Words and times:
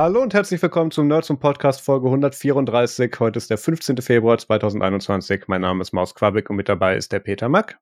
Hallo 0.00 0.22
und 0.22 0.32
herzlich 0.32 0.62
willkommen 0.62 0.90
zum 0.90 1.08
Nerds 1.08 1.28
und 1.28 1.40
Podcast 1.40 1.82
Folge 1.82 2.06
134. 2.06 3.14
Heute 3.20 3.36
ist 3.36 3.50
der 3.50 3.58
15. 3.58 3.98
Februar 3.98 4.38
2021. 4.38 5.42
Mein 5.46 5.60
Name 5.60 5.82
ist 5.82 5.92
Maus 5.92 6.14
Quabeck 6.14 6.48
und 6.48 6.56
mit 6.56 6.70
dabei 6.70 6.96
ist 6.96 7.12
der 7.12 7.18
Peter 7.18 7.50
Mack. 7.50 7.78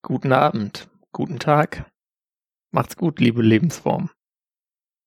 Guten 0.00 0.32
Abend, 0.32 0.88
guten 1.10 1.40
Tag. 1.40 1.90
Macht's 2.70 2.96
gut, 2.96 3.18
liebe 3.18 3.42
Lebensform. 3.42 4.10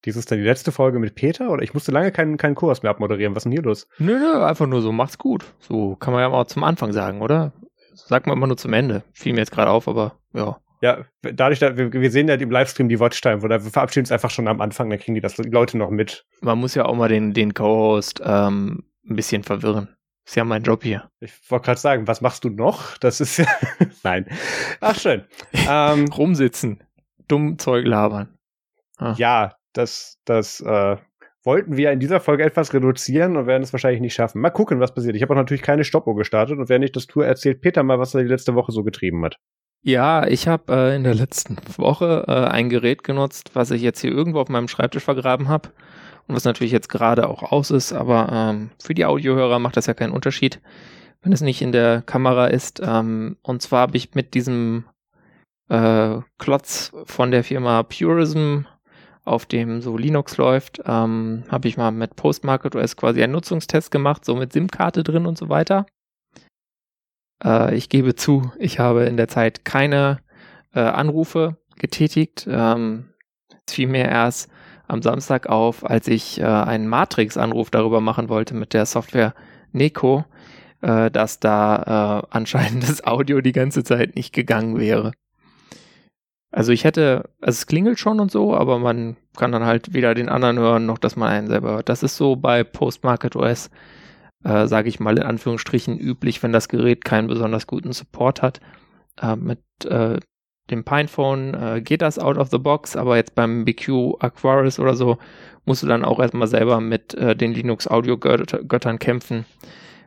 Dies 0.04 0.18
ist 0.18 0.32
dann 0.32 0.40
die 0.40 0.44
letzte 0.44 0.74
Folge 0.74 1.00
mit 1.00 1.16
Peter 1.16 1.50
oder 1.50 1.64
ich 1.64 1.74
musste 1.74 1.94
lange 1.94 2.12
keinen, 2.12 2.36
keinen 2.36 2.56
Kurs 2.56 2.84
mehr 2.84 2.90
abmoderieren. 2.90 3.34
Was 3.36 3.44
ist 3.44 3.46
denn 3.46 3.54
hier 3.54 3.62
los? 3.62 3.88
Nö, 3.98 4.20
nö, 4.20 4.44
einfach 4.44 4.68
nur 4.68 4.82
so, 4.82 4.92
macht's 4.92 5.18
gut. 5.18 5.46
So 5.60 5.96
kann 5.96 6.12
man 6.12 6.24
ja 6.24 6.28
mal 6.28 6.46
zum 6.48 6.66
Anfang 6.66 6.92
sagen, 6.92 7.22
oder? 7.22 7.54
Sagt 7.94 8.28
man 8.28 8.36
immer 8.36 8.48
nur 8.48 8.58
zum 8.58 8.74
Ende. 8.74 9.04
Fiel 9.14 9.32
mir 9.32 9.40
jetzt 9.40 9.54
gerade 9.54 9.72
auf, 9.72 9.88
aber 9.88 10.20
ja. 10.34 10.60
Ja, 10.84 11.06
dadurch, 11.22 11.60
dass 11.60 11.78
wir, 11.78 11.94
wir 11.94 12.12
sehen 12.12 12.28
ja 12.28 12.36
im 12.36 12.52
Livestream 12.52 12.90
die 12.90 13.00
Watchtime, 13.00 13.42
oder 13.42 13.64
wir 13.64 13.72
verabschieden 13.72 14.04
uns 14.04 14.12
einfach 14.12 14.30
schon 14.30 14.50
am 14.50 14.60
Anfang, 14.60 14.90
dann 14.90 15.00
kriegen 15.00 15.16
die 15.16 15.22
das 15.22 15.36
die 15.36 15.44
Leute 15.44 15.78
noch 15.78 15.90
mit. 15.90 16.26
Man 16.42 16.60
muss 16.60 16.76
ja 16.76 16.84
auch 16.84 16.94
mal 16.94 17.08
den, 17.08 17.34
den 17.34 17.54
Co-Host 17.54 18.22
ähm, 18.22 18.84
ein 19.10 19.16
bisschen 19.16 19.44
verwirren. 19.44 19.96
Ist 20.26 20.36
ja 20.36 20.44
mein 20.44 20.64
Job 20.64 20.84
hier. 20.84 21.10
Ich 21.22 21.32
wollte 21.50 21.68
gerade 21.68 21.80
sagen, 21.80 22.06
was 22.08 22.20
machst 22.20 22.44
du 22.44 22.50
noch? 22.50 22.98
Das 22.98 23.22
ist 23.22 23.38
ja. 23.38 23.46
Nein. 24.04 24.26
Ach, 24.82 25.00
schön. 25.00 25.24
ähm, 25.54 26.06
Rumsitzen. 26.18 26.84
Dumm 27.30 27.58
Zeug 27.60 27.86
labern. 27.86 28.38
Ah. 28.98 29.16
Ja, 29.18 29.56
das, 29.72 30.20
das 30.26 30.60
äh, 30.60 30.98
wollten 31.44 31.78
wir 31.78 31.94
in 31.94 32.02
dieser 32.02 32.20
Folge 32.20 32.44
etwas 32.44 32.74
reduzieren 32.74 33.38
und 33.38 33.48
werden 33.48 33.64
es 33.64 33.72
wahrscheinlich 33.72 34.02
nicht 34.02 34.16
schaffen. 34.16 34.42
Mal 34.42 34.50
gucken, 34.50 34.82
was 34.82 34.94
passiert. 34.94 35.16
Ich 35.16 35.22
habe 35.22 35.34
auch 35.34 35.38
natürlich 35.38 35.64
keine 35.64 35.86
Stoppuhr 35.86 36.18
gestartet 36.18 36.60
und 36.60 36.68
während 36.68 36.84
ich 36.84 36.92
das 36.92 37.08
tue, 37.08 37.26
erzählt 37.26 37.62
Peter 37.62 37.84
mal, 37.84 38.00
was 38.00 38.14
er 38.14 38.24
die 38.24 38.28
letzte 38.28 38.54
Woche 38.54 38.74
so 38.74 38.84
getrieben 38.84 39.24
hat. 39.24 39.40
Ja, 39.86 40.26
ich 40.26 40.48
habe 40.48 40.74
äh, 40.74 40.96
in 40.96 41.04
der 41.04 41.14
letzten 41.14 41.58
Woche 41.78 42.24
äh, 42.30 42.32
ein 42.32 42.70
Gerät 42.70 43.04
genutzt, 43.04 43.52
was 43.54 43.70
ich 43.70 43.82
jetzt 43.82 44.00
hier 44.00 44.12
irgendwo 44.12 44.40
auf 44.40 44.48
meinem 44.48 44.70
Schreibtisch 44.70 45.04
vergraben 45.04 45.50
habe 45.50 45.72
und 46.26 46.36
was 46.36 46.46
natürlich 46.46 46.72
jetzt 46.72 46.88
gerade 46.88 47.28
auch 47.28 47.52
aus 47.52 47.70
ist, 47.70 47.92
aber 47.92 48.30
ähm, 48.32 48.70
für 48.82 48.94
die 48.94 49.04
Audiohörer 49.04 49.60
macht 49.60 49.76
das 49.76 49.88
ja 49.88 49.94
keinen 49.94 50.14
Unterschied, 50.14 50.62
wenn 51.22 51.34
es 51.34 51.42
nicht 51.42 51.62
in 51.62 51.74
der 51.74 52.02
Kamera 52.02 52.48
ist. 52.48 52.82
Ähm, 52.82 53.36
und 53.42 53.62
zwar 53.62 53.82
habe 53.82 53.98
ich 53.98 54.16
mit 54.16 54.34
diesem 54.36 54.86
äh, 55.68 56.20
Klotz 56.38 56.94
von 57.04 57.32
der 57.32 57.44
Firma 57.44 57.84
Purism, 57.84 58.62
auf 59.26 59.46
dem 59.46 59.82
so 59.82 59.98
Linux 59.98 60.38
läuft, 60.38 60.82
ähm, 60.86 61.44
habe 61.50 61.68
ich 61.68 61.76
mal 61.76 61.92
mit 61.92 62.16
Postmarket 62.16 62.78
OS 62.78 62.96
quasi 62.96 63.22
einen 63.22 63.34
Nutzungstest 63.34 63.92
gemacht, 63.92 64.24
so 64.24 64.36
mit 64.36 64.54
SIM-Karte 64.54 65.04
drin 65.04 65.26
und 65.26 65.38
so 65.38 65.50
weiter. 65.50 65.86
Äh, 67.44 67.76
ich 67.76 67.90
gebe 67.90 68.16
zu, 68.16 68.52
ich 68.58 68.80
habe 68.80 69.06
in 69.06 69.18
der 69.18 69.28
Zeit 69.28 69.66
keine 69.66 70.20
äh, 70.74 70.80
Anrufe 70.80 71.58
getätigt. 71.78 72.48
Ähm, 72.50 73.10
es 73.66 73.74
fiel 73.74 73.88
mir 73.88 74.06
erst 74.06 74.50
am 74.88 75.02
Samstag 75.02 75.48
auf, 75.48 75.86
als 75.90 76.08
ich 76.08 76.40
äh, 76.40 76.46
einen 76.46 76.88
Matrix-Anruf 76.88 77.70
darüber 77.70 78.02
machen 78.02 78.30
wollte 78.30 78.54
mit 78.54 78.74
der 78.74 78.86
Software 78.86 79.34
Neko, 79.72 80.26
äh, 80.82 81.10
dass 81.10 81.40
da 81.40 82.22
äh, 82.22 82.28
anscheinend 82.30 82.84
das 82.84 83.04
Audio 83.06 83.42
die 83.42 83.54
ganze 83.54 83.84
Zeit 83.84 84.16
nicht 84.16 84.34
gegangen 84.34 84.80
wäre. 84.80 85.14
Also 86.52 86.72
ich 86.72 86.84
hätte, 86.84 87.30
also 87.42 87.58
es 87.58 87.66
klingelt 87.66 87.98
schon 87.98 88.20
und 88.20 88.32
so, 88.32 88.56
aber 88.56 88.78
man 88.78 89.18
kann 89.36 89.52
dann 89.52 89.66
halt 89.66 89.94
weder 89.96 90.14
den 90.14 90.30
anderen 90.30 90.60
hören, 90.60 90.86
noch 90.86 91.00
dass 91.00 91.16
man 91.16 91.30
einen 91.30 91.48
selber 91.48 91.72
hört. 91.72 91.90
Das 91.90 92.04
ist 92.04 92.16
so 92.16 92.36
bei 92.36 92.64
Postmarket 92.64 93.36
OS 93.36 93.72
äh, 94.44 94.68
sage 94.68 94.90
ich 94.90 95.00
mal 95.00 95.18
in 95.18 95.24
Anführungsstrichen, 95.24 95.98
üblich, 95.98 96.42
wenn 96.44 96.52
das 96.52 96.68
Gerät 96.70 97.06
keinen 97.06 97.28
besonders 97.28 97.68
guten 97.68 97.94
Support 97.94 98.42
hat. 98.42 98.60
Äh, 99.22 99.36
mit 99.36 99.60
äh, 99.86 100.20
dem 100.70 100.84
Pinephone 100.84 101.54
äh, 101.54 101.82
geht 101.82 102.02
das 102.02 102.20
out 102.20 102.38
of 102.38 102.50
the 102.50 102.58
box, 102.58 102.96
aber 102.96 103.18
jetzt 103.18 103.36
beim 103.36 103.66
BQ 103.66 104.16
Aquaris 104.20 104.80
oder 104.80 104.96
so 104.96 105.18
musst 105.66 105.84
du 105.84 105.88
dann 105.88 106.06
auch 106.06 106.20
erstmal 106.20 106.48
selber 106.48 106.80
mit 106.80 107.14
äh, 107.16 107.36
den 107.36 107.54
Linux-Audio-Göttern 107.54 109.00
kämpfen, 109.00 109.46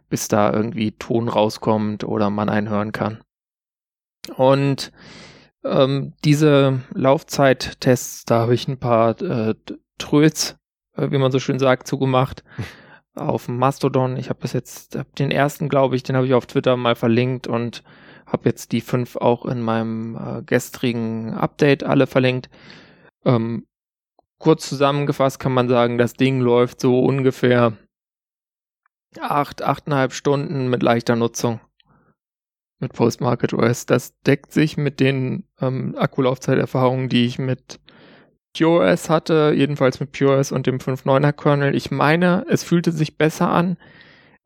bis 0.08 0.28
da 0.28 0.52
irgendwie 0.52 0.92
Ton 0.92 1.28
rauskommt 1.28 2.04
oder 2.04 2.30
man 2.30 2.48
einen 2.48 2.68
hören 2.68 2.92
kann. 2.92 3.20
Und 4.36 4.92
ähm, 5.64 6.14
diese 6.24 6.80
Laufzeittests, 6.94 8.24
da 8.24 8.40
habe 8.40 8.54
ich 8.54 8.68
ein 8.68 8.78
paar 8.78 9.20
äh, 9.20 9.54
Tröts, 9.98 10.56
äh, 10.96 11.10
wie 11.10 11.18
man 11.18 11.32
so 11.32 11.38
schön 11.38 11.58
sagt, 11.58 11.86
zugemacht. 11.86 12.44
auf 13.16 13.48
Mastodon. 13.48 14.16
Ich 14.16 14.28
habe 14.28 14.40
bis 14.40 14.52
jetzt 14.52 14.96
hab 14.96 15.14
den 15.16 15.30
ersten, 15.30 15.68
glaube 15.68 15.96
ich, 15.96 16.02
den 16.02 16.16
habe 16.16 16.26
ich 16.26 16.34
auf 16.34 16.46
Twitter 16.46 16.76
mal 16.76 16.94
verlinkt 16.94 17.46
und 17.46 17.82
habe 18.26 18.48
jetzt 18.48 18.72
die 18.72 18.80
fünf 18.80 19.16
auch 19.16 19.46
in 19.46 19.62
meinem 19.62 20.16
äh, 20.16 20.42
gestrigen 20.42 21.34
Update 21.34 21.84
alle 21.84 22.06
verlinkt. 22.06 22.48
Ähm, 23.24 23.66
kurz 24.38 24.68
zusammengefasst 24.68 25.38
kann 25.38 25.52
man 25.52 25.68
sagen, 25.68 25.98
das 25.98 26.14
Ding 26.14 26.40
läuft 26.40 26.80
so 26.80 27.00
ungefähr 27.00 27.72
acht, 29.20 29.62
achteinhalb 29.62 30.12
Stunden 30.12 30.68
mit 30.68 30.82
leichter 30.82 31.16
Nutzung 31.16 31.60
mit 32.78 32.92
Postmarket 32.92 33.54
OS. 33.54 33.86
Das 33.86 34.20
deckt 34.22 34.52
sich 34.52 34.76
mit 34.76 35.00
den 35.00 35.44
ähm, 35.60 35.94
Akkulaufzeiterfahrungen, 35.96 37.08
die 37.08 37.24
ich 37.24 37.38
mit 37.38 37.80
PureOS 38.56 39.10
hatte, 39.10 39.52
jedenfalls 39.54 40.00
mit 40.00 40.12
PureOS 40.12 40.52
und 40.52 40.66
dem 40.66 40.78
5.9er 40.78 41.32
Kernel. 41.32 41.74
Ich 41.74 41.90
meine, 41.90 42.44
es 42.48 42.64
fühlte 42.64 42.92
sich 42.92 43.18
besser 43.18 43.50
an 43.50 43.76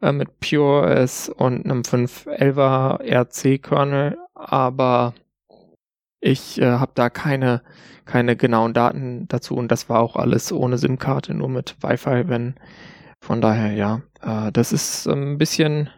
äh, 0.01 0.13
mit 0.13 0.41
PureOS 0.41 1.29
und 1.29 1.65
einem 1.65 1.83
5.11er 1.83 3.01
RC 3.03 3.63
Kernel, 3.63 4.19
aber 4.35 5.15
ich 6.21 6.61
äh, 6.61 6.73
habe 6.73 6.93
da 6.95 7.11
keine, 7.11 7.63
keine 8.05 8.37
genauen 8.37 8.75
Daten 8.75 9.29
dazu 9.29 9.55
und 9.55 9.69
das 9.71 9.89
war 9.89 10.01
auch 10.01 10.17
alles 10.17 10.53
ohne 10.53 10.79
SIM-Karte, 10.79 11.35
nur 11.35 11.49
mit 11.49 11.77
Wi-Fi, 11.81 12.29
wenn 12.29 12.55
von 13.21 13.41
daher 13.41 13.73
ja, 13.73 14.03
äh, 14.23 14.51
das 14.53 14.73
ist 14.73 15.07
ein 15.07 15.39
bisschen 15.39 15.91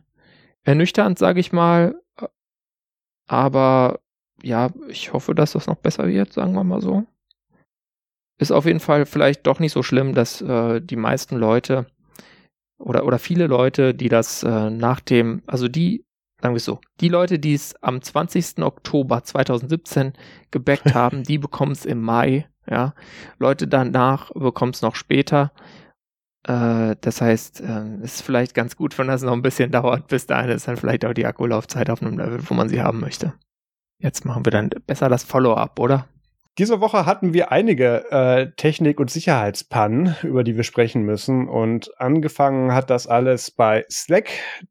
ernüchternd, 0.65 1.19
sage 1.19 1.41
ich 1.41 1.53
mal, 1.53 1.97
aber 3.27 4.01
ja, 4.43 4.71
ich 4.89 5.13
hoffe, 5.13 5.35
dass 5.35 5.53
das 5.53 5.67
noch 5.67 5.77
besser 5.77 6.09
wird, 6.09 6.33
sagen 6.33 6.55
wir 6.55 6.65
mal 6.65 6.81
so 6.81 7.07
ist 8.39 8.51
auf 8.53 8.67
jeden 8.67 8.81
Fall 8.81 9.07
vielleicht 9.07 9.47
doch 9.47 9.61
nicht 9.61 9.73
so 9.73 9.83
schlimm, 9.83 10.15
dass 10.15 10.41
äh, 10.41 10.81
die 10.81 10.97
meisten 10.97 11.37
Leute 11.37 11.87
oder, 12.79 13.07
oder 13.07 13.19
viele 13.19 13.47
Leute, 13.47 13.95
die 13.95 14.09
das 14.09 14.43
äh, 14.43 14.71
nach 14.71 15.01
dem, 15.01 15.43
also 15.47 15.69
die, 15.69 16.05
sagen 16.41 16.55
wir 16.55 16.59
es 16.59 16.65
so, 16.65 16.81
die 17.01 17.09
Leute, 17.09 17.39
die 17.39 17.55
es 17.55 17.75
am 17.83 18.03
20. 18.03 18.59
Oktober 18.63 19.23
2017 19.23 20.15
gebackt 20.51 20.95
haben, 20.95 21.23
die 21.23 21.39
bekommen 21.39 21.73
es 21.73 21.85
im 21.85 22.03
Mai, 22.03 22.49
ja. 22.69 22.95
Leute 23.39 23.67
danach 23.67 24.33
bekommen 24.33 24.73
es 24.73 24.83
noch 24.83 24.97
später. 24.97 25.53
Äh, 26.47 26.97
das 27.01 27.21
heißt, 27.21 27.61
äh, 27.61 28.03
ist 28.03 28.23
vielleicht 28.23 28.55
ganz 28.55 28.77
gut, 28.77 28.99
wenn 28.99 29.09
das 29.09 29.23
noch 29.23 29.33
ein 29.33 29.43
bisschen 29.43 29.71
dauert. 29.73 30.09
Bis 30.09 30.27
dahin 30.27 30.51
ist 30.51 30.69
dann 30.69 30.77
vielleicht 30.77 31.05
auch 31.05 31.15
die 31.15 31.27
Akkulaufzeit 31.27 31.91
auf 31.91 32.03
einem 32.03 32.19
Level, 32.19 32.41
wo 32.49 32.55
man 32.55 32.69
sie 32.69 32.83
haben 32.83 33.01
möchte. 33.01 33.35
Jetzt 33.99 34.25
machen 34.25 34.45
wir 34.45 34.51
dann 34.51 34.71
besser 34.87 35.09
das 35.09 35.23
Follow-up, 35.23 35.79
oder? 35.79 36.07
Diese 36.59 36.83
Woche 36.83 37.07
hatten 37.07 37.33
wir 37.33 37.51
einige 37.51 38.11
äh, 38.11 38.51
Technik- 38.57 39.01
und 39.01 39.11
Sicherheitspannen, 39.11 40.17
über 40.23 40.45
die 40.45 40.55
wir 40.55 40.65
sprechen 40.65 41.03
müssen. 41.03 41.49
Und 41.49 41.99
angefangen 41.99 42.75
hat 42.75 42.91
das 42.91 43.07
alles 43.07 43.51
bei 43.51 43.87
Slack, 43.91 44.29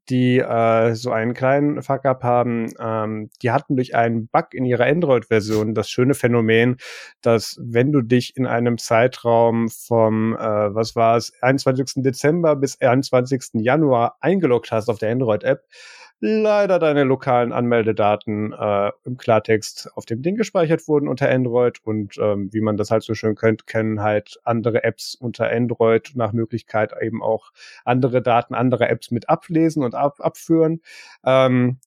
die 0.07 0.37
äh, 0.37 0.93
so 0.93 1.11
einen 1.11 1.33
kleinen 1.33 1.81
Fuck-up 1.81 2.21
haben. 2.23 2.71
Ähm, 2.79 3.31
die 3.41 3.49
hatten 3.49 3.77
durch 3.77 3.95
einen 3.95 4.27
Bug 4.27 4.53
in 4.53 4.65
ihrer 4.65 4.85
Android-Version 4.85 5.73
das 5.73 5.89
schöne 5.89 6.13
Phänomen, 6.13 6.77
dass 7.23 7.57
wenn 7.59 7.91
du 7.91 8.03
dich 8.03 8.37
in 8.37 8.45
einem 8.45 8.77
Zeitraum 8.77 9.69
vom, 9.69 10.35
äh, 10.35 10.39
was 10.39 10.95
war 10.95 11.17
es, 11.17 11.33
21. 11.41 12.03
Dezember 12.03 12.55
bis 12.55 12.79
21. 12.79 13.59
Januar 13.59 14.17
eingeloggt 14.19 14.71
hast 14.71 14.87
auf 14.87 14.99
der 14.99 15.11
Android-App, 15.11 15.63
leider 16.21 16.77
deine 16.77 17.03
lokalen 17.03 17.51
Anmeldedaten 17.51 18.53
äh, 18.53 18.91
im 19.05 19.17
Klartext 19.17 19.89
auf 19.95 20.05
dem 20.05 20.21
Ding 20.21 20.35
gespeichert 20.35 20.87
wurden 20.87 21.07
unter 21.07 21.29
Android 21.29 21.79
und 21.83 22.15
ähm, 22.19 22.53
wie 22.53 22.61
man 22.61 22.77
das 22.77 22.91
halt 22.91 23.01
so 23.03 23.15
schön 23.15 23.35
kennt, 23.35 23.65
kennen 23.65 24.01
halt 24.01 24.39
andere 24.43 24.83
Apps 24.83 25.15
unter 25.15 25.49
Android 25.51 26.11
nach 26.15 26.31
Möglichkeit 26.31 26.93
eben 27.01 27.23
auch 27.23 27.51
andere 27.85 28.21
Daten 28.21 28.53
anderer 28.53 28.89
Apps 28.91 29.09
mit 29.09 29.29
ablesen 29.29 29.83
und 29.83 29.95
ab 29.95 30.17
abführen. 30.19 30.81
Ähm, 31.25 31.79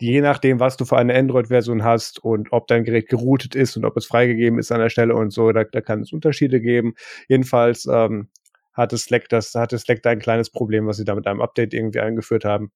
je 0.00 0.20
nachdem, 0.20 0.60
was 0.60 0.76
du 0.76 0.84
für 0.84 0.96
eine 0.96 1.14
Android-Version 1.14 1.82
hast 1.84 2.20
und 2.22 2.52
ob 2.52 2.68
dein 2.68 2.84
Gerät 2.84 3.08
geroutet 3.08 3.56
ist 3.56 3.76
und 3.76 3.84
ob 3.84 3.96
es 3.96 4.06
freigegeben 4.06 4.58
ist 4.60 4.70
an 4.72 4.80
der 4.80 4.88
Stelle 4.90 5.16
und 5.16 5.32
so, 5.32 5.50
da, 5.52 5.64
da 5.64 5.80
kann 5.80 6.00
es 6.02 6.12
Unterschiede 6.12 6.60
geben. 6.60 6.94
Jedenfalls 7.28 7.86
ähm, 7.86 8.28
hatte 8.72 8.96
Slack 8.98 9.28
das, 9.28 9.54
hatte 9.54 9.78
Slack 9.78 10.02
da 10.02 10.10
ein 10.10 10.20
kleines 10.20 10.50
Problem, 10.50 10.86
was 10.86 10.96
sie 10.96 11.04
da 11.04 11.14
mit 11.16 11.26
einem 11.26 11.40
Update 11.40 11.74
irgendwie 11.74 12.00
eingeführt 12.00 12.44
haben. 12.44 12.70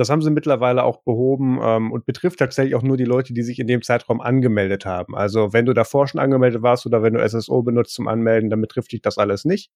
Das 0.00 0.08
haben 0.08 0.22
sie 0.22 0.30
mittlerweile 0.30 0.82
auch 0.84 1.02
behoben 1.02 1.60
ähm, 1.62 1.92
und 1.92 2.06
betrifft 2.06 2.38
tatsächlich 2.38 2.74
auch 2.74 2.82
nur 2.82 2.96
die 2.96 3.04
Leute, 3.04 3.34
die 3.34 3.42
sich 3.42 3.58
in 3.58 3.66
dem 3.66 3.82
Zeitraum 3.82 4.22
angemeldet 4.22 4.86
haben. 4.86 5.14
Also 5.14 5.52
wenn 5.52 5.66
du 5.66 5.74
davor 5.74 6.08
schon 6.08 6.22
angemeldet 6.22 6.62
warst 6.62 6.86
oder 6.86 7.02
wenn 7.02 7.12
du 7.12 7.28
SSO 7.28 7.62
benutzt 7.62 7.92
zum 7.92 8.08
Anmelden, 8.08 8.48
dann 8.48 8.62
betrifft 8.62 8.92
dich 8.92 9.02
das 9.02 9.18
alles 9.18 9.44
nicht. 9.44 9.70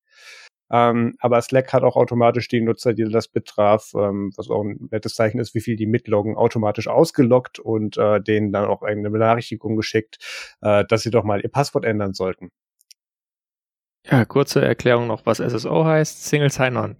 Ähm, 0.73 1.15
aber 1.19 1.43
Slack 1.43 1.75
hat 1.75 1.83
auch 1.83 1.97
automatisch 1.97 2.49
die 2.49 2.63
Nutzer, 2.63 2.95
die 2.95 3.05
das 3.05 3.29
betraf, 3.29 3.93
ähm, 3.95 4.33
was 4.39 4.49
auch 4.49 4.63
ein 4.63 4.89
nettes 4.91 5.15
Zeichen 5.15 5.41
ist, 5.41 5.55
wie 5.55 5.61
viel 5.61 5.77
die 5.77 5.87
mitloggen, 5.87 6.37
automatisch 6.37 6.89
ausgeloggt 6.89 7.59
und 7.59 7.99
äh, 7.99 8.19
denen 8.23 8.51
dann 8.51 8.65
auch 8.65 8.81
eine 8.81 9.11
Benachrichtigung 9.11 9.77
geschickt, 9.77 10.57
äh, 10.63 10.87
dass 10.89 11.03
sie 11.03 11.11
doch 11.11 11.25
mal 11.25 11.43
ihr 11.43 11.51
Passwort 11.51 11.85
ändern 11.85 12.15
sollten. 12.15 12.49
Ja, 14.07 14.25
kurze 14.25 14.65
Erklärung 14.65 15.07
noch, 15.07 15.27
was 15.27 15.37
SSO 15.37 15.85
heißt. 15.85 16.25
Single 16.25 16.51
Sign-On. 16.51 16.97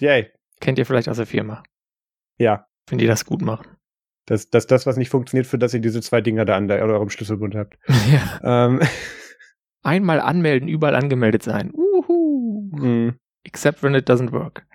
Yay. 0.00 0.30
Kennt 0.60 0.78
ihr 0.78 0.84
vielleicht 0.84 1.08
aus 1.08 1.16
der 1.16 1.26
Firma? 1.26 1.62
Ja. 2.40 2.66
Wenn 2.88 2.98
die 2.98 3.06
das 3.06 3.24
gut 3.24 3.42
machen. 3.42 3.76
Das, 4.26 4.48
das, 4.48 4.66
das, 4.66 4.86
was 4.86 4.96
nicht 4.96 5.10
funktioniert, 5.10 5.46
für 5.46 5.58
das 5.58 5.74
ihr 5.74 5.80
diese 5.80 6.00
zwei 6.00 6.20
Dinger 6.20 6.44
da 6.44 6.56
an, 6.56 6.70
an 6.70 6.90
eurem 6.90 7.10
Schlüsselbund 7.10 7.54
habt. 7.54 7.78
ja. 8.10 8.66
Ähm. 8.66 8.80
Einmal 9.82 10.20
anmelden, 10.20 10.68
überall 10.68 10.94
angemeldet 10.94 11.42
sein. 11.42 11.72
Uhu. 11.72 12.70
Mm. 12.72 13.18
Except 13.44 13.82
when 13.82 13.94
it 13.94 14.08
doesn't 14.08 14.32
work. 14.32 14.66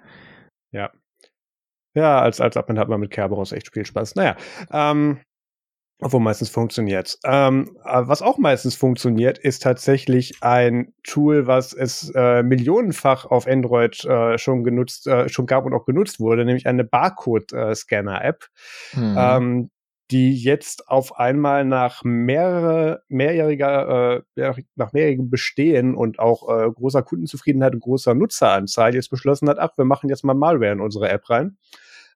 Ja. 0.71 0.91
Ja, 1.94 2.21
als, 2.21 2.41
als 2.41 2.57
Admin 2.57 2.79
hat 2.79 2.89
man 2.89 3.00
mit 3.00 3.12
Kerberos 3.12 3.51
echt 3.51 3.71
viel 3.71 3.85
Spaß. 3.85 4.15
Naja, 4.15 4.35
ähm, 4.71 5.19
obwohl 6.01 6.19
meistens 6.19 6.50
funktioniert. 6.50 7.18
Ähm, 7.24 7.77
was 7.83 8.21
auch 8.21 8.38
meistens 8.38 8.75
funktioniert, 8.75 9.38
ist 9.38 9.63
tatsächlich 9.63 10.36
ein 10.42 10.94
Tool, 11.03 11.47
was 11.47 11.74
es 11.74 12.12
äh, 12.13 12.44
millionenfach 12.44 13.25
auf 13.25 13.47
Android 13.47 14.03
äh, 14.03 14.38
schon 14.38 14.63
genutzt, 14.63 15.07
äh, 15.07 15.30
schon 15.30 15.45
gab 15.45 15.65
und 15.65 15.74
auch 15.74 15.86
genutzt 15.86 16.19
wurde, 16.19 16.44
nämlich 16.44 16.68
eine 16.68 16.83
Barcode-Scanner-App, 16.83 18.45
mhm. 18.94 19.15
ähm, 19.18 19.69
die 20.12 20.36
jetzt 20.36 20.88
auf 20.89 21.18
einmal 21.18 21.65
nach 21.65 22.03
mehrere, 22.03 23.01
mehrjähriger, 23.07 24.24
äh, 24.36 24.53
nach 24.75 24.91
mehrjährigem 24.91 25.30
Bestehen 25.30 25.95
und 25.95 26.19
auch 26.19 26.50
äh, 26.50 26.69
großer 26.71 27.03
Kundenzufriedenheit 27.03 27.74
und 27.74 27.80
großer 27.80 28.13
Nutzeranzahl 28.13 28.94
jetzt 28.94 29.09
beschlossen 29.09 29.50
hat, 29.50 29.59
ach, 29.59 29.77
wir 29.77 29.86
machen 29.86 30.09
jetzt 30.09 30.25
mal 30.25 30.36
Malware 30.36 30.74
in 30.74 30.81
unsere 30.81 31.09
App 31.09 31.30
rein. 31.30 31.57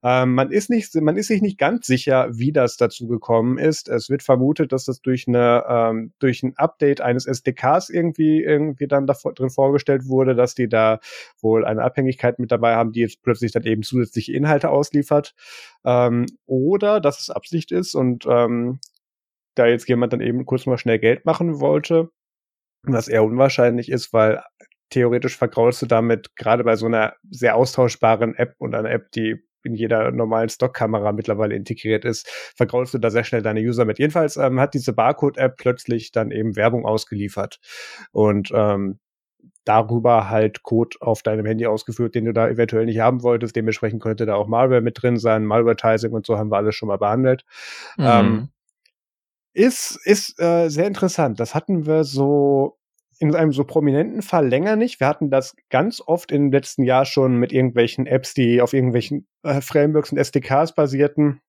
Ähm, 0.01 0.33
man 0.33 0.51
ist 0.51 0.69
nicht, 0.69 0.95
man 0.95 1.17
ist 1.17 1.27
sich 1.27 1.41
nicht 1.41 1.57
ganz 1.57 1.85
sicher, 1.85 2.29
wie 2.31 2.53
das 2.53 2.77
dazu 2.77 3.07
gekommen 3.07 3.57
ist. 3.57 3.89
Es 3.89 4.09
wird 4.09 4.23
vermutet, 4.23 4.71
dass 4.71 4.85
das 4.85 5.01
durch 5.01 5.27
eine, 5.27 5.65
ähm, 5.67 6.13
durch 6.19 6.41
ein 6.41 6.53
Update 6.57 7.01
eines 7.01 7.25
SDKs 7.25 7.89
irgendwie, 7.89 8.41
irgendwie 8.41 8.87
dann 8.87 9.07
da 9.07 9.13
drin 9.35 9.49
vorgestellt 9.49 10.07
wurde, 10.07 10.35
dass 10.35 10.55
die 10.55 10.69
da 10.69 10.99
wohl 11.41 11.65
eine 11.65 11.83
Abhängigkeit 11.83 12.39
mit 12.39 12.51
dabei 12.51 12.75
haben, 12.75 12.93
die 12.93 13.01
jetzt 13.01 13.21
plötzlich 13.23 13.51
dann 13.51 13.63
eben 13.63 13.83
zusätzliche 13.83 14.31
Inhalte 14.33 14.69
ausliefert. 14.69 15.35
Ähm, 15.83 16.27
oder 16.45 17.01
dass 17.01 17.19
es 17.19 17.29
Absicht 17.29 17.71
ist 17.71 17.93
und 17.93 18.25
ähm, 18.25 18.79
da 19.55 19.67
jetzt 19.67 19.89
jemand 19.89 20.13
dann 20.13 20.21
eben 20.21 20.45
kurz 20.45 20.65
mal 20.65 20.77
schnell 20.77 20.99
Geld 20.99 21.25
machen 21.25 21.59
wollte, 21.59 22.09
was 22.83 23.09
eher 23.09 23.25
unwahrscheinlich 23.25 23.89
ist, 23.89 24.13
weil 24.13 24.41
theoretisch 24.89 25.37
vergraulst 25.37 25.81
du 25.81 25.85
damit 25.85 26.35
gerade 26.35 26.63
bei 26.63 26.75
so 26.75 26.85
einer 26.85 27.15
sehr 27.29 27.55
austauschbaren 27.55 28.35
App 28.35 28.55
und 28.57 28.73
einer 28.75 28.89
App, 28.89 29.11
die 29.11 29.43
in 29.63 29.75
jeder 29.75 30.11
normalen 30.11 30.49
Stockkamera 30.49 31.11
mittlerweile 31.11 31.55
integriert 31.55 32.05
ist, 32.05 32.27
vergraulst 32.55 32.93
du 32.93 32.97
da 32.97 33.09
sehr 33.09 33.23
schnell 33.23 33.41
deine 33.41 33.61
User 33.61 33.85
mit. 33.85 33.99
Jedenfalls 33.99 34.37
ähm, 34.37 34.59
hat 34.59 34.73
diese 34.73 34.93
Barcode-App 34.93 35.57
plötzlich 35.57 36.11
dann 36.11 36.31
eben 36.31 36.55
Werbung 36.55 36.85
ausgeliefert 36.85 37.59
und 38.11 38.51
ähm, 38.53 38.99
darüber 39.65 40.29
halt 40.29 40.63
Code 40.63 40.97
auf 40.99 41.21
deinem 41.21 41.45
Handy 41.45 41.67
ausgeführt, 41.67 42.15
den 42.15 42.25
du 42.25 42.33
da 42.33 42.49
eventuell 42.49 42.85
nicht 42.85 42.99
haben 42.99 43.21
wolltest. 43.21 43.55
Dementsprechend 43.55 44.01
könnte 44.01 44.25
da 44.25 44.33
auch 44.35 44.47
Malware 44.47 44.81
mit 44.81 45.01
drin 45.01 45.17
sein, 45.17 45.45
Malvertising 45.45 46.11
und 46.11 46.25
so 46.25 46.37
haben 46.37 46.51
wir 46.51 46.57
alles 46.57 46.75
schon 46.75 46.87
mal 46.87 46.97
behandelt. 46.97 47.43
Mhm. 47.97 48.05
Ähm, 48.05 48.49
ist 49.53 49.99
ist 50.05 50.39
äh, 50.41 50.69
sehr 50.69 50.87
interessant. 50.87 51.39
Das 51.39 51.53
hatten 51.53 51.85
wir 51.85 52.03
so 52.03 52.78
in 53.19 53.35
einem 53.35 53.51
so 53.51 53.65
prominenten 53.65 54.21
Fall 54.21 54.47
länger 54.47 54.75
nicht. 54.75 54.99
Wir 54.99 55.07
hatten 55.07 55.29
das 55.29 55.55
ganz 55.69 56.01
oft 56.05 56.31
im 56.31 56.51
letzten 56.51 56.83
Jahr 56.83 57.05
schon 57.05 57.37
mit 57.37 57.51
irgendwelchen 57.51 58.05
Apps, 58.05 58.33
die 58.33 58.61
auf 58.61 58.73
irgendwelchen 58.73 59.27
äh, 59.43 59.61
Frameworks 59.61 60.11
und 60.11 60.17
SDKs 60.17 60.73
basierten, 60.73 61.41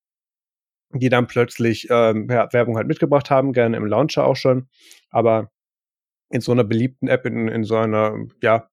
die 0.93 1.09
dann 1.09 1.29
plötzlich 1.29 1.87
ähm, 1.91 2.29
ja, 2.29 2.53
Werbung 2.53 2.77
halt 2.77 2.89
mitgebracht 2.89 3.31
haben, 3.31 3.53
gerne 3.53 3.77
im 3.77 3.87
Launcher 3.87 4.27
auch 4.27 4.37
schon. 4.37 4.69
Aber 5.11 5.51
in 6.31 6.41
so 6.41 6.53
einer 6.53 6.65
beliebten 6.65 7.09
App, 7.09 7.27
in, 7.27 7.49
in 7.49 7.65
so 7.65 7.77
einer, 7.77 8.17
ja, 8.43 8.70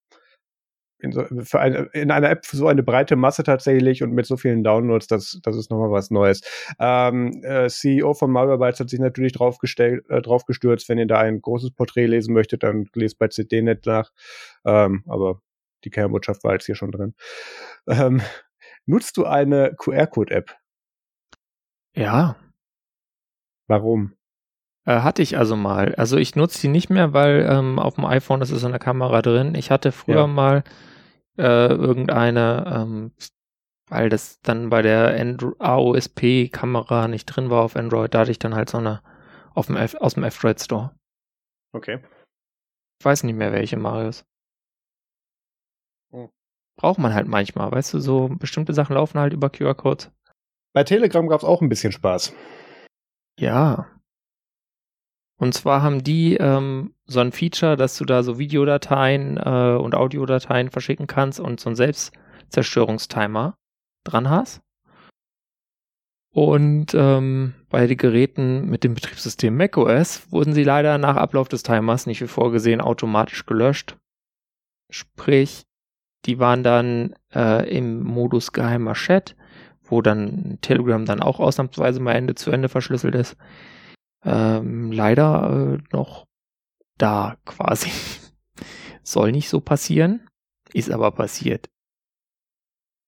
in, 1.00 1.12
so, 1.12 1.24
für 1.44 1.60
eine, 1.60 1.90
in 1.94 2.12
einer 2.12 2.30
App 2.30 2.46
für 2.46 2.58
so 2.58 2.68
eine 2.68 2.84
breite 2.84 3.16
Masse 3.16 3.44
tatsächlich 3.44 4.04
und 4.04 4.14
mit 4.14 4.26
so 4.26 4.38
vielen 4.38 4.64
Downloads, 4.64 5.08
das, 5.08 5.40
das 5.44 5.56
ist 5.56 5.70
nochmal 5.70 5.92
was 5.92 6.10
Neues. 6.10 6.42
Ähm, 6.80 7.42
äh, 7.44 7.70
CEO 7.70 8.14
von 8.14 8.32
Malwarebytes 8.32 8.80
hat 8.80 8.90
sich 8.90 9.00
natürlich 9.00 9.34
drauf, 9.34 9.60
gestellt, 9.60 10.06
äh, 10.10 10.22
drauf 10.22 10.46
gestürzt. 10.46 10.90
Wenn 10.90 10.98
ihr 10.98 11.08
da 11.08 11.20
ein 11.20 11.42
großes 11.42 11.72
Porträt 11.72 12.08
lesen 12.08 12.34
möchtet, 12.34 12.64
dann 12.64 12.90
lest 12.96 13.20
bei 13.20 13.28
CDNet 13.28 13.86
nach. 13.86 14.12
Ähm, 14.66 15.04
aber 15.08 15.42
die 15.84 15.90
Kernbotschaft 15.90 16.44
war 16.44 16.54
jetzt 16.54 16.66
hier 16.66 16.76
schon 16.76 16.92
drin. 16.92 17.14
Ähm, 17.88 18.22
nutzt 18.86 19.18
du 19.18 19.26
eine 19.26 19.76
QR-Code-App? 19.78 20.56
Ja. 21.96 22.36
Warum? 23.68 24.17
Äh, 24.88 25.02
hatte 25.02 25.22
ich 25.22 25.38
also 25.38 25.58
mal. 25.58 25.94
Also 25.96 26.16
ich 26.18 26.36
nutze 26.38 26.62
die 26.62 26.70
nicht 26.70 26.90
mehr, 26.90 27.12
weil 27.12 27.46
ähm, 27.50 27.78
auf 27.78 27.96
dem 27.96 28.06
iPhone 28.06 28.42
ist 28.42 28.52
es 28.52 28.64
in 28.64 28.72
der 28.72 28.80
Kamera 28.80 29.22
drin. 29.22 29.54
Ich 29.54 29.70
hatte 29.70 29.92
früher 29.92 30.22
ja. 30.22 30.28
mal 30.28 30.64
äh, 31.38 31.68
irgendeine, 31.68 32.64
ähm, 32.74 33.12
weil 33.90 34.08
das 34.08 34.40
dann 34.42 34.70
bei 34.70 34.82
der 34.82 35.14
AOSP-Kamera 35.60 37.10
nicht 37.10 37.26
drin 37.26 37.50
war 37.50 37.64
auf 37.64 37.76
Android, 37.76 38.14
da 38.14 38.20
hatte 38.20 38.32
ich 38.32 38.40
dann 38.40 38.56
halt 38.56 38.70
so 38.70 38.78
eine 38.78 39.02
auf 39.54 39.68
dem 39.68 39.76
F 39.76 39.96
aus 39.96 40.14
dem 40.14 40.24
F-Droid 40.24 40.62
Store. 40.62 40.96
Okay. 41.74 42.00
Ich 43.00 43.06
weiß 43.06 43.24
nicht 43.24 43.36
mehr 43.36 43.52
welche, 43.52 43.76
Marius. 43.76 44.26
Hm. 46.14 46.30
Braucht 46.80 47.00
man 47.00 47.14
halt 47.14 47.28
manchmal, 47.28 47.72
weißt 47.72 47.94
du, 47.94 48.00
so 48.00 48.30
bestimmte 48.30 48.74
Sachen 48.74 48.94
laufen 48.94 49.20
halt 49.20 49.34
über 49.34 49.50
QR-Codes. 49.50 50.12
Bei 50.74 50.86
Telegram 50.86 51.28
gab 51.28 51.42
es 51.42 51.46
auch 51.46 51.62
ein 51.62 51.70
bisschen 51.70 51.92
Spaß. 51.92 52.34
Ja, 53.40 53.88
und 55.40 55.54
zwar 55.54 55.84
haben 55.84 56.04
die 56.04 56.36
ähm, 56.36 56.94
so 57.06 57.20
ein 57.20 57.32
Feature, 57.32 57.78
dass 57.78 57.98
du 57.98 58.06
da 58.06 58.24
so 58.24 58.40
Videodateien 58.40 59.38
äh, 59.38 59.78
und 59.80 59.94
Audiodateien 59.94 60.72
verschicken 60.72 61.06
kannst 61.06 61.40
und 61.40 61.60
so 61.60 61.70
einen 61.70 61.76
Selbstzerstörungstimer 61.76 63.56
dran 64.04 64.30
hast. 64.30 64.62
Und 66.34 66.94
ähm, 66.94 67.54
bei 67.70 67.88
den 67.88 67.98
Geräten 67.98 68.68
mit 68.68 68.84
dem 68.84 68.96
Betriebssystem 68.96 69.56
macOS 69.56 70.32
wurden 70.32 70.54
sie 70.54 70.64
leider 70.64 70.98
nach 70.98 71.16
Ablauf 71.16 71.48
des 71.48 71.64
Timers 71.64 72.06
nicht 72.08 72.22
wie 72.22 72.28
vorgesehen 72.28 72.82
automatisch 72.82 73.46
gelöscht. 73.46 73.96
Sprich, 74.90 75.64
die 76.26 76.40
waren 76.40 76.64
dann 76.64 77.14
äh, 77.34 77.68
im 77.76 78.04
Modus 78.04 78.54
geheimer 78.54 78.94
Chat, 78.94 79.36
wo 79.84 80.02
dann 80.02 80.58
Telegram 80.62 81.06
dann 81.06 81.22
auch 81.22 81.40
ausnahmsweise 81.40 82.00
mal 82.00 82.14
Ende 82.14 82.36
zu 82.36 82.52
Ende 82.52 82.70
verschlüsselt 82.70 83.16
ist 83.16 83.38
ähm, 84.24 84.92
leider 84.92 85.78
äh, 85.78 85.84
noch 85.92 86.26
da 86.98 87.38
quasi. 87.46 87.92
Soll 89.04 89.32
nicht 89.32 89.50
so 89.50 89.62
passieren, 89.62 90.28
ist 90.74 90.92
aber 90.92 91.12
passiert. 91.12 91.70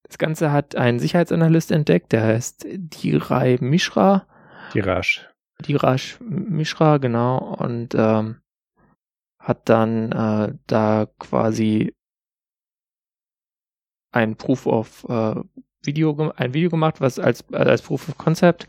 Das 0.04 0.18
Ganze 0.18 0.52
hat 0.52 0.76
ein 0.76 1.00
Sicherheitsanalyst 1.00 1.72
entdeckt, 1.72 2.12
der 2.14 2.24
heißt 2.24 2.66
Dirai 2.68 3.58
Mishra. 3.62 4.28
Diraj. 4.74 5.28
Diraj 5.62 6.18
Mishra, 6.20 6.98
genau, 6.98 7.38
und 7.56 7.94
ähm, 7.96 8.42
hat 9.40 9.70
dann 9.70 10.12
äh, 10.12 10.56
da 10.68 11.08
quasi 11.20 11.94
ein 14.12 14.36
Proof 14.36 14.66
of 14.66 15.06
äh, 15.10 15.36
Video, 15.84 16.32
ein 16.36 16.54
Video 16.54 16.70
gemacht, 16.70 17.02
was 17.02 17.20
als, 17.20 17.44
als 17.54 17.82
Proof 17.82 18.10
of 18.10 18.18
Concept 18.18 18.68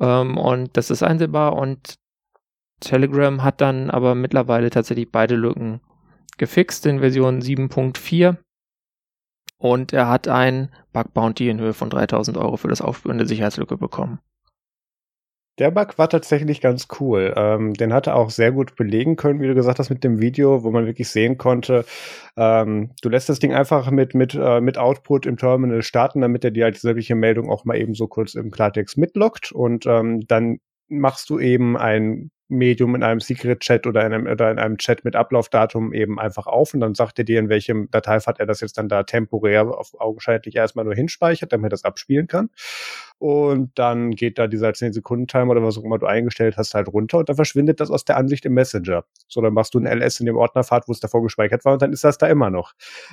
ähm, 0.00 0.36
und 0.36 0.76
das 0.76 0.90
ist 0.90 1.02
einsehbar 1.02 1.56
und 1.56 1.94
Telegram 2.80 3.42
hat 3.42 3.60
dann 3.60 3.90
aber 3.90 4.14
mittlerweile 4.14 4.70
tatsächlich 4.70 5.10
beide 5.10 5.36
Lücken 5.36 5.80
gefixt 6.38 6.86
in 6.86 7.00
Version 7.00 7.40
7.4 7.40 8.36
und 9.58 9.92
er 9.92 10.08
hat 10.08 10.26
ein 10.26 10.70
Bug 10.92 11.14
Bounty 11.14 11.48
in 11.48 11.60
Höhe 11.60 11.72
von 11.72 11.88
3000 11.88 12.36
Euro 12.36 12.56
für 12.56 12.68
das 12.68 12.82
Aufspüren 12.82 13.18
der 13.18 13.28
Sicherheitslücke 13.28 13.76
bekommen. 13.76 14.18
Der 15.58 15.70
Bug 15.70 15.98
war 15.98 16.08
tatsächlich 16.08 16.60
ganz 16.62 16.88
cool. 16.98 17.34
Ähm, 17.36 17.74
den 17.74 17.92
hat 17.92 18.06
er 18.06 18.16
auch 18.16 18.30
sehr 18.30 18.52
gut 18.52 18.74
belegen 18.74 19.16
können, 19.16 19.40
wie 19.40 19.46
du 19.46 19.54
gesagt 19.54 19.78
hast, 19.78 19.90
mit 19.90 20.02
dem 20.02 20.20
Video, 20.20 20.64
wo 20.64 20.70
man 20.70 20.86
wirklich 20.86 21.10
sehen 21.10 21.36
konnte, 21.36 21.84
ähm, 22.36 22.92
du 23.02 23.08
lässt 23.10 23.28
das 23.28 23.38
Ding 23.38 23.52
einfach 23.52 23.90
mit, 23.90 24.14
mit, 24.14 24.34
äh, 24.34 24.60
mit 24.62 24.78
Output 24.78 25.26
im 25.26 25.36
Terminal 25.36 25.82
starten, 25.82 26.22
damit 26.22 26.44
er 26.44 26.52
dir 26.52 26.64
halt 26.64 26.78
sämtliche 26.78 27.14
Meldung 27.14 27.50
auch 27.50 27.64
mal 27.66 27.76
eben 27.76 27.94
so 27.94 28.06
kurz 28.08 28.34
im 28.34 28.50
Klartext 28.50 28.96
mitlockt 28.96 29.52
und 29.52 29.84
ähm, 29.86 30.26
dann 30.26 30.58
machst 30.88 31.28
du 31.28 31.38
eben 31.38 31.76
ein 31.76 32.30
Medium 32.52 32.94
in 32.94 33.02
einem 33.02 33.20
Secret 33.20 33.60
Chat 33.60 33.86
oder 33.86 34.04
in 34.06 34.12
einem, 34.12 34.26
oder 34.26 34.50
in 34.50 34.58
einem 34.58 34.76
Chat 34.76 35.04
mit 35.04 35.16
Ablaufdatum 35.16 35.92
eben 35.92 36.20
einfach 36.20 36.46
auf 36.46 36.74
und 36.74 36.80
dann 36.80 36.94
sagt 36.94 37.18
er 37.18 37.24
dir, 37.24 37.40
in 37.40 37.48
welchem 37.48 37.90
Dateifahrt 37.90 38.38
er 38.38 38.46
das 38.46 38.60
jetzt 38.60 38.78
dann 38.78 38.88
da 38.88 39.02
temporär 39.02 39.66
auf 39.66 39.98
augenscheinlich 39.98 40.54
erstmal 40.54 40.84
nur 40.84 40.94
hinspeichert, 40.94 41.52
damit 41.52 41.66
er 41.66 41.70
das 41.70 41.84
abspielen 41.84 42.26
kann. 42.26 42.50
Und 43.22 43.70
dann 43.76 44.10
geht 44.10 44.36
da 44.36 44.48
dieser 44.48 44.70
10-Sekunden-Timer 44.70 45.52
oder 45.52 45.62
was 45.62 45.78
auch 45.78 45.84
immer 45.84 45.96
du 45.96 46.06
eingestellt 46.06 46.56
hast 46.56 46.74
halt 46.74 46.88
runter 46.88 47.18
und 47.18 47.28
dann 47.28 47.36
verschwindet 47.36 47.78
das 47.78 47.88
aus 47.88 48.04
der 48.04 48.16
Ansicht 48.16 48.44
im 48.46 48.54
Messenger. 48.54 49.04
So, 49.28 49.40
dann 49.40 49.54
machst 49.54 49.74
du 49.74 49.78
ein 49.78 49.86
LS 49.86 50.18
in 50.18 50.26
dem 50.26 50.36
Ordnerpfad, 50.36 50.88
wo 50.88 50.92
es 50.92 50.98
davor 50.98 51.22
gespeichert 51.22 51.64
war 51.64 51.74
und 51.74 51.82
dann 51.82 51.92
ist 51.92 52.02
das 52.02 52.18
da 52.18 52.26
immer 52.26 52.50
noch. 52.50 52.72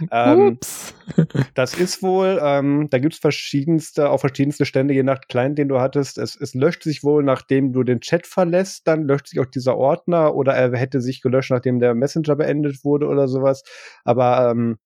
Ähm, 0.09 0.53
Ups. 0.53 0.95
das 1.53 1.75
ist 1.75 2.01
wohl, 2.01 2.39
ähm, 2.41 2.87
da 2.89 2.97
gibt's 2.97 3.19
verschiedenste, 3.19 4.09
auch 4.09 4.17
verschiedenste 4.17 4.65
Stände, 4.65 4.95
je 4.95 5.03
nach 5.03 5.21
Client, 5.29 5.59
den 5.59 5.69
du 5.69 5.79
hattest. 5.79 6.17
Es, 6.17 6.35
es 6.35 6.55
löscht 6.55 6.81
sich 6.81 7.03
wohl, 7.03 7.23
nachdem 7.23 7.71
du 7.71 7.83
den 7.83 8.01
Chat 8.01 8.25
verlässt, 8.25 8.87
dann 8.87 9.03
löscht 9.03 9.27
sich 9.27 9.39
auch 9.39 9.45
dieser 9.45 9.77
Ordner 9.77 10.33
oder 10.33 10.55
er 10.55 10.75
hätte 10.75 11.01
sich 11.01 11.21
gelöscht, 11.21 11.51
nachdem 11.51 11.79
der 11.79 11.93
Messenger 11.93 12.35
beendet 12.35 12.83
wurde 12.83 13.05
oder 13.05 13.27
sowas. 13.27 13.61
Aber 14.05 14.49
ähm, 14.49 14.79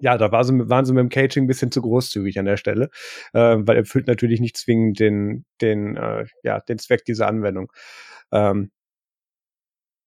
ja, 0.00 0.18
da 0.18 0.32
war 0.32 0.44
sie, 0.44 0.68
waren 0.68 0.84
sie 0.84 0.92
mit 0.92 1.02
dem 1.02 1.08
Caging 1.08 1.44
ein 1.44 1.46
bisschen 1.46 1.70
zu 1.70 1.82
großzügig 1.82 2.38
an 2.38 2.46
der 2.46 2.56
Stelle, 2.56 2.90
äh, 3.32 3.56
weil 3.58 3.76
er 3.76 3.84
füllt 3.84 4.06
natürlich 4.06 4.40
nicht 4.40 4.56
zwingend 4.56 5.00
den, 5.00 5.44
den, 5.60 5.96
äh, 5.96 6.26
ja, 6.42 6.60
den 6.60 6.78
Zweck 6.78 7.04
dieser 7.04 7.28
Anwendung. 7.28 7.72
Ähm, 8.32 8.70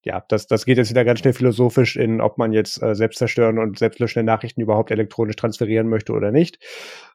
ja, 0.07 0.23
das, 0.29 0.47
das 0.47 0.65
geht 0.65 0.77
jetzt 0.77 0.89
wieder 0.89 1.03
ganz 1.03 1.19
schnell 1.19 1.33
philosophisch 1.33 1.97
in, 1.97 2.21
ob 2.21 2.37
man 2.37 2.53
jetzt 2.53 2.81
äh, 2.81 2.95
selbstzerstörende 2.95 3.61
und 3.61 3.77
selbstlöschende 3.77 4.25
Nachrichten 4.25 4.61
überhaupt 4.61 4.89
elektronisch 4.91 5.35
transferieren 5.35 5.89
möchte 5.89 6.13
oder 6.13 6.31
nicht. 6.31 6.59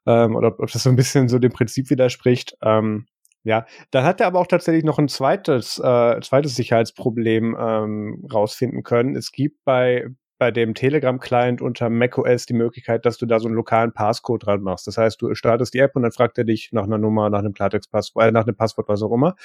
Ähm, 0.07 0.37
oder 0.37 0.49
ob, 0.49 0.61
ob 0.61 0.71
das 0.71 0.83
so 0.83 0.91
ein 0.91 0.97
bisschen 0.97 1.29
so 1.29 1.39
dem 1.39 1.53
Prinzip 1.53 1.89
widerspricht. 1.91 2.57
Ähm, 2.63 3.07
ja, 3.45 3.67
dann 3.91 4.05
hat 4.05 4.21
er 4.21 4.27
aber 4.27 4.41
auch 4.41 4.47
tatsächlich 4.47 4.85
noch 4.85 4.99
ein 4.99 5.09
zweites, 5.09 5.79
äh, 5.79 6.21
zweites 6.21 6.55
Sicherheitsproblem 6.55 7.57
ähm, 7.59 8.29
rausfinden 8.33 8.83
können. 8.83 9.17
Es 9.17 9.33
gibt 9.33 9.65
bei, 9.65 10.07
bei 10.43 10.51
dem 10.51 10.75
Telegram-Client 10.75 11.63
unter 11.63 11.89
macOS 11.89 12.47
die 12.47 12.55
Möglichkeit, 12.55 13.07
dass 13.07 13.17
du 13.17 13.27
da 13.27 13.39
so 13.39 13.47
einen 13.47 13.55
lokalen 13.55 13.93
Passcode 13.93 14.45
dran 14.45 14.61
machst. 14.61 14.89
Das 14.89 14.99
heißt, 14.99 15.23
du 15.23 15.37
startest 15.37 15.73
die 15.73 15.79
App 15.79 15.95
und 15.95 16.03
dann 16.03 16.11
fragt 16.11 16.37
er 16.37 16.43
dich 16.43 16.71
nach 16.73 16.83
einer 16.83 16.99
Nummer, 16.99 17.31
nach 17.31 17.39
einem 17.39 17.53
Klartext-Passwort, 17.53 18.27
äh, 18.27 18.33
nach 18.33 18.45
einem 18.45 18.57
Passwort, 18.57 18.89
was 18.89 19.05
auch 19.05 19.13
immer. 19.13 19.37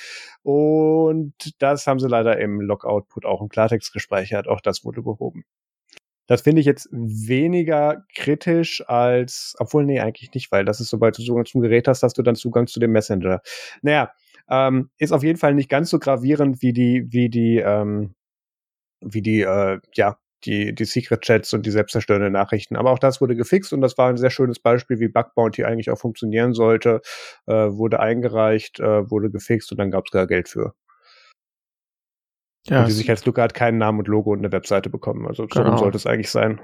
Und 0.42 1.36
das 1.60 1.86
haben 1.86 2.00
sie 2.00 2.08
leider 2.08 2.40
im 2.40 2.62
Log-Output 2.62 3.26
auch 3.26 3.44
im 3.44 3.48
Klartext 3.48 3.94
gespeichert. 3.94 4.48
Auch 4.48 4.60
das 4.60 4.84
wurde 4.84 5.04
behoben. 5.04 5.46
Das 6.26 6.42
finde 6.42 6.62
ich 6.62 6.66
jetzt 6.66 6.90
weniger 6.92 8.04
kritisch 8.16 8.84
als, 8.88 9.54
obwohl, 9.60 9.86
nee, 9.86 10.00
eigentlich 10.00 10.34
nicht, 10.34 10.52
weil 10.52 10.66
das 10.66 10.80
ist, 10.80 10.90
sobald 10.90 11.16
du 11.20 11.22
Zugang 11.22 11.46
zum 11.46 11.62
Gerät 11.62 11.88
hast, 11.88 12.02
hast 12.02 12.18
du 12.18 12.24
dann 12.24 12.34
Zugang 12.34 12.66
zu 12.66 12.80
dem 12.80 12.92
Messenger. 12.92 13.42
Naja, 13.84 14.12
ähm, 14.50 14.90
ist 14.98 15.12
auf 15.12 15.22
jeden 15.22 15.38
Fall 15.38 15.54
nicht 15.54 15.70
ganz 15.70 15.92
so 15.92 16.00
gravierend 16.00 16.64
wie 16.64 16.74
die, 16.74 17.06
wie 17.12 17.30
die, 17.30 17.58
ähm, 17.58 18.16
wie 19.00 19.22
die, 19.22 19.42
äh, 19.42 19.80
ja, 19.94 20.18
die, 20.46 20.74
die 20.74 20.86
Secret 20.86 21.22
Chats 21.22 21.54
und 21.54 21.66
die 21.66 21.72
selbstzerstörenden 21.72 22.34
Nachrichten. 22.34 22.76
Aber 22.76 22.92
auch 22.92 23.00
das 23.00 23.22
wurde 23.22 23.36
gefixt 23.36 23.74
und 23.74 23.82
das 23.82 23.98
war 23.98 24.10
ein 24.10 24.18
sehr 24.18 24.30
schönes 24.30 24.60
Beispiel, 24.60 25.00
wie 25.00 25.08
Bug 25.08 25.34
Bounty 25.36 25.64
eigentlich 25.64 25.90
auch 25.90 25.98
funktionieren 25.98 26.54
sollte. 26.54 27.02
Äh, 27.48 27.54
wurde 27.54 28.00
eingereicht, 28.00 28.80
äh, 28.80 29.10
wurde 29.10 29.30
gefixt 29.30 29.72
und 29.72 29.78
dann 29.80 29.92
gab 29.92 30.06
es 30.06 30.12
gar 30.12 30.28
Geld 30.28 30.50
für. 30.50 30.74
Ja, 32.68 32.82
und 32.82 32.88
die 32.88 32.94
Sicherheitslücke 32.94 33.42
hat 33.42 33.54
keinen 33.54 33.78
Namen 33.78 34.00
und 34.00 34.08
Logo 34.08 34.32
und 34.32 34.40
eine 34.40 34.52
Webseite 34.52 34.90
bekommen. 34.90 35.26
Also 35.26 35.48
genau. 35.48 35.72
so 35.72 35.78
sollte 35.78 35.98
es 35.98 36.06
eigentlich 36.06 36.30
sein. 36.30 36.60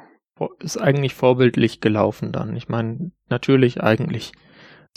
Ist 0.60 0.77
eigentlich 0.77 1.13
vorbildlich 1.13 1.80
gelaufen 1.80 2.32
dann. 2.32 2.56
Ich 2.56 2.68
meine, 2.68 3.12
natürlich 3.30 3.82
eigentlich 3.82 4.34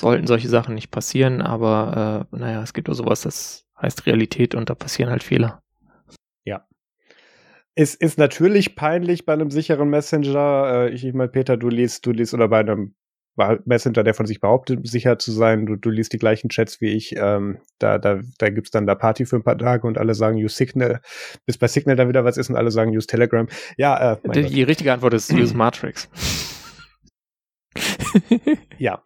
sollten 0.00 0.26
solche 0.26 0.48
Sachen 0.48 0.74
nicht 0.74 0.90
passieren, 0.90 1.42
aber 1.42 2.26
äh, 2.32 2.36
naja, 2.36 2.62
es 2.62 2.72
gibt 2.72 2.88
auch 2.90 2.94
sowas, 2.94 3.22
das 3.22 3.66
heißt 3.80 4.06
Realität 4.06 4.54
und 4.54 4.68
da 4.68 4.74
passieren 4.74 5.10
halt 5.10 5.22
Fehler. 5.22 5.62
Es 7.78 7.94
ist 7.94 8.16
natürlich 8.18 8.74
peinlich 8.74 9.26
bei 9.26 9.34
einem 9.34 9.50
sicheren 9.50 9.90
Messenger. 9.90 10.86
Äh, 10.88 10.94
ich, 10.94 11.04
ich 11.04 11.12
meine, 11.12 11.28
Peter, 11.28 11.58
du 11.58 11.68
liest, 11.68 12.06
du 12.06 12.10
liest 12.10 12.32
oder 12.32 12.48
bei 12.48 12.60
einem 12.60 12.94
Messenger, 13.66 14.02
der 14.02 14.14
von 14.14 14.24
sich 14.24 14.40
behauptet, 14.40 14.88
sicher 14.88 15.18
zu 15.18 15.30
sein. 15.30 15.66
Du, 15.66 15.76
du 15.76 15.90
liest 15.90 16.14
die 16.14 16.18
gleichen 16.18 16.48
Chats 16.48 16.80
wie 16.80 16.94
ich. 16.94 17.14
Ähm, 17.16 17.58
da 17.78 17.98
da, 17.98 18.20
da 18.38 18.48
gibt's 18.48 18.70
dann 18.70 18.86
da 18.86 18.94
Party 18.94 19.26
für 19.26 19.36
ein 19.36 19.42
paar 19.42 19.58
Tage 19.58 19.86
und 19.86 19.98
alle 19.98 20.14
sagen 20.14 20.38
use 20.42 20.56
Signal. 20.56 21.02
Bis 21.44 21.58
bei 21.58 21.68
Signal 21.68 21.96
dann 21.96 22.08
wieder 22.08 22.24
was 22.24 22.38
ist 22.38 22.48
und 22.48 22.56
alle 22.56 22.70
sagen 22.70 22.96
use 22.96 23.06
Telegram. 23.06 23.46
Ja, 23.76 24.14
äh, 24.14 24.16
die, 24.30 24.44
die 24.44 24.62
richtige 24.62 24.90
Antwort 24.90 25.12
ist 25.12 25.30
use 25.30 25.54
Matrix. 25.56 26.08
ja. 28.78 29.02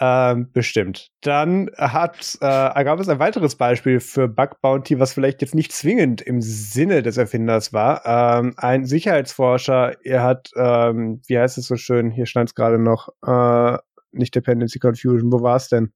Ähm, 0.00 0.50
bestimmt. 0.52 1.10
Dann 1.22 1.70
hat, 1.76 2.38
äh, 2.40 2.84
gab 2.84 3.00
es 3.00 3.08
ein 3.08 3.18
weiteres 3.18 3.56
Beispiel 3.56 4.00
für 4.00 4.28
Bug 4.28 4.60
Bounty, 4.60 5.00
was 5.00 5.12
vielleicht 5.12 5.42
jetzt 5.42 5.54
nicht 5.54 5.72
zwingend 5.72 6.20
im 6.20 6.40
Sinne 6.40 7.02
des 7.02 7.16
Erfinders 7.16 7.72
war. 7.72 8.02
Ähm, 8.04 8.54
ein 8.56 8.84
Sicherheitsforscher, 8.84 9.96
er 10.04 10.22
hat, 10.22 10.50
ähm, 10.56 11.20
wie 11.26 11.38
heißt 11.38 11.58
es 11.58 11.66
so 11.66 11.76
schön, 11.76 12.10
hier 12.10 12.26
stand 12.26 12.50
es 12.50 12.54
gerade 12.54 12.78
noch, 12.78 13.08
äh, 13.26 13.78
nicht 14.12 14.34
Dependency 14.34 14.78
Confusion, 14.78 15.32
wo 15.32 15.42
war 15.42 15.56
es 15.56 15.68
denn? 15.68 15.92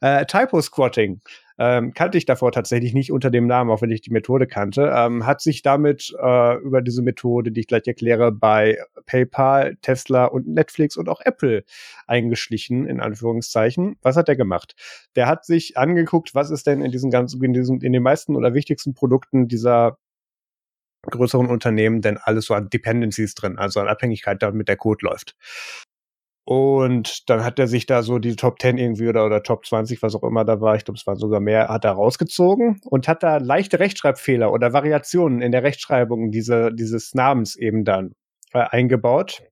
Äh, 0.00 0.26
Typo 0.26 0.60
Squatting 0.60 1.20
ähm, 1.58 1.92
kannte 1.94 2.18
ich 2.18 2.24
davor 2.24 2.50
tatsächlich 2.52 2.94
nicht 2.94 3.12
unter 3.12 3.30
dem 3.30 3.46
Namen, 3.46 3.70
auch 3.70 3.82
wenn 3.82 3.90
ich 3.90 4.00
die 4.00 4.10
Methode 4.10 4.46
kannte, 4.46 4.92
ähm, 4.94 5.26
hat 5.26 5.40
sich 5.40 5.62
damit 5.62 6.12
äh, 6.20 6.56
über 6.56 6.82
diese 6.82 7.02
Methode, 7.02 7.52
die 7.52 7.60
ich 7.60 7.66
gleich 7.66 7.86
erkläre, 7.86 8.32
bei 8.32 8.78
PayPal, 9.06 9.76
Tesla 9.82 10.24
und 10.24 10.48
Netflix 10.48 10.96
und 10.96 11.08
auch 11.08 11.20
Apple 11.20 11.64
eingeschlichen, 12.06 12.86
in 12.86 13.00
Anführungszeichen. 13.00 13.96
Was 14.02 14.16
hat 14.16 14.28
er 14.28 14.36
gemacht? 14.36 14.74
Der 15.14 15.28
hat 15.28 15.44
sich 15.44 15.76
angeguckt, 15.76 16.34
was 16.34 16.50
ist 16.50 16.66
denn 16.66 16.82
in 16.82 16.90
diesen 16.90 17.10
ganzen, 17.10 17.42
in 17.44 17.52
diesen, 17.52 17.80
in 17.80 17.92
den 17.92 18.02
meisten 18.02 18.34
oder 18.34 18.54
wichtigsten 18.54 18.94
Produkten 18.94 19.46
dieser 19.46 19.98
größeren 21.10 21.46
Unternehmen 21.48 22.00
denn 22.00 22.16
alles 22.16 22.46
so 22.46 22.54
an 22.54 22.70
Dependencies 22.70 23.34
drin, 23.34 23.58
also 23.58 23.80
an 23.80 23.88
Abhängigkeit, 23.88 24.42
damit 24.42 24.68
der 24.68 24.76
Code 24.76 25.04
läuft. 25.04 25.36
Und 26.44 27.28
dann 27.30 27.44
hat 27.44 27.58
er 27.58 27.68
sich 27.68 27.86
da 27.86 28.02
so 28.02 28.18
die 28.18 28.34
Top 28.34 28.60
10 28.60 28.76
irgendwie 28.76 29.08
oder, 29.08 29.24
oder 29.24 29.42
Top 29.42 29.64
20, 29.64 30.02
was 30.02 30.14
auch 30.16 30.24
immer 30.24 30.44
da 30.44 30.60
war, 30.60 30.74
ich 30.74 30.84
glaube, 30.84 30.98
es 30.98 31.06
waren 31.06 31.16
sogar 31.16 31.40
mehr, 31.40 31.68
hat 31.68 31.84
er 31.84 31.92
rausgezogen 31.92 32.80
und 32.84 33.06
hat 33.06 33.22
da 33.22 33.36
leichte 33.36 33.78
Rechtschreibfehler 33.78 34.52
oder 34.52 34.72
Variationen 34.72 35.40
in 35.40 35.52
der 35.52 35.62
Rechtschreibung 35.62 36.30
diese, 36.32 36.72
dieses 36.74 37.14
Namens 37.14 37.54
eben 37.54 37.84
dann 37.84 38.14
äh, 38.52 38.58
eingebaut. 38.58 39.42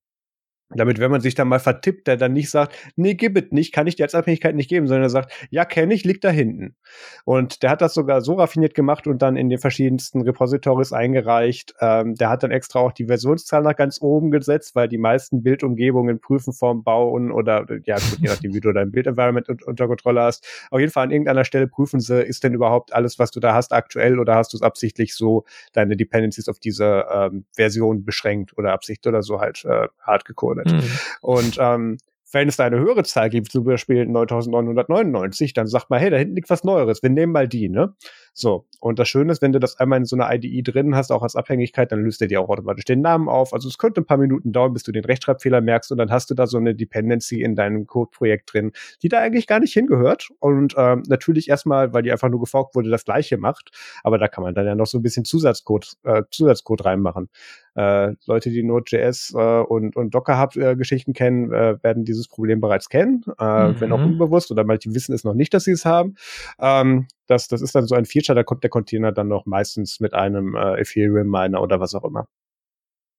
Damit, 0.72 1.00
wenn 1.00 1.10
man 1.10 1.20
sich 1.20 1.34
da 1.34 1.44
mal 1.44 1.58
vertippt, 1.58 2.06
der 2.06 2.16
dann 2.16 2.32
nicht 2.32 2.48
sagt, 2.48 2.76
nee, 2.94 3.14
gib 3.14 3.36
es 3.36 3.50
nicht, 3.50 3.72
kann 3.72 3.88
ich 3.88 3.96
dir 3.96 4.04
als 4.04 4.14
Abhängigkeit 4.14 4.54
nicht 4.54 4.68
geben, 4.68 4.86
sondern 4.86 5.02
er 5.02 5.10
sagt, 5.10 5.32
ja, 5.50 5.64
kenne 5.64 5.92
ich, 5.94 6.04
liegt 6.04 6.22
da 6.22 6.30
hinten. 6.30 6.76
Und 7.24 7.64
der 7.64 7.70
hat 7.70 7.80
das 7.80 7.92
sogar 7.92 8.20
so 8.20 8.34
raffiniert 8.34 8.74
gemacht 8.74 9.08
und 9.08 9.20
dann 9.20 9.36
in 9.36 9.48
den 9.48 9.58
verschiedensten 9.58 10.20
Repositories 10.20 10.92
eingereicht. 10.92 11.74
Ähm, 11.80 12.14
der 12.14 12.30
hat 12.30 12.44
dann 12.44 12.52
extra 12.52 12.78
auch 12.78 12.92
die 12.92 13.06
Versionszahl 13.06 13.62
nach 13.62 13.74
ganz 13.74 14.00
oben 14.00 14.30
gesetzt, 14.30 14.76
weil 14.76 14.86
die 14.86 14.98
meisten 14.98 15.42
Bildumgebungen 15.42 16.20
prüfen 16.20 16.52
vorm 16.52 16.84
Bauen 16.84 17.32
oder, 17.32 17.66
ja, 17.84 17.96
gut, 17.96 18.18
je 18.20 18.28
nachdem, 18.28 18.54
wie 18.54 18.60
du 18.60 18.72
dein 18.72 18.92
Bildenvironment 18.92 19.48
unter 19.48 19.88
Kontrolle 19.88 20.22
hast. 20.22 20.46
Auf 20.70 20.78
jeden 20.78 20.92
Fall 20.92 21.02
an 21.02 21.10
irgendeiner 21.10 21.44
Stelle 21.44 21.66
prüfen 21.66 21.98
sie, 21.98 22.22
ist 22.22 22.44
denn 22.44 22.54
überhaupt 22.54 22.92
alles, 22.92 23.18
was 23.18 23.32
du 23.32 23.40
da 23.40 23.54
hast, 23.54 23.72
aktuell 23.72 24.20
oder 24.20 24.36
hast 24.36 24.52
du 24.52 24.56
es 24.56 24.62
absichtlich 24.62 25.16
so, 25.16 25.44
deine 25.72 25.96
Dependencies 25.96 26.48
auf 26.48 26.60
diese 26.60 27.06
ähm, 27.12 27.44
Version 27.56 28.04
beschränkt 28.04 28.56
oder 28.56 28.72
Absicht 28.72 29.04
oder 29.08 29.22
so 29.22 29.40
halt 29.40 29.64
äh, 29.64 29.88
hart 30.00 30.24
gecodet 30.24 30.59
damit. 30.64 30.82
Mhm. 30.82 30.90
Und 31.20 31.56
ähm, 31.60 31.98
wenn 32.32 32.48
es 32.48 32.56
da 32.56 32.64
eine 32.64 32.78
höhere 32.78 33.02
Zahl 33.02 33.28
gibt, 33.28 33.50
zum 33.50 33.64
Beispiel 33.64 34.06
9999, 34.06 35.52
dann 35.52 35.66
sagt 35.66 35.90
man, 35.90 35.98
hey, 35.98 36.10
da 36.10 36.16
hinten 36.16 36.36
liegt 36.36 36.50
was 36.50 36.64
Neueres, 36.64 37.02
wir 37.02 37.10
nehmen 37.10 37.32
mal 37.32 37.48
die, 37.48 37.68
ne? 37.68 37.94
So. 38.32 38.66
Und 38.78 38.98
das 38.98 39.08
Schöne 39.08 39.32
ist, 39.32 39.42
wenn 39.42 39.52
du 39.52 39.58
das 39.58 39.78
einmal 39.78 39.98
in 39.98 40.04
so 40.04 40.16
einer 40.16 40.32
IDE 40.32 40.62
drin 40.62 40.94
hast, 40.94 41.10
auch 41.10 41.22
als 41.22 41.36
Abhängigkeit, 41.36 41.92
dann 41.92 42.02
löst 42.02 42.22
er 42.22 42.28
dir 42.28 42.40
auch 42.40 42.48
automatisch 42.48 42.84
den 42.84 43.02
Namen 43.02 43.28
auf. 43.28 43.52
Also 43.52 43.68
es 43.68 43.76
könnte 43.76 44.00
ein 44.00 44.06
paar 44.06 44.16
Minuten 44.16 44.52
dauern, 44.52 44.72
bis 44.72 44.84
du 44.84 44.92
den 44.92 45.04
Rechtschreibfehler 45.04 45.60
merkst 45.60 45.92
und 45.92 45.98
dann 45.98 46.10
hast 46.10 46.30
du 46.30 46.34
da 46.34 46.46
so 46.46 46.56
eine 46.56 46.74
Dependency 46.74 47.42
in 47.42 47.56
deinem 47.56 47.86
Codeprojekt 47.86 48.54
drin, 48.54 48.72
die 49.02 49.08
da 49.08 49.20
eigentlich 49.20 49.46
gar 49.46 49.60
nicht 49.60 49.74
hingehört. 49.74 50.30
Und 50.38 50.74
ähm, 50.78 51.02
natürlich 51.08 51.48
erstmal, 51.48 51.92
weil 51.92 52.02
die 52.02 52.12
einfach 52.12 52.30
nur 52.30 52.40
geforkt 52.40 52.74
wurde, 52.74 52.88
das 52.88 53.04
gleiche 53.04 53.36
macht. 53.36 53.70
Aber 54.02 54.16
da 54.16 54.28
kann 54.28 54.44
man 54.44 54.54
dann 54.54 54.66
ja 54.66 54.74
noch 54.74 54.86
so 54.86 54.98
ein 54.98 55.02
bisschen 55.02 55.24
Zusatzcode, 55.24 55.94
äh, 56.04 56.22
Zusatzcode 56.30 56.84
reinmachen. 56.84 57.28
Äh, 57.74 58.14
Leute, 58.26 58.50
die 58.50 58.62
Node.js 58.62 59.32
äh, 59.34 59.60
und, 59.60 59.96
und 59.96 60.14
Docker-Hub-Geschichten 60.14 61.12
kennen, 61.12 61.52
äh, 61.52 61.82
werden 61.82 62.04
dieses 62.04 62.28
Problem 62.28 62.60
bereits 62.60 62.88
kennen, 62.88 63.24
äh, 63.38 63.68
mhm. 63.68 63.80
wenn 63.80 63.92
auch 63.92 64.02
unbewusst 64.02 64.50
oder 64.50 64.64
manche 64.64 64.94
wissen 64.94 65.14
es 65.14 65.24
noch 65.24 65.34
nicht, 65.34 65.54
dass 65.54 65.64
sie 65.64 65.72
es 65.72 65.84
haben. 65.84 66.16
Ähm, 66.58 67.06
das, 67.26 67.48
das 67.48 67.62
ist 67.62 67.74
dann 67.74 67.86
so 67.86 67.94
ein 67.94 68.06
Feature, 68.06 68.34
da 68.34 68.42
kommt 68.42 68.62
der 68.64 68.70
Container 68.70 69.12
dann 69.12 69.28
noch 69.28 69.46
meistens 69.46 70.00
mit 70.00 70.14
einem 70.14 70.56
äh, 70.56 70.80
Ethereum-Miner 70.80 71.62
oder 71.62 71.80
was 71.80 71.94
auch 71.94 72.04
immer. 72.04 72.26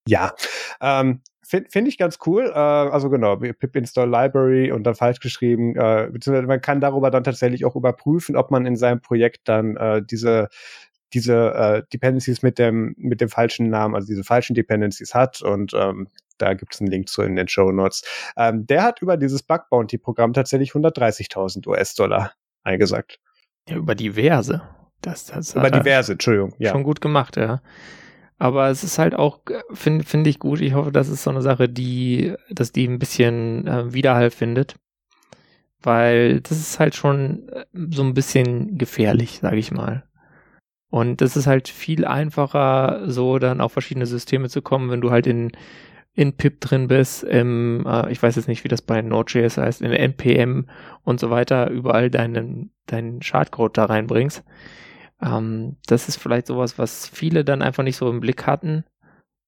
Ja, 0.07 0.33
ähm, 0.81 1.21
finde 1.43 1.69
find 1.69 1.87
ich 1.87 1.97
ganz 1.97 2.17
cool. 2.25 2.51
Äh, 2.53 2.57
also 2.57 3.09
genau, 3.09 3.35
pip 3.37 3.75
install 3.75 4.09
library 4.09 4.71
und 4.71 4.83
dann 4.83 4.95
falsch 4.95 5.19
geschrieben. 5.19 5.75
Äh, 5.75 6.09
beziehungsweise 6.11 6.47
man 6.47 6.61
kann 6.61 6.81
darüber 6.81 7.11
dann 7.11 7.23
tatsächlich 7.23 7.65
auch 7.65 7.75
überprüfen, 7.75 8.35
ob 8.35 8.51
man 8.51 8.65
in 8.65 8.75
seinem 8.75 9.01
Projekt 9.01 9.47
dann 9.47 9.77
äh, 9.77 10.01
diese 10.03 10.49
diese 11.13 11.53
äh, 11.53 11.83
Dependencies 11.93 12.41
mit 12.41 12.59
dem 12.59 12.95
mit 12.97 13.21
dem 13.21 13.29
falschen 13.29 13.69
Namen, 13.69 13.95
also 13.95 14.07
diese 14.07 14.23
falschen 14.23 14.53
Dependencies 14.53 15.13
hat 15.13 15.41
und 15.41 15.73
ähm, 15.73 16.07
da 16.37 16.53
gibt 16.55 16.73
es 16.73 16.81
einen 16.81 16.89
Link 16.89 17.07
zu 17.09 17.21
in 17.21 17.35
den 17.35 17.47
Show 17.47 17.71
Notes. 17.71 18.03
Ähm, 18.35 18.65
der 18.65 18.83
hat 18.83 19.01
über 19.01 19.17
dieses 19.17 19.43
Bug 19.43 19.69
Bounty 19.69 19.97
Programm 19.97 20.33
tatsächlich 20.33 20.71
130.000 20.71 21.67
US-Dollar 21.67 22.33
eingesagt. 22.63 23.19
Ja, 23.69 23.75
über 23.75 23.93
diverse. 23.93 24.61
Das, 25.01 25.25
das 25.25 25.53
über 25.55 25.69
diverse, 25.69 26.13
Entschuldigung. 26.13 26.53
Ja. 26.57 26.71
Schon 26.71 26.83
gut 26.83 26.99
gemacht, 27.01 27.37
ja. 27.37 27.61
Aber 28.39 28.69
es 28.69 28.83
ist 28.83 28.97
halt 28.97 29.13
auch, 29.13 29.41
finde 29.71 30.03
find 30.03 30.25
ich 30.25 30.39
gut. 30.39 30.61
Ich 30.61 30.73
hoffe, 30.73 30.91
das 30.91 31.09
ist 31.09 31.21
so 31.23 31.29
eine 31.29 31.43
Sache, 31.43 31.69
die, 31.69 32.33
dass 32.49 32.71
die 32.71 32.87
ein 32.87 32.97
bisschen 32.97 33.67
äh, 33.67 33.93
Widerhall 33.93 34.31
findet. 34.31 34.75
weil 35.83 36.41
das 36.41 36.59
ist 36.59 36.79
halt 36.79 36.95
schon 36.95 37.49
äh, 37.49 37.65
so 37.73 38.03
ein 38.03 38.13
bisschen 38.13 38.77
gefährlich, 38.77 39.39
sage 39.41 39.57
ich 39.57 39.71
mal. 39.71 40.03
Und 40.91 41.21
es 41.21 41.37
ist 41.37 41.47
halt 41.47 41.69
viel 41.69 42.03
einfacher, 42.05 43.09
so 43.09 43.39
dann 43.39 43.61
auf 43.61 43.71
verschiedene 43.71 44.05
Systeme 44.05 44.49
zu 44.49 44.61
kommen, 44.61 44.91
wenn 44.91 44.99
du 44.99 45.09
halt 45.09 45.25
in, 45.25 45.53
in 46.13 46.33
PIP 46.33 46.59
drin 46.59 46.89
bist, 46.89 47.23
im, 47.23 47.85
äh, 47.87 48.11
ich 48.11 48.21
weiß 48.21 48.35
jetzt 48.35 48.49
nicht, 48.49 48.65
wie 48.65 48.67
das 48.67 48.81
bei 48.81 49.01
Node.js 49.01 49.57
heißt, 49.57 49.81
in 49.81 49.93
NPM 49.93 50.67
und 51.03 51.21
so 51.21 51.29
weiter, 51.29 51.69
überall 51.69 52.09
deinen, 52.09 52.71
deinen 52.87 53.21
Schadcode 53.21 53.77
da 53.77 53.85
reinbringst. 53.85 54.43
Ähm, 55.21 55.77
das 55.87 56.09
ist 56.09 56.17
vielleicht 56.17 56.47
sowas, 56.47 56.77
was 56.77 57.07
viele 57.07 57.45
dann 57.45 57.61
einfach 57.61 57.83
nicht 57.83 57.95
so 57.95 58.09
im 58.09 58.19
Blick 58.19 58.45
hatten, 58.45 58.83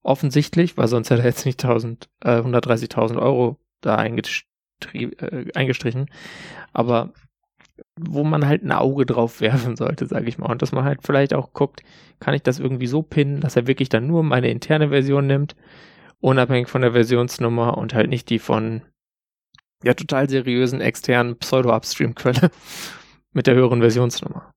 offensichtlich, 0.02 0.78
weil 0.78 0.88
sonst 0.88 1.10
hätte 1.10 1.24
er 1.24 1.28
jetzt 1.28 1.46
nicht 1.46 1.62
1000, 1.62 2.08
äh, 2.22 2.40
130.000 2.40 3.22
Euro 3.22 3.58
da 3.82 4.02
äh, 4.02 5.52
eingestrichen. 5.54 6.10
Aber 6.72 7.12
wo 8.00 8.24
man 8.24 8.46
halt 8.46 8.64
ein 8.64 8.72
Auge 8.72 9.06
drauf 9.06 9.42
werfen 9.42 9.76
sollte, 9.76 10.06
sage 10.06 10.28
ich 10.28 10.38
mal. 10.38 10.52
Und 10.52 10.62
dass 10.62 10.72
man 10.72 10.84
halt 10.84 11.00
vielleicht 11.04 11.34
auch 11.34 11.54
guckt, 11.54 11.84
kann 12.20 12.34
ich 12.34 12.44
das 12.44 12.60
irgendwie 12.60 12.88
so 12.88 13.02
pinnen, 13.02 13.42
dass 13.42 13.56
er 13.56 13.68
wirklich 13.68 13.90
dann 13.90 14.08
nur 14.08 14.24
meine 14.24 14.50
interne 14.50 14.90
Version 14.90 15.28
nimmt, 15.28 15.56
unabhängig 16.20 16.70
von 16.70 16.82
der 16.82 16.94
Versionsnummer 16.94 17.78
und 17.78 17.94
halt 17.94 18.10
nicht 18.10 18.30
die 18.30 18.40
von 18.40 18.82
ja 19.84 19.94
total 19.94 20.30
seriösen 20.30 20.82
externen 20.82 21.38
Pseudo-Upstream-Quelle 21.38 22.52
mit 23.34 23.48
der 23.48 23.56
höheren 23.56 23.82
Versionsnummer. 23.82 24.52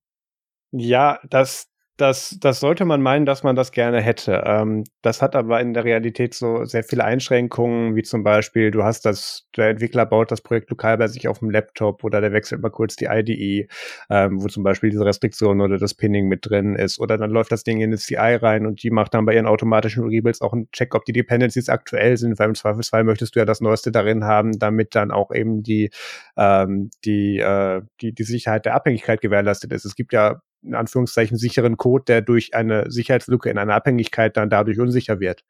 Ja, 0.72 1.18
das, 1.28 1.68
das, 1.96 2.36
das 2.40 2.60
sollte 2.60 2.84
man 2.84 3.00
meinen, 3.00 3.24
dass 3.24 3.42
man 3.42 3.56
das 3.56 3.72
gerne 3.72 4.02
hätte. 4.02 4.42
Ähm, 4.44 4.84
das 5.00 5.22
hat 5.22 5.34
aber 5.34 5.60
in 5.60 5.72
der 5.72 5.84
Realität 5.84 6.34
so 6.34 6.64
sehr 6.64 6.84
viele 6.84 7.04
Einschränkungen, 7.04 7.96
wie 7.96 8.02
zum 8.02 8.22
Beispiel, 8.22 8.70
du 8.70 8.84
hast 8.84 9.06
das, 9.06 9.46
der 9.56 9.70
Entwickler 9.70 10.04
baut 10.04 10.30
das 10.30 10.42
Projekt 10.42 10.68
lokal 10.68 10.98
bei 10.98 11.08
sich 11.08 11.26
auf 11.26 11.38
dem 11.38 11.48
Laptop 11.48 12.04
oder 12.04 12.20
der 12.20 12.32
wechselt 12.32 12.60
mal 12.60 12.70
kurz 12.70 12.96
die 12.96 13.06
IDE, 13.06 13.68
ähm, 14.10 14.42
wo 14.42 14.48
zum 14.48 14.62
Beispiel 14.62 14.90
diese 14.90 15.06
Restriktion 15.06 15.62
oder 15.62 15.78
das 15.78 15.94
Pinning 15.94 16.28
mit 16.28 16.44
drin 16.44 16.76
ist. 16.76 17.00
Oder 17.00 17.16
dann 17.16 17.30
läuft 17.30 17.50
das 17.50 17.64
Ding 17.64 17.78
in 17.80 17.90
eine 17.90 17.96
CI 17.96 18.16
rein 18.16 18.66
und 18.66 18.82
die 18.82 18.90
macht 18.90 19.14
dann 19.14 19.24
bei 19.24 19.34
ihren 19.34 19.46
automatischen 19.46 20.04
Rebuilds 20.04 20.42
auch 20.42 20.52
einen 20.52 20.70
Check, 20.72 20.94
ob 20.94 21.06
die 21.06 21.12
Dependencies 21.12 21.70
aktuell 21.70 22.18
sind, 22.18 22.38
weil 22.38 22.48
im 22.48 22.54
Zweifelsfall 22.54 23.04
möchtest 23.04 23.36
du 23.36 23.38
ja 23.38 23.46
das 23.46 23.62
Neueste 23.62 23.90
darin 23.90 24.24
haben, 24.24 24.58
damit 24.58 24.94
dann 24.94 25.10
auch 25.10 25.32
eben 25.32 25.62
die, 25.62 25.90
ähm, 26.36 26.90
die, 27.06 27.38
äh, 27.38 27.80
die, 28.02 28.12
die 28.12 28.24
Sicherheit 28.24 28.66
der 28.66 28.74
Abhängigkeit 28.74 29.22
gewährleistet 29.22 29.72
ist. 29.72 29.86
Es 29.86 29.94
gibt 29.94 30.12
ja 30.12 30.40
in 30.66 30.74
Anführungszeichen 30.74 31.36
sicheren 31.36 31.76
Code, 31.76 32.04
der 32.04 32.22
durch 32.22 32.54
eine 32.54 32.90
Sicherheitslücke 32.90 33.50
in 33.50 33.58
einer 33.58 33.74
Abhängigkeit 33.74 34.36
dann 34.36 34.50
dadurch 34.50 34.78
unsicher 34.78 35.20
wird. 35.20 35.44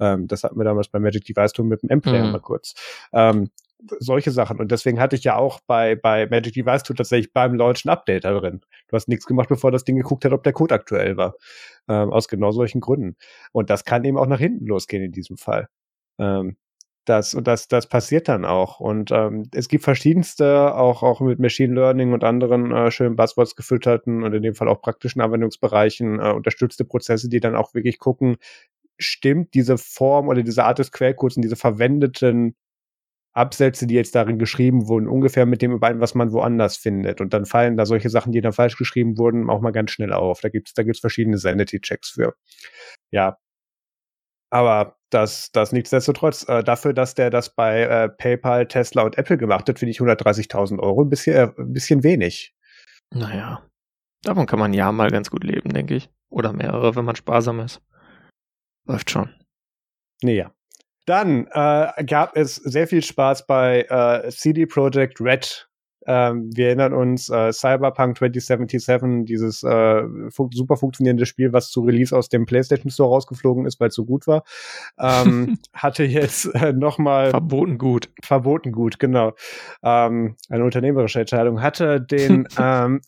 Ähm, 0.00 0.26
das 0.26 0.44
hatten 0.44 0.58
wir 0.58 0.64
damals 0.64 0.88
bei 0.88 0.98
Magic 0.98 1.24
Device 1.24 1.52
Tool 1.52 1.66
mit 1.66 1.82
dem 1.82 1.90
M-Player 1.90 2.24
mhm. 2.24 2.32
mal 2.32 2.40
kurz. 2.40 2.74
Ähm, 3.12 3.50
solche 3.98 4.30
Sachen. 4.30 4.60
Und 4.60 4.70
deswegen 4.70 5.00
hatte 5.00 5.16
ich 5.16 5.24
ja 5.24 5.36
auch 5.36 5.60
bei, 5.66 5.96
bei 5.96 6.26
Magic 6.26 6.54
Device 6.54 6.82
Tool 6.82 6.96
tatsächlich 6.96 7.32
beim 7.32 7.54
Launchen 7.54 7.90
Update 7.90 8.24
da 8.24 8.38
drin. 8.38 8.60
Du 8.88 8.96
hast 8.96 9.08
nichts 9.08 9.26
gemacht, 9.26 9.48
bevor 9.48 9.70
das 9.70 9.84
Ding 9.84 9.96
geguckt 9.96 10.24
hat, 10.24 10.32
ob 10.32 10.44
der 10.44 10.52
Code 10.52 10.74
aktuell 10.74 11.16
war. 11.16 11.34
Ähm, 11.88 12.12
aus 12.12 12.28
genau 12.28 12.52
solchen 12.52 12.80
Gründen. 12.80 13.16
Und 13.52 13.70
das 13.70 13.84
kann 13.84 14.04
eben 14.04 14.18
auch 14.18 14.26
nach 14.26 14.38
hinten 14.38 14.66
losgehen 14.66 15.02
in 15.02 15.12
diesem 15.12 15.36
Fall. 15.36 15.68
Ähm, 16.18 16.56
das, 17.04 17.34
und 17.34 17.46
das, 17.48 17.68
das 17.68 17.88
passiert 17.88 18.28
dann 18.28 18.44
auch. 18.44 18.80
Und 18.80 19.10
ähm, 19.10 19.48
es 19.54 19.68
gibt 19.68 19.84
verschiedenste, 19.84 20.74
auch, 20.74 21.02
auch 21.02 21.20
mit 21.20 21.40
Machine 21.40 21.74
Learning 21.74 22.12
und 22.12 22.24
anderen 22.24 22.70
äh, 22.72 22.90
schönen 22.90 23.16
Buzzwords 23.16 23.56
gefütterten 23.56 24.22
und 24.22 24.32
in 24.34 24.42
dem 24.42 24.54
Fall 24.54 24.68
auch 24.68 24.80
praktischen 24.80 25.20
Anwendungsbereichen 25.20 26.20
äh, 26.20 26.32
unterstützte 26.32 26.84
Prozesse, 26.84 27.28
die 27.28 27.40
dann 27.40 27.56
auch 27.56 27.74
wirklich 27.74 27.98
gucken, 27.98 28.36
stimmt 28.98 29.54
diese 29.54 29.78
Form 29.78 30.28
oder 30.28 30.42
diese 30.42 30.64
Art 30.64 30.78
des 30.78 30.92
Quellcodes 30.92 31.36
und 31.36 31.42
diese 31.42 31.56
verwendeten 31.56 32.54
Absätze, 33.34 33.86
die 33.86 33.94
jetzt 33.94 34.14
darin 34.14 34.38
geschrieben 34.38 34.88
wurden, 34.88 35.08
ungefähr 35.08 35.46
mit 35.46 35.62
dem 35.62 35.72
überein, 35.72 36.00
was 36.00 36.14
man 36.14 36.32
woanders 36.32 36.76
findet. 36.76 37.20
Und 37.20 37.32
dann 37.32 37.46
fallen 37.46 37.76
da 37.76 37.86
solche 37.86 38.10
Sachen, 38.10 38.32
die 38.32 38.42
dann 38.42 38.52
falsch 38.52 38.76
geschrieben 38.76 39.16
wurden, 39.18 39.48
auch 39.50 39.60
mal 39.60 39.72
ganz 39.72 39.90
schnell 39.90 40.12
auf. 40.12 40.40
Da 40.40 40.50
gibt's 40.50 40.74
da 40.74 40.82
gibt's 40.82 41.00
verschiedene 41.00 41.38
Sanity-Checks 41.38 42.10
für. 42.10 42.34
Ja, 43.10 43.38
aber 44.50 44.96
das, 45.14 45.52
das 45.52 45.72
nichtsdestotrotz, 45.72 46.48
äh, 46.48 46.62
dafür, 46.64 46.92
dass 46.92 47.14
der 47.14 47.30
das 47.30 47.54
bei 47.54 47.82
äh, 47.82 48.08
PayPal, 48.08 48.66
Tesla 48.66 49.02
und 49.02 49.18
Apple 49.18 49.38
gemacht 49.38 49.68
hat, 49.68 49.78
finde 49.78 49.90
ich 49.90 50.00
130.000 50.00 50.78
Euro 50.80 51.02
ein 51.02 51.08
bisschen, 51.08 51.34
äh, 51.34 51.52
ein 51.58 51.72
bisschen 51.72 52.02
wenig. 52.02 52.54
Naja, 53.10 53.62
davon 54.22 54.46
kann 54.46 54.58
man 54.58 54.72
ja 54.72 54.90
mal 54.92 55.10
ganz 55.10 55.30
gut 55.30 55.44
leben, 55.44 55.72
denke 55.72 55.94
ich. 55.94 56.10
Oder 56.30 56.52
mehrere, 56.52 56.96
wenn 56.96 57.04
man 57.04 57.16
sparsam 57.16 57.60
ist. 57.60 57.82
Läuft 58.86 59.10
schon. 59.10 59.34
Naja. 60.22 60.52
Dann 61.04 61.46
äh, 61.50 62.04
gab 62.04 62.36
es 62.36 62.54
sehr 62.54 62.86
viel 62.86 63.02
Spaß 63.02 63.46
bei 63.46 63.82
äh, 63.82 64.30
CD 64.30 64.66
Projekt 64.66 65.20
Red 65.20 65.68
ähm, 66.06 66.50
wir 66.54 66.66
erinnern 66.66 66.92
uns, 66.92 67.28
äh, 67.28 67.52
Cyberpunk 67.52 68.18
2077, 68.18 69.24
dieses 69.24 69.62
äh, 69.62 70.02
fu 70.30 70.48
super 70.52 70.76
funktionierende 70.76 71.26
Spiel, 71.26 71.52
was 71.52 71.70
zu 71.70 71.82
Release 71.82 72.16
aus 72.16 72.28
dem 72.28 72.46
PlayStation 72.46 72.90
Store 72.90 73.10
rausgeflogen 73.10 73.66
ist, 73.66 73.80
weil 73.80 73.88
es 73.88 73.94
so 73.94 74.04
gut 74.04 74.26
war, 74.26 74.44
ähm, 74.98 75.58
hatte 75.72 76.04
jetzt 76.04 76.46
äh, 76.54 76.72
nochmal 76.72 77.30
verboten 77.30 77.78
gut. 77.78 78.10
Verboten 78.22 78.72
gut, 78.72 78.98
genau. 78.98 79.32
Ähm, 79.82 80.36
eine 80.48 80.64
unternehmerische 80.64 81.20
Entscheidung 81.20 81.62
hatte 81.62 82.00
den 82.00 82.46
ähm, 82.58 83.00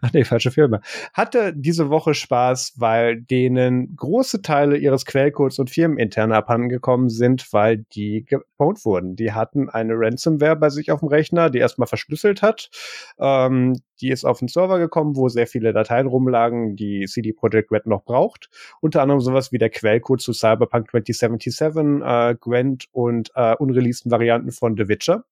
Ach 0.00 0.12
nee, 0.12 0.24
falsche 0.24 0.50
Firma. 0.50 0.80
Hatte 1.12 1.52
diese 1.54 1.90
Woche 1.90 2.14
Spaß, 2.14 2.74
weil 2.76 3.20
denen 3.20 3.94
große 3.96 4.42
Teile 4.42 4.76
ihres 4.76 5.04
Quellcodes 5.04 5.58
und 5.58 5.70
firmenintern 5.70 6.32
abhandengekommen 6.32 7.08
sind, 7.08 7.52
weil 7.52 7.78
die 7.94 8.24
gebaut 8.24 8.84
wurden. 8.84 9.16
Die 9.16 9.32
hatten 9.32 9.68
eine 9.68 9.94
Ransomware 9.94 10.56
bei 10.56 10.70
sich 10.70 10.90
auf 10.90 11.00
dem 11.00 11.08
Rechner, 11.08 11.50
die 11.50 11.58
erstmal 11.58 11.86
verschlüsselt 11.86 12.42
hat. 12.42 12.70
Ähm, 13.18 13.76
die 14.00 14.10
ist 14.10 14.24
auf 14.24 14.40
den 14.40 14.48
Server 14.48 14.78
gekommen, 14.78 15.16
wo 15.16 15.28
sehr 15.28 15.46
viele 15.46 15.72
Dateien 15.72 16.06
rumlagen, 16.06 16.76
die 16.76 17.06
CD 17.06 17.32
Projekt 17.32 17.70
Red 17.70 17.86
noch 17.86 18.04
braucht. 18.04 18.50
Unter 18.80 19.00
anderem 19.00 19.20
sowas 19.20 19.52
wie 19.52 19.58
der 19.58 19.70
Quellcode 19.70 20.20
zu 20.20 20.32
Cyberpunk 20.32 20.90
2077, 20.90 22.02
äh, 22.02 22.34
Gwent 22.40 22.86
und 22.90 23.30
äh, 23.34 23.54
unreleaseden 23.56 24.10
Varianten 24.10 24.50
von 24.50 24.76
The 24.76 24.88
Witcher 24.88 25.24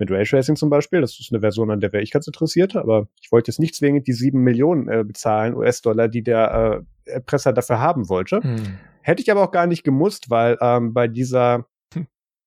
mit 0.00 0.10
Raytracing 0.10 0.56
zum 0.56 0.70
Beispiel. 0.70 1.00
Das 1.00 1.20
ist 1.20 1.30
eine 1.30 1.40
Version, 1.40 1.70
an 1.70 1.78
der 1.78 1.92
wäre 1.92 2.02
ich 2.02 2.10
ganz 2.10 2.26
interessiert, 2.26 2.74
aber 2.74 3.06
ich 3.20 3.30
wollte 3.30 3.50
jetzt 3.50 3.60
nicht 3.60 3.76
zwingend 3.76 4.08
die 4.08 4.12
sieben 4.12 4.40
Millionen 4.40 4.88
äh, 4.88 5.04
bezahlen, 5.04 5.54
US-Dollar, 5.54 6.08
die 6.08 6.22
der 6.22 6.84
äh, 7.06 7.12
Erpresser 7.12 7.52
dafür 7.52 7.78
haben 7.78 8.08
wollte. 8.08 8.42
Hm. 8.42 8.78
Hätte 9.02 9.22
ich 9.22 9.30
aber 9.30 9.42
auch 9.44 9.52
gar 9.52 9.66
nicht 9.66 9.84
gemusst, 9.84 10.30
weil 10.30 10.58
ähm, 10.60 10.92
bei 10.92 11.06
dieser 11.06 11.66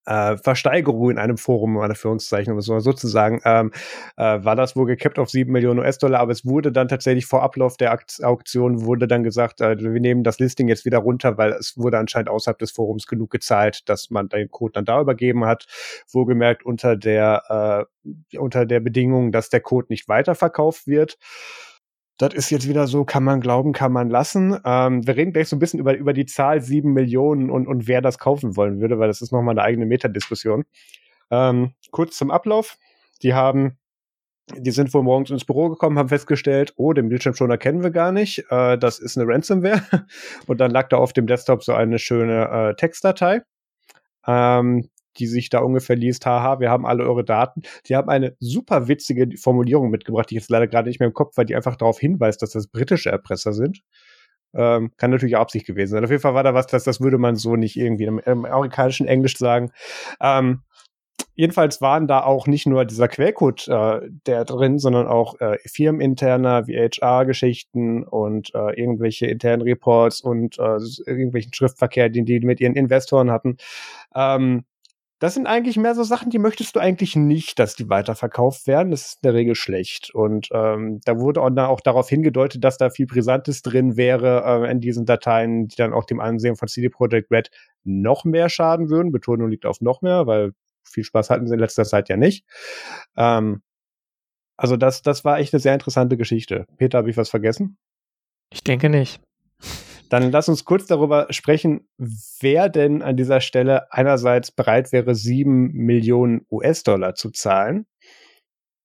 äh, 0.06 0.38
Versteigerung 0.38 1.12
in 1.12 1.18
einem 1.18 1.38
Forum, 1.38 1.78
in 1.78 1.84
Anführungszeichen, 1.84 2.60
so, 2.62 2.80
sozusagen, 2.80 3.42
ähm, 3.46 3.72
äh, 4.18 4.44
war 4.44 4.56
das 4.56 4.76
wohl 4.76 4.86
gekappt 4.86 5.20
auf 5.20 5.30
7 5.30 5.52
Millionen 5.52 5.80
US-Dollar, 5.80 6.20
aber 6.20 6.32
es 6.32 6.46
wurde 6.46 6.72
dann 6.72 6.88
tatsächlich 6.88 7.26
vor 7.26 7.44
Ablauf 7.44 7.78
der 7.78 7.98
Auktion 8.24 8.86
wurde 8.86 9.08
dann 9.08 9.24
gesagt, 9.24 9.62
äh, 9.62 9.78
wir 9.80 10.00
nehmen 10.00 10.24
das 10.24 10.39
Listing 10.39 10.68
jetzt 10.68 10.86
wieder 10.86 11.00
runter, 11.00 11.38
weil 11.38 11.52
es 11.54 11.78
wurde 11.78 11.98
anscheinend 11.98 12.30
außerhalb 12.30 12.58
des 12.58 12.72
Forums 12.72 13.08
genug 13.08 13.32
gezahlt, 13.32 13.88
dass 13.89 14.10
man 14.10 14.30
den 14.30 14.50
Code 14.50 14.74
dann 14.74 14.86
da 14.86 15.00
übergeben 15.02 15.46
hat. 15.46 15.66
Wohlgemerkt 16.12 16.66
unter 16.66 16.96
der, 16.96 17.88
äh, 18.04 18.38
unter 18.38 18.66
der 18.66 18.80
Bedingung, 18.80 19.32
dass 19.32 19.50
der 19.50 19.62
Code 19.62 19.88
nicht 19.89 20.08
weiterverkauft 20.08 20.88
wird. 20.88 21.18
Das 22.17 22.34
ist 22.34 22.52
jetzt 22.52 22.67
wieder 22.67 22.86
so, 22.88 23.06
kann 23.06 23.23
man 23.23 23.41
glauben, 23.41 23.73
kann 23.73 23.91
man 23.91 24.10
lassen. 24.10 24.58
Ähm, 24.65 25.06
wir 25.06 25.15
reden 25.15 25.34
gleich 25.34 25.49
so 25.49 25.56
ein 25.56 25.60
bisschen 25.60 25.80
über, 25.80 25.95
über 25.95 26.13
die 26.13 26.26
Zahl 26.26 26.62
sieben 26.62 26.93
Millionen 26.93 27.49
und, 27.49 27.67
und 27.67 27.88
wer 27.88 28.02
das 28.02 28.19
kaufen 28.19 28.56
wollen 28.56 28.80
würde, 28.80 28.99
weil 28.99 29.08
das 29.08 29.21
ist 29.21 29.32
nochmal 29.32 29.54
eine 29.54 29.63
eigene 29.63 29.86
Metadiskussion. 29.88 30.63
Ähm, 31.32 31.73
kurz 31.91 32.15
zum 32.15 32.30
Ablauf. 32.30 32.78
Die 33.23 33.34
haben, 33.34 33.80
die 34.56 34.71
sind 34.71 34.93
wohl 34.93 35.02
morgens 35.02 35.32
ins 35.32 35.45
Büro 35.45 35.69
gekommen, 35.69 35.97
haben 35.97 36.10
festgestellt, 36.10 36.73
oh, 36.76 36.93
den 36.93 37.10
Bildschirmschoner 37.10 37.58
kennen 37.58 37.82
wir 37.82 37.91
gar 37.91 38.12
nicht. 38.12 38.45
Äh, 38.49 38.78
das 38.78 38.99
ist 38.99 39.17
eine 39.17 39.28
Ransomware. 39.28 39.82
Und 40.47 40.62
dann 40.62 40.69
lag 40.69 40.89
da 40.89 40.97
auf 40.97 41.13
dem 41.13 41.26
Desktop 41.26 41.63
so 41.63 41.73
eine 41.73 41.97
schöne 41.97 42.47
äh, 42.49 42.76
Textdatei. 42.76 43.41
Ähm, 44.28 44.89
die 45.17 45.28
sich 45.28 45.49
da 45.49 45.60
ungefähr 45.60 45.95
liest, 45.95 46.26
haha, 46.26 46.60
wir 46.60 46.69
haben 46.69 46.86
alle 46.86 47.04
eure 47.04 47.23
Daten. 47.23 47.62
Die 47.88 47.95
haben 47.95 48.10
eine 48.10 48.36
super 48.39 48.88
witzige 48.88 49.38
Formulierung 49.38 49.89
mitgebracht, 49.89 50.30
die 50.30 50.36
ich 50.36 50.41
jetzt 50.41 50.49
leider 50.49 50.67
gerade 50.67 50.89
nicht 50.89 50.99
mehr 50.99 51.08
im 51.08 51.13
Kopf, 51.13 51.38
weil 51.38 51.45
die 51.45 51.56
einfach 51.56 51.76
darauf 51.76 51.99
hinweist, 51.99 52.41
dass 52.41 52.52
das 52.52 52.67
britische 52.67 53.10
Erpresser 53.10 53.54
sind. 53.54 53.82
Ähm, 54.56 54.91
kann 54.97 55.10
natürlich 55.12 55.36
auch 55.36 55.41
Absicht 55.41 55.65
gewesen 55.65 55.93
sein. 55.93 56.04
Auf 56.04 56.12
jeden 56.12 56.21
Fall 56.21 56.36
war 56.36 56.43
da 56.43 56.54
was, 56.54 56.67
das, 56.67 56.84
das 56.84 57.02
würde 57.02 57.17
man 57.17 57.36
so 57.36 57.56
nicht 57.56 57.76
irgendwie 57.76 58.06
im, 58.06 58.19
im 58.19 58.45
amerikanischen 58.45 59.08
Englisch 59.08 59.38
sagen. 59.38 59.71
Ähm, 60.21 60.62
jedenfalls 61.36 61.82
waren 61.82 62.08
da 62.08 62.23
auch 62.23 62.45
nicht 62.45 62.67
nur 62.67 62.86
dieser 62.86 63.08
Quellcode 63.08 63.67
äh, 63.67 64.02
der 64.28 64.45
drin, 64.45 64.78
sondern 64.78 65.08
auch 65.08 65.39
äh, 65.39 65.58
firmeninterner 65.65 66.67
wie 66.67 66.78
HR-Geschichten 66.78 68.04
und 68.04 68.54
äh, 68.54 68.80
irgendwelche 68.80 69.26
internen 69.26 69.63
Reports 69.63 70.21
und 70.21 70.60
äh, 70.60 70.78
irgendwelchen 71.06 71.54
Schriftverkehr, 71.54 72.10
den 72.10 72.26
die 72.26 72.39
mit 72.41 72.62
ihren 72.62 72.76
Investoren 72.76 73.32
hatten. 73.32 73.58
Ähm, 74.15 74.65
das 75.24 75.36
sind 75.36 75.48
eigentlich 75.48 75.78
mehr 75.78 75.96
so 75.96 76.04
Sachen, 76.04 76.32
die 76.32 76.38
möchtest 76.38 76.76
du 76.76 76.82
eigentlich 76.82 77.16
nicht, 77.16 77.58
dass 77.58 77.76
die 77.76 77.88
weiterverkauft 77.88 78.68
werden. 78.68 78.92
Das 78.92 79.06
ist 79.06 79.14
in 79.14 79.20
der 79.24 79.34
Regel 79.34 79.56
schlecht. 79.56 80.14
Und 80.14 80.50
ähm, 80.52 81.00
da 81.06 81.18
wurde 81.18 81.42
auch, 81.42 81.50
auch 81.50 81.80
darauf 81.80 82.10
hingedeutet, 82.10 82.62
dass 82.62 82.78
da 82.78 82.90
viel 82.90 83.06
Brisantes 83.06 83.62
drin 83.62 83.96
wäre 83.96 84.66
äh, 84.66 84.70
in 84.70 84.82
diesen 84.82 85.06
Dateien, 85.06 85.70
die 85.70 85.78
dann 85.78 85.94
auch 85.94 86.04
dem 86.04 86.20
Ansehen 86.20 86.58
von 86.58 86.68
CD 86.68 86.90
Projekt 86.90 87.32
Red 87.32 87.52
noch 87.86 88.26
mehr 88.26 88.50
schaden 88.50 88.90
würden. 88.90 89.14
Betonung 89.14 89.50
liegt 89.50 89.66
auf 89.66 89.80
noch 89.80 90.02
mehr, 90.02 90.28
weil 90.28 90.52
viel 90.84 91.06
Spaß 91.06 91.30
hatten 91.30 91.48
sie 91.48 91.54
in 91.54 91.60
letzter 91.62 91.86
Zeit 91.86 92.10
ja 92.10 92.18
nicht. 92.18 92.46
Ähm, 93.16 93.62
also 94.58 94.76
das, 94.76 95.04
das 95.04 95.24
war 95.24 95.40
echt 95.40 95.54
eine 95.54 95.62
sehr 95.62 95.74
interessante 95.74 96.18
Geschichte. 96.18 96.66
Peter, 96.76 96.98
habe 96.98 97.10
ich 97.10 97.16
was 97.16 97.30
vergessen? 97.30 97.78
Ich 98.52 98.62
denke 98.62 98.90
nicht. 98.90 99.22
Dann 100.13 100.32
lass 100.32 100.47
uns 100.47 100.63
kurz 100.63 100.86
darüber 100.86 101.26
sprechen, 101.32 101.88
wer 101.97 102.69
denn 102.69 103.02
an 103.02 103.17
dieser 103.17 103.41
Stelle 103.41 103.91
einerseits 103.91 104.52
bereit 104.52 104.91
wäre, 104.91 105.15
sieben 105.15 105.71
Millionen 105.73 106.45
US-Dollar 106.52 107.15
zu 107.15 107.32
zahlen 107.32 107.88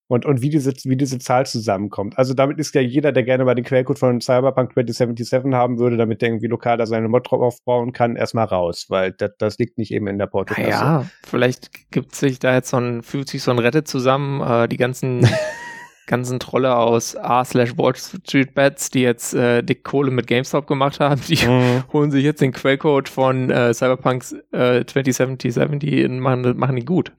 und, 0.07 0.25
und 0.25 0.41
wie, 0.41 0.49
diese, 0.49 0.73
wie 0.85 0.97
diese 0.97 1.19
Zahl 1.19 1.45
zusammenkommt. 1.45 2.17
Also 2.17 2.33
damit 2.33 2.59
ist 2.59 2.75
ja 2.75 2.81
jeder, 2.81 3.13
der 3.13 3.25
gerne 3.25 3.45
mal 3.45 3.55
den 3.55 3.67
Quellcode 3.67 3.99
von 3.99 4.21
Cyberpunk 4.23 4.73
2077 4.73 5.53
haben 5.53 5.79
würde, 5.79 5.99
damit 5.99 6.23
der 6.23 6.31
irgendwie 6.31 6.47
lokal 6.47 6.79
da 6.79 6.87
seine 6.87 7.09
Mod 7.09 7.31
drauf 7.31 7.43
aufbauen 7.43 7.93
kann, 7.93 8.17
erstmal 8.17 8.47
raus, 8.47 8.87
weil 8.89 9.13
das, 9.13 9.33
das 9.37 9.59
liegt 9.59 9.77
nicht 9.77 9.93
eben 9.93 10.07
in 10.07 10.17
der 10.17 10.29
Portokasse. 10.29 10.71
Ja, 10.71 11.05
vielleicht 11.27 11.91
gibt 11.91 12.15
sich 12.15 12.39
da 12.39 12.55
jetzt 12.55 12.71
so 12.71 12.79
ein, 12.79 13.03
fühlt 13.03 13.29
sich 13.29 13.43
so 13.43 13.51
ein 13.51 13.59
Reddit 13.59 13.87
zusammen, 13.87 14.41
äh, 14.41 14.67
die 14.67 14.79
ganzen 14.79 15.29
ganzen 16.09 16.41
Trolle 16.41 16.75
aus 16.75 17.15
A 17.17 17.45
slash 17.45 17.79
Wall 17.79 17.95
Street 17.95 18.55
Bets, 18.55 18.91
die 18.91 19.03
jetzt 19.03 19.35
äh, 19.35 19.63
dick 19.63 19.85
Kohle 19.85 20.11
mit 20.11 20.27
GameStop 20.27 20.67
gemacht 20.67 20.99
haben, 20.99 21.21
die 21.29 21.47
mhm. 21.47 21.85
holen 21.93 22.11
sich 22.11 22.25
jetzt 22.25 22.41
den 22.41 22.53
Quellcode 22.53 23.09
von 23.09 23.51
äh, 23.51 23.73
Cyberpunk 23.73 24.25
äh, 24.51 24.85
2077 24.85 26.05
und 26.07 26.19
machen, 26.19 26.59
machen 26.59 26.75
die 26.75 26.85
gut. 26.85 27.13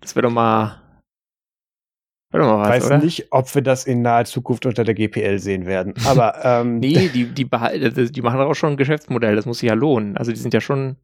Das 0.00 0.14
wäre 0.14 0.28
doch 0.28 0.32
mal 0.32 0.76
Warte 2.32 2.46
mal 2.46 2.60
was, 2.60 2.68
weiß 2.68 2.86
oder? 2.86 2.98
nicht, 2.98 3.26
ob 3.32 3.52
wir 3.54 3.62
das 3.62 3.86
in 3.86 4.02
naher 4.02 4.24
Zukunft 4.24 4.64
unter 4.64 4.84
der 4.84 4.94
GPL 4.94 5.40
sehen 5.40 5.66
werden. 5.66 5.94
Aber 6.06 6.36
ähm, 6.44 6.78
nee, 6.78 7.10
die 7.12 7.24
die 7.24 7.44
behalten, 7.44 8.12
die 8.12 8.22
machen 8.22 8.38
auch 8.38 8.54
schon 8.54 8.74
ein 8.74 8.76
Geschäftsmodell. 8.76 9.34
Das 9.34 9.46
muss 9.46 9.58
sich 9.58 9.68
ja 9.68 9.74
lohnen. 9.74 10.16
Also 10.16 10.30
die 10.30 10.38
sind 10.38 10.54
ja 10.54 10.60
schon 10.60 10.96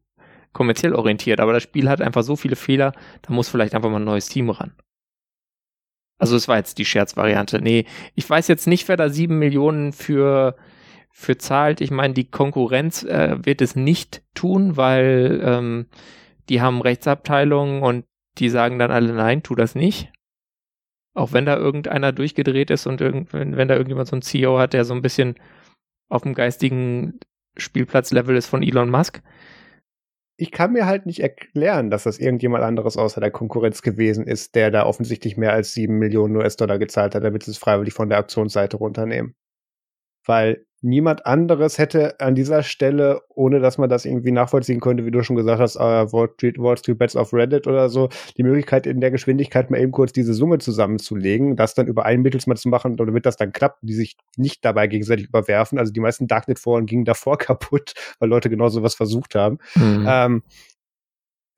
kommerziell 0.53 0.95
orientiert. 0.95 1.41
Aber 1.41 1.51
das 1.51 1.63
Spiel 1.63 1.89
hat 1.89 2.01
einfach 2.01 2.23
so 2.23 2.37
viele 2.37 2.55
Fehler. 2.55 2.93
Da 3.23 3.33
muss 3.33 3.49
vielleicht 3.49 3.75
einfach 3.75 3.89
mal 3.89 3.99
ein 3.99 4.05
neues 4.05 4.29
Team 4.29 4.49
ran. 4.49 4.71
Also 6.17 6.35
es 6.35 6.47
war 6.47 6.57
jetzt 6.57 6.77
die 6.77 6.85
Scherzvariante. 6.85 7.61
Nee, 7.61 7.85
ich 8.15 8.29
weiß 8.29 8.47
jetzt 8.47 8.67
nicht, 8.67 8.87
wer 8.87 8.97
da 8.97 9.09
sieben 9.09 9.37
Millionen 9.39 9.93
für, 9.93 10.55
für 11.11 11.37
zahlt. 11.37 11.81
Ich 11.81 11.91
meine, 11.91 12.13
die 12.13 12.29
Konkurrenz 12.29 13.03
äh, 13.03 13.37
wird 13.43 13.61
es 13.61 13.75
nicht 13.75 14.23
tun, 14.33 14.77
weil 14.77 15.41
ähm, 15.43 15.87
die 16.49 16.61
haben 16.61 16.81
Rechtsabteilungen 16.81 17.83
und 17.83 18.05
die 18.39 18.49
sagen 18.49 18.79
dann 18.79 18.91
alle, 18.91 19.13
nein, 19.13 19.43
tu 19.43 19.55
das 19.55 19.75
nicht. 19.75 20.11
Auch 21.13 21.33
wenn 21.33 21.45
da 21.45 21.57
irgendeiner 21.57 22.11
durchgedreht 22.11 22.69
ist 22.69 22.85
und 22.87 23.01
irgend, 23.01 23.33
wenn, 23.33 23.57
wenn 23.57 23.67
da 23.67 23.75
irgendjemand 23.75 24.07
so 24.07 24.15
ein 24.15 24.21
CEO 24.21 24.59
hat, 24.59 24.73
der 24.73 24.85
so 24.85 24.93
ein 24.93 25.01
bisschen 25.01 25.35
auf 26.09 26.23
dem 26.23 26.33
geistigen 26.33 27.19
Spielplatzlevel 27.57 28.35
ist 28.35 28.47
von 28.47 28.63
Elon 28.63 28.89
Musk 28.89 29.21
ich 30.37 30.51
kann 30.51 30.71
mir 30.71 30.85
halt 30.85 31.07
nicht 31.07 31.19
erklären, 31.19 31.89
dass 31.89 32.03
das 32.03 32.19
irgendjemand 32.19 32.63
anderes 32.63 32.95
außer 32.95 33.19
der 33.19 33.31
Konkurrenz 33.31 33.81
gewesen 33.81 34.27
ist, 34.27 34.53
der 34.53 34.69
da 34.69 34.85
offensichtlich 34.85 35.35
mehr 35.35 35.51
als 35.51 35.73
sieben 35.73 35.97
Millionen 35.97 36.35
US-Dollar 36.37 36.77
gezahlt 36.77 37.15
hat, 37.15 37.23
damit 37.23 37.43
sie 37.43 37.51
es 37.51 37.57
freiwillig 37.57 37.95
von 37.95 38.09
der 38.09 38.19
Aktionsseite 38.19 38.77
runternehmen. 38.77 39.35
Weil 40.25 40.66
niemand 40.81 41.25
anderes 41.25 41.77
hätte 41.77 42.19
an 42.19 42.35
dieser 42.35 42.63
Stelle, 42.63 43.21
ohne 43.29 43.59
dass 43.59 43.77
man 43.77 43.89
das 43.89 44.05
irgendwie 44.05 44.31
nachvollziehen 44.31 44.79
könnte, 44.79 45.05
wie 45.05 45.11
du 45.11 45.23
schon 45.23 45.35
gesagt 45.35 45.59
hast, 45.59 45.75
uh, 45.77 46.11
Wall, 46.11 46.29
Street, 46.35 46.59
Wall 46.59 46.77
Street 46.77 46.97
Bets 46.97 47.15
auf 47.15 47.33
Reddit 47.33 47.67
oder 47.67 47.89
so, 47.89 48.09
die 48.37 48.43
Möglichkeit 48.43 48.85
in 48.85 49.01
der 49.01 49.11
Geschwindigkeit 49.11 49.71
mal 49.71 49.79
eben 49.79 49.91
kurz 49.91 50.13
diese 50.13 50.33
Summe 50.33 50.59
zusammenzulegen, 50.59 51.55
das 51.55 51.73
dann 51.73 51.87
über 51.87 52.05
einen 52.05 52.21
Mittelsmann 52.21 52.57
zu 52.57 52.69
machen, 52.69 52.97
damit 52.97 53.25
das 53.25 53.37
dann 53.37 53.51
klappt, 53.51 53.79
die 53.81 53.93
sich 53.93 54.17
nicht 54.35 54.63
dabei 54.63 54.87
gegenseitig 54.87 55.27
überwerfen. 55.27 55.79
Also 55.79 55.91
die 55.91 55.99
meisten 55.99 56.27
Darknet-Foren 56.27 56.85
gingen 56.85 57.05
davor 57.05 57.37
kaputt, 57.37 57.93
weil 58.19 58.29
Leute 58.29 58.49
genau 58.49 58.69
sowas 58.69 58.95
versucht 58.95 59.35
haben. 59.35 59.57
Mhm. 59.75 60.05
Ähm, 60.07 60.43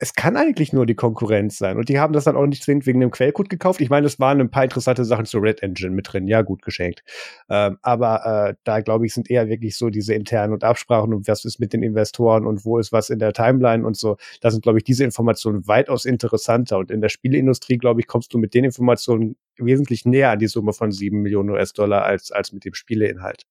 es 0.01 0.13
kann 0.13 0.38
eigentlich 0.38 0.71
nur 0.71 0.85
die 0.85 0.95
Konkurrenz 0.95 1.57
sein. 1.57 1.77
Und 1.77 1.89
die 1.89 1.99
haben 1.99 2.13
das 2.13 2.23
dann 2.23 2.38
auch 2.38 2.45
nicht 2.45 2.63
zwingend 2.63 2.85
wegen 2.85 3.01
dem 3.01 3.12
Quellcode 3.12 3.49
gekauft. 3.49 3.81
Ich 3.81 3.89
meine, 3.89 4.07
es 4.07 4.17
waren 4.17 4.39
ein 4.39 4.49
paar 4.49 4.63
interessante 4.63 5.03
Sachen 5.03 5.25
zur 5.25 5.43
Red 5.43 5.62
Engine 5.62 5.91
mit 5.91 6.12
drin. 6.12 6.25
Ja, 6.25 6.41
gut 6.41 6.62
geschenkt. 6.62 7.03
Ähm, 7.49 7.77
aber 7.81 8.49
äh, 8.49 8.55
da, 8.63 8.79
glaube 8.79 9.05
ich, 9.05 9.13
sind 9.13 9.29
eher 9.29 9.49
wirklich 9.49 9.77
so 9.77 9.89
diese 9.89 10.13
internen 10.13 10.53
und 10.53 10.63
Absprachen 10.63 11.13
und 11.13 11.27
was 11.27 11.43
ist 11.43 11.59
mit 11.59 11.73
den 11.73 11.83
Investoren 11.83 12.47
und 12.47 12.63
wo 12.63 12.77
ist 12.77 12.93
was 12.93 13.09
in 13.09 13.19
der 13.19 13.33
Timeline 13.33 13.85
und 13.85 13.97
so. 13.97 14.15
Da 14.39 14.51
sind, 14.51 14.63
glaube 14.63 14.77
ich, 14.77 14.85
diese 14.85 15.03
Informationen 15.03 15.67
weitaus 15.67 16.05
interessanter. 16.05 16.77
Und 16.77 16.91
in 16.91 17.01
der 17.01 17.09
Spieleindustrie, 17.09 17.77
glaube 17.77 17.99
ich, 17.99 18.07
kommst 18.07 18.33
du 18.33 18.38
mit 18.38 18.53
den 18.53 18.63
Informationen 18.63 19.35
wesentlich 19.57 20.05
näher 20.05 20.31
an 20.31 20.39
die 20.39 20.47
Summe 20.47 20.71
von 20.71 20.93
sieben 20.93 21.21
Millionen 21.21 21.49
US-Dollar 21.49 22.05
als, 22.05 22.31
als 22.31 22.53
mit 22.53 22.63
dem 22.63 22.73
Spieleinhalt. 22.73 23.43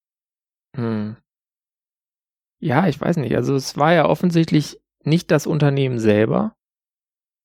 Hm. 0.75 1.15
Ja, 2.59 2.87
ich 2.87 2.99
weiß 2.99 3.17
nicht. 3.17 3.35
Also 3.35 3.53
es 3.55 3.77
war 3.77 3.93
ja 3.93 4.07
offensichtlich 4.07 4.79
nicht 5.03 5.31
das 5.31 5.47
Unternehmen 5.47 5.99
selber. 5.99 6.55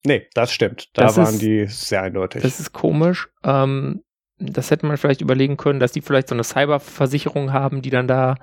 Nee, 0.07 0.29
das 0.35 0.53
stimmt. 0.53 0.91
Da 0.95 1.05
das 1.05 1.17
waren 1.17 1.35
ist, 1.35 1.43
die 1.43 1.67
sehr 1.67 2.03
eindeutig. 2.03 2.43
Das 2.43 2.61
ist 2.61 2.73
komisch. 2.73 3.29
Ähm, 3.43 4.03
das 4.39 4.71
hätte 4.71 4.87
man 4.87 4.97
vielleicht 4.97 5.21
überlegen 5.21 5.57
können, 5.57 5.81
dass 5.81 5.93
die 5.93 6.01
vielleicht 6.01 6.29
so 6.29 6.35
eine 6.35 6.45
Cyberversicherung 6.45 7.53
haben, 7.53 7.83
die 7.83 7.91
dann 7.91 8.09
da 8.09 8.35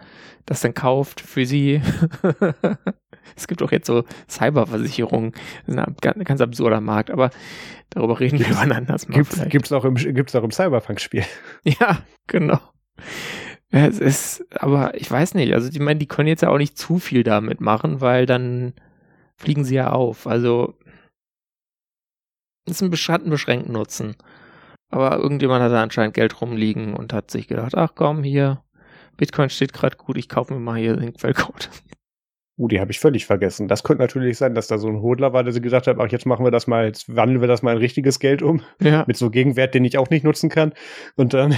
das 0.46 0.62
dann 0.62 0.74
kauft 0.74 1.22
für 1.22 1.46
sie. 1.46 1.82
es 3.36 3.48
gibt 3.48 3.62
auch 3.62 3.72
jetzt 3.72 3.88
so 3.88 4.06
Cyberversicherungen. 4.30 5.34
Ein 5.68 5.96
ganz 6.02 6.42
absurder 6.42 6.82
Markt, 6.82 7.12
aber 7.12 7.30
darüber 7.90 8.20
reden 8.20 8.38
gibt's, 8.38 8.54
wir 8.54 8.58
wann 8.58 8.72
anders 8.72 9.08
mal. 9.08 9.16
Gibt's, 9.16 9.42
gibt's 9.50 9.72
auch 9.72 9.86
im, 9.86 9.96
gibt's 9.96 10.36
auch 10.36 10.44
im 10.44 10.52
Cyberpunk-Spiel. 10.52 11.26
Ja, 11.64 12.00
genau. 12.28 12.60
Ja, 13.72 13.86
es 13.86 14.00
ist, 14.00 14.46
aber 14.60 14.96
ich 14.96 15.10
weiß 15.10 15.36
nicht, 15.36 15.54
also 15.54 15.70
ich 15.70 15.80
meine, 15.80 16.00
die 16.00 16.08
können 16.08 16.28
jetzt 16.28 16.42
ja 16.42 16.50
auch 16.50 16.58
nicht 16.58 16.78
zu 16.78 17.00
viel 17.00 17.24
damit 17.24 17.62
machen, 17.62 18.02
weil 18.02 18.26
dann 18.26 18.74
fliegen 19.42 19.64
sie 19.64 19.76
ja 19.76 19.92
auf. 19.92 20.28
Also 20.28 20.76
ist 22.66 22.82
ein 22.82 22.92
hat 22.92 23.22
einen 23.22 23.32
beschränkten 23.32 23.74
Nutzen. 23.74 24.16
Aber 24.90 25.18
irgendjemand 25.18 25.64
hat 25.64 25.72
da 25.72 25.82
anscheinend 25.82 26.14
Geld 26.14 26.42
rumliegen 26.42 26.94
und 26.94 27.14
hat 27.14 27.32
sich 27.32 27.48
gedacht, 27.48 27.76
ach 27.76 27.94
komm, 27.96 28.24
hier, 28.24 28.64
Bitcoin 29.18 29.50
steht 29.50 29.74
gerade 29.74 29.98
gut, 29.98 30.18
ich 30.18 30.30
kaufe 30.30 30.54
mir 30.54 30.60
mal 30.60 30.80
hier 30.80 30.96
den 30.96 31.14
Quellcode. 31.14 31.70
Uh, 32.58 32.68
die 32.68 32.80
habe 32.80 32.92
ich 32.92 33.00
völlig 33.00 33.26
vergessen. 33.26 33.68
Das 33.68 33.84
könnte 33.84 34.04
natürlich 34.04 34.38
sein, 34.38 34.54
dass 34.54 34.68
da 34.68 34.78
so 34.78 34.90
ein 34.90 35.02
Hodler 35.02 35.34
war, 35.34 35.44
der 35.44 35.54
sich 35.54 35.64
gesagt 35.64 35.88
hat, 35.88 35.98
ach, 36.00 36.12
jetzt 36.12 36.26
machen 36.26 36.46
wir 36.46 36.52
das 36.52 36.68
mal, 36.68 36.86
jetzt 36.86 37.16
wandeln 37.16 37.42
wir 37.42 37.48
das 37.48 37.64
mal 37.64 37.72
in 37.72 37.78
richtiges 37.78 38.20
Geld 38.20 38.42
um. 38.44 38.62
Ja. 38.80 39.06
Mit 39.08 39.18
so 39.18 39.32
Gegenwert, 39.32 39.74
den 39.74 39.86
ich 39.86 39.98
auch 39.98 40.10
nicht 40.10 40.24
nutzen 40.24 40.50
kann. 40.50 40.74
Und 41.16 41.34
dann. 41.34 41.56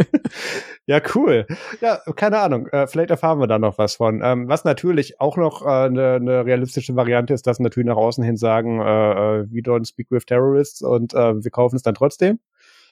ja, 0.90 1.00
cool. 1.14 1.46
Ja, 1.80 2.00
keine 2.16 2.40
Ahnung. 2.40 2.66
Äh, 2.66 2.88
vielleicht 2.88 3.10
erfahren 3.10 3.38
wir 3.38 3.46
da 3.46 3.60
noch 3.60 3.78
was 3.78 3.94
von. 3.94 4.22
Ähm, 4.24 4.48
was 4.48 4.64
natürlich 4.64 5.20
auch 5.20 5.36
noch 5.36 5.62
eine 5.62 6.16
äh, 6.16 6.18
ne 6.18 6.44
realistische 6.44 6.96
Variante 6.96 7.32
ist, 7.32 7.46
dass 7.46 7.60
natürlich 7.60 7.86
nach 7.86 7.96
außen 7.96 8.24
hin 8.24 8.36
sagen, 8.36 8.80
äh, 8.80 8.82
äh 8.82 9.46
we 9.52 9.60
don't 9.60 9.86
speak 9.86 10.10
with 10.10 10.26
terrorists 10.26 10.82
und 10.82 11.14
äh, 11.14 11.44
wir 11.44 11.50
kaufen 11.52 11.76
es 11.76 11.82
dann 11.82 11.94
trotzdem. 11.94 12.40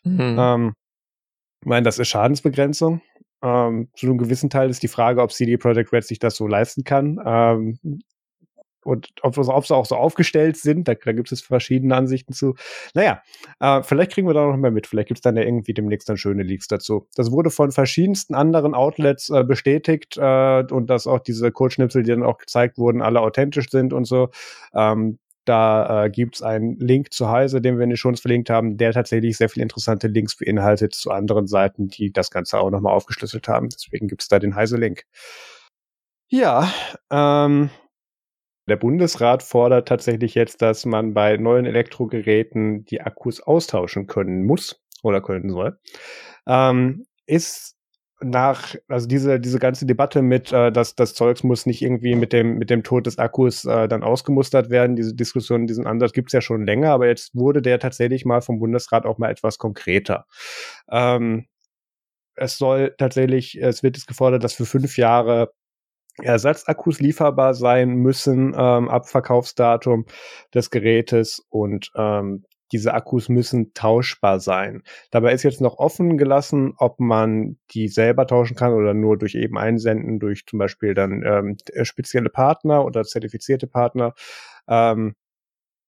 Mhm. 0.05 0.37
Ähm, 0.39 0.73
ich 1.61 1.67
meine, 1.67 1.83
das 1.83 1.99
ist 1.99 2.07
Schadensbegrenzung. 2.07 3.01
Ähm, 3.43 3.89
zu 3.97 4.07
einem 4.07 4.19
gewissen 4.19 4.49
Teil 4.49 4.71
ist 4.71 4.85
die 4.85 4.89
Frage, 4.89 5.21
ob 5.21 5.33
CD 5.33 5.57
Projekt 5.57 5.93
Red 5.93 6.05
sich 6.05 6.21
das 6.21 6.37
so 6.37 6.47
leisten 6.47 6.85
kann. 6.85 7.21
Ähm, 7.27 7.81
und 8.89 9.09
ob, 9.23 9.37
ob 9.37 9.67
sie 9.67 9.75
auch 9.75 9.87
so 9.87 9.97
aufgestellt 9.97 10.57
sind, 10.57 10.89
da, 10.89 10.95
da 10.95 11.13
gibt 11.13 11.31
es 11.31 11.43
verschiedene 11.43 11.95
Ansichten 11.95 12.33
zu. 12.33 12.55
Naja, 12.95 13.23
äh, 13.61 13.83
vielleicht 13.83 14.13
kriegen 14.13 14.27
wir 14.27 14.35
da 14.35 14.47
noch 14.47 14.57
mehr 14.57 14.71
mit. 14.71 14.87
Vielleicht 14.87 15.09
gibt 15.09 15.19
es 15.19 15.23
dann 15.23 15.37
ja 15.37 15.43
irgendwie 15.43 15.75
demnächst 15.75 16.09
dann 16.09 16.17
schöne 16.17 16.43
Leaks 16.43 16.69
dazu. 16.69 17.07
Das 17.15 17.31
wurde 17.31 17.51
von 17.51 17.71
verschiedensten 17.71 18.35
anderen 18.35 18.75
Outlets 18.75 19.29
äh, 19.31 19.45
bestätigt 19.45 20.17
äh, 20.17 20.65
und 20.71 20.89
dass 20.89 21.07
auch 21.07 21.21
diese 21.21 21.53
Codeschnipsel, 21.53 22.03
die 22.03 22.11
dann 22.11 22.23
auch 22.23 22.39
gezeigt 22.39 22.79
wurden, 22.79 23.03
alle 23.03 23.21
authentisch 23.21 23.71
sind 23.71 23.93
und 23.93 24.07
so. 24.07 24.31
Ähm, 24.75 25.19
da 25.45 26.05
äh, 26.05 26.11
gibt 26.11 26.37
es 26.37 26.43
einen 26.43 26.79
Link 26.79 27.13
zu 27.13 27.29
Heise, 27.31 27.61
den 27.61 27.79
wir 27.79 27.85
in 27.85 27.91
den 27.91 27.97
Shows 27.97 28.21
verlinkt 28.21 28.51
haben, 28.51 28.77
der 28.77 28.93
tatsächlich 28.93 29.37
sehr 29.37 29.49
viele 29.49 29.63
interessante 29.63 30.07
Links 30.07 30.37
beinhaltet 30.37 30.95
zu 30.95 31.11
anderen 31.11 31.47
Seiten, 31.47 31.89
die 31.89 32.13
das 32.13 32.31
Ganze 32.31 32.59
auch 32.59 32.71
nochmal 32.71 32.93
aufgeschlüsselt 32.95 33.49
haben. 33.49 33.69
Deswegen 33.71 34.09
gibt 34.09 34.23
es 34.23 34.29
da 34.29 34.39
den 34.39 34.55
Heise-Link. 34.55 35.05
Ja, 36.31 36.71
ähm, 37.11 37.71
der 38.69 38.77
Bundesrat 38.77 39.43
fordert 39.43 39.89
tatsächlich 39.89 40.35
jetzt, 40.35 40.63
dass 40.63 40.87
man 40.87 41.15
bei 41.15 41.37
neuen 41.37 41.67
Elektrogeräten 41.67 42.85
die 42.85 43.01
Akkus 43.01 43.41
austauschen 43.41 44.07
können 44.07 44.45
muss 44.45 44.81
oder 45.03 45.21
können 45.21 45.51
soll. 45.51 45.79
Ähm, 46.47 47.07
ist 47.27 47.77
nach, 48.21 48.75
also 48.89 49.07
diese, 49.07 49.39
diese 49.39 49.59
ganze 49.59 49.87
Debatte 49.87 50.23
mit, 50.23 50.53
äh, 50.53 50.73
dass 50.73 50.95
das 50.95 51.15
Zeugs 51.15 51.45
muss 51.45 51.67
nicht 51.67 51.83
irgendwie 51.83 52.17
mit 52.17 52.33
dem, 52.33 52.59
mit 52.59 52.69
dem 52.71 52.83
Tod 52.83 53.07
des 53.07 53.19
Akkus 53.19 53.65
äh, 53.65 53.89
dann 53.89 54.03
ausgemustert 54.03 54.71
werden, 54.71 54.97
diese 54.97 55.15
Diskussion, 55.15 55.67
diesen 55.67 55.87
Ansatz 55.87 56.13
gibt's 56.13 56.33
ja 56.33 56.41
schon 56.41 56.67
länger, 56.67 56.91
aber 56.91 57.07
jetzt 57.07 57.35
wurde 57.35 57.63
der 57.63 57.79
tatsächlich 57.79 58.25
mal 58.25 58.41
vom 58.41 58.59
Bundesrat 58.59 59.07
auch 59.07 59.19
mal 59.19 59.31
etwas 59.31 59.59
konkreter. 59.59 60.27
Ähm, 60.91 61.47
es 62.35 62.57
soll 62.59 62.95
tatsächlich, 62.99 63.61
es 63.61 63.83
wird 63.83 63.97
jetzt 63.97 64.07
gefordert, 64.07 64.45
dass 64.45 64.55
für 64.55 64.67
fünf 64.67 64.97
Jahre 64.97 65.53
Ersatzakkus 66.23 67.01
lieferbar 67.01 67.55
sein 67.55 67.97
müssen 67.97 68.55
ähm, 68.57 68.89
ab 68.89 69.09
Verkaufsdatum 69.09 70.07
des 70.55 70.71
Gerätes 70.71 71.45
und 71.51 71.91
ähm, 71.95 72.45
diese 72.73 72.95
Akkus 72.95 73.29
müssen 73.29 73.73
tauschbar 73.73 74.41
sein. 74.41 74.83
Dabei 75.11 75.33
ist 75.33 75.43
jetzt 75.43 75.61
noch 75.61 75.79
offen 75.79 76.19
gelassen, 76.19 76.75
ob 76.77 77.01
man 77.01 77.57
die 77.71 77.89
selber 77.89 78.27
tauschen 78.27 78.57
kann 78.57 78.73
oder 78.73 78.95
nur 78.95 79.17
durch 79.17 79.35
eben 79.35 79.57
Einsenden, 79.57 80.19
durch 80.19 80.45
zum 80.47 80.59
Beispiel 80.59 80.95
dann 80.95 81.23
ähm, 81.25 81.57
spezielle 81.85 82.29
Partner 82.31 82.85
oder 82.85 83.05
zertifizierte 83.05 83.67
Partner. 83.67 84.15
Ähm, 84.69 85.15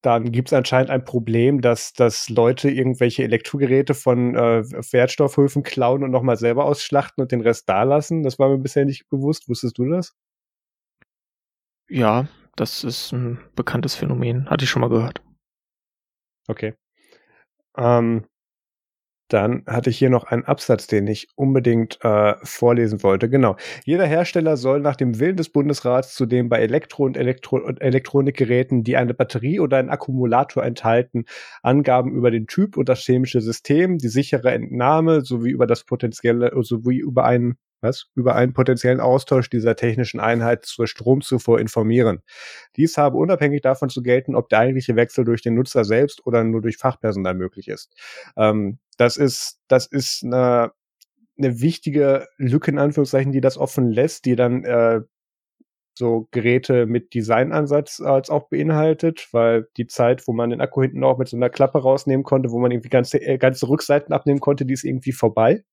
dann 0.03 0.33
gibt 0.33 0.49
es 0.49 0.53
anscheinend 0.53 0.91
ein 0.91 1.05
Problem, 1.05 1.61
dass, 1.61 1.93
dass 1.93 2.29
Leute 2.29 2.71
irgendwelche 2.71 3.23
Elektrogeräte 3.23 3.95
von 3.95 4.35
äh, 4.35 4.63
Wertstoffhöfen 4.93 5.63
klauen 5.63 6.03
und 6.03 6.11
nochmal 6.11 6.37
selber 6.37 6.65
ausschlachten 6.65 7.23
und 7.23 7.33
den 7.33 7.43
Rest 7.43 7.69
da 7.69 7.83
lassen. 7.83 8.23
Das 8.23 8.39
war 8.39 8.49
mir 8.49 8.59
bisher 8.59 8.85
nicht 8.85 9.09
bewusst. 9.11 9.49
Wusstest 9.49 9.77
du 9.79 9.89
das? 9.89 10.15
Ja, 11.89 12.29
das 12.57 12.85
ist 12.85 13.13
ein 13.13 13.41
bekanntes 13.57 13.95
Phänomen. 13.95 14.49
Hatte 14.49 14.65
ich 14.65 14.71
schon 14.71 14.81
mal 14.81 14.89
gehört. 14.89 15.23
Okay. 16.49 16.75
Ähm, 17.77 18.25
dann 19.33 19.65
hatte 19.67 19.91
ich 19.91 19.99
hier 19.99 20.11
noch 20.11 20.25
einen 20.25 20.45
Absatz, 20.45 20.87
den 20.87 21.07
ich 21.07 21.29
unbedingt 21.37 21.99
äh, 22.03 22.35
vorlesen 22.43 23.03
wollte. 23.03 23.29
Genau. 23.29 23.57
Jeder 23.85 24.07
Hersteller 24.07 24.57
soll 24.57 24.81
nach 24.81 24.97
dem 24.97 25.19
Willen 25.19 25.37
des 25.37 25.51
Bundesrats 25.51 26.15
zudem 26.15 26.49
bei 26.49 26.61
Elektro- 26.61 27.05
und, 27.05 27.17
Elektro 27.17 27.57
und 27.57 27.81
Elektronikgeräten, 27.81 28.85
die 28.85 28.97
eine 28.97 29.15
Batterie 29.15 29.61
oder 29.61 29.79
einen 29.79 29.91
Akkumulator 29.91 30.65
enthalten, 30.65 31.25
Angaben 31.63 32.13
über 32.15 32.31
den 32.31 32.47
Typ 32.47 32.77
und 32.77 32.89
das 32.89 33.01
chemische 33.01 33.41
System, 33.41 33.99
die 33.99 34.09
sichere 34.09 34.51
Entnahme 34.51 35.23
sowie 35.23 35.51
über 35.51 35.67
das 35.67 35.85
potenzielle, 35.85 36.53
sowie 36.63 36.99
über 36.99 37.25
einen 37.25 37.57
was, 37.81 38.07
über 38.15 38.35
einen 38.35 38.53
potenziellen 38.53 39.01
Austausch 39.01 39.49
dieser 39.49 39.77
technischen 39.77 40.21
Einheit 40.21 40.65
zur 40.65 40.87
Stromzufuhr 40.87 41.61
informieren. 41.61 42.21
Dies 42.77 42.97
habe 42.97 43.17
unabhängig 43.17 43.63
davon 43.63 43.89
zu 43.89 44.03
gelten, 44.03 44.35
ob 44.35 44.49
der 44.49 44.61
eigentliche 44.61 44.97
Wechsel 44.97 45.25
durch 45.25 45.43
den 45.43 45.55
Nutzer 45.55 45.85
selbst 45.85 46.27
oder 46.27 46.45
nur 46.45 46.61
durch 46.61 46.77
Fachpersonal 46.77 47.35
möglich 47.35 47.69
ist. 47.69 47.93
Ähm, 48.37 48.79
das 49.01 49.17
ist, 49.17 49.59
das 49.67 49.87
ist 49.87 50.23
eine, 50.23 50.73
eine 51.39 51.61
wichtige 51.61 52.27
Lücke 52.37 52.71
in 52.71 52.79
Anführungszeichen, 52.79 53.33
die 53.33 53.41
das 53.41 53.57
offen 53.57 53.91
lässt, 53.91 54.27
die 54.27 54.37
dann 54.37 54.63
äh, 54.65 55.01
so 55.95 56.29
Geräte 56.31 56.85
mit 56.85 57.15
Designansatz 57.15 58.01
als 58.01 58.29
auch 58.29 58.49
beinhaltet, 58.49 59.29
weil 59.33 59.69
die 59.79 59.87
Zeit, 59.87 60.29
wo 60.29 60.33
man 60.33 60.51
den 60.51 60.61
Akku 60.61 60.83
hinten 60.83 61.03
auch 61.03 61.17
mit 61.17 61.29
so 61.29 61.37
einer 61.37 61.49
Klappe 61.49 61.79
rausnehmen 61.79 62.25
konnte, 62.25 62.51
wo 62.51 62.59
man 62.59 62.71
irgendwie 62.71 62.91
ganze, 62.91 63.21
äh, 63.23 63.39
ganze 63.39 63.69
Rückseiten 63.69 64.13
abnehmen 64.13 64.41
konnte, 64.41 64.67
die 64.67 64.75
ist 64.75 64.85
irgendwie 64.85 65.13
vorbei. 65.13 65.65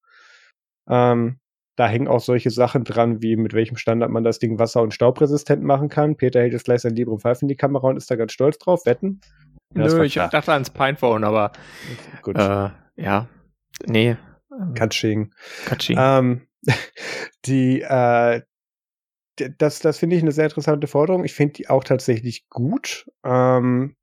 Ähm, 0.90 1.40
da 1.76 1.88
hängen 1.88 2.08
auch 2.08 2.22
solche 2.22 2.50
Sachen 2.50 2.86
dran, 2.86 3.22
wie 3.22 3.36
mit 3.36 3.54
welchem 3.54 3.76
Standard 3.76 4.10
man 4.10 4.24
das 4.24 4.40
Ding 4.40 4.58
wasser- 4.58 4.82
und 4.82 4.94
staubresistent 4.94 5.64
machen 5.64 5.90
kann. 5.90 6.16
Peter 6.16 6.40
hält 6.40 6.54
jetzt 6.54 6.66
gleich 6.66 6.82
sein 6.82 6.96
Libre 6.96 7.20
Pfeife 7.20 7.42
in 7.42 7.50
die 7.50 7.58
Kamera 7.58 7.90
und 7.90 7.98
ist 7.98 8.10
da 8.10 8.16
ganz 8.16 8.32
stolz 8.32 8.58
drauf. 8.58 8.86
Wetten? 8.86 9.20
Nö, 9.74 10.04
ich 10.06 10.16
dachte 10.16 10.54
ans 10.54 10.70
Pinephone, 10.70 11.26
aber 11.26 11.52
gut. 12.22 12.38
Äh, 12.38 12.70
ja, 12.98 13.28
nee. 13.86 14.18
Katsching. 14.74 15.34
Katsching. 15.66 15.98
Ähm, 16.00 16.48
die, 17.46 17.82
äh, 17.82 18.42
das, 19.36 19.80
das 19.80 20.00
finde 20.00 20.16
ich 20.16 20.24
eine 20.24 20.32
sehr 20.32 20.46
interessante 20.46 20.88
Forderung. 20.88 21.24
Ich 21.24 21.34
finde 21.34 21.54
die 21.54 21.70
auch 21.70 21.84
tatsächlich 21.84 22.50
gut. 22.50 23.10
Ähm, 23.24 23.96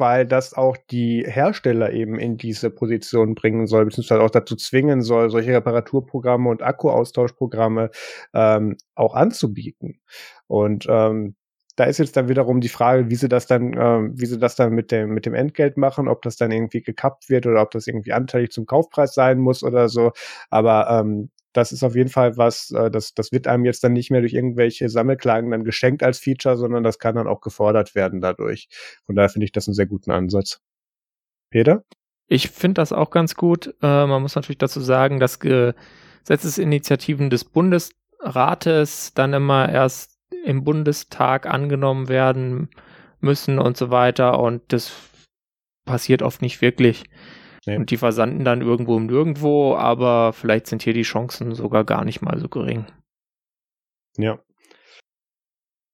weil 0.00 0.26
das 0.26 0.54
auch 0.54 0.78
die 0.90 1.24
Hersteller 1.26 1.92
eben 1.92 2.18
in 2.18 2.38
diese 2.38 2.70
Position 2.70 3.34
bringen 3.34 3.66
soll, 3.66 3.84
beziehungsweise 3.84 4.22
auch 4.22 4.30
dazu 4.30 4.56
zwingen 4.56 5.02
soll, 5.02 5.30
solche 5.30 5.52
Reparaturprogramme 5.52 6.48
und 6.48 6.62
Akkuaustauschprogramme 6.62 7.90
ähm, 8.32 8.78
auch 8.94 9.14
anzubieten. 9.14 10.00
Und 10.46 10.86
ähm, 10.88 11.36
da 11.80 11.86
ist 11.86 11.96
jetzt 11.96 12.14
dann 12.14 12.28
wiederum 12.28 12.60
die 12.60 12.68
Frage, 12.68 13.08
wie 13.08 13.14
sie 13.14 13.30
das 13.30 13.46
dann, 13.46 13.72
ähm, 13.72 14.12
wie 14.14 14.26
sie 14.26 14.38
das 14.38 14.54
dann 14.54 14.74
mit 14.74 14.92
dem, 14.92 15.14
mit 15.14 15.24
dem 15.24 15.32
Entgelt 15.32 15.78
machen, 15.78 16.08
ob 16.08 16.20
das 16.20 16.36
dann 16.36 16.52
irgendwie 16.52 16.82
gekappt 16.82 17.30
wird 17.30 17.46
oder 17.46 17.62
ob 17.62 17.70
das 17.70 17.86
irgendwie 17.86 18.12
anteilig 18.12 18.50
zum 18.50 18.66
Kaufpreis 18.66 19.14
sein 19.14 19.38
muss 19.38 19.62
oder 19.62 19.88
so. 19.88 20.12
Aber 20.50 20.90
ähm, 20.90 21.30
das 21.54 21.72
ist 21.72 21.82
auf 21.82 21.96
jeden 21.96 22.10
Fall 22.10 22.36
was, 22.36 22.70
äh, 22.72 22.90
das, 22.90 23.14
das 23.14 23.32
wird 23.32 23.46
einem 23.46 23.64
jetzt 23.64 23.82
dann 23.82 23.94
nicht 23.94 24.10
mehr 24.10 24.20
durch 24.20 24.34
irgendwelche 24.34 24.90
Sammelklagen 24.90 25.50
dann 25.50 25.64
geschenkt 25.64 26.02
als 26.02 26.18
Feature, 26.18 26.58
sondern 26.58 26.84
das 26.84 26.98
kann 26.98 27.14
dann 27.14 27.26
auch 27.26 27.40
gefordert 27.40 27.94
werden 27.94 28.20
dadurch. 28.20 28.68
Von 29.06 29.16
daher 29.16 29.30
finde 29.30 29.46
ich 29.46 29.52
das 29.52 29.66
einen 29.66 29.74
sehr 29.74 29.86
guten 29.86 30.10
Ansatz. 30.10 30.60
Peter? 31.48 31.82
Ich 32.26 32.50
finde 32.50 32.74
das 32.74 32.92
auch 32.92 33.10
ganz 33.10 33.36
gut. 33.36 33.74
Äh, 33.80 34.06
man 34.06 34.20
muss 34.20 34.34
natürlich 34.34 34.58
dazu 34.58 34.80
sagen, 34.80 35.18
dass 35.18 35.40
Gesetzesinitiativen 35.40 37.30
des 37.30 37.46
Bundesrates 37.46 39.14
dann 39.14 39.32
immer 39.32 39.66
erst 39.66 40.19
im 40.44 40.64
Bundestag 40.64 41.46
angenommen 41.46 42.08
werden 42.08 42.68
müssen 43.20 43.58
und 43.58 43.76
so 43.76 43.90
weiter 43.90 44.40
und 44.40 44.62
das 44.68 44.92
passiert 45.84 46.22
oft 46.22 46.42
nicht 46.42 46.60
wirklich. 46.62 47.04
Nee. 47.66 47.76
Und 47.76 47.90
die 47.90 47.98
versanden 47.98 48.44
dann 48.44 48.62
irgendwo 48.62 48.96
im 48.96 49.06
Nirgendwo, 49.06 49.74
aber 49.74 50.32
vielleicht 50.32 50.66
sind 50.66 50.82
hier 50.82 50.94
die 50.94 51.02
Chancen 51.02 51.54
sogar 51.54 51.84
gar 51.84 52.04
nicht 52.04 52.22
mal 52.22 52.38
so 52.38 52.48
gering. 52.48 52.86
Ja. 54.16 54.38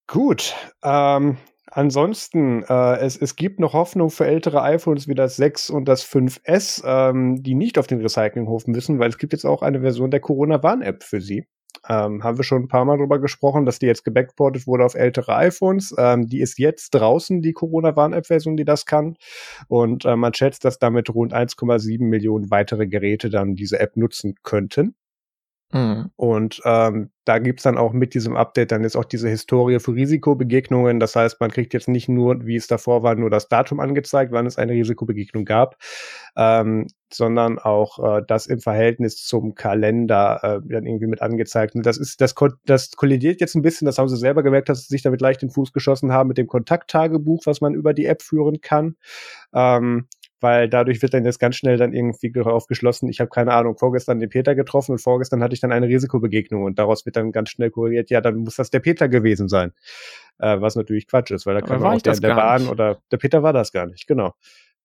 Gut. 0.07 0.55
Ähm, 0.85 1.39
ansonsten, 1.67 2.63
äh, 2.63 2.99
es, 2.99 3.17
es 3.17 3.35
gibt 3.35 3.59
noch 3.59 3.73
Hoffnung 3.73 4.11
für 4.11 4.27
ältere 4.27 4.63
iPhones 4.63 5.09
wie 5.09 5.17
das 5.17 5.37
6 5.37 5.71
und 5.71 5.87
das 5.87 6.05
5S, 6.05 6.83
ähm, 6.87 7.43
die 7.43 7.55
nicht 7.55 7.79
auf 7.79 7.89
den 7.89 8.01
Recyclinghof 8.01 8.69
müssen, 8.69 9.01
weil 9.01 9.09
es 9.09 9.19
gibt 9.19 9.33
jetzt 9.33 9.45
auch 9.45 9.63
eine 9.63 9.81
Version 9.81 10.13
der 10.13 10.21
Corona-Warn-App 10.21 11.03
für 11.03 11.21
sie. 11.21 11.49
Ähm, 11.89 12.23
haben 12.25 12.39
wir 12.39 12.45
schon 12.45 12.63
ein 12.63 12.69
paar 12.69 12.85
Mal 12.85 12.99
drüber 12.99 13.19
gesprochen, 13.19 13.65
dass 13.65 13.79
die 13.79 13.87
jetzt 13.87 14.05
gebackportet 14.05 14.67
wurde 14.67 14.85
auf 14.85 14.95
ältere 14.95 15.35
iPhones. 15.37 15.95
Ähm, 15.99 16.27
die 16.27 16.41
ist 16.41 16.59
jetzt 16.59 16.91
draußen, 16.91 17.43
die 17.43 17.53
Corona-Warn-App-Version, 17.53 18.57
die 18.57 18.65
das 18.65 18.87
kann. 18.87 19.17
Und 19.69 20.05
äh, 20.05 20.17
man 20.17 20.35
schätzt, 20.35 20.65
dass 20.65 20.79
damit 20.79 21.15
rund 21.15 21.33
1,7 21.35 22.03
Millionen 22.03 22.51
weitere 22.51 22.87
Geräte 22.87 23.31
dann 23.31 23.55
diese 23.55 23.79
App 23.81 23.97
nutzen 23.97 24.35
könnten. 24.43 24.95
Mhm. 25.73 26.11
Und 26.15 26.61
ähm, 26.65 27.11
da 27.25 27.39
gibt's 27.41 27.65
dann 27.65 27.77
auch 27.77 27.93
mit 27.93 28.15
diesem 28.15 28.37
Update 28.37 28.71
dann 28.71 28.85
jetzt 28.85 28.97
auch 28.97 29.05
diese 29.05 29.29
Historie 29.29 29.81
für 29.81 29.95
Risikobegegnungen. 29.95 31.01
Das 31.01 31.17
heißt, 31.17 31.41
man 31.41 31.51
kriegt 31.51 31.75
jetzt 31.75 31.89
nicht 31.89 32.09
nur, 32.09 32.47
wie 32.47 32.55
es 32.55 32.69
davor 32.69 33.03
war, 33.03 33.17
nur 33.17 33.31
das 33.31 33.49
Datum 33.49 33.81
angezeigt, 33.81 34.31
wann 34.31 34.47
es 34.47 34.59
eine 34.59 34.73
Risikobegegnung 34.73 35.45
gab, 35.45 35.77
ähm, 36.37 36.87
sondern 37.13 37.59
auch 37.59 38.19
äh, 38.19 38.23
das 38.27 38.47
im 38.47 38.61
Verhältnis 38.61 39.25
zum 39.25 39.57
Kalender 39.57 40.39
äh, 40.43 40.73
dann 40.73 40.87
irgendwie 40.87 41.09
mit 41.09 41.21
angezeigt. 41.21 41.75
Und 41.75 41.85
das 41.85 41.99
ist, 41.99 42.21
das, 42.21 42.35
das 42.65 42.93
kollidiert 42.93 43.41
jetzt 43.41 43.57
ein 43.57 43.63
bisschen, 43.63 43.87
das 43.87 43.99
haben 43.99 44.09
sie 44.09 44.17
selber 44.17 44.45
gemerkt, 44.45 44.69
dass 44.69 44.83
sie 44.83 44.89
sich 44.89 45.03
damit 45.03 45.21
leicht 45.21 45.43
den 45.43 45.51
Fuß 45.51 45.73
geschossen 45.73 46.13
haben 46.13 46.29
mit 46.29 46.39
dem 46.39 46.47
Kontakttagebuch, 46.47 47.43
was 47.45 47.61
man 47.61 47.75
über 47.75 47.93
die 47.93 48.07
App 48.07 48.23
führen 48.23 48.61
kann. 48.61 48.95
Ähm, 49.53 50.07
weil 50.41 50.69
dadurch 50.69 51.03
wird 51.03 51.15
dann 51.15 51.25
jetzt 51.25 51.39
ganz 51.39 51.57
schnell 51.57 51.77
dann 51.77 51.93
irgendwie 51.93 52.31
darauf 52.31 52.67
geschlossen, 52.67 53.09
ich 53.09 53.21
habe 53.21 53.31
keine 53.31 53.53
Ahnung, 53.53 53.77
vorgestern 53.77 54.21
den 54.21 54.29
Peter 54.29 54.55
getroffen 54.55 54.93
und 54.93 54.99
vorgestern 54.99 55.43
hatte 55.43 55.55
ich 55.55 55.61
dann 55.61 55.73
eine 55.73 55.89
Risikobegegnung 55.89 56.65
und 56.65 56.79
daraus 56.79 57.07
wird 57.07 57.17
dann 57.17 57.33
ganz 57.33 57.51
schnell 57.51 57.71
korrigiert, 57.71 58.11
ja, 58.11 58.21
dann 58.21 58.37
muss 58.37 58.57
das 58.57 58.71
der 58.71 58.81
Peter 58.81 59.09
gewesen 59.09 59.49
sein. 59.49 59.73
Äh, 60.39 60.61
was 60.61 60.77
natürlich 60.77 61.07
Quatsch 61.07 61.31
ist, 61.31 61.47
weil 61.47 61.55
da 61.55 61.61
kann 61.63 61.81
man 61.81 61.97
auch 61.97 62.03
der 62.03 62.15
der 62.15 62.35
Bahn 62.35 62.63
nicht. 62.63 62.71
oder 62.71 62.99
der 63.11 63.17
Peter 63.17 63.43
war 63.43 63.53
das 63.53 63.73
gar 63.73 63.87
nicht, 63.87 64.07
genau. 64.07 64.35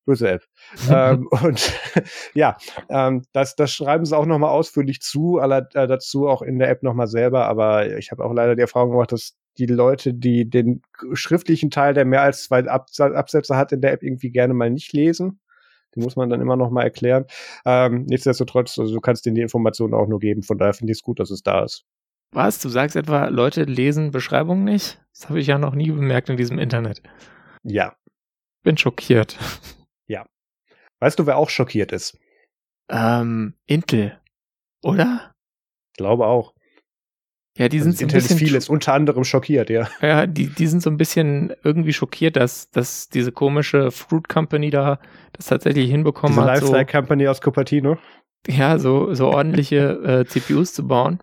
Böse 0.06 0.30
App. 0.30 0.44
ähm, 0.90 1.28
und 1.28 1.74
ja, 2.34 2.58
ähm, 2.90 3.24
das, 3.34 3.56
das 3.56 3.72
schreiben 3.72 4.06
sie 4.06 4.18
auch 4.18 4.26
nochmal 4.26 4.50
ausführlich 4.52 5.02
zu, 5.02 5.38
aller, 5.40 5.68
äh, 5.74 5.88
dazu 5.88 6.28
auch 6.28 6.42
in 6.42 6.58
der 6.60 6.70
App 6.70 6.84
nochmal 6.84 7.08
selber, 7.08 7.46
aber 7.48 7.98
ich 7.98 8.12
habe 8.12 8.24
auch 8.24 8.34
leider 8.34 8.56
die 8.56 8.62
Erfahrung 8.62 8.92
gemacht, 8.92 9.12
dass 9.12 9.36
die 9.58 9.66
Leute, 9.66 10.14
die 10.14 10.50
den 10.50 10.82
schriftlichen 11.14 11.72
Teil, 11.72 11.94
der 11.94 12.06
mehr 12.06 12.22
als 12.22 12.44
zwei 12.44 12.66
Absätze 12.68 13.58
hat 13.58 13.72
in 13.72 13.82
der 13.82 13.94
App, 13.94 14.04
irgendwie 14.04 14.32
gerne 14.32 14.54
mal 14.54 14.70
nicht 14.70 14.94
lesen. 14.94 15.40
Die 15.96 16.00
muss 16.00 16.16
man 16.16 16.30
dann 16.30 16.40
immer 16.40 16.56
noch 16.56 16.72
mal 16.72 16.84
erklären. 16.84 17.26
Ähm, 17.66 18.06
nichtsdestotrotz, 18.06 18.80
also 18.80 18.94
du 18.94 19.02
kannst 19.02 19.26
denen 19.26 19.36
die 19.36 19.42
Informationen 19.42 19.94
auch 19.94 20.08
nur 20.08 20.20
geben. 20.20 20.42
Von 20.42 20.58
daher 20.58 20.74
finde 20.74 20.92
ich 20.92 21.00
es 21.00 21.04
gut, 21.04 21.20
dass 21.20 21.32
es 21.32 21.44
da 21.44 21.66
ist. 21.66 21.86
Was? 22.32 22.60
Du 22.60 22.70
sagst 22.70 22.96
etwa, 22.96 23.28
Leute 23.28 23.64
lesen 23.64 24.12
Beschreibungen 24.12 24.64
nicht? 24.64 25.04
Das 25.14 25.28
habe 25.28 25.40
ich 25.42 25.48
ja 25.48 25.58
noch 25.58 25.76
nie 25.76 25.92
bemerkt 25.92 26.30
in 26.30 26.38
diesem 26.38 26.60
Internet. 26.60 27.02
Ja. 27.64 27.98
Bin 28.64 28.78
schockiert. 28.78 29.38
Ja. 30.08 30.26
Weißt 31.00 31.20
du, 31.20 31.26
wer 31.26 31.38
auch 31.38 31.50
schockiert 31.50 31.92
ist? 31.92 32.18
Ähm, 32.90 33.56
Intel. 33.66 34.18
Oder? 34.82 35.34
Ich 35.92 35.98
glaube 35.98 36.26
auch. 36.26 36.54
Ja, 37.58 37.68
die 37.68 37.80
sind 37.80 37.90
also 37.90 38.00
so 38.00 38.06
ein 38.06 38.14
bisschen 38.14 38.38
vieles, 38.38 38.70
unter 38.70 38.94
anderem 38.94 39.26
schockiert, 39.26 39.70
ja. 39.70 39.90
Ja, 40.02 40.26
die, 40.26 40.48
die 40.48 40.68
sind 40.68 40.82
so 40.82 40.90
ein 40.90 40.98
bisschen 40.98 41.54
irgendwie 41.64 41.92
schockiert, 41.92 42.38
dass, 42.38 42.70
dass 42.72 43.10
diese 43.10 43.34
komische 43.34 43.92
Fruit 43.92 44.30
Company 44.30 44.70
da 44.70 45.00
das 45.34 45.48
tatsächlich 45.48 45.90
hinbekommen 45.90 46.36
diese 46.38 46.42
hat. 46.42 46.56
Lifestyle 46.56 46.86
so, 46.88 46.92
Company 46.92 47.28
aus 47.28 47.42
Cupertino. 47.42 47.98
Ja, 48.48 48.80
so, 48.80 49.14
so 49.14 49.28
ordentliche 49.28 49.78
äh, 50.04 50.26
CPUs 50.26 50.74
zu 50.74 50.88
bauen. 50.88 51.20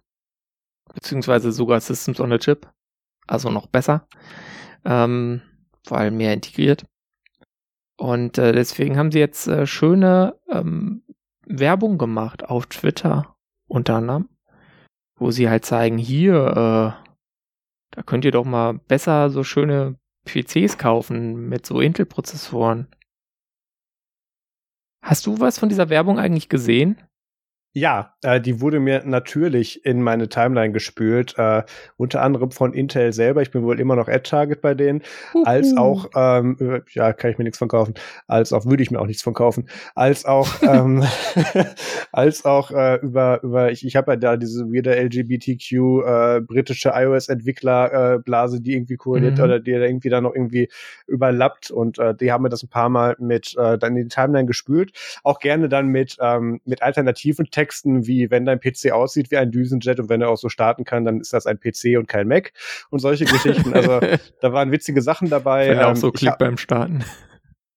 Beziehungsweise 0.94 1.50
sogar 1.50 1.80
Systems 1.80 2.20
on 2.20 2.32
a 2.32 2.38
Chip. 2.38 2.68
Also 3.26 3.50
noch 3.50 3.66
besser. 3.66 4.06
Ähm, 4.84 5.40
vor 5.86 5.98
allem 5.98 6.18
mehr 6.18 6.34
integriert. 6.34 6.84
Und 7.96 8.36
äh, 8.36 8.52
deswegen 8.52 8.96
haben 8.98 9.10
sie 9.10 9.18
jetzt 9.18 9.48
äh, 9.48 9.66
schöne 9.66 10.38
ähm, 10.50 11.02
Werbung 11.46 11.96
gemacht 11.96 12.44
auf 12.44 12.66
Twitter 12.66 13.34
unter 13.66 13.96
anderem 13.96 14.28
wo 15.18 15.30
sie 15.30 15.48
halt 15.48 15.64
zeigen, 15.64 15.98
hier, 15.98 16.34
äh, 16.34 17.08
da 17.90 18.02
könnt 18.04 18.24
ihr 18.24 18.30
doch 18.30 18.44
mal 18.44 18.74
besser 18.74 19.30
so 19.30 19.44
schöne 19.44 19.96
PCs 20.24 20.78
kaufen 20.78 21.48
mit 21.48 21.66
so 21.66 21.80
Intel-Prozessoren. 21.80 22.88
Hast 25.02 25.26
du 25.26 25.40
was 25.40 25.58
von 25.58 25.68
dieser 25.68 25.88
Werbung 25.88 26.18
eigentlich 26.18 26.48
gesehen? 26.48 27.02
Ja, 27.78 28.14
äh, 28.24 28.40
die 28.40 28.60
wurde 28.60 28.80
mir 28.80 29.04
natürlich 29.04 29.84
in 29.84 30.02
meine 30.02 30.28
Timeline 30.28 30.72
gespült, 30.72 31.38
äh, 31.38 31.62
unter 31.96 32.22
anderem 32.22 32.50
von 32.50 32.74
Intel 32.74 33.12
selber. 33.12 33.40
Ich 33.40 33.52
bin 33.52 33.62
wohl 33.62 33.78
immer 33.78 33.94
noch 33.94 34.08
Ad-Target 34.08 34.60
bei 34.60 34.74
denen, 34.74 35.02
als 35.44 35.76
auch, 35.76 36.10
ähm, 36.16 36.82
ja, 36.90 37.12
kann 37.12 37.30
ich 37.30 37.38
mir 37.38 37.44
nichts 37.44 37.58
von 37.58 37.68
kaufen, 37.68 37.94
als 38.26 38.52
auch 38.52 38.66
würde 38.66 38.82
ich 38.82 38.90
mir 38.90 38.98
auch 38.98 39.06
nichts 39.06 39.22
von 39.22 39.32
kaufen, 39.32 39.68
als 39.94 40.24
auch, 40.24 40.48
ähm, 40.62 41.04
als 42.12 42.44
auch 42.44 42.72
äh, 42.72 42.96
über 42.96 43.44
über 43.44 43.70
ich, 43.70 43.86
ich 43.86 43.94
habe 43.94 44.12
ja 44.12 44.16
da 44.16 44.36
diese 44.36 44.72
wieder 44.72 44.96
LGBTQ 44.96 45.72
äh, 45.72 46.40
britische 46.40 46.90
iOS-Entwickler 46.94 48.14
äh, 48.14 48.18
Blase, 48.18 48.60
die 48.60 48.74
irgendwie 48.74 48.96
koordiniert 48.96 49.38
mhm. 49.38 49.44
oder 49.44 49.60
die 49.60 49.70
irgendwie 49.70 50.08
da 50.08 50.20
noch 50.20 50.34
irgendwie 50.34 50.68
überlappt. 51.06 51.70
Und 51.70 52.00
äh, 52.00 52.12
die 52.12 52.32
haben 52.32 52.42
mir 52.42 52.48
das 52.48 52.64
ein 52.64 52.70
paar 52.70 52.88
Mal 52.88 53.14
mit 53.20 53.56
äh, 53.56 53.78
dann 53.78 53.96
in 53.96 54.08
die 54.08 54.08
Timeline 54.08 54.46
gespült, 54.46 54.90
auch 55.22 55.38
gerne 55.38 55.68
dann 55.68 55.86
mit 55.86 56.16
ähm, 56.20 56.60
mit 56.64 56.82
alternativen 56.82 57.50
Texten 57.68 58.06
wie, 58.06 58.30
wenn 58.30 58.46
dein 58.46 58.60
PC 58.60 58.92
aussieht 58.92 59.30
wie 59.30 59.36
ein 59.36 59.50
Düsenjet 59.50 60.00
und 60.00 60.08
wenn 60.08 60.22
er 60.22 60.30
auch 60.30 60.38
so 60.38 60.48
starten 60.48 60.84
kann, 60.84 61.04
dann 61.04 61.20
ist 61.20 61.34
das 61.34 61.46
ein 61.46 61.60
PC 61.60 61.98
und 61.98 62.08
kein 62.08 62.26
Mac 62.26 62.52
und 62.90 63.00
solche 63.00 63.26
Geschichten. 63.26 63.74
Also 63.74 64.00
da 64.40 64.52
waren 64.52 64.72
witzige 64.72 65.02
Sachen 65.02 65.28
dabei. 65.28 65.68
Wenn 65.68 65.78
er 65.78 65.86
auch 65.86 65.90
ähm, 65.90 65.96
so 65.96 66.10
klickt 66.10 66.38
beim 66.38 66.56
Starten. 66.56 67.04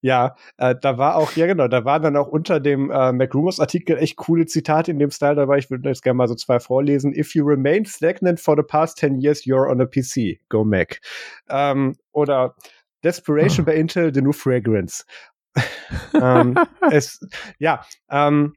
Ja, 0.04 0.36
äh, 0.58 0.74
da 0.82 0.98
war 0.98 1.16
auch, 1.16 1.34
ja 1.34 1.46
genau, 1.46 1.68
da 1.68 1.86
waren 1.86 2.02
dann 2.02 2.16
auch 2.16 2.28
unter 2.28 2.60
dem 2.60 2.90
äh, 2.90 3.12
MacRumors-Artikel 3.12 3.98
echt 3.98 4.16
coole 4.16 4.48
Zitate 4.48 4.92
in 4.92 4.98
dem 4.98 5.12
Style 5.12 5.36
dabei. 5.36 5.58
Ich 5.60 5.70
würde 5.70 5.88
jetzt 5.90 6.02
gerne 6.02 6.18
mal 6.18 6.28
so 6.28 6.36
zwei 6.36 6.60
vorlesen. 6.60 7.14
If 7.14 7.36
you 7.36 7.46
remain 7.46 7.86
stagnant 7.86 8.40
for 8.40 8.56
the 8.56 8.64
past 8.64 8.98
10 8.98 9.20
years, 9.20 9.46
you're 9.46 9.70
on 9.70 9.80
a 9.80 9.86
PC. 9.86 10.40
Go 10.50 10.64
Mac. 10.64 11.02
Ähm, 11.50 11.96
oder 12.14 12.56
Desperation 13.04 13.64
oh. 13.64 13.66
bei 13.68 13.76
Intel, 13.76 14.12
the 14.12 14.22
new 14.22 14.32
fragrance. 14.32 15.06
ähm, 16.14 16.58
es, 16.90 17.20
ja, 17.60 17.86
ähm, 18.10 18.56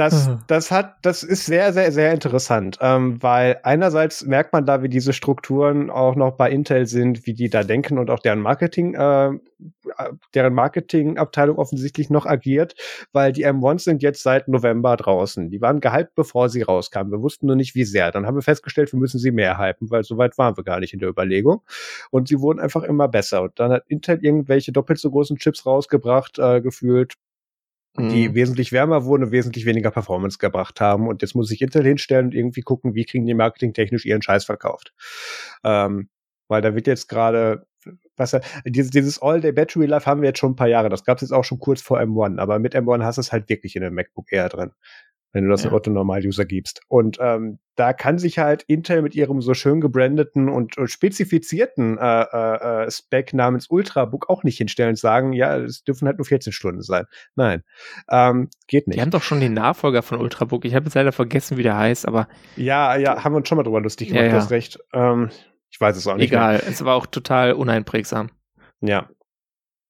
das, 0.00 0.30
das 0.46 0.70
hat, 0.70 0.96
das 1.02 1.22
ist 1.22 1.44
sehr, 1.44 1.74
sehr, 1.74 1.92
sehr 1.92 2.14
interessant, 2.14 2.78
ähm, 2.80 3.22
weil 3.22 3.60
einerseits 3.64 4.24
merkt 4.24 4.54
man 4.54 4.64
da, 4.64 4.82
wie 4.82 4.88
diese 4.88 5.12
Strukturen 5.12 5.90
auch 5.90 6.14
noch 6.16 6.38
bei 6.38 6.50
Intel 6.50 6.86
sind, 6.86 7.26
wie 7.26 7.34
die 7.34 7.50
da 7.50 7.64
denken 7.64 7.98
und 7.98 8.08
auch 8.08 8.20
deren 8.20 8.40
Marketing, 8.40 8.94
äh, 8.94 9.32
deren 10.34 10.54
Marketingabteilung 10.54 11.58
offensichtlich 11.58 12.08
noch 12.08 12.24
agiert, 12.24 12.74
weil 13.12 13.32
die 13.32 13.46
M1s 13.46 13.80
sind 13.80 14.02
jetzt 14.02 14.22
seit 14.22 14.48
November 14.48 14.96
draußen. 14.96 15.50
Die 15.50 15.60
waren 15.60 15.80
gehypt, 15.80 16.14
bevor 16.14 16.48
sie 16.48 16.62
rauskamen. 16.62 17.12
Wir 17.12 17.20
wussten 17.20 17.46
nur 17.46 17.56
nicht, 17.56 17.74
wie 17.74 17.84
sehr. 17.84 18.10
Dann 18.10 18.26
haben 18.26 18.36
wir 18.36 18.42
festgestellt, 18.42 18.90
wir 18.94 18.98
müssen 18.98 19.18
sie 19.18 19.32
mehr 19.32 19.58
hypen, 19.58 19.90
weil 19.90 20.02
so 20.02 20.16
weit 20.16 20.38
waren 20.38 20.56
wir 20.56 20.64
gar 20.64 20.80
nicht 20.80 20.94
in 20.94 21.00
der 21.00 21.10
Überlegung. 21.10 21.60
Und 22.10 22.28
sie 22.28 22.40
wurden 22.40 22.58
einfach 22.58 22.84
immer 22.84 23.08
besser. 23.08 23.42
Und 23.42 23.60
dann 23.60 23.70
hat 23.70 23.84
Intel 23.88 24.18
irgendwelche 24.24 24.72
doppelt 24.72 24.98
so 24.98 25.10
großen 25.10 25.36
Chips 25.36 25.66
rausgebracht, 25.66 26.38
äh, 26.38 26.62
gefühlt, 26.62 27.16
die 27.98 28.28
mhm. 28.28 28.34
wesentlich 28.34 28.72
wärmer 28.72 29.04
wurden 29.04 29.24
und 29.24 29.32
wesentlich 29.32 29.66
weniger 29.66 29.90
Performance 29.90 30.38
gebracht 30.38 30.80
haben. 30.80 31.08
Und 31.08 31.22
jetzt 31.22 31.34
muss 31.34 31.48
sich 31.48 31.60
Intel 31.60 31.84
hinstellen 31.84 32.26
und 32.26 32.34
irgendwie 32.34 32.62
gucken, 32.62 32.94
wie 32.94 33.04
kriegen 33.04 33.26
die 33.26 33.34
marketingtechnisch 33.34 34.06
ihren 34.06 34.22
Scheiß 34.22 34.44
verkauft. 34.44 34.94
Ähm, 35.64 36.08
weil 36.48 36.62
da 36.62 36.74
wird 36.74 36.86
jetzt 36.86 37.08
gerade, 37.08 37.66
was 38.16 38.36
dieses, 38.64 38.90
dieses 38.90 39.20
All-Day-Battery 39.20 39.86
Life 39.86 40.06
haben 40.06 40.22
wir 40.22 40.28
jetzt 40.28 40.38
schon 40.38 40.52
ein 40.52 40.56
paar 40.56 40.68
Jahre. 40.68 40.88
Das 40.88 41.04
gab 41.04 41.18
es 41.18 41.22
jetzt 41.22 41.32
auch 41.32 41.44
schon 41.44 41.58
kurz 41.58 41.82
vor 41.82 41.98
M1, 41.98 42.38
aber 42.38 42.58
mit 42.58 42.76
M1 42.76 43.02
hast 43.02 43.16
du 43.16 43.20
es 43.20 43.32
halt 43.32 43.48
wirklich 43.48 43.76
in 43.76 43.82
dem 43.82 43.94
MacBook 43.94 44.32
Air 44.32 44.48
drin 44.48 44.72
wenn 45.32 45.44
du 45.44 45.50
das 45.50 45.64
ja. 45.64 45.72
Otto 45.72 45.90
Normal-User 45.90 46.44
gibst. 46.44 46.80
Und 46.88 47.18
ähm, 47.20 47.58
da 47.76 47.92
kann 47.92 48.18
sich 48.18 48.38
halt 48.38 48.62
Intel 48.64 49.00
mit 49.00 49.14
ihrem 49.14 49.40
so 49.40 49.54
schön 49.54 49.80
gebrandeten 49.80 50.48
und, 50.48 50.76
und 50.76 50.90
spezifizierten 50.90 51.98
äh, 51.98 52.22
äh, 52.22 52.84
äh, 52.84 52.90
Spec 52.90 53.32
namens 53.32 53.68
Ultrabook 53.68 54.28
auch 54.28 54.42
nicht 54.42 54.58
hinstellen 54.58 54.90
und 54.90 54.98
sagen, 54.98 55.32
ja, 55.32 55.56
es 55.56 55.84
dürfen 55.84 56.06
halt 56.06 56.18
nur 56.18 56.26
14 56.26 56.52
Stunden 56.52 56.82
sein. 56.82 57.06
Nein, 57.36 57.62
ähm, 58.10 58.48
geht 58.66 58.86
nicht. 58.86 58.98
Die 58.98 59.02
haben 59.02 59.10
doch 59.10 59.22
schon 59.22 59.40
den 59.40 59.54
Nachfolger 59.54 60.02
von 60.02 60.20
Ultrabook. 60.20 60.64
Ich 60.64 60.74
habe 60.74 60.86
jetzt 60.86 60.94
leider 60.94 61.12
vergessen, 61.12 61.56
wie 61.56 61.62
der 61.62 61.76
heißt, 61.76 62.06
aber 62.06 62.28
ja, 62.56 62.96
ja, 62.96 63.24
haben 63.24 63.32
wir 63.32 63.38
uns 63.38 63.48
schon 63.48 63.56
mal 63.56 63.62
drüber 63.62 63.80
lustig 63.80 64.08
gemacht. 64.08 64.22
Ja, 64.22 64.26
ja. 64.26 64.32
Du 64.32 64.42
hast 64.42 64.50
recht. 64.50 64.78
Ähm, 64.92 65.30
ich 65.70 65.80
weiß 65.80 65.96
es 65.96 66.06
auch 66.06 66.16
nicht. 66.16 66.26
Egal, 66.30 66.54
mehr. 66.54 66.68
es 66.68 66.84
war 66.84 66.96
auch 66.96 67.06
total 67.06 67.52
uneinprägsam. 67.52 68.30
Ja, 68.80 69.08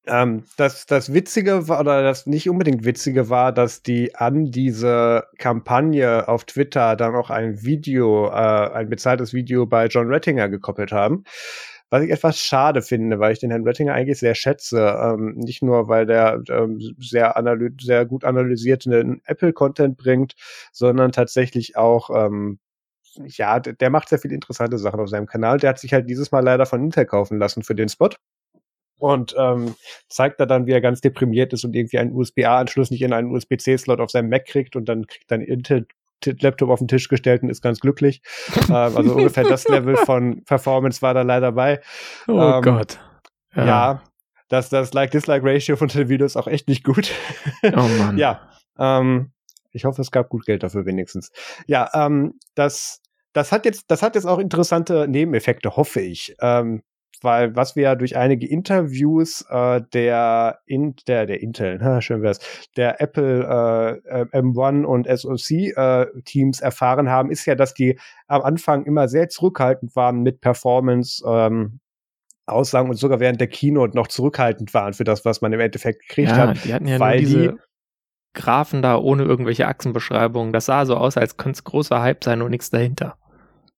ähm, 0.07 0.45
das, 0.57 0.87
das 0.87 1.13
Witzige 1.13 1.69
war, 1.69 1.81
oder 1.81 2.03
das 2.03 2.27
nicht 2.27 2.49
unbedingt 2.49 2.85
Witzige 2.85 3.29
war, 3.29 3.53
dass 3.53 3.83
die 3.83 4.15
an 4.15 4.51
diese 4.51 5.25
Kampagne 5.39 6.27
auf 6.29 6.45
Twitter 6.45 6.97
dann 6.97 7.15
auch 7.15 7.31
ein 7.31 7.63
Video, 7.63 8.29
äh, 8.29 8.31
ein 8.31 8.89
bezahltes 8.89 9.35
Video 9.35 9.67
bei 9.67 9.87
John 9.87 10.09
Rettinger 10.09 10.49
gekoppelt 10.49 10.93
haben. 10.93 11.25
Was 11.91 12.05
ich 12.05 12.11
etwas 12.11 12.39
schade 12.39 12.83
finde, 12.83 13.19
weil 13.19 13.33
ich 13.33 13.41
den 13.41 13.51
Herrn 13.51 13.65
Rettinger 13.65 13.95
eigentlich 13.95 14.21
sehr 14.21 14.37
schätze. 14.37 14.97
Ähm, 15.03 15.35
nicht 15.37 15.63
nur, 15.63 15.89
weil 15.89 16.07
der 16.07 16.41
ähm, 16.49 16.79
sehr, 16.99 17.35
sehr 17.81 18.07
gut 18.07 18.25
analysierten 18.25 19.21
Apple-Content 19.25 19.97
bringt, 19.97 20.35
sondern 20.73 21.13
tatsächlich 21.13 21.77
auch 21.77 22.11
ähm, 22.11 22.61
ja, 23.27 23.59
der 23.61 23.91
macht 23.91 24.09
sehr 24.09 24.21
viele 24.21 24.35
interessante 24.35 24.79
Sachen 24.79 25.01
auf 25.01 25.09
seinem 25.09 25.27
Kanal. 25.27 25.59
Der 25.59 25.71
hat 25.71 25.81
sich 25.81 25.93
halt 25.93 26.09
dieses 26.09 26.31
Mal 26.33 26.45
leider 26.45 26.65
von 26.67 26.83
Intel 26.83 27.07
kaufen 27.07 27.39
lassen 27.39 27.65
für 27.65 27.75
den 27.75 27.89
Spot 27.89 28.11
und 29.01 29.35
ähm, 29.39 29.75
zeigt 30.09 30.41
da 30.41 30.47
dann, 30.47 30.67
wie 30.67 30.73
er 30.73 30.81
ganz 30.81 31.01
deprimiert 31.01 31.53
ist 31.53 31.65
und 31.65 31.75
irgendwie 31.75 31.99
einen 31.99 32.13
USB-A-Anschluss 32.13 32.91
nicht 32.91 33.03
in 33.03 33.13
einen 33.13 33.31
USB-C-Slot 33.31 34.01
auf 34.01 34.11
seinem 34.11 34.29
Mac 34.29 34.47
kriegt 34.47 34.77
und 34.77 34.89
dann 34.89 35.07
kriegt 35.07 35.31
dann 35.31 35.41
Intel 35.41 35.87
Laptop 36.25 36.69
auf 36.69 36.81
den 36.81 36.89
Tisch 36.89 37.09
gestellt 37.09 37.43
und 37.43 37.49
ist 37.49 37.63
ganz 37.63 37.81
glücklich. 37.81 38.23
ähm, 38.69 38.75
also 38.75 39.15
ungefähr 39.15 39.45
das 39.45 39.67
Level 39.69 39.97
von 39.97 40.45
Performance 40.45 41.03
war 41.03 41.15
da 41.15 41.23
leider 41.23 41.53
bei. 41.53 41.81
Oh 42.29 42.41
ähm, 42.57 42.63
Gott. 42.63 42.99
Ja. 43.55 43.67
ja, 43.67 44.03
das, 44.49 44.69
das 44.69 44.93
Like-Dislike-Ratio 44.93 45.77
von 45.77 45.89
den 45.89 46.09
Videos 46.09 46.37
auch 46.37 46.47
echt 46.47 46.69
nicht 46.69 46.85
gut. 46.85 47.11
Oh 47.63 47.89
Mann. 47.99 48.19
ja. 48.19 48.49
Ähm, 48.79 49.33
ich 49.73 49.85
hoffe, 49.85 50.03
es 50.03 50.11
gab 50.11 50.29
gut 50.29 50.47
Geld 50.47 50.63
dafür 50.63 50.87
wenigstens. 50.87 51.31
Ja, 51.67 51.89
ähm, 51.95 52.35
das, 52.55 53.01
das 53.33 53.53
hat 53.53 53.65
jetzt, 53.65 53.85
das 53.89 54.03
hat 54.03 54.15
jetzt 54.15 54.27
auch 54.27 54.39
interessante 54.39 55.07
Nebeneffekte, 55.09 55.77
hoffe 55.77 56.01
ich. 56.01 56.37
Ähm, 56.41 56.83
weil 57.21 57.55
was 57.57 57.77
wir 57.77 57.83
ja 57.85 57.95
durch 57.95 58.17
einige 58.17 58.47
Interviews 58.47 59.45
äh, 59.51 59.83
der, 59.93 60.61
in, 60.67 60.95
der, 61.07 61.27
der 61.27 61.43
Intel, 61.43 61.79
na, 61.81 62.01
schön 62.03 62.23
wär's, 62.23 62.41
der 62.77 63.01
Apple 63.01 64.01
äh, 64.05 64.25
M1 64.37 64.85
und 64.85 65.07
SoC 65.07 65.77
äh, 65.77 66.07
Teams 66.25 66.61
erfahren 66.61 67.09
haben, 67.09 67.31
ist 67.31 67.47
ja, 67.47 67.55
dass 67.55 67.75
die 67.75 67.99
am 68.27 68.43
Anfang 68.43 68.85
immer 68.85 69.09
sehr 69.09 69.29
zurückhaltend 69.29 69.95
waren 69.97 70.23
mit 70.23 70.41
Performance, 70.41 71.23
ähm, 71.27 71.81
Aussagen 72.47 72.91
und 72.91 72.97
sogar 72.97 73.21
während 73.21 73.41
der 73.41 73.49
Keynote 73.49 73.97
noch 73.97 74.09
zurückhaltend 74.09 74.75
waren 74.75 74.93
für 74.93 75.05
das, 75.05 75.25
was 75.25 75.41
man 75.41 75.53
im 75.53 75.61
Endeffekt 75.61 76.01
gekriegt 76.09 76.31
ja, 76.31 76.37
hat. 76.49 76.65
Die 76.65 76.75
hatten 76.75 76.89
ja 76.89 76.99
weil 76.99 77.21
diese 77.21 77.53
die, 77.53 77.59
Graphen 78.35 78.83
da 78.83 78.97
ohne 78.97 79.25
irgendwelche 79.25 79.67
Achsenbeschreibungen. 79.67 80.53
Das 80.53 80.67
sah 80.67 80.85
so 80.87 80.97
aus, 80.97 81.17
als 81.17 81.37
könnte 81.37 81.59
es 81.59 81.65
großer 81.65 82.01
Hype 82.01 82.23
sein 82.23 82.43
und 82.43 82.51
nichts 82.51 82.71
dahinter. 82.71 83.17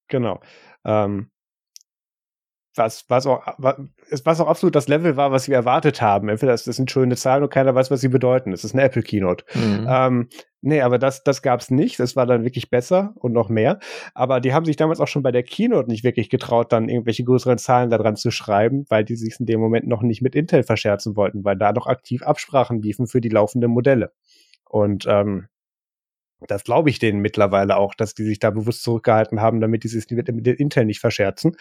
Genau. 0.07 0.41
Ähm, 0.85 1.29
was, 2.75 3.05
was, 3.07 3.27
auch, 3.27 3.45
was 3.57 4.39
auch 4.39 4.47
absolut 4.47 4.75
das 4.75 4.87
Level 4.87 5.15
war, 5.15 5.31
was 5.31 5.47
wir 5.47 5.55
erwartet 5.55 6.01
haben. 6.01 6.29
Entweder 6.29 6.51
das, 6.51 6.63
das 6.63 6.75
sind 6.75 6.89
schöne 6.89 7.15
Zahlen 7.15 7.43
und 7.43 7.51
keiner 7.51 7.75
weiß, 7.75 7.91
was 7.91 8.01
sie 8.01 8.07
bedeuten. 8.07 8.51
Das 8.51 8.63
ist 8.63 8.73
eine 8.73 8.83
Apple 8.83 9.03
Keynote. 9.03 9.45
Mhm. 9.53 9.85
Ähm, 9.87 10.29
nee, 10.61 10.81
aber 10.81 10.97
das, 10.97 11.23
das 11.23 11.41
gab's 11.41 11.69
nicht. 11.69 11.99
Das 11.99 12.15
war 12.15 12.25
dann 12.25 12.43
wirklich 12.43 12.69
besser 12.69 13.13
und 13.15 13.31
noch 13.31 13.49
mehr. 13.49 13.79
Aber 14.13 14.39
die 14.39 14.53
haben 14.53 14.65
sich 14.65 14.75
damals 14.75 14.99
auch 14.99 15.07
schon 15.07 15.23
bei 15.23 15.31
der 15.31 15.43
Keynote 15.43 15.89
nicht 15.89 16.03
wirklich 16.03 16.29
getraut, 16.29 16.71
dann 16.71 16.89
irgendwelche 16.89 17.23
größeren 17.23 17.57
Zahlen 17.57 17.89
da 17.89 17.97
dran 17.97 18.15
zu 18.15 18.31
schreiben, 18.31 18.85
weil 18.89 19.05
die 19.05 19.15
sich 19.15 19.39
in 19.39 19.45
dem 19.45 19.59
Moment 19.59 19.87
noch 19.87 20.01
nicht 20.01 20.21
mit 20.21 20.35
Intel 20.35 20.63
verscherzen 20.63 21.15
wollten, 21.15 21.43
weil 21.43 21.57
da 21.57 21.73
noch 21.73 21.87
aktiv 21.87 22.23
Absprachen 22.23 22.81
liefen 22.81 23.07
für 23.07 23.21
die 23.21 23.29
laufenden 23.29 23.71
Modelle. 23.71 24.11
Und 24.67 25.05
ähm, 25.07 25.47
das 26.47 26.63
glaube 26.63 26.89
ich 26.89 26.99
denen 26.99 27.19
mittlerweile 27.19 27.77
auch, 27.77 27.93
dass 27.93 28.15
die 28.15 28.23
sich 28.23 28.39
da 28.39 28.49
bewusst 28.49 28.83
zurückgehalten 28.83 29.41
haben, 29.41 29.61
damit 29.61 29.83
die 29.83 29.87
sich 29.87 30.09
mit, 30.09 30.27
mit 30.33 30.47
Intel 30.47 30.85
nicht 30.85 30.99
verscherzen. 30.99 31.55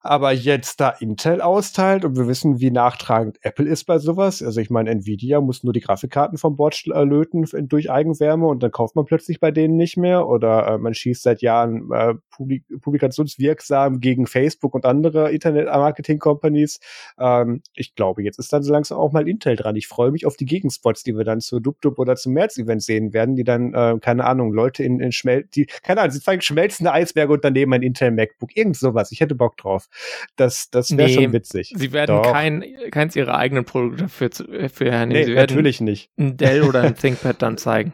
Aber 0.00 0.32
jetzt 0.32 0.80
da 0.80 0.90
Intel 0.90 1.40
austeilt 1.40 2.04
und 2.04 2.16
wir 2.16 2.28
wissen, 2.28 2.60
wie 2.60 2.70
nachtragend 2.70 3.38
Apple 3.42 3.66
ist 3.66 3.84
bei 3.84 3.98
sowas. 3.98 4.42
Also 4.42 4.60
ich 4.60 4.70
meine, 4.70 4.90
Nvidia 4.90 5.40
muss 5.40 5.64
nur 5.64 5.72
die 5.72 5.80
Grafikkarten 5.80 6.38
vom 6.38 6.56
Bord 6.56 6.86
löten 6.86 7.44
durch 7.68 7.90
Eigenwärme 7.90 8.46
und 8.46 8.62
dann 8.62 8.70
kauft 8.70 8.94
man 8.94 9.06
plötzlich 9.06 9.40
bei 9.40 9.50
denen 9.50 9.76
nicht 9.76 9.96
mehr. 9.96 10.28
Oder 10.28 10.68
äh, 10.68 10.78
man 10.78 10.94
schießt 10.94 11.22
seit 11.22 11.42
Jahren 11.42 11.90
äh, 11.92 12.14
publik 12.30 12.64
publikationswirksam 12.80 14.00
gegen 14.00 14.26
Facebook 14.26 14.74
und 14.74 14.86
andere 14.86 15.32
Internet-Marketing-Companies. 15.32 16.78
Ähm, 17.18 17.62
ich 17.74 17.94
glaube, 17.96 18.22
jetzt 18.22 18.38
ist 18.38 18.52
dann 18.52 18.62
so 18.62 18.72
langsam 18.72 18.98
auch 18.98 19.12
mal 19.12 19.28
Intel 19.28 19.56
dran. 19.56 19.74
Ich 19.74 19.88
freue 19.88 20.12
mich 20.12 20.26
auf 20.26 20.36
die 20.36 20.46
Gegenspots, 20.46 21.02
die 21.02 21.16
wir 21.16 21.24
dann 21.24 21.40
zu 21.40 21.58
DubDub 21.58 21.98
oder 21.98 22.14
zum 22.14 22.34
März-Event 22.34 22.82
sehen 22.82 23.12
werden, 23.12 23.34
die 23.34 23.44
dann, 23.44 23.74
äh, 23.74 23.98
keine 24.00 24.24
Ahnung, 24.24 24.52
Leute 24.52 24.84
in, 24.84 25.00
in 25.00 25.12
Schmel 25.12 25.48
die, 25.54 25.66
keine 25.82 26.00
Ahnung, 26.00 26.12
sie 26.12 26.20
zeigen 26.20 26.42
schmelzende 26.42 26.92
Eisberge 26.92 27.32
und 27.32 27.44
daneben 27.44 27.72
ein 27.72 27.82
Intel 27.82 28.12
MacBook. 28.12 28.56
Irgend 28.56 28.76
sowas. 28.76 29.10
Ich 29.12 29.20
hätte 29.20 29.34
Bock 29.34 29.56
drauf. 29.56 29.87
Das, 30.36 30.70
das 30.70 30.96
wäre 30.96 31.08
nee, 31.08 31.14
schon 31.14 31.32
witzig. 31.32 31.72
Sie 31.76 31.92
werden 31.92 32.22
kein, 32.22 32.64
keins 32.90 33.16
ihrer 33.16 33.36
eigenen 33.36 33.64
Produkte 33.64 34.08
für, 34.08 34.30
für 34.30 34.90
hernehmen. 34.90 35.20
Nee, 35.20 35.24
sie 35.24 35.34
werden 35.34 35.48
natürlich 35.48 35.80
nicht. 35.80 36.10
Ein 36.18 36.36
Dell 36.36 36.62
oder 36.62 36.82
ein 36.82 36.94
ThinkPad 36.94 37.40
dann 37.42 37.56
zeigen. 37.56 37.92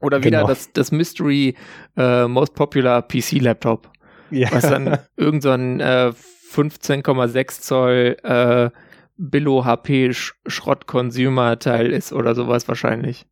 Oder 0.00 0.18
wieder 0.24 0.38
genau. 0.38 0.48
das, 0.48 0.72
das 0.72 0.90
Mystery 0.92 1.54
uh, 1.96 2.26
Most 2.28 2.54
Popular 2.54 3.02
PC 3.02 3.40
Laptop. 3.40 3.90
Ja. 4.30 4.50
Was 4.52 4.62
dann 4.62 4.98
irgendein 5.16 5.78
so 5.78 5.84
äh, 5.84 6.12
15,6 6.52 7.60
Zoll 7.60 8.16
äh, 8.22 8.70
Billo 9.16 9.64
HP 9.64 10.12
Schrott 10.12 10.86
Consumer 10.86 11.58
Teil 11.58 11.92
ist 11.92 12.12
oder 12.12 12.34
sowas 12.34 12.66
wahrscheinlich. 12.66 13.26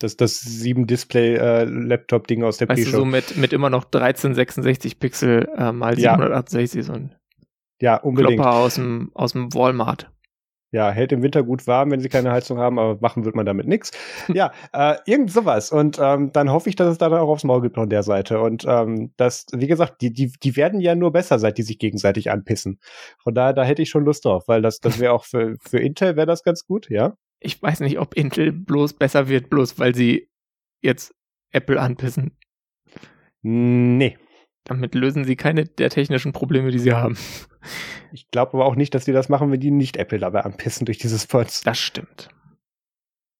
Das, 0.00 0.16
das 0.16 0.42
7-Display-Laptop-Ding 0.42 2.42
äh, 2.42 2.44
aus 2.44 2.56
der 2.56 2.68
weißt 2.68 2.82
Pre-Show. 2.82 2.96
Du, 2.96 3.02
so 3.02 3.04
mit, 3.04 3.36
mit 3.36 3.52
immer 3.52 3.70
noch 3.70 3.84
1366 3.84 4.98
Pixel 4.98 5.48
äh, 5.56 5.72
mal 5.72 5.94
768, 5.94 6.78
ja. 6.78 6.82
so 6.82 6.92
ein 6.94 7.14
ja, 7.80 7.96
unbedingt. 7.96 8.40
Klopper 8.40 8.56
aus 8.56 8.74
dem, 8.74 9.10
aus 9.14 9.32
dem 9.32 9.52
Walmart. 9.54 10.10
Ja, 10.72 10.90
hält 10.90 11.10
im 11.10 11.22
Winter 11.22 11.42
gut 11.42 11.66
warm, 11.66 11.90
wenn 11.90 11.98
sie 11.98 12.08
keine 12.08 12.30
Heizung 12.30 12.58
haben, 12.58 12.78
aber 12.78 12.98
machen 13.00 13.24
wird 13.24 13.34
man 13.34 13.44
damit 13.44 13.66
nichts. 13.66 13.90
Ja, 14.32 14.52
äh, 14.72 14.96
irgend 15.04 15.32
sowas. 15.32 15.72
Und 15.72 15.98
ähm, 16.00 16.30
dann 16.32 16.50
hoffe 16.50 16.68
ich, 16.68 16.76
dass 16.76 16.88
es 16.88 16.98
da 16.98 17.08
dann 17.08 17.18
auch 17.18 17.28
aufs 17.28 17.42
Maul 17.42 17.62
gibt 17.62 17.74
von 17.74 17.90
der 17.90 18.04
Seite. 18.04 18.40
Und 18.40 18.64
ähm, 18.68 19.12
das, 19.16 19.46
wie 19.52 19.66
gesagt, 19.66 20.00
die, 20.00 20.12
die, 20.12 20.32
die 20.40 20.56
werden 20.56 20.80
ja 20.80 20.94
nur 20.94 21.12
besser, 21.12 21.40
seit 21.40 21.58
die 21.58 21.62
sich 21.62 21.78
gegenseitig 21.78 22.30
anpissen. 22.30 22.78
Von 23.18 23.34
daher, 23.34 23.52
da 23.52 23.64
hätte 23.64 23.82
ich 23.82 23.90
schon 23.90 24.04
Lust 24.04 24.24
drauf, 24.24 24.44
weil 24.46 24.62
das, 24.62 24.78
das 24.78 25.00
wäre 25.00 25.12
auch 25.12 25.24
für, 25.24 25.56
für 25.60 25.80
Intel 25.80 26.14
wäre 26.14 26.26
das 26.26 26.44
ganz 26.44 26.64
gut, 26.64 26.88
ja. 26.88 27.14
Ich 27.40 27.60
weiß 27.60 27.80
nicht, 27.80 27.98
ob 27.98 28.14
Intel 28.14 28.52
bloß 28.52 28.94
besser 28.94 29.28
wird, 29.28 29.50
bloß 29.50 29.78
weil 29.78 29.94
sie 29.94 30.28
jetzt 30.82 31.14
Apple 31.50 31.80
anpissen. 31.80 32.36
Nee. 33.42 34.18
Damit 34.64 34.94
lösen 34.94 35.24
sie 35.24 35.36
keine 35.36 35.64
der 35.64 35.90
technischen 35.90 36.32
Probleme, 36.32 36.70
die 36.70 36.78
sie 36.78 36.92
haben. 36.92 37.16
Ich 38.12 38.30
glaube 38.30 38.54
aber 38.54 38.66
auch 38.66 38.74
nicht, 38.74 38.94
dass 38.94 39.04
die 39.04 39.12
das 39.12 39.28
machen, 39.28 39.50
wenn 39.50 39.60
die 39.60 39.70
nicht 39.70 39.96
Apple 39.96 40.18
dabei 40.18 40.40
anpissen 40.40 40.84
durch 40.84 40.98
diese 40.98 41.18
Spots. 41.18 41.62
Das 41.62 41.78
stimmt. 41.78 42.28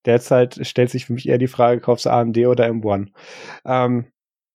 Derzeit 0.06 0.66
stellt 0.66 0.90
sich 0.90 1.06
für 1.06 1.12
mich 1.12 1.28
eher 1.28 1.38
die 1.38 1.48
Frage, 1.48 1.80
kaufst 1.80 2.06
du 2.06 2.10
AMD 2.10 2.38
oder 2.46 2.66
M1? 2.66 3.08
Ähm, 3.66 4.06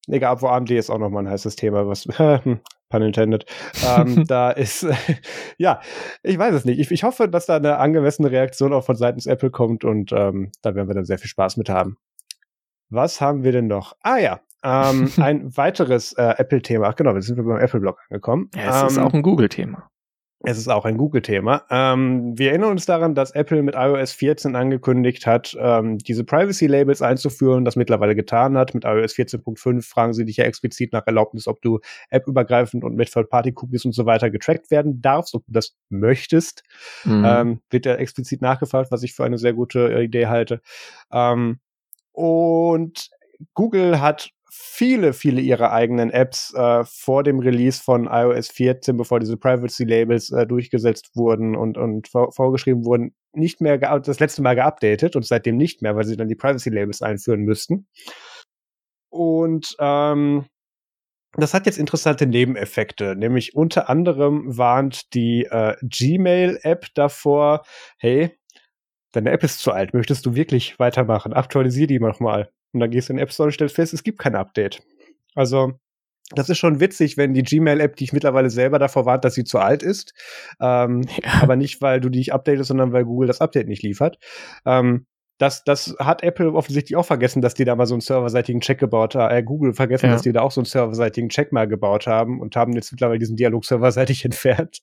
egal, 0.08 0.42
wo 0.42 0.48
AMD 0.48 0.72
ist 0.72 0.90
auch 0.90 0.98
nochmal 0.98 1.26
ein 1.26 1.30
heißes 1.30 1.56
Thema, 1.56 1.88
was, 1.88 2.06
hm, 2.18 2.60
pun 2.90 3.02
intended, 3.02 3.46
ähm, 3.86 4.26
da 4.28 4.52
ist, 4.52 4.86
ja, 5.58 5.82
ich 6.24 6.38
weiß 6.38 6.54
es 6.56 6.66
nicht. 6.66 6.80
Ich, 6.80 6.92
ich, 6.92 7.04
hoffe, 7.04 7.28
dass 7.28 7.46
da 7.46 7.58
eine 7.58 7.78
angemessene 7.78 8.32
Reaktion 8.32 8.74
auch 8.74 8.86
von 8.86 8.96
seitens 8.96 9.26
Apple 9.26 9.52
kommt 9.52 9.84
und 9.84 10.12
ähm, 10.12 10.52
da 10.62 10.76
werden 10.76 10.88
wir 10.88 10.96
dann 10.96 11.06
sehr 11.06 11.18
viel 11.18 11.30
Spaß 11.30 11.58
mit 11.58 11.70
haben. 11.70 11.98
Was 12.90 13.20
haben 13.22 13.44
wir 13.44 13.52
denn 13.52 13.68
noch? 13.68 13.96
Ah 14.02 14.18
ja, 14.18 14.40
ähm, 14.64 15.12
ein 15.18 15.56
weiteres 15.56 16.14
äh, 16.14 16.36
Apple-Thema. 16.38 16.88
Ach 16.88 16.96
genau, 16.96 17.14
wir 17.14 17.22
sind 17.22 17.38
beim 17.38 17.58
Apple-Blog 17.58 18.00
angekommen. 18.10 18.50
Ja, 18.56 18.70
es 18.70 18.82
ähm, 18.82 18.88
ist 18.88 18.98
auch 18.98 19.14
ein 19.14 19.22
Google-Thema. 19.22 19.90
Es 20.44 20.58
ist 20.58 20.68
auch 20.68 20.86
ein 20.86 20.98
Google-Thema. 20.98 21.64
Ähm, 21.70 22.38
wir 22.38 22.50
erinnern 22.50 22.72
uns 22.72 22.86
daran, 22.86 23.16
dass 23.16 23.32
Apple 23.32 23.64
mit 23.64 23.74
iOS 23.76 24.12
14 24.12 24.56
angekündigt 24.56 25.26
hat, 25.26 25.56
ähm, 25.60 25.98
diese 25.98 26.24
Privacy-Labels 26.24 27.02
einzuführen, 27.02 27.66
das 27.66 27.76
mittlerweile 27.76 28.16
getan 28.16 28.58
hat. 28.58 28.74
Mit 28.74 28.84
iOS 28.84 29.14
14.5 29.16 29.82
fragen 29.82 30.14
sie 30.14 30.26
dich 30.26 30.38
ja 30.38 30.46
explizit 30.46 30.94
nach 30.94 31.08
Erlaubnis, 31.08 31.48
ob 31.48 31.62
du 31.62 31.80
appübergreifend 32.12 32.84
und 32.84 32.96
mit 32.96 33.12
Third-Party-Cookies 33.12 33.86
und 33.86 33.94
so 33.94 34.06
weiter 34.06 34.30
getrackt 34.30 34.70
werden 34.72 35.02
darfst, 35.02 35.34
ob 35.36 35.46
du 35.46 35.54
das 35.54 35.76
möchtest. 35.90 36.64
Mhm. 37.06 37.24
Ähm, 37.26 37.62
wird 37.70 37.86
ja 37.86 37.96
explizit 37.96 38.42
nachgefragt, 38.42 38.92
was 38.92 39.04
ich 39.04 39.14
für 39.14 39.24
eine 39.24 39.38
sehr 39.38 39.54
gute 39.54 39.92
äh, 39.94 40.04
Idee 40.04 40.28
halte. 40.28 40.62
Ähm, 41.12 41.60
und 42.12 43.10
Google 43.54 44.00
hat 44.00 44.30
viele, 44.58 45.14
viele 45.14 45.42
ihrer 45.42 45.72
eigenen 45.72 46.10
Apps 46.10 46.54
äh, 46.54 46.84
vor 46.86 47.24
dem 47.24 47.40
Release 47.40 47.82
von 47.82 48.08
iOS 48.08 48.50
14, 48.50 48.96
bevor 48.96 49.20
diese 49.20 49.38
Privacy-Labels 49.38 50.32
äh, 50.32 50.48
durchgesetzt 50.48 51.12
wurden 51.16 51.56
und, 51.56 51.78
und 51.78 52.08
vor, 52.08 52.32
vorgeschrieben 52.32 52.86
wurden, 52.86 53.14
nicht 53.34 53.60
mehr 53.60 53.78
das 53.78 54.20
letzte 54.20 54.42
Mal 54.42 54.56
geupdatet 54.56 55.16
und 55.16 55.26
seitdem 55.26 55.58
nicht 55.58 55.82
mehr, 55.82 55.96
weil 55.96 56.06
sie 56.06 56.16
dann 56.18 56.30
die 56.30 56.36
Privacy-Labels 56.36 57.02
einführen 57.02 57.42
müssten. 57.42 57.88
Und 59.10 59.76
ähm, 59.80 60.46
das 61.34 61.54
hat 61.54 61.66
jetzt 61.66 61.78
interessante 61.78 62.26
Nebeneffekte, 62.26 63.16
nämlich 63.16 63.56
unter 63.56 63.90
anderem 63.90 64.58
warnt 64.58 65.14
die 65.14 65.44
äh, 65.44 65.76
Gmail-App 65.82 66.88
davor, 66.96 67.64
hey, 67.98 68.32
deine 69.12 69.32
App 69.32 69.44
ist 69.44 69.60
zu 69.60 69.72
alt, 69.72 69.94
möchtest 69.94 70.26
du 70.26 70.36
wirklich 70.36 70.80
weitermachen? 70.80 71.34
Aktualisier 71.34 71.88
die 71.88 72.00
nochmal. 72.00 72.50
Und 72.76 72.82
dann 72.82 72.92
gehst 72.92 73.10
du 73.10 73.14
in 73.14 73.18
den 73.18 73.24
App 73.24 73.32
Store 73.32 73.48
und 73.48 73.54
stellst 73.54 73.76
fest, 73.76 73.94
es 73.94 74.04
gibt 74.04 74.20
kein 74.20 74.36
Update. 74.36 74.84
Also, 75.34 75.74
das 76.32 76.50
ist 76.50 76.58
schon 76.58 76.80
witzig, 76.80 77.18
wenn 77.18 77.34
die 77.34 77.44
Gmail-App 77.44 77.96
dich 77.96 78.12
mittlerweile 78.12 78.50
selber 78.50 78.80
davor 78.80 79.06
warnt, 79.06 79.24
dass 79.24 79.36
sie 79.36 79.44
zu 79.46 79.60
alt 79.60 79.82
ist. 79.82 80.14
Ähm, 80.60 81.04
ja. 81.24 81.42
Aber 81.42 81.56
nicht, 81.56 81.82
weil 81.82 82.02
du 82.02 82.10
die 82.10 82.20
nicht 82.20 82.34
updatest, 82.34 82.68
sondern 82.68 82.92
weil 82.94 83.06
Google 83.06 83.28
das 83.28 83.42
Update 83.42 83.68
nicht 83.68 83.82
liefert. 83.82 84.18
Ähm, 84.66 85.06
das, 85.38 85.64
das 85.64 85.96
hat 86.00 86.24
Apple 86.24 86.54
offensichtlich 86.54 86.96
auch 86.96 87.06
vergessen, 87.06 87.42
dass 87.42 87.54
die 87.54 87.66
da 87.66 87.76
mal 87.76 87.86
so 87.86 87.94
einen 87.94 88.02
serverseitigen 88.02 88.62
Check 88.62 88.80
gebaut 88.80 89.16
haben. 89.16 89.36
Äh, 89.36 89.44
Google 89.44 89.74
vergessen, 89.74 90.08
ja. 90.08 90.14
dass 90.14 90.22
die 90.22 90.32
da 90.32 90.42
auch 90.42 90.52
so 90.52 90.62
einen 90.62 90.66
serverseitigen 90.66 91.30
Check 91.30 91.52
mal 91.52 91.68
gebaut 91.68 92.08
haben 92.08 92.40
und 92.42 92.56
haben 92.56 92.74
jetzt 92.74 92.92
mittlerweile 92.92 93.20
diesen 93.20 93.36
Dialog 93.36 93.66
serverseitig 93.66 94.26
entfernt, 94.26 94.80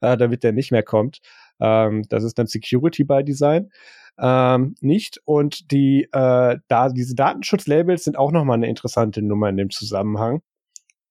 äh, 0.00 0.16
damit 0.16 0.42
der 0.44 0.52
nicht 0.52 0.70
mehr 0.72 0.82
kommt. 0.82 1.18
Ähm, 1.60 2.04
das 2.08 2.24
ist 2.24 2.38
dann 2.38 2.46
Security 2.46 3.04
by 3.04 3.24
Design 3.24 3.70
ähm, 4.18 4.74
nicht. 4.80 5.20
Und 5.24 5.70
die, 5.70 6.04
äh, 6.12 6.58
da, 6.68 6.88
diese 6.88 7.14
Datenschutzlabels 7.14 8.04
sind 8.04 8.16
auch 8.18 8.32
nochmal 8.32 8.56
eine 8.56 8.68
interessante 8.68 9.22
Nummer 9.22 9.48
in 9.48 9.56
dem 9.56 9.70
Zusammenhang. 9.70 10.42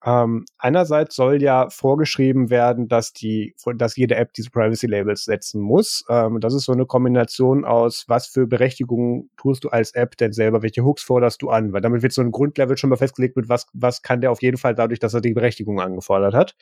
Ähm, 0.06 0.44
einerseits 0.58 1.16
soll 1.16 1.42
ja 1.42 1.70
vorgeschrieben 1.70 2.50
werden, 2.50 2.90
dass 2.90 3.14
die, 3.14 3.56
dass 3.78 3.96
jede 3.96 4.16
App 4.16 4.34
diese 4.34 4.50
Privacy 4.50 4.86
Labels 4.88 5.24
setzen 5.24 5.62
muss. 5.62 6.04
Ähm, 6.10 6.42
das 6.42 6.54
ist 6.54 6.66
so 6.66 6.74
eine 6.74 6.86
Kombination 6.86 7.64
aus, 7.64 8.04
was 8.10 8.28
für 8.28 8.46
Berechtigungen 8.46 9.30
tust 9.38 9.64
du 9.64 9.70
als 9.70 9.94
App 9.94 10.18
denn 10.18 10.34
selber, 10.34 10.62
welche 10.62 10.84
Hooks 10.84 11.04
forderst 11.04 11.42
du 11.42 11.50
an, 11.50 11.72
weil 11.72 11.80
damit 11.82 12.02
wird 12.04 12.12
so 12.12 12.22
ein 12.22 12.32
Grundlevel 12.32 12.78
schon 12.78 12.90
mal 12.90 12.98
festgelegt 12.98 13.38
mit 13.38 13.48
was, 13.48 13.68
was 13.74 14.02
kann 14.02 14.20
der 14.20 14.32
auf 14.32 14.42
jeden 14.42 14.58
Fall 14.58 14.76
dadurch, 14.76 15.00
dass 15.00 15.14
er 15.14 15.22
die 15.22 15.34
Berechtigung 15.34 15.80
angefordert 15.80 16.34
hat. 16.34 16.56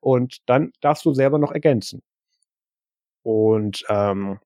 Und 0.00 0.38
dann 0.46 0.72
darfst 0.80 1.04
du 1.04 1.12
selber 1.12 1.38
noch 1.38 1.52
ergänzen. 1.52 2.02
Und 3.22 3.84
ähm, 3.90 4.38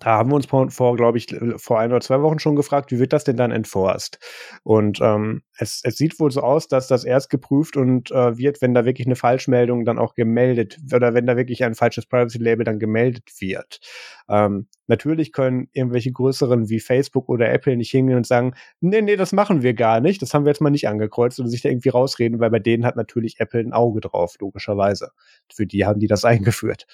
da 0.00 0.16
haben 0.18 0.30
wir 0.30 0.36
uns 0.36 0.46
vor, 0.46 0.70
vor 0.70 0.96
glaube 0.96 1.18
ich, 1.18 1.34
vor 1.56 1.78
ein 1.78 1.90
oder 1.90 2.00
zwei 2.00 2.20
Wochen 2.22 2.38
schon 2.38 2.56
gefragt, 2.56 2.90
wie 2.92 2.98
wird 2.98 3.12
das 3.12 3.24
denn 3.24 3.36
dann 3.36 3.50
enforced? 3.50 4.18
Und 4.62 5.00
ähm, 5.00 5.42
es, 5.58 5.80
es 5.84 5.96
sieht 5.96 6.18
wohl 6.20 6.30
so 6.30 6.42
aus, 6.42 6.68
dass 6.68 6.88
das 6.88 7.04
erst 7.04 7.30
geprüft 7.30 7.76
und 7.76 8.10
äh, 8.10 8.36
wird, 8.38 8.62
wenn 8.62 8.74
da 8.74 8.84
wirklich 8.84 9.06
eine 9.06 9.16
Falschmeldung 9.16 9.84
dann 9.84 9.98
auch 9.98 10.14
gemeldet 10.14 10.78
oder 10.92 11.14
wenn 11.14 11.26
da 11.26 11.36
wirklich 11.36 11.64
ein 11.64 11.74
falsches 11.74 12.06
Privacy-Label 12.06 12.64
dann 12.64 12.78
gemeldet 12.78 13.30
wird. 13.38 13.80
Ähm, 14.28 14.66
natürlich 14.86 15.32
können 15.32 15.68
irgendwelche 15.72 16.12
größeren 16.12 16.68
wie 16.68 16.80
Facebook 16.80 17.28
oder 17.28 17.50
Apple 17.50 17.76
nicht 17.76 17.90
hingehen 17.90 18.16
und 18.16 18.26
sagen, 18.26 18.54
nee, 18.80 19.02
nee, 19.02 19.16
das 19.16 19.32
machen 19.32 19.62
wir 19.62 19.74
gar 19.74 20.00
nicht, 20.00 20.22
das 20.22 20.34
haben 20.34 20.44
wir 20.44 20.50
jetzt 20.50 20.60
mal 20.60 20.70
nicht 20.70 20.88
angekreuzt 20.88 21.40
oder 21.40 21.48
sich 21.48 21.62
da 21.62 21.68
irgendwie 21.68 21.90
rausreden, 21.90 22.40
weil 22.40 22.50
bei 22.50 22.58
denen 22.58 22.84
hat 22.84 22.96
natürlich 22.96 23.40
Apple 23.40 23.60
ein 23.60 23.72
Auge 23.72 24.00
drauf, 24.00 24.34
logischerweise. 24.40 25.10
Für 25.52 25.66
die 25.66 25.84
haben 25.84 26.00
die 26.00 26.06
das 26.08 26.24
eingeführt. 26.26 26.86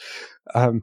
Ähm, 0.55 0.83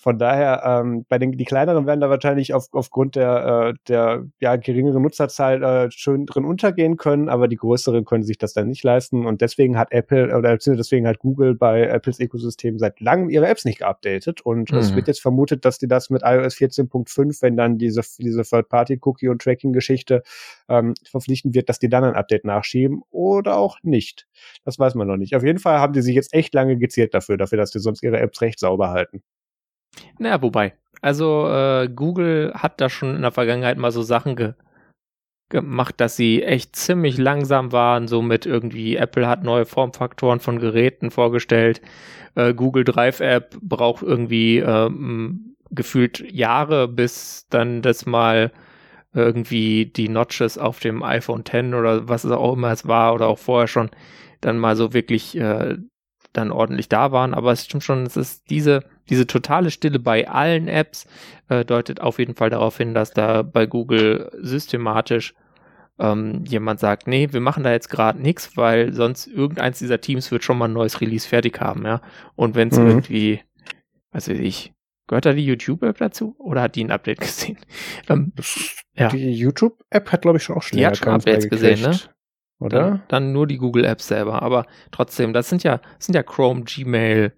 von 0.00 0.18
daher, 0.18 0.62
ähm, 0.64 1.04
bei 1.10 1.18
den 1.18 1.32
die 1.32 1.44
kleineren 1.44 1.86
werden 1.86 2.00
da 2.00 2.08
wahrscheinlich 2.08 2.54
auf, 2.54 2.68
aufgrund 2.72 3.16
der, 3.16 3.74
äh, 3.74 3.78
der 3.86 4.24
ja, 4.40 4.56
geringeren 4.56 5.02
Nutzerzahl 5.02 5.62
äh, 5.62 5.90
schön 5.90 6.24
drin 6.24 6.46
untergehen 6.46 6.96
können, 6.96 7.28
aber 7.28 7.48
die 7.48 7.56
größeren 7.56 8.06
können 8.06 8.22
sich 8.22 8.38
das 8.38 8.54
dann 8.54 8.68
nicht 8.68 8.82
leisten. 8.82 9.26
Und 9.26 9.42
deswegen 9.42 9.76
hat 9.76 9.92
Apple 9.92 10.34
oder 10.34 10.56
deswegen 10.56 11.06
hat 11.06 11.18
Google 11.18 11.54
bei 11.54 11.82
Apples 11.82 12.18
Ökosystem 12.18 12.78
seit 12.78 12.98
langem 13.00 13.28
ihre 13.28 13.46
Apps 13.46 13.66
nicht 13.66 13.80
geupdatet. 13.80 14.40
Und 14.40 14.72
mhm. 14.72 14.78
es 14.78 14.94
wird 14.96 15.06
jetzt 15.06 15.20
vermutet, 15.20 15.66
dass 15.66 15.76
die 15.76 15.86
das 15.86 16.08
mit 16.08 16.22
iOS 16.24 16.54
14.5, 16.56 17.42
wenn 17.42 17.58
dann 17.58 17.76
diese, 17.76 18.00
diese 18.18 18.42
Third-Party-Cookie- 18.42 19.28
und 19.28 19.42
Tracking-Geschichte 19.42 20.22
ähm, 20.70 20.94
verpflichten 21.04 21.52
wird, 21.52 21.68
dass 21.68 21.78
die 21.78 21.90
dann 21.90 22.04
ein 22.04 22.14
Update 22.14 22.46
nachschieben 22.46 23.02
oder 23.10 23.58
auch 23.58 23.76
nicht. 23.82 24.26
Das 24.64 24.78
weiß 24.78 24.94
man 24.94 25.08
noch 25.08 25.18
nicht. 25.18 25.36
Auf 25.36 25.44
jeden 25.44 25.58
Fall 25.58 25.78
haben 25.78 25.92
die 25.92 26.00
sich 26.00 26.14
jetzt 26.14 26.32
echt 26.32 26.54
lange 26.54 26.78
gezielt 26.78 27.12
dafür, 27.12 27.36
dafür, 27.36 27.58
dass 27.58 27.70
die 27.70 27.80
sonst 27.80 28.02
ihre 28.02 28.18
Apps 28.18 28.40
recht 28.40 28.58
sauber 28.58 28.88
halten. 28.88 29.22
Naja, 30.18 30.40
wobei. 30.42 30.74
Also 31.02 31.48
äh, 31.48 31.88
Google 31.88 32.52
hat 32.54 32.80
da 32.80 32.88
schon 32.88 33.16
in 33.16 33.22
der 33.22 33.32
Vergangenheit 33.32 33.78
mal 33.78 33.90
so 33.90 34.02
Sachen 34.02 34.36
ge 34.36 34.54
gemacht, 35.48 35.96
dass 35.98 36.16
sie 36.16 36.44
echt 36.44 36.76
ziemlich 36.76 37.18
langsam 37.18 37.72
waren. 37.72 38.06
So 38.06 38.22
mit 38.22 38.46
irgendwie 38.46 38.96
Apple 38.96 39.26
hat 39.26 39.42
neue 39.42 39.66
Formfaktoren 39.66 40.38
von 40.38 40.60
Geräten 40.60 41.10
vorgestellt. 41.10 41.82
Äh, 42.36 42.54
Google 42.54 42.84
Drive 42.84 43.20
App 43.20 43.58
braucht 43.60 44.02
irgendwie 44.02 44.58
ähm, 44.58 45.56
gefühlt 45.70 46.20
Jahre, 46.32 46.86
bis 46.86 47.46
dann 47.50 47.82
das 47.82 48.06
mal 48.06 48.52
irgendwie 49.12 49.86
die 49.86 50.08
Notches 50.08 50.56
auf 50.56 50.78
dem 50.78 51.02
iPhone 51.02 51.44
10 51.44 51.74
oder 51.74 52.08
was 52.08 52.22
es 52.22 52.30
auch 52.30 52.52
immer 52.52 52.70
es 52.70 52.86
war 52.86 53.14
oder 53.14 53.26
auch 53.26 53.38
vorher 53.38 53.66
schon 53.66 53.90
dann 54.40 54.58
mal 54.58 54.76
so 54.76 54.94
wirklich 54.94 55.36
äh, 55.36 55.76
dann 56.32 56.52
ordentlich 56.52 56.88
da 56.88 57.12
waren. 57.12 57.34
Aber 57.34 57.52
es 57.52 57.64
stimmt 57.64 57.84
schon, 57.84 58.06
es 58.06 58.16
ist 58.16 58.48
diese, 58.50 58.84
diese 59.08 59.26
totale 59.26 59.70
Stille 59.70 59.98
bei 59.98 60.28
allen 60.28 60.68
Apps 60.68 61.06
äh, 61.48 61.64
deutet 61.64 62.00
auf 62.00 62.18
jeden 62.18 62.34
Fall 62.34 62.50
darauf 62.50 62.76
hin, 62.76 62.94
dass 62.94 63.12
da 63.12 63.42
bei 63.42 63.66
Google 63.66 64.30
systematisch 64.40 65.34
ähm, 65.98 66.44
jemand 66.46 66.80
sagt, 66.80 67.06
nee, 67.06 67.28
wir 67.30 67.40
machen 67.40 67.62
da 67.62 67.72
jetzt 67.72 67.90
gerade 67.90 68.20
nichts, 68.20 68.56
weil 68.56 68.92
sonst 68.92 69.26
irgendeins 69.26 69.78
dieser 69.78 70.00
Teams 70.00 70.30
wird 70.30 70.44
schon 70.44 70.58
mal 70.58 70.66
ein 70.66 70.72
neues 70.72 71.00
Release 71.00 71.28
fertig 71.28 71.60
haben, 71.60 71.84
ja. 71.84 72.00
Und 72.36 72.54
wenn 72.54 72.68
es 72.68 72.78
mhm. 72.78 72.86
irgendwie, 72.86 73.40
was 74.10 74.28
weiß 74.28 74.38
ich, 74.38 74.72
gehört 75.06 75.26
da 75.26 75.32
die 75.34 75.44
YouTube-App 75.44 75.98
dazu? 75.98 76.36
Oder 76.38 76.62
hat 76.62 76.76
die 76.76 76.84
ein 76.84 76.90
Update 76.90 77.20
gesehen? 77.20 77.58
Ähm, 78.08 78.32
ja. 78.94 79.08
Die 79.08 79.32
YouTube-App 79.32 80.10
hat, 80.10 80.22
glaube 80.22 80.38
ich, 80.38 80.44
schon 80.44 80.56
auch 80.56 80.62
schon 80.62 80.78
Die 80.78 80.86
hat 80.86 80.96
schon 80.96 81.08
Updates 81.08 81.48
gesehen, 81.48 81.82
ne? 81.82 81.98
Oder? 82.60 82.80
Dann, 82.80 83.02
dann 83.08 83.32
nur 83.32 83.46
die 83.46 83.56
Google 83.56 83.84
Apps 83.84 84.08
selber. 84.08 84.42
Aber 84.42 84.66
trotzdem, 84.90 85.32
das 85.32 85.48
sind 85.48 85.62
ja, 85.62 85.78
das 85.78 86.06
sind 86.06 86.14
ja 86.14 86.22
Chrome, 86.22 86.62
Gmail, 86.62 87.32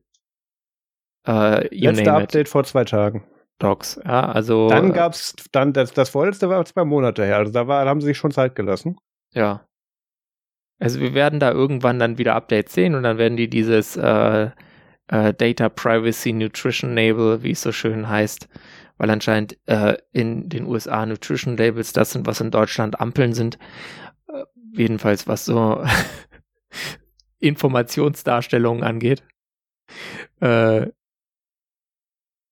äh, 1.26 1.74
Letzte 1.74 2.12
Update 2.12 2.48
vor 2.48 2.64
zwei 2.64 2.84
Tagen. 2.84 3.24
Docs. 3.58 4.00
Ja, 4.04 4.30
also. 4.30 4.68
Dann 4.68 4.90
äh, 4.90 4.92
gab's, 4.92 5.34
dann, 5.52 5.72
das, 5.72 5.92
das 5.92 6.08
vorletzte 6.08 6.48
war 6.48 6.64
zwei 6.64 6.84
Monate 6.84 7.24
her. 7.24 7.36
Also 7.36 7.52
da 7.52 7.68
war, 7.68 7.86
haben 7.86 8.00
sie 8.00 8.08
sich 8.08 8.18
schon 8.18 8.32
Zeit 8.32 8.54
gelassen. 8.56 8.96
Ja. 9.32 9.66
Also 10.80 10.98
wir 10.98 11.14
werden 11.14 11.38
da 11.38 11.52
irgendwann 11.52 12.00
dann 12.00 12.18
wieder 12.18 12.34
Updates 12.34 12.74
sehen 12.74 12.96
und 12.96 13.04
dann 13.04 13.18
werden 13.18 13.36
die 13.36 13.48
dieses 13.48 13.96
äh, 13.96 14.50
äh, 15.06 15.32
Data 15.32 15.68
Privacy 15.68 16.32
Nutrition 16.32 16.96
Label, 16.96 17.44
wie 17.44 17.52
es 17.52 17.62
so 17.62 17.70
schön 17.70 18.08
heißt, 18.08 18.48
weil 18.98 19.10
anscheinend 19.10 19.56
äh, 19.66 19.96
in 20.10 20.48
den 20.48 20.66
USA 20.66 21.06
Nutrition 21.06 21.56
Labels 21.56 21.92
das 21.92 22.10
sind, 22.10 22.26
was 22.26 22.40
in 22.40 22.50
Deutschland 22.50 23.00
Ampeln 23.00 23.32
sind. 23.32 23.58
Äh, 24.26 24.42
jedenfalls 24.72 25.28
was 25.28 25.44
so 25.44 25.84
Informationsdarstellungen 27.38 28.82
angeht. 28.82 29.22
Äh, 30.40 30.88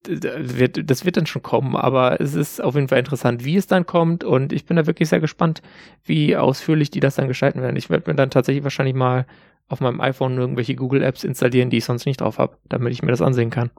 wird, 0.06 0.90
das 0.90 1.04
wird 1.04 1.16
dann 1.16 1.26
schon 1.26 1.42
kommen, 1.42 1.76
aber 1.76 2.20
es 2.20 2.34
ist 2.34 2.60
auf 2.60 2.74
jeden 2.74 2.88
Fall 2.88 2.98
interessant, 2.98 3.44
wie 3.44 3.56
es 3.56 3.66
dann 3.66 3.86
kommt 3.86 4.24
und 4.24 4.52
ich 4.52 4.64
bin 4.64 4.76
da 4.76 4.86
wirklich 4.86 5.08
sehr 5.08 5.20
gespannt, 5.20 5.62
wie 6.04 6.36
ausführlich 6.36 6.90
die 6.90 7.00
das 7.00 7.16
dann 7.16 7.28
gestalten 7.28 7.60
werden. 7.60 7.76
Ich 7.76 7.90
werde 7.90 8.10
mir 8.10 8.16
dann 8.16 8.30
tatsächlich 8.30 8.64
wahrscheinlich 8.64 8.94
mal 8.94 9.26
auf 9.68 9.80
meinem 9.80 10.00
iPhone 10.00 10.36
irgendwelche 10.36 10.74
Google 10.74 11.02
Apps 11.02 11.24
installieren, 11.24 11.70
die 11.70 11.78
ich 11.78 11.84
sonst 11.84 12.06
nicht 12.06 12.20
drauf 12.20 12.38
habe, 12.38 12.56
damit 12.68 12.92
ich 12.92 13.02
mir 13.02 13.10
das 13.10 13.22
ansehen 13.22 13.50
kann. 13.50 13.70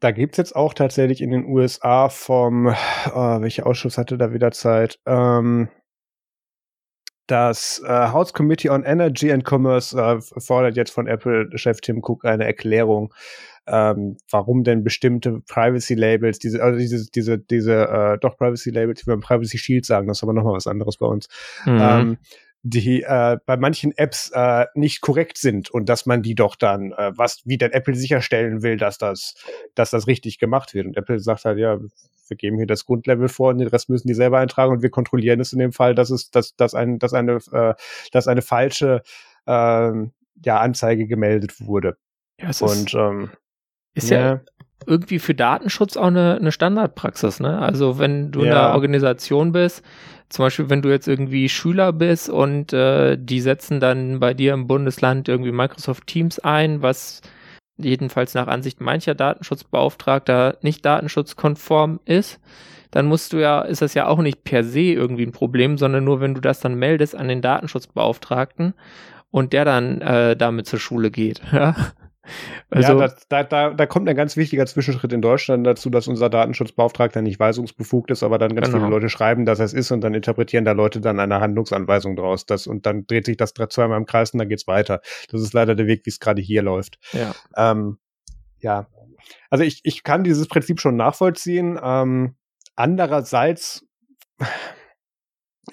Da 0.00 0.10
gibt's 0.10 0.36
jetzt 0.36 0.54
auch 0.54 0.74
tatsächlich 0.74 1.22
in 1.22 1.30
den 1.30 1.46
USA 1.46 2.10
vom, 2.10 2.66
oh, 2.66 3.40
welcher 3.40 3.66
Ausschuss 3.66 3.96
hatte 3.96 4.18
da 4.18 4.32
wieder 4.32 4.52
Zeit? 4.52 4.98
Ähm, 5.06 5.68
das 7.26 7.82
äh, 7.84 7.88
House 7.88 8.32
Committee 8.32 8.70
on 8.70 8.84
Energy 8.84 9.32
and 9.32 9.44
Commerce 9.48 9.96
äh, 9.96 10.20
fordert 10.40 10.76
jetzt 10.76 10.92
von 10.92 11.06
Apple-Chef 11.06 11.80
Tim 11.80 12.02
Cook 12.02 12.24
eine 12.24 12.44
Erklärung, 12.44 13.12
ähm, 13.66 14.16
warum 14.30 14.62
denn 14.62 14.84
bestimmte 14.84 15.40
Privacy-Labels, 15.40 16.38
diese, 16.38 16.62
also 16.62 16.78
diese, 16.78 17.10
diese, 17.10 17.38
diese, 17.38 17.88
äh, 17.88 18.18
doch 18.18 18.36
Privacy-Labels, 18.36 19.00
die 19.00 19.06
wir 19.08 19.18
Privacy 19.18 19.58
Shield 19.58 19.84
sagen, 19.84 20.06
das 20.06 20.18
ist 20.18 20.22
aber 20.22 20.32
nochmal 20.32 20.54
was 20.54 20.66
anderes 20.66 20.98
bei 20.98 21.06
uns, 21.06 21.28
mhm. 21.64 21.78
ähm, 21.80 22.18
die 22.68 23.02
äh, 23.02 23.38
bei 23.46 23.56
manchen 23.56 23.96
Apps 23.96 24.30
äh, 24.34 24.66
nicht 24.74 25.00
korrekt 25.00 25.38
sind 25.38 25.70
und 25.70 25.88
dass 25.88 26.04
man 26.04 26.22
die 26.22 26.34
doch 26.34 26.56
dann, 26.56 26.92
äh, 26.92 27.12
was, 27.14 27.42
wie 27.44 27.58
denn 27.58 27.70
Apple 27.70 27.94
sicherstellen 27.94 28.62
will, 28.62 28.76
dass 28.76 28.98
das, 28.98 29.34
dass 29.74 29.90
das 29.90 30.08
richtig 30.08 30.38
gemacht 30.38 30.74
wird. 30.74 30.86
Und 30.86 30.96
Apple 30.96 31.20
sagt 31.20 31.44
halt, 31.44 31.58
ja, 31.58 31.78
wir 31.78 32.36
geben 32.36 32.56
hier 32.56 32.66
das 32.66 32.84
Grundlevel 32.84 33.28
vor 33.28 33.50
und 33.50 33.58
den 33.58 33.68
Rest 33.68 33.88
müssen 33.88 34.08
die 34.08 34.14
selber 34.14 34.38
eintragen 34.38 34.72
und 34.72 34.82
wir 34.82 34.90
kontrollieren 34.90 35.38
es 35.38 35.52
in 35.52 35.60
dem 35.60 35.72
Fall, 35.72 35.94
dass 35.94 36.10
es, 36.10 36.30
dass, 36.30 36.56
dass 36.56 36.74
ein, 36.74 36.98
dass 36.98 37.12
eine, 37.12 37.38
äh, 37.52 37.74
dass 38.10 38.26
eine 38.26 38.42
falsche 38.42 39.02
äh, 39.46 39.92
ja, 40.44 40.60
Anzeige 40.60 41.06
gemeldet 41.06 41.60
wurde. 41.60 41.96
Ja, 42.40 42.50
es 42.50 42.62
und 42.62 42.88
ist, 42.88 42.94
ähm, 42.94 43.30
ist 43.94 44.10
ja, 44.10 44.18
ja 44.18 44.40
irgendwie 44.84 45.18
für 45.18 45.34
Datenschutz 45.34 45.96
auch 45.96 46.06
eine, 46.06 46.36
eine 46.36 46.52
Standardpraxis, 46.52 47.40
ne? 47.40 47.58
Also 47.58 47.98
wenn 47.98 48.30
du 48.30 48.40
ja. 48.40 48.46
in 48.46 48.52
einer 48.52 48.74
Organisation 48.74 49.52
bist, 49.52 49.82
zum 50.28 50.44
Beispiel 50.44 50.68
wenn 50.68 50.82
du 50.82 50.90
jetzt 50.90 51.08
irgendwie 51.08 51.48
Schüler 51.48 51.92
bist 51.92 52.28
und 52.28 52.72
äh, 52.72 53.16
die 53.18 53.40
setzen 53.40 53.80
dann 53.80 54.20
bei 54.20 54.34
dir 54.34 54.54
im 54.54 54.66
Bundesland 54.66 55.28
irgendwie 55.28 55.52
Microsoft 55.52 56.06
Teams 56.06 56.38
ein, 56.40 56.82
was 56.82 57.22
jedenfalls 57.78 58.34
nach 58.34 58.46
Ansicht 58.46 58.80
mancher 58.80 59.14
Datenschutzbeauftragter 59.14 60.58
nicht 60.62 60.84
datenschutzkonform 60.84 62.00
ist, 62.04 62.40
dann 62.90 63.06
musst 63.06 63.32
du 63.32 63.38
ja, 63.38 63.60
ist 63.62 63.82
das 63.82 63.94
ja 63.94 64.06
auch 64.06 64.20
nicht 64.20 64.44
per 64.44 64.64
se 64.64 64.80
irgendwie 64.80 65.24
ein 65.24 65.32
Problem, 65.32 65.78
sondern 65.78 66.04
nur 66.04 66.20
wenn 66.20 66.34
du 66.34 66.40
das 66.40 66.60
dann 66.60 66.74
meldest 66.74 67.14
an 67.14 67.28
den 67.28 67.42
Datenschutzbeauftragten 67.42 68.74
und 69.30 69.52
der 69.52 69.64
dann 69.64 70.00
äh, 70.00 70.36
damit 70.36 70.66
zur 70.66 70.78
Schule 70.78 71.10
geht. 71.10 71.42
Ja? 71.52 71.74
Also, 72.70 73.00
ja, 73.00 73.14
da, 73.28 73.44
da, 73.44 73.70
da 73.70 73.86
kommt 73.86 74.08
ein 74.08 74.16
ganz 74.16 74.36
wichtiger 74.36 74.66
Zwischenschritt 74.66 75.12
in 75.12 75.22
Deutschland 75.22 75.66
dazu, 75.66 75.90
dass 75.90 76.08
unser 76.08 76.28
Datenschutzbeauftragter 76.28 77.22
nicht 77.22 77.38
weisungsbefugt 77.38 78.10
ist, 78.10 78.22
aber 78.22 78.38
dann 78.38 78.54
ganz 78.54 78.68
genau. 78.68 78.78
viele 78.78 78.90
Leute 78.90 79.08
schreiben, 79.08 79.44
dass 79.44 79.58
es 79.60 79.72
ist 79.72 79.90
und 79.90 80.00
dann 80.00 80.14
interpretieren 80.14 80.64
da 80.64 80.72
Leute 80.72 81.00
dann 81.00 81.20
eine 81.20 81.40
Handlungsanweisung 81.40 82.16
draus. 82.16 82.46
Das, 82.46 82.66
und 82.66 82.86
dann 82.86 83.06
dreht 83.06 83.26
sich 83.26 83.36
das 83.36 83.54
zweimal 83.54 83.98
im 83.98 84.06
Kreis 84.06 84.30
und 84.30 84.38
dann 84.38 84.48
geht's 84.48 84.66
weiter. 84.66 85.00
Das 85.30 85.40
ist 85.40 85.52
leider 85.52 85.74
der 85.74 85.86
Weg, 85.86 86.04
wie 86.04 86.10
es 86.10 86.20
gerade 86.20 86.42
hier 86.42 86.62
läuft. 86.62 86.98
Ja. 87.12 87.34
Ähm, 87.56 87.98
ja. 88.58 88.88
Also 89.50 89.64
ich, 89.64 89.80
ich 89.84 90.02
kann 90.02 90.24
dieses 90.24 90.48
Prinzip 90.48 90.80
schon 90.80 90.96
nachvollziehen. 90.96 91.78
Ähm, 91.82 92.36
andererseits 92.74 93.84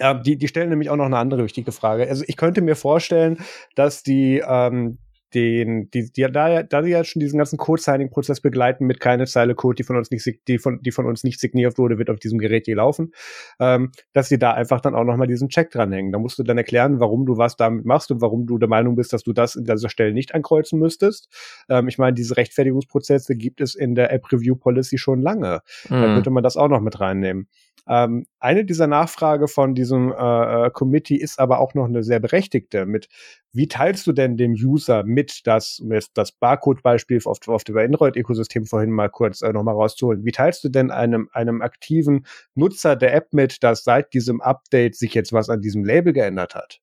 ja, 0.00 0.14
die, 0.14 0.36
die 0.36 0.48
stellen 0.48 0.70
nämlich 0.70 0.90
auch 0.90 0.96
noch 0.96 1.04
eine 1.04 1.18
andere 1.18 1.44
wichtige 1.44 1.70
Frage. 1.70 2.08
Also 2.08 2.24
ich 2.26 2.36
könnte 2.36 2.60
mir 2.62 2.74
vorstellen, 2.74 3.38
dass 3.76 4.02
die, 4.02 4.42
ähm, 4.46 4.98
den, 5.34 5.90
die, 5.90 6.10
die, 6.12 6.22
da, 6.22 6.62
da 6.62 6.82
die 6.82 6.90
ja 6.90 7.04
schon 7.04 7.20
diesen 7.20 7.38
ganzen 7.38 7.58
Code-Signing-Prozess 7.58 8.40
begleiten 8.40 8.86
mit 8.86 9.00
keine 9.00 9.26
Zeile 9.26 9.54
Code, 9.54 9.76
die 9.76 9.82
von 9.82 9.96
uns 9.96 10.10
nicht, 10.10 10.48
die 10.48 10.58
von, 10.58 10.80
die 10.82 10.92
von 10.92 11.06
uns 11.06 11.24
nicht 11.24 11.40
signiert 11.40 11.76
wurde, 11.76 11.98
wird 11.98 12.10
auf 12.10 12.18
diesem 12.18 12.38
Gerät 12.38 12.66
je 12.66 12.74
laufen, 12.74 13.12
ähm, 13.58 13.90
dass 14.12 14.28
sie 14.28 14.38
da 14.38 14.52
einfach 14.52 14.80
dann 14.80 14.94
auch 14.94 15.04
nochmal 15.04 15.26
diesen 15.26 15.48
Check 15.48 15.70
dranhängen. 15.70 16.12
Da 16.12 16.18
musst 16.18 16.38
du 16.38 16.42
dann 16.42 16.58
erklären, 16.58 17.00
warum 17.00 17.26
du 17.26 17.36
was 17.36 17.56
damit 17.56 17.84
machst 17.84 18.10
und 18.10 18.20
warum 18.20 18.46
du 18.46 18.58
der 18.58 18.68
Meinung 18.68 18.94
bist, 18.96 19.12
dass 19.12 19.24
du 19.24 19.32
das 19.32 19.56
in 19.56 19.64
dieser 19.64 19.88
Stelle 19.88 20.12
nicht 20.12 20.34
ankreuzen 20.34 20.78
müsstest. 20.78 21.28
Ähm, 21.68 21.88
ich 21.88 21.98
meine, 21.98 22.14
diese 22.14 22.36
Rechtfertigungsprozesse 22.36 23.36
gibt 23.36 23.60
es 23.60 23.74
in 23.74 23.94
der 23.94 24.12
App 24.12 24.30
Review 24.32 24.56
Policy 24.56 24.98
schon 24.98 25.20
lange. 25.20 25.60
Mhm. 25.88 25.94
Da 25.94 26.14
könnte 26.14 26.30
man 26.30 26.42
das 26.42 26.56
auch 26.56 26.68
noch 26.68 26.80
mit 26.80 27.00
reinnehmen. 27.00 27.48
Ähm, 27.86 28.26
eine 28.40 28.64
dieser 28.64 28.86
Nachfrage 28.86 29.46
von 29.46 29.74
diesem 29.74 30.12
äh, 30.12 30.66
äh, 30.66 30.70
Committee 30.70 31.16
ist 31.16 31.38
aber 31.38 31.60
auch 31.60 31.74
noch 31.74 31.84
eine 31.84 32.02
sehr 32.02 32.18
berechtigte 32.18 32.86
mit, 32.86 33.08
wie 33.52 33.68
teilst 33.68 34.06
du 34.06 34.12
denn 34.12 34.36
dem 34.36 34.52
User 34.52 35.04
mit, 35.04 35.23
dass, 35.46 35.80
um 35.80 35.92
jetzt 35.92 36.12
das 36.14 36.32
Barcode-Beispiel 36.32 37.20
auf, 37.24 37.46
auf 37.46 37.64
dem 37.64 37.76
Android-Ökosystem 37.76 38.66
vorhin 38.66 38.90
mal 38.90 39.08
kurz 39.08 39.42
äh, 39.42 39.52
nochmal 39.52 39.74
rauszuholen, 39.74 40.24
wie 40.24 40.32
teilst 40.32 40.64
du 40.64 40.68
denn 40.68 40.90
einem, 40.90 41.28
einem 41.32 41.62
aktiven 41.62 42.26
Nutzer 42.54 42.96
der 42.96 43.14
App 43.14 43.32
mit, 43.32 43.62
dass 43.62 43.84
seit 43.84 44.12
diesem 44.14 44.40
Update 44.40 44.96
sich 44.96 45.14
jetzt 45.14 45.32
was 45.32 45.48
an 45.48 45.60
diesem 45.60 45.84
Label 45.84 46.12
geändert 46.12 46.54
hat? 46.54 46.80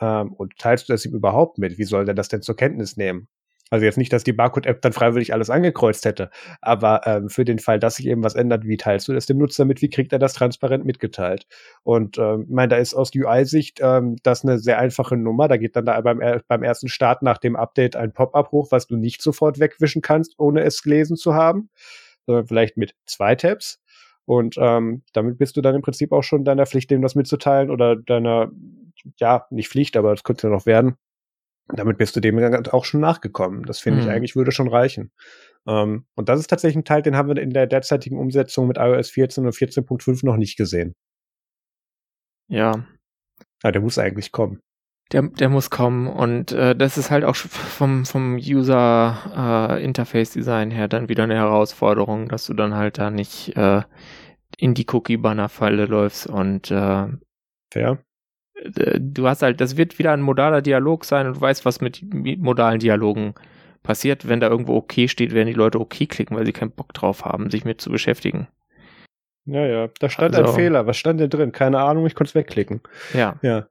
Ähm, 0.00 0.32
und 0.32 0.56
teilst 0.58 0.88
du 0.88 0.92
das 0.92 1.04
ihm 1.04 1.14
überhaupt 1.14 1.58
mit? 1.58 1.78
Wie 1.78 1.84
soll 1.84 2.04
der 2.04 2.14
das 2.14 2.28
denn 2.28 2.42
zur 2.42 2.56
Kenntnis 2.56 2.96
nehmen? 2.96 3.28
Also 3.70 3.84
jetzt 3.84 3.98
nicht, 3.98 4.12
dass 4.12 4.24
die 4.24 4.32
Barcode-App 4.32 4.80
dann 4.82 4.92
freiwillig 4.92 5.32
alles 5.32 5.50
angekreuzt 5.50 6.04
hätte, 6.04 6.30
aber 6.60 7.02
ähm, 7.06 7.28
für 7.28 7.44
den 7.44 7.58
Fall, 7.58 7.78
dass 7.78 7.96
sich 7.96 8.06
eben 8.06 8.22
was 8.22 8.34
ändert, 8.34 8.64
wie 8.64 8.76
teilst 8.76 9.08
du 9.08 9.12
das 9.12 9.26
dem 9.26 9.38
Nutzer 9.38 9.64
mit? 9.64 9.82
Wie 9.82 9.90
kriegt 9.90 10.12
er 10.12 10.18
das 10.18 10.34
transparent 10.34 10.84
mitgeteilt? 10.84 11.46
Und 11.82 12.18
ähm, 12.18 12.46
ich 12.48 12.54
meine, 12.54 12.68
da 12.68 12.76
ist 12.76 12.94
aus 12.94 13.10
UI-Sicht 13.14 13.80
ähm, 13.82 14.16
das 14.22 14.44
eine 14.44 14.58
sehr 14.58 14.78
einfache 14.78 15.16
Nummer. 15.16 15.48
Da 15.48 15.56
geht 15.56 15.76
dann 15.76 15.86
da 15.86 16.00
beim, 16.00 16.20
beim 16.46 16.62
ersten 16.62 16.88
Start 16.88 17.22
nach 17.22 17.38
dem 17.38 17.56
Update 17.56 17.96
ein 17.96 18.12
Pop-up 18.12 18.52
hoch, 18.52 18.68
was 18.70 18.86
du 18.86 18.96
nicht 18.96 19.22
sofort 19.22 19.58
wegwischen 19.58 20.02
kannst, 20.02 20.38
ohne 20.38 20.62
es 20.62 20.82
gelesen 20.82 21.16
zu 21.16 21.34
haben, 21.34 21.70
sondern 22.26 22.46
vielleicht 22.46 22.76
mit 22.76 22.94
zwei 23.06 23.34
Tabs. 23.34 23.80
Und 24.24 24.56
ähm, 24.58 25.02
damit 25.14 25.38
bist 25.38 25.56
du 25.56 25.62
dann 25.62 25.74
im 25.74 25.80
Prinzip 25.80 26.12
auch 26.12 26.22
schon 26.22 26.44
deiner 26.44 26.66
Pflicht, 26.66 26.90
dem 26.90 27.00
das 27.00 27.14
mitzuteilen 27.14 27.70
oder 27.70 27.96
deiner, 27.96 28.50
ja, 29.18 29.46
nicht 29.50 29.70
Pflicht, 29.70 29.96
aber 29.96 30.10
das 30.10 30.22
könnte 30.22 30.48
ja 30.48 30.52
noch 30.52 30.66
werden, 30.66 30.96
damit 31.68 31.98
bist 31.98 32.16
du 32.16 32.20
dem 32.20 32.38
auch 32.70 32.84
schon 32.84 33.00
nachgekommen. 33.00 33.64
Das 33.64 33.80
finde 33.80 34.00
mhm. 34.00 34.06
ich 34.06 34.12
eigentlich 34.12 34.36
würde 34.36 34.52
schon 34.52 34.68
reichen. 34.68 35.12
Ähm, 35.66 36.06
und 36.14 36.28
das 36.28 36.40
ist 36.40 36.48
tatsächlich 36.48 36.76
ein 36.76 36.84
Teil, 36.84 37.02
den 37.02 37.16
haben 37.16 37.28
wir 37.28 37.40
in 37.40 37.50
der 37.50 37.66
derzeitigen 37.66 38.18
Umsetzung 38.18 38.66
mit 38.66 38.78
iOS 38.78 39.10
14 39.10 39.44
und 39.46 39.54
14.5 39.54 40.24
noch 40.24 40.36
nicht 40.36 40.56
gesehen. 40.56 40.94
Ja. 42.48 42.86
Ah, 43.62 43.72
der 43.72 43.82
muss 43.82 43.98
eigentlich 43.98 44.32
kommen. 44.32 44.60
Der, 45.12 45.22
der 45.22 45.48
muss 45.48 45.70
kommen 45.70 46.06
und 46.06 46.52
äh, 46.52 46.76
das 46.76 46.98
ist 46.98 47.10
halt 47.10 47.24
auch 47.24 47.34
vom, 47.34 48.04
vom 48.04 48.36
User 48.36 49.70
äh, 49.70 49.82
Interface 49.82 50.32
Design 50.32 50.70
her 50.70 50.86
dann 50.86 51.08
wieder 51.08 51.24
eine 51.24 51.36
Herausforderung, 51.36 52.28
dass 52.28 52.44
du 52.44 52.52
dann 52.52 52.74
halt 52.74 52.98
da 52.98 53.10
nicht 53.10 53.56
äh, 53.56 53.82
in 54.58 54.74
die 54.74 54.86
Cookie-Banner-Falle 54.86 55.86
läufst 55.86 56.26
und 56.26 56.70
äh, 56.70 57.06
Fair. 57.72 57.98
Äh, 58.62 58.98
du 59.00 59.28
hast 59.28 59.42
halt, 59.42 59.60
das 59.60 59.76
wird 59.76 59.98
wieder 59.98 60.12
ein 60.12 60.22
modaler 60.22 60.62
Dialog 60.62 61.04
sein 61.04 61.26
und 61.26 61.36
du 61.36 61.40
weißt, 61.40 61.64
was 61.64 61.80
mit 61.80 62.02
modalen 62.12 62.80
Dialogen 62.80 63.34
passiert. 63.82 64.28
Wenn 64.28 64.40
da 64.40 64.48
irgendwo 64.48 64.74
okay 64.76 65.08
steht, 65.08 65.32
werden 65.32 65.48
die 65.48 65.54
Leute 65.54 65.80
okay 65.80 66.06
klicken, 66.06 66.36
weil 66.36 66.46
sie 66.46 66.52
keinen 66.52 66.72
Bock 66.72 66.92
drauf 66.92 67.24
haben, 67.24 67.50
sich 67.50 67.64
mit 67.64 67.80
zu 67.80 67.90
beschäftigen. 67.90 68.48
Ja, 69.46 69.64
ja, 69.64 69.88
da 69.98 70.10
stand 70.10 70.36
also, 70.36 70.50
ein 70.50 70.56
Fehler. 70.56 70.86
Was 70.86 70.98
stand 70.98 71.20
denn 71.20 71.30
drin? 71.30 71.52
Keine 71.52 71.80
Ahnung, 71.80 72.06
ich 72.06 72.14
konnte 72.14 72.28
es 72.28 72.34
wegklicken. 72.34 72.82
Ja. 73.14 73.38
Ja. 73.42 73.66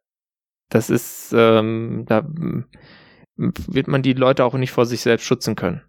Das 0.69 0.89
ist, 0.89 1.33
ähm, 1.37 2.05
da 2.07 2.27
wird 3.35 3.87
man 3.87 4.01
die 4.01 4.13
Leute 4.13 4.43
auch 4.43 4.55
nicht 4.55 4.71
vor 4.71 4.85
sich 4.85 5.01
selbst 5.01 5.25
schützen 5.25 5.55
können. 5.55 5.83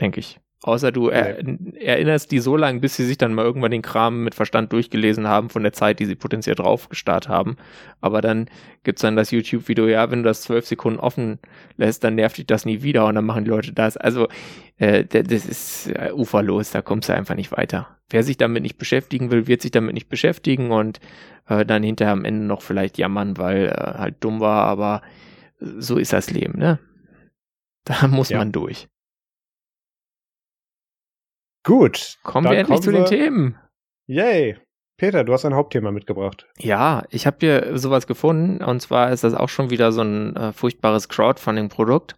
Denke 0.00 0.20
ich. 0.20 0.40
Außer 0.62 0.90
du 0.90 1.08
er, 1.08 1.38
erinnerst 1.78 2.32
die 2.32 2.38
so 2.38 2.56
lange, 2.56 2.80
bis 2.80 2.96
sie 2.96 3.04
sich 3.04 3.18
dann 3.18 3.34
mal 3.34 3.44
irgendwann 3.44 3.70
den 3.70 3.82
Kram 3.82 4.24
mit 4.24 4.34
Verstand 4.34 4.72
durchgelesen 4.72 5.28
haben 5.28 5.50
von 5.50 5.62
der 5.62 5.74
Zeit, 5.74 6.00
die 6.00 6.06
sie 6.06 6.14
potenziell 6.14 6.56
draufgestarrt 6.56 7.28
haben. 7.28 7.56
Aber 8.00 8.22
dann 8.22 8.48
gibt's 8.82 9.02
dann 9.02 9.16
das 9.16 9.30
YouTube-Video, 9.30 9.86
ja, 9.86 10.10
wenn 10.10 10.22
du 10.22 10.28
das 10.28 10.40
zwölf 10.40 10.66
Sekunden 10.66 10.98
offen 10.98 11.38
lässt, 11.76 12.04
dann 12.04 12.14
nervt 12.14 12.38
dich 12.38 12.46
das 12.46 12.64
nie 12.64 12.82
wieder 12.82 13.06
und 13.06 13.14
dann 13.16 13.26
machen 13.26 13.44
die 13.44 13.50
Leute 13.50 13.74
das. 13.74 13.98
Also 13.98 14.28
äh, 14.78 15.04
das 15.04 15.44
ist 15.44 15.88
äh, 15.88 16.10
uferlos, 16.12 16.70
da 16.70 16.80
kommst 16.80 17.10
du 17.10 17.14
einfach 17.14 17.34
nicht 17.34 17.52
weiter. 17.52 17.98
Wer 18.08 18.22
sich 18.22 18.38
damit 18.38 18.62
nicht 18.62 18.78
beschäftigen 18.78 19.30
will, 19.30 19.46
wird 19.46 19.60
sich 19.60 19.72
damit 19.72 19.92
nicht 19.92 20.08
beschäftigen 20.08 20.72
und 20.72 21.00
äh, 21.48 21.66
dann 21.66 21.82
hinterher 21.82 22.14
am 22.14 22.24
Ende 22.24 22.46
noch 22.46 22.62
vielleicht 22.62 22.96
jammern, 22.96 23.36
weil 23.36 23.66
äh, 23.66 23.98
halt 23.98 24.16
dumm 24.20 24.40
war, 24.40 24.64
aber 24.64 25.02
so 25.60 25.98
ist 25.98 26.14
das 26.14 26.30
Leben, 26.30 26.58
ne? 26.58 26.78
Da 27.84 28.08
muss 28.08 28.30
ja. 28.30 28.38
man 28.38 28.52
durch. 28.52 28.88
Gut. 31.66 32.16
Kommen 32.22 32.48
wir 32.48 32.56
endlich 32.56 32.80
zu 32.80 32.92
den 32.92 33.06
Themen. 33.06 33.58
Yay. 34.06 34.56
Peter, 34.96 35.24
du 35.24 35.32
hast 35.32 35.44
ein 35.44 35.54
Hauptthema 35.54 35.90
mitgebracht. 35.90 36.46
Ja, 36.58 37.02
ich 37.10 37.26
habe 37.26 37.38
hier 37.40 37.76
sowas 37.76 38.06
gefunden 38.06 38.62
und 38.62 38.80
zwar 38.80 39.10
ist 39.10 39.24
das 39.24 39.34
auch 39.34 39.48
schon 39.48 39.68
wieder 39.68 39.90
so 39.90 40.00
ein 40.00 40.36
äh, 40.36 40.52
furchtbares 40.52 41.08
Crowdfunding-Produkt. 41.08 42.16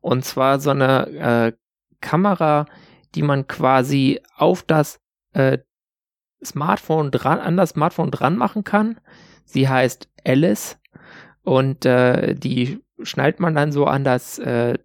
Und 0.00 0.24
zwar 0.24 0.58
so 0.58 0.70
eine 0.70 1.06
äh, 1.08 1.52
Kamera, 2.00 2.66
die 3.14 3.22
man 3.22 3.46
quasi 3.46 4.20
auf 4.36 4.64
das 4.64 5.00
äh, 5.34 5.58
Smartphone 6.44 7.12
dran, 7.12 7.38
an 7.38 7.56
das 7.56 7.70
Smartphone 7.70 8.10
dran 8.10 8.36
machen 8.36 8.64
kann. 8.64 9.00
Sie 9.44 9.68
heißt 9.68 10.08
Alice 10.26 10.78
und 11.44 11.86
äh, 11.86 12.34
die 12.34 12.80
schnallt 13.02 13.38
man 13.38 13.54
dann 13.54 13.70
so 13.70 13.86
an 13.86 14.02
das 14.02 14.40
äh, 14.40 14.78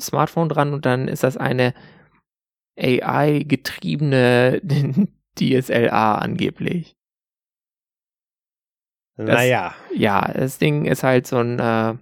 Smartphone 0.00 0.48
dran 0.48 0.74
und 0.74 0.84
dann 0.84 1.06
ist 1.06 1.22
das 1.22 1.36
eine 1.36 1.72
AI-getriebene 2.78 4.60
DSLA 5.38 6.14
angeblich. 6.18 6.96
Das, 9.16 9.26
naja. 9.26 9.74
Ja, 9.94 10.32
das 10.32 10.58
Ding 10.58 10.84
ist 10.84 11.02
halt 11.02 11.26
so 11.26 11.38
ein 11.38 11.58
äh, 11.58 11.94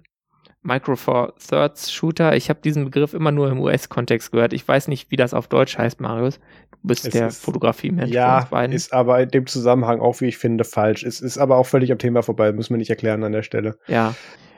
Micro 0.61 0.95
Four 0.95 1.33
Thirds 1.37 1.91
Shooter. 1.91 2.35
Ich 2.35 2.49
habe 2.49 2.59
diesen 2.61 2.85
Begriff 2.85 3.13
immer 3.13 3.31
nur 3.31 3.49
im 3.49 3.59
US-Kontext 3.59 4.31
gehört. 4.31 4.53
Ich 4.53 4.67
weiß 4.67 4.87
nicht, 4.87 5.09
wie 5.09 5.15
das 5.15 5.33
auf 5.33 5.47
Deutsch 5.47 5.77
heißt, 5.77 5.99
Marius. 5.99 6.39
Du 6.71 6.77
bist 6.83 7.05
es 7.05 7.13
der 7.13 7.31
Fotografie-Mensch 7.31 8.11
ja, 8.11 8.47
ist 8.69 8.93
aber 8.93 9.21
in 9.21 9.29
dem 9.29 9.47
Zusammenhang 9.47 9.99
auch, 9.99 10.21
wie 10.21 10.25
ich 10.25 10.37
finde, 10.37 10.63
falsch. 10.63 11.03
Es 11.03 11.21
ist 11.21 11.37
aber 11.37 11.57
auch 11.57 11.65
völlig 11.65 11.91
am 11.91 11.97
Thema 11.97 12.21
vorbei. 12.21 12.51
Müssen 12.51 12.73
wir 12.73 12.77
nicht 12.77 12.89
erklären 12.89 13.23
an 13.23 13.31
der 13.31 13.43
Stelle. 13.43 13.79
Ja. 13.87 14.13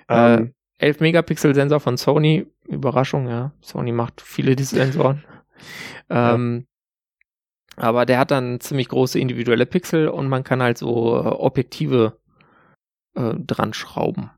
Ähm, 0.10 0.54
äh, 0.80 0.86
11 0.88 1.00
Megapixel 1.00 1.56
Sensor 1.56 1.80
von 1.80 1.96
Sony. 1.96 2.48
Überraschung, 2.68 3.28
ja. 3.28 3.54
Sony 3.62 3.92
macht 3.92 4.20
viele 4.22 4.56
diese 4.56 4.76
Sensoren. 4.84 5.24
Ähm, 6.10 6.66
ja. 6.66 6.70
Aber 7.80 8.06
der 8.06 8.20
hat 8.20 8.32
dann 8.32 8.60
ziemlich 8.60 8.90
große 8.90 9.20
individuelle 9.20 9.66
Pixel 9.66 10.10
und 10.10 10.28
man 10.28 10.44
kann 10.44 10.62
halt 10.62 10.78
so 10.78 11.16
äh, 11.16 11.28
Objektive 11.28 12.20
äh, 13.16 13.36
dran 13.36 13.74
schrauben. 13.74 14.32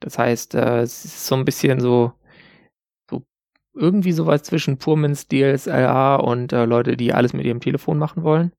Das 0.00 0.18
heißt, 0.18 0.54
äh, 0.54 0.80
es 0.80 1.04
ist 1.04 1.26
so 1.26 1.34
ein 1.34 1.44
bisschen 1.44 1.80
so, 1.80 2.12
so 3.10 3.24
irgendwie 3.74 4.12
sowas 4.12 4.42
zwischen 4.42 4.78
Purmans 4.78 5.28
DSLR 5.28 6.22
und 6.24 6.52
äh, 6.52 6.64
Leute, 6.64 6.96
die 6.96 7.12
alles 7.12 7.34
mit 7.34 7.44
ihrem 7.44 7.60
Telefon 7.60 7.98
machen 7.98 8.22
wollen. 8.22 8.52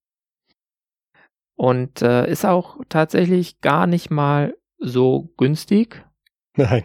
Und 1.56 2.04
äh, 2.04 2.30
ist 2.30 2.46
auch 2.46 2.80
tatsächlich 2.88 3.62
gar 3.62 3.88
nicht 3.88 4.12
mal 4.12 4.56
so 4.78 5.34
günstig. 5.38 6.06
Nein. 6.56 6.84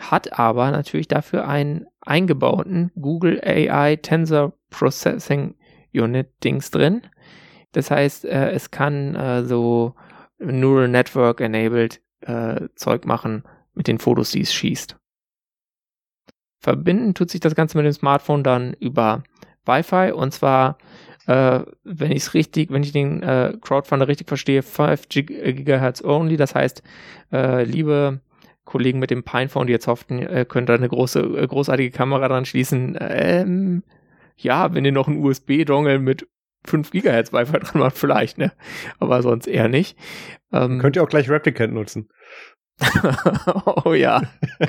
Hat 0.00 0.38
aber 0.38 0.70
natürlich 0.70 1.08
dafür 1.08 1.46
einen 1.46 1.86
eingebauten 2.00 2.90
Google 2.98 3.40
AI 3.44 3.96
Tensor 3.96 4.54
Processing 4.70 5.54
Unit 5.92 6.28
Dings 6.42 6.70
drin. 6.70 7.02
Das 7.72 7.90
heißt, 7.90 8.24
äh, 8.24 8.50
es 8.50 8.70
kann 8.70 9.14
äh, 9.14 9.44
so 9.44 9.94
Neural 10.38 10.88
Network 10.88 11.40
enabled 11.40 12.00
äh, 12.22 12.68
Zeug 12.74 13.04
machen 13.04 13.44
mit 13.74 13.88
den 13.88 13.98
Fotos, 13.98 14.30
die 14.30 14.40
es 14.40 14.54
schießt. 14.54 14.96
Verbinden 16.60 17.14
tut 17.14 17.30
sich 17.30 17.40
das 17.40 17.54
Ganze 17.54 17.76
mit 17.76 17.86
dem 17.86 17.92
Smartphone 17.92 18.42
dann 18.42 18.72
über 18.74 19.22
Wi-Fi 19.66 20.12
und 20.12 20.32
zwar, 20.32 20.78
äh, 21.26 21.60
wenn 21.84 22.10
ich 22.10 22.22
es 22.22 22.34
richtig, 22.34 22.70
wenn 22.70 22.82
ich 22.82 22.92
den 22.92 23.22
äh, 23.22 23.54
Crowdfunder 23.60 24.08
richtig 24.08 24.28
verstehe, 24.28 24.62
5 24.62 25.08
GHz 25.08 26.02
only. 26.02 26.36
Das 26.38 26.54
heißt, 26.54 26.82
äh, 27.32 27.64
liebe 27.64 28.20
Kollegen 28.64 28.98
mit 28.98 29.10
dem 29.10 29.24
Pinephone, 29.24 29.66
die 29.66 29.72
jetzt 29.72 29.86
hofften, 29.86 30.20
äh, 30.20 30.44
könnt 30.48 30.70
ihr 30.70 30.74
eine 30.74 30.88
große, 30.88 31.20
äh, 31.20 31.46
großartige 31.46 31.90
Kamera 31.90 32.28
dran 32.28 32.44
schließen. 32.44 32.96
Ähm, 33.00 33.82
ja, 34.36 34.74
wenn 34.74 34.84
ihr 34.84 34.92
noch 34.92 35.08
einen 35.08 35.24
USB-Dongle 35.24 35.98
mit 35.98 36.26
5 36.64 36.90
GHz 36.90 37.32
Wi-Fi 37.32 37.58
dran 37.58 37.80
macht, 37.80 37.98
vielleicht, 37.98 38.38
ne? 38.38 38.52
Aber 38.98 39.22
sonst 39.22 39.46
eher 39.46 39.68
nicht. 39.68 39.98
Ähm, 40.52 40.78
Könnt 40.78 40.96
ihr 40.96 41.02
auch 41.02 41.08
gleich 41.08 41.28
Replicant 41.28 41.72
nutzen. 41.72 42.08
oh 43.84 43.92
ja, 43.92 44.22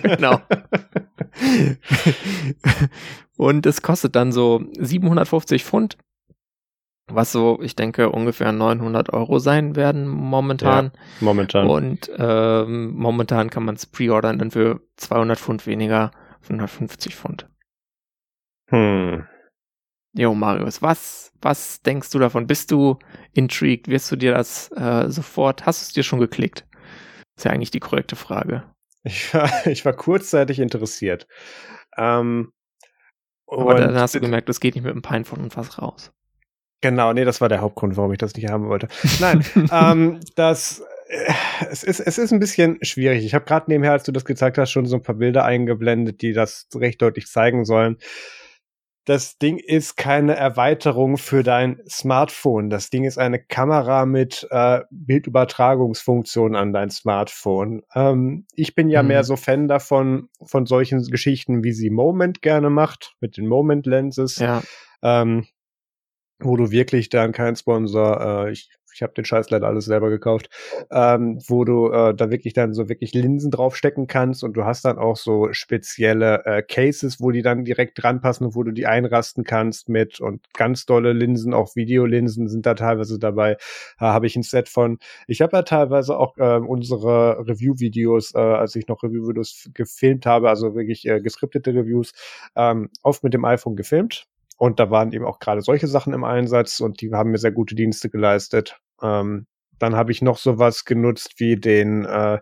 genau. 0.03 0.41
und 3.37 3.65
es 3.65 3.81
kostet 3.81 4.15
dann 4.15 4.31
so 4.31 4.63
750 4.77 5.63
Pfund, 5.63 5.97
was 7.13 7.31
so, 7.31 7.59
ich 7.61 7.75
denke, 7.75 8.09
ungefähr 8.09 8.51
900 8.51 9.11
Euro 9.13 9.39
sein 9.39 9.75
werden 9.75 10.07
momentan. 10.07 10.91
Ja, 10.93 10.99
momentan. 11.19 11.67
Und 11.67 12.11
ähm, 12.17 12.93
momentan 12.95 13.49
kann 13.49 13.63
man 13.63 13.75
es 13.75 13.85
pre-ordern 13.85 14.39
dann 14.39 14.51
für 14.51 14.81
200 14.97 15.39
Pfund 15.39 15.65
weniger, 15.67 16.11
150 16.43 17.15
Pfund. 17.15 17.47
Hm. 18.67 19.25
Jo, 20.13 20.33
Marius, 20.33 20.81
was, 20.81 21.31
was 21.41 21.81
denkst 21.81 22.09
du 22.11 22.19
davon? 22.19 22.47
Bist 22.47 22.71
du 22.71 22.99
intrigued? 23.33 23.87
Wirst 23.87 24.11
du 24.11 24.15
dir 24.15 24.33
das 24.33 24.69
äh, 24.71 25.09
sofort, 25.09 25.65
hast 25.65 25.81
du 25.81 25.83
es 25.85 25.93
dir 25.93 26.03
schon 26.03 26.19
geklickt? 26.19 26.65
Ist 27.37 27.45
ja 27.45 27.51
eigentlich 27.51 27.71
die 27.71 27.79
korrekte 27.79 28.15
Frage. 28.15 28.63
Ich 29.03 29.33
war, 29.33 29.49
ich 29.67 29.85
war 29.85 29.93
kurzzeitig 29.93 30.59
interessiert. 30.59 31.27
Ähm, 31.97 32.51
Aber 33.47 33.75
dann 33.75 33.95
hast 33.95 34.15
du 34.15 34.19
gemerkt, 34.19 34.49
das 34.49 34.59
geht 34.59 34.75
nicht 34.75 34.83
mit 34.83 34.93
dem 34.93 35.01
Pinephone 35.01 35.43
und 35.43 35.57
was 35.57 35.81
raus. 35.81 36.11
Genau, 36.81 37.13
nee, 37.13 37.25
das 37.25 37.41
war 37.41 37.49
der 37.49 37.61
Hauptgrund, 37.61 37.95
warum 37.97 38.11
ich 38.11 38.17
das 38.17 38.35
nicht 38.35 38.49
haben 38.49 38.67
wollte. 38.67 38.87
Nein, 39.19 39.45
ähm, 39.71 40.19
das 40.35 40.83
äh, 41.09 41.33
es 41.69 41.83
ist, 41.83 41.99
es 41.99 42.17
ist 42.17 42.33
ein 42.33 42.39
bisschen 42.39 42.79
schwierig. 42.81 43.23
Ich 43.25 43.33
habe 43.33 43.45
gerade 43.45 43.69
nebenher, 43.69 43.91
als 43.91 44.03
du 44.03 44.11
das 44.11 44.25
gezeigt 44.25 44.57
hast, 44.57 44.71
schon 44.71 44.85
so 44.85 44.95
ein 44.95 45.03
paar 45.03 45.15
Bilder 45.15 45.45
eingeblendet, 45.45 46.21
die 46.21 46.33
das 46.33 46.67
recht 46.75 47.01
deutlich 47.01 47.27
zeigen 47.27 47.65
sollen 47.65 47.97
das 49.05 49.39
Ding 49.39 49.57
ist 49.57 49.97
keine 49.97 50.35
Erweiterung 50.35 51.17
für 51.17 51.41
dein 51.41 51.81
Smartphone. 51.89 52.69
Das 52.69 52.91
Ding 52.91 53.03
ist 53.03 53.17
eine 53.17 53.39
Kamera 53.39 54.05
mit 54.05 54.47
äh, 54.51 54.81
Bildübertragungsfunktion 54.91 56.55
an 56.55 56.71
dein 56.71 56.91
Smartphone. 56.91 57.81
Ähm, 57.95 58.45
ich 58.53 58.75
bin 58.75 58.89
ja 58.89 59.01
mhm. 59.01 59.07
mehr 59.09 59.23
so 59.23 59.35
Fan 59.37 59.67
davon, 59.67 60.29
von 60.43 60.67
solchen 60.67 61.01
Geschichten, 61.03 61.63
wie 61.63 61.73
sie 61.73 61.89
Moment 61.89 62.41
gerne 62.41 62.69
macht, 62.69 63.15
mit 63.19 63.37
den 63.37 63.47
Moment 63.47 63.87
Lenses. 63.87 64.37
Ja. 64.37 64.61
Ähm, 65.01 65.47
wo 66.41 66.57
du 66.57 66.71
wirklich 66.71 67.09
dann 67.09 67.31
kein 67.31 67.55
Sponsor, 67.55 68.47
äh, 68.47 68.51
ich 68.51 68.69
ich 68.93 69.01
habe 69.01 69.13
den 69.13 69.25
Scheiß 69.25 69.49
leider 69.49 69.67
alles 69.67 69.85
selber 69.85 70.09
gekauft, 70.09 70.49
ähm, 70.91 71.39
wo 71.47 71.65
du 71.65 71.91
äh, 71.91 72.13
da 72.13 72.29
wirklich 72.29 72.53
dann 72.53 72.73
so 72.73 72.89
wirklich 72.89 73.13
Linsen 73.13 73.51
draufstecken 73.51 74.07
kannst 74.07 74.43
und 74.43 74.53
du 74.53 74.65
hast 74.65 74.85
dann 74.85 74.97
auch 74.97 75.15
so 75.15 75.51
spezielle 75.53 76.45
äh, 76.45 76.61
Cases, 76.61 77.19
wo 77.19 77.31
die 77.31 77.41
dann 77.41 77.65
direkt 77.65 78.01
dran 78.01 78.21
passen 78.21 78.45
und 78.45 78.55
wo 78.55 78.63
du 78.63 78.71
die 78.71 78.87
einrasten 78.87 79.43
kannst 79.43 79.89
mit 79.89 80.19
und 80.19 80.41
ganz 80.53 80.85
dolle 80.85 81.13
Linsen, 81.13 81.53
auch 81.53 81.75
Videolinsen 81.75 82.47
sind 82.47 82.65
da 82.65 82.73
teilweise 82.73 83.19
dabei. 83.19 83.57
Da 83.99 84.13
habe 84.13 84.27
ich 84.27 84.35
ein 84.35 84.43
Set 84.43 84.69
von. 84.69 84.99
Ich 85.27 85.41
habe 85.41 85.57
ja 85.57 85.63
teilweise 85.63 86.17
auch 86.17 86.37
äh, 86.37 86.57
unsere 86.57 87.39
Review-Videos, 87.47 88.35
äh, 88.35 88.39
als 88.39 88.75
ich 88.75 88.87
noch 88.87 89.03
Review-Videos 89.03 89.69
gefilmt 89.73 90.25
habe, 90.25 90.49
also 90.49 90.75
wirklich 90.75 91.07
äh, 91.07 91.21
geskriptete 91.21 91.73
Reviews, 91.73 92.13
ähm, 92.55 92.89
oft 93.03 93.23
mit 93.23 93.33
dem 93.33 93.45
iPhone 93.45 93.75
gefilmt 93.75 94.27
und 94.61 94.79
da 94.79 94.91
waren 94.91 95.11
eben 95.11 95.25
auch 95.25 95.39
gerade 95.39 95.61
solche 95.61 95.87
Sachen 95.87 96.13
im 96.13 96.23
Einsatz 96.23 96.81
und 96.81 97.01
die 97.01 97.11
haben 97.11 97.31
mir 97.31 97.39
sehr 97.39 97.51
gute 97.51 97.73
Dienste 97.73 98.11
geleistet. 98.11 98.79
Ähm, 99.01 99.47
dann 99.79 99.95
habe 99.95 100.11
ich 100.11 100.21
noch 100.21 100.37
sowas 100.37 100.85
genutzt 100.85 101.33
wie 101.37 101.55
den 101.55 102.05
äh, 102.05 102.39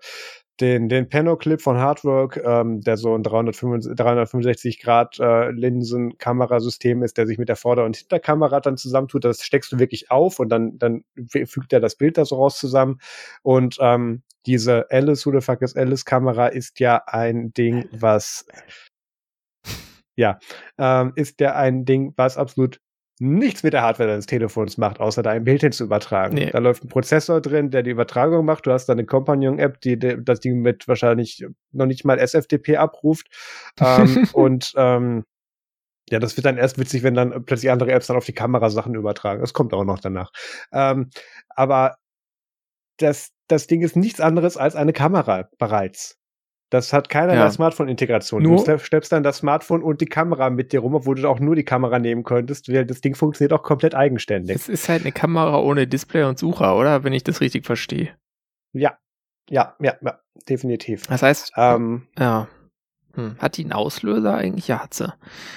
den, 0.59 0.89
den 0.89 1.07
Pano-Clip 1.07 1.61
von 1.61 1.77
Hardwork, 1.77 2.35
ähm, 2.43 2.81
der 2.81 2.97
so 2.97 3.15
ein 3.15 3.23
365, 3.23 3.95
365 3.95 4.81
Grad 4.81 5.17
äh, 5.21 5.51
Linsen-Kamerasystem 5.51 7.03
ist, 7.03 7.17
der 7.17 7.25
sich 7.25 7.37
mit 7.37 7.47
der 7.47 7.55
Vorder- 7.55 7.85
und 7.85 7.95
Hinterkamera 7.95 8.59
dann 8.59 8.75
zusammentut. 8.75 9.23
Das 9.23 9.41
steckst 9.41 9.71
du 9.71 9.79
wirklich 9.79 10.11
auf 10.11 10.39
und 10.39 10.49
dann, 10.49 10.77
dann 10.77 11.05
fügt 11.25 11.71
er 11.71 11.79
das 11.79 11.95
Bild 11.95 12.17
da 12.17 12.25
so 12.25 12.35
raus 12.35 12.59
zusammen. 12.59 12.99
Und 13.43 13.77
ähm, 13.79 14.23
diese 14.45 14.91
Alice, 14.91 15.25
who 15.25 15.31
the 15.31 15.39
fuck 15.39 15.61
is 15.61 15.77
Alice 15.77 16.03
Kamera 16.03 16.47
ist 16.47 16.81
ja 16.81 17.01
ein 17.07 17.53
Ding, 17.53 17.87
was 17.93 18.45
ja, 20.19 20.37
ähm, 20.77 21.13
ist 21.15 21.39
der 21.39 21.55
ein 21.55 21.85
Ding, 21.85 22.13
was 22.17 22.37
absolut 22.37 22.81
nichts 23.21 23.63
mit 23.63 23.71
der 23.71 23.83
Hardware 23.83 24.09
deines 24.09 24.25
Telefons 24.25 24.77
macht, 24.77 24.99
außer 24.99 25.23
da 25.23 25.31
ein 25.31 25.45
Bild 25.45 25.61
hin 25.61 25.71
zu 25.71 25.85
übertragen. 25.85 26.35
Nee. 26.35 26.51
Da 26.51 26.59
läuft 26.59 26.83
ein 26.83 26.89
Prozessor 26.89 27.41
drin, 27.41 27.69
der 27.69 27.83
die 27.83 27.91
Übertragung 27.91 28.45
macht. 28.45 28.65
Du 28.65 28.71
hast 28.71 28.87
dann 28.87 28.97
eine 28.97 29.05
Companion-App, 29.05 29.79
die, 29.81 29.97
die 29.97 30.17
das 30.21 30.41
Ding 30.41 30.61
mit 30.61 30.87
wahrscheinlich 30.89 31.45
noch 31.71 31.85
nicht 31.85 32.03
mal 32.03 32.19
SFTP 32.19 32.77
abruft. 32.77 33.27
ähm, 33.79 34.27
und 34.33 34.73
ähm, 34.75 35.23
ja, 36.09 36.19
das 36.19 36.35
wird 36.35 36.45
dann 36.45 36.57
erst 36.57 36.77
witzig, 36.77 37.03
wenn 37.03 37.13
dann 37.13 37.45
plötzlich 37.45 37.71
andere 37.71 37.91
Apps 37.91 38.07
dann 38.07 38.17
auf 38.17 38.25
die 38.25 38.33
Kamerasachen 38.33 38.95
übertragen. 38.95 39.41
Das 39.41 39.53
kommt 39.53 39.73
auch 39.73 39.85
noch 39.85 39.99
danach. 39.99 40.31
Ähm, 40.73 41.09
aber 41.49 41.95
das, 42.97 43.31
das 43.47 43.67
Ding 43.67 43.81
ist 43.81 43.95
nichts 43.95 44.19
anderes 44.19 44.57
als 44.57 44.75
eine 44.75 44.93
Kamera 44.93 45.49
bereits. 45.57 46.18
Das 46.69 46.93
hat 46.93 47.09
keinerlei 47.09 47.39
ja. 47.39 47.49
Smartphone-Integration. 47.49 48.43
Du 48.43 48.57
schleppst 48.59 49.11
dann 49.11 49.23
das 49.23 49.37
Smartphone 49.37 49.81
und 49.81 50.01
die 50.01 50.05
Kamera 50.05 50.51
mit 50.51 50.71
dir 50.71 50.81
rum, 50.81 50.93
obwohl 50.93 51.15
du 51.15 51.27
auch 51.27 51.39
nur 51.39 51.55
die 51.55 51.63
Kamera 51.63 51.97
nehmen 51.97 52.23
könntest. 52.23 52.69
Das 52.69 53.01
Ding 53.01 53.15
funktioniert 53.15 53.53
auch 53.53 53.63
komplett 53.63 53.95
eigenständig. 53.95 54.55
Es 54.55 54.69
ist 54.69 54.87
halt 54.87 55.01
eine 55.01 55.11
Kamera 55.11 55.59
ohne 55.59 55.87
Display 55.87 56.23
und 56.23 56.37
Sucher, 56.37 56.77
oder? 56.77 57.03
Wenn 57.03 57.13
ich 57.13 57.23
das 57.23 57.41
richtig 57.41 57.65
verstehe. 57.65 58.09
Ja, 58.73 58.97
ja, 59.49 59.75
ja, 59.79 59.95
ja 60.01 60.19
definitiv. 60.47 61.07
Das 61.07 61.23
heißt, 61.23 61.53
ähm, 61.57 62.07
ja. 62.17 62.47
Hm. 63.15 63.35
Hat 63.39 63.57
die 63.57 63.63
einen 63.63 63.73
Auslöser 63.73 64.35
eigentlich? 64.35 64.67
Ja, 64.67 64.83
hat 64.83 64.93
sie. 64.93 65.11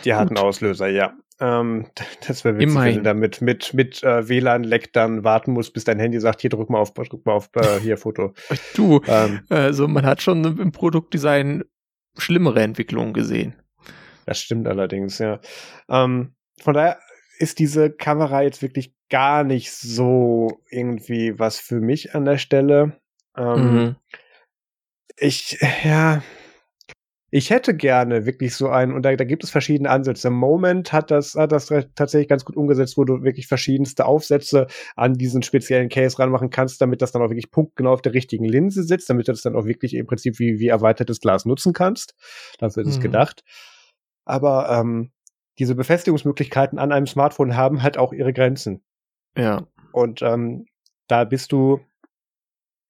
Die 0.07 0.15
hat 0.15 0.29
einen 0.29 0.39
Auslöser, 0.39 0.89
ja. 0.89 1.13
Ähm, 1.43 1.87
das 2.27 2.45
wäre 2.45 2.57
witzig, 2.57 2.71
Immerhin. 2.71 2.95
wenn 2.95 2.99
du 2.99 3.03
damit 3.03 3.41
mit, 3.43 3.75
mit 3.75 4.03
äh, 4.05 4.29
WLAN-Leck 4.29 4.93
dann 4.93 5.25
warten 5.25 5.53
musst, 5.53 5.75
bis 5.75 5.85
dein 5.85 5.99
Handy 5.99 6.21
sagt, 6.21 6.41
hier 6.41 6.51
drück 6.51 6.71
mal 6.71 6.79
auf, 6.79 6.95
drück 6.95 7.27
mal 7.27 7.33
auf 7.33 7.51
äh, 7.57 7.81
hier 7.81 7.99
Foto. 7.99 8.33
Du, 8.75 9.01
ähm, 9.09 9.41
also 9.49 9.89
man 9.89 10.07
hat 10.07 10.23
schon 10.23 10.45
im 10.45 10.73
Produktdesign 10.73 11.65
schlimmere 12.17 12.63
Entwicklungen 12.63 13.13
gesehen. 13.13 13.57
Das 14.25 14.39
stimmt 14.39 14.69
allerdings, 14.69 15.19
ja. 15.19 15.41
Ähm, 15.89 16.35
von 16.61 16.75
daher 16.75 17.01
ist 17.39 17.59
diese 17.59 17.91
Kamera 17.91 18.43
jetzt 18.43 18.63
wirklich 18.63 18.95
gar 19.11 19.43
nicht 19.43 19.73
so 19.73 20.61
irgendwie 20.71 21.39
was 21.39 21.59
für 21.59 21.81
mich 21.81 22.15
an 22.15 22.25
der 22.25 22.39
Stelle. 22.39 23.01
Ähm, 23.37 23.75
mhm. 23.75 23.97
Ich, 25.17 25.59
ja, 25.83 26.23
ich 27.35 27.49
hätte 27.49 27.75
gerne 27.75 28.27
wirklich 28.27 28.55
so 28.55 28.69
einen, 28.69 28.93
und 28.93 29.07
da, 29.07 29.17
da 29.17 29.25
gibt 29.25 29.43
es 29.43 29.51
verschiedene 29.51 29.89
Ansätze. 29.89 30.29
Moment 30.29 30.93
hat 30.93 31.11
das, 31.11 31.35
hat 31.35 31.51
das 31.51 31.73
tatsächlich 31.95 32.29
ganz 32.29 32.45
gut 32.45 32.59
umgesetzt, 32.59 32.99
wo 32.99 33.05
du 33.05 33.23
wirklich 33.23 33.47
verschiedenste 33.47 34.05
Aufsätze 34.05 34.67
an 34.97 35.15
diesen 35.15 35.43
speziellen 35.43 35.89
Case 35.89 36.19
ranmachen 36.19 36.51
kannst, 36.51 36.83
damit 36.83 37.01
das 37.01 37.11
dann 37.11 37.23
auch 37.23 37.31
wirklich 37.31 37.51
punktgenau 37.51 37.95
auf 37.95 38.03
der 38.03 38.13
richtigen 38.13 38.45
Linse 38.45 38.83
sitzt, 38.83 39.09
damit 39.09 39.29
du 39.29 39.33
das 39.33 39.41
dann 39.41 39.57
auch 39.57 39.65
wirklich 39.65 39.95
im 39.95 40.07
Prinzip 40.07 40.39
wie, 40.39 40.59
wie 40.59 40.69
erweitertes 40.69 41.21
Glas 41.21 41.47
nutzen 41.47 41.73
kannst. 41.73 42.15
Dafür 42.59 42.83
ist 42.83 42.89
mhm. 42.89 42.93
es 42.93 43.01
gedacht. 43.01 43.45
Aber 44.27 44.69
ähm, 44.69 45.11
diese 45.59 45.75
Befestigungsmöglichkeiten 45.75 46.79
an 46.79 46.93
einem 46.93 47.07
Smartphone 47.07 47.57
haben 47.57 47.83
halt 47.83 47.97
auch 47.97 48.13
ihre 48.13 48.35
Grenzen. 48.35 48.85
Ja. 49.39 49.67
Und 49.93 50.21
ähm, 50.21 50.67
da 51.09 51.25
bist 51.25 51.51
du 51.53 51.81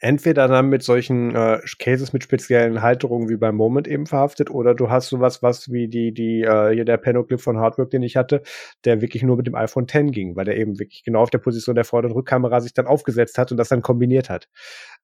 entweder 0.03 0.49
dann 0.49 0.69
mit 0.69 0.83
solchen 0.83 1.35
äh, 1.35 1.61
Cases 1.79 2.13
mit 2.13 2.25
speziellen 2.25 2.83
Halterungen 2.83 3.29
wie 3.29 3.37
beim 3.37 3.55
Moment 3.55 3.87
eben 3.87 4.07
verhaftet 4.07 4.51
oder 4.51 4.75
du 4.75 4.91
hast 4.91 5.09
sowas 5.09 5.43
was 5.43 5.71
wie 5.71 5.87
die 5.89 6.13
die 6.13 6.43
äh, 6.43 6.75
hier 6.75 6.85
der 6.85 6.97
Panoclip 6.97 7.41
von 7.41 7.59
Hardwork, 7.59 7.91
den 7.91 8.03
ich 8.03 8.17
hatte, 8.17 8.43
der 8.85 9.01
wirklich 9.01 9.23
nur 9.23 9.37
mit 9.37 9.47
dem 9.47 9.55
iPhone 9.55 9.85
X 9.85 10.13
ging, 10.13 10.35
weil 10.35 10.45
der 10.45 10.57
eben 10.57 10.81
wirklich 10.81 11.05
genau 11.05 11.23
auf 11.23 11.31
der 11.31 11.39
Position 11.39 11.77
der 11.77 11.85
Vorder- 11.85 12.09
und 12.09 12.15
Rückkamera 12.15 12.61
sich 12.61 12.75
dann 12.75 12.87
aufgesetzt 12.87 13.39
hat 13.39 13.53
und 13.53 13.59
das 13.59 13.69
dann 13.69 13.81
kombiniert 13.81 14.29
hat. 14.29 14.49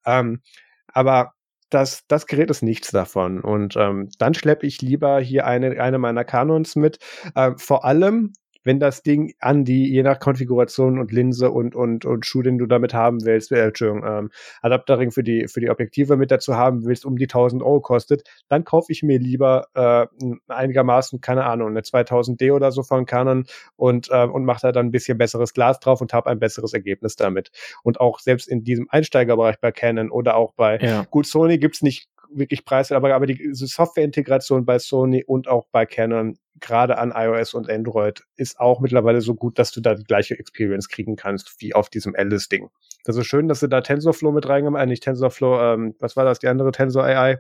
Ähm, 0.05 0.41
aber 0.89 1.35
das, 1.71 2.05
das 2.09 2.27
Gerät 2.27 2.51
ist 2.51 2.63
nichts 2.63 2.91
davon. 2.91 3.41
Und 3.41 3.77
ähm, 3.77 4.09
dann 4.19 4.35
schleppe 4.35 4.67
ich 4.67 4.81
lieber 4.83 5.21
hier 5.21 5.47
eine, 5.47 5.81
eine 5.81 5.99
meiner 5.99 6.25
Canons 6.25 6.77
mit. 6.77 6.99
Äh, 7.35 7.53
vor 7.57 7.85
allem, 7.85 8.33
wenn 8.69 8.79
das 8.81 9.03
Ding 9.03 9.33
an 9.41 9.64
die, 9.64 9.91
je 9.91 10.03
nach 10.03 10.21
Konfiguration 10.21 10.99
und 10.99 11.11
Linse 11.11 11.51
und, 11.51 11.75
und, 11.75 12.05
und 12.05 12.27
Schuh, 12.27 12.43
den 12.43 12.59
du 12.59 12.66
damit 12.66 12.93
haben 12.93 13.25
willst, 13.25 13.51
äh, 13.51 13.64
Entschuldigung, 13.64 14.05
ähm, 14.07 14.31
Adapterring 14.61 15.11
für 15.11 15.23
die, 15.23 15.49
für 15.49 15.61
die 15.61 15.71
Objektive 15.71 16.19
mit 16.19 16.31
dazu 16.31 16.55
haben 16.55 16.85
willst, 16.85 17.07
um 17.07 17.16
die 17.16 17.25
1000 17.25 17.62
Euro 17.62 17.81
kostet, 17.81 18.29
dann 18.49 18.64
kaufe 18.64 18.93
ich 18.93 19.03
mir 19.03 19.19
lieber 19.19 19.69
äh, 19.75 20.07
einigermaßen, 20.49 21.23
keine 21.23 21.47
Ahnung, 21.47 21.69
eine 21.69 21.81
2000D 21.81 22.53
oder 22.53 22.71
so 22.71 22.83
von 22.83 23.07
Canon 23.07 23.47
und, 23.77 24.11
äh, 24.11 24.27
und 24.27 24.45
mache 24.45 24.61
da 24.61 24.73
dann 24.73 24.89
ein 24.89 24.91
bisschen 24.91 25.16
besseres 25.16 25.55
Glas 25.55 25.81
drauf 25.81 26.03
und 26.03 26.12
habe 26.12 26.29
ein 26.29 26.39
besseres 26.39 26.75
Ergebnis 26.75 27.16
damit. 27.16 27.51
Und 27.83 28.01
auch 28.01 28.19
selbst 28.19 28.49
in 28.49 28.64
diesem 28.64 28.87
Einsteigerbereich 28.91 29.61
bei 29.61 29.73
Canon 29.73 30.11
oder 30.11 30.37
auch 30.37 30.53
bei, 30.53 30.79
ja. 30.79 31.07
gut, 31.11 31.27
Sony 31.27 31.57
gibt's 31.57 31.81
nicht 31.81 32.11
wirklich 32.31 32.64
preiswert, 32.64 32.97
aber, 32.97 33.14
aber 33.14 33.26
die 33.26 33.51
Softwareintegration 33.53 34.64
bei 34.64 34.79
Sony 34.79 35.24
und 35.24 35.49
auch 35.49 35.66
bei 35.72 35.87
Canon, 35.87 36.39
gerade 36.61 36.99
an 36.99 37.12
iOS 37.14 37.55
und 37.55 37.70
Android, 37.70 38.22
ist 38.37 38.59
auch 38.59 38.81
mittlerweile 38.81 39.20
so 39.20 39.35
gut, 39.35 39.59
dass 39.59 39.70
du 39.70 39.81
da 39.81 39.95
die 39.95 40.05
gleiche 40.05 40.39
Experience 40.39 40.89
kriegen 40.89 41.16
kannst 41.16 41.57
wie 41.61 41.74
auf 41.74 41.89
diesem 41.89 42.14
Alice-Ding. 42.16 42.68
Das 43.05 43.16
ist 43.16 43.26
schön, 43.26 43.49
dass 43.49 43.61
sie 43.61 43.68
da 43.68 43.81
TensorFlow 43.81 44.33
mit 44.33 44.49
reingemacht, 44.49 44.83
äh, 44.83 44.87
nicht 44.87 45.03
TensorFlow, 45.03 45.61
ähm, 45.61 45.95
was 45.99 46.16
war 46.16 46.24
das, 46.24 46.39
die 46.39 46.49
andere 46.49 46.72
Tensor 46.72 47.05
AI? 47.05 47.39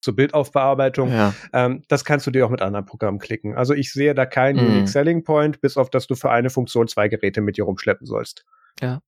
zur 0.00 0.16
Bildaufbearbeitung. 0.16 1.10
Ja. 1.10 1.34
Ähm, 1.52 1.82
das 1.88 2.04
kannst 2.04 2.26
du 2.26 2.30
dir 2.30 2.46
auch 2.46 2.50
mit 2.50 2.62
anderen 2.62 2.86
Programmen 2.86 3.18
klicken. 3.18 3.54
Also 3.54 3.74
ich 3.74 3.92
sehe 3.92 4.14
da 4.14 4.26
keinen 4.26 4.56
mm. 4.56 4.66
Unique 4.66 4.88
Selling 4.88 5.24
Point, 5.24 5.60
bis 5.60 5.76
auf 5.76 5.90
dass 5.90 6.06
du 6.06 6.14
für 6.14 6.30
eine 6.30 6.50
Funktion 6.50 6.88
zwei 6.88 7.08
Geräte 7.08 7.40
mit 7.40 7.56
dir 7.56 7.64
rumschleppen 7.64 8.06
sollst. 8.06 8.44
Ja. 8.80 9.00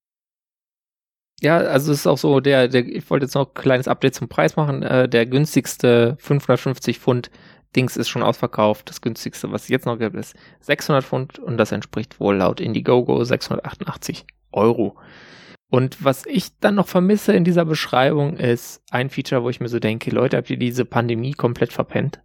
Ja, 1.43 1.59
also 1.59 1.93
es 1.93 2.01
ist 2.01 2.07
auch 2.07 2.19
so, 2.19 2.41
der, 2.41 2.69
der, 2.69 2.87
ich 2.87 3.09
wollte 3.11 3.27
jetzt 3.27 3.35
noch 3.35 3.49
ein 3.49 3.55
kleines 3.55 3.89
Update 3.89 4.15
zum 4.15 4.29
Preis 4.29 4.57
machen. 4.57 4.83
Äh, 4.83 5.09
der 5.09 5.27
günstigste 5.27 6.17
550 6.19 6.99
Pfund 6.99 7.31
Dings 7.75 7.97
ist 7.97 8.09
schon 8.09 8.23
ausverkauft. 8.23 8.89
Das 8.89 9.03
günstigste, 9.03 9.53
was 9.53 9.65
es 9.65 9.69
jetzt 9.69 9.87
noch 9.87 9.99
gibt, 9.99 10.17
ist 10.17 10.35
600 10.61 11.05
Pfund 11.05 11.39
und 11.39 11.59
das 11.59 11.73
entspricht 11.73 12.19
wohl 12.21 12.37
laut 12.37 12.61
Indiegogo 12.61 13.23
688 13.23 14.25
Euro. 14.53 14.97
Und 15.69 16.03
was 16.03 16.25
ich 16.27 16.59
dann 16.61 16.77
noch 16.77 16.87
vermisse 16.87 17.35
in 17.35 17.45
dieser 17.45 17.65
Beschreibung 17.65 18.37
ist 18.37 18.83
ein 18.91 19.11
Feature, 19.11 19.43
wo 19.43 19.51
ich 19.51 19.61
mir 19.61 19.69
so 19.69 19.79
denke, 19.79 20.11
Leute, 20.11 20.37
habt 20.37 20.49
ihr 20.49 20.57
diese 20.57 20.85
Pandemie 20.85 21.33
komplett 21.33 21.73
verpennt? 21.73 22.21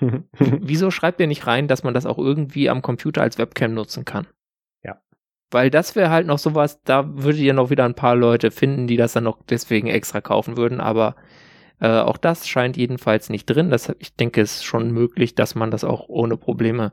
Wieso 0.38 0.90
schreibt 0.90 1.20
ihr 1.20 1.26
nicht 1.26 1.46
rein, 1.46 1.68
dass 1.68 1.82
man 1.82 1.94
das 1.94 2.06
auch 2.06 2.18
irgendwie 2.18 2.70
am 2.70 2.82
Computer 2.82 3.22
als 3.22 3.38
Webcam 3.38 3.74
nutzen 3.74 4.04
kann? 4.04 4.26
Weil 5.50 5.70
das 5.70 5.96
wäre 5.96 6.10
halt 6.10 6.26
noch 6.26 6.38
sowas, 6.38 6.82
da 6.84 7.06
würdet 7.08 7.40
ihr 7.40 7.54
noch 7.54 7.70
wieder 7.70 7.84
ein 7.84 7.94
paar 7.94 8.16
Leute 8.16 8.50
finden, 8.50 8.86
die 8.86 8.96
das 8.96 9.14
dann 9.14 9.24
noch 9.24 9.38
deswegen 9.48 9.88
extra 9.88 10.20
kaufen 10.20 10.56
würden, 10.58 10.80
aber 10.80 11.16
äh, 11.80 11.88
auch 12.00 12.16
das 12.18 12.46
scheint 12.48 12.76
jedenfalls 12.76 13.30
nicht 13.30 13.46
drin. 13.46 13.70
Das, 13.70 13.92
ich 13.98 14.14
denke, 14.14 14.40
es 14.40 14.56
ist 14.56 14.64
schon 14.64 14.90
möglich, 14.90 15.34
dass 15.34 15.54
man 15.54 15.70
das 15.70 15.84
auch 15.84 16.08
ohne 16.08 16.36
Probleme 16.36 16.92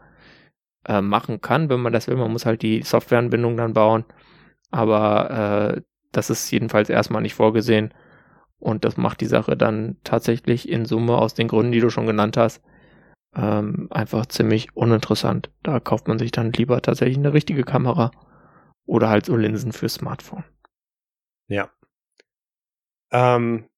äh, 0.87 1.01
machen 1.01 1.41
kann, 1.41 1.69
wenn 1.69 1.81
man 1.81 1.93
das 1.93 2.07
will. 2.07 2.15
Man 2.17 2.31
muss 2.31 2.45
halt 2.45 2.61
die 2.61 2.83
Softwareanbindung 2.83 3.57
dann 3.57 3.73
bauen. 3.73 4.05
Aber 4.71 5.75
äh, 5.77 5.81
das 6.11 6.29
ist 6.29 6.51
jedenfalls 6.51 6.89
erstmal 6.89 7.21
nicht 7.21 7.35
vorgesehen. 7.35 7.93
Und 8.59 8.85
das 8.85 8.97
macht 8.97 9.21
die 9.21 9.25
Sache 9.25 9.57
dann 9.57 9.97
tatsächlich 10.03 10.69
in 10.69 10.85
Summe 10.85 11.17
aus 11.17 11.33
den 11.33 11.47
Gründen, 11.47 11.71
die 11.71 11.81
du 11.81 11.89
schon 11.89 12.07
genannt 12.07 12.37
hast, 12.37 12.61
ähm, 13.35 13.87
einfach 13.91 14.25
ziemlich 14.27 14.75
uninteressant. 14.75 15.49
Da 15.63 15.79
kauft 15.79 16.07
man 16.07 16.19
sich 16.19 16.31
dann 16.31 16.53
lieber 16.53 16.81
tatsächlich 16.81 17.17
eine 17.17 17.33
richtige 17.33 17.63
Kamera 17.63 18.11
oder 18.85 19.09
halt 19.09 19.25
so 19.25 19.35
Linsen 19.35 19.71
für 19.71 19.89
Smartphone. 19.89 20.43
Ja. 21.47 21.69
Ähm, 23.11 23.69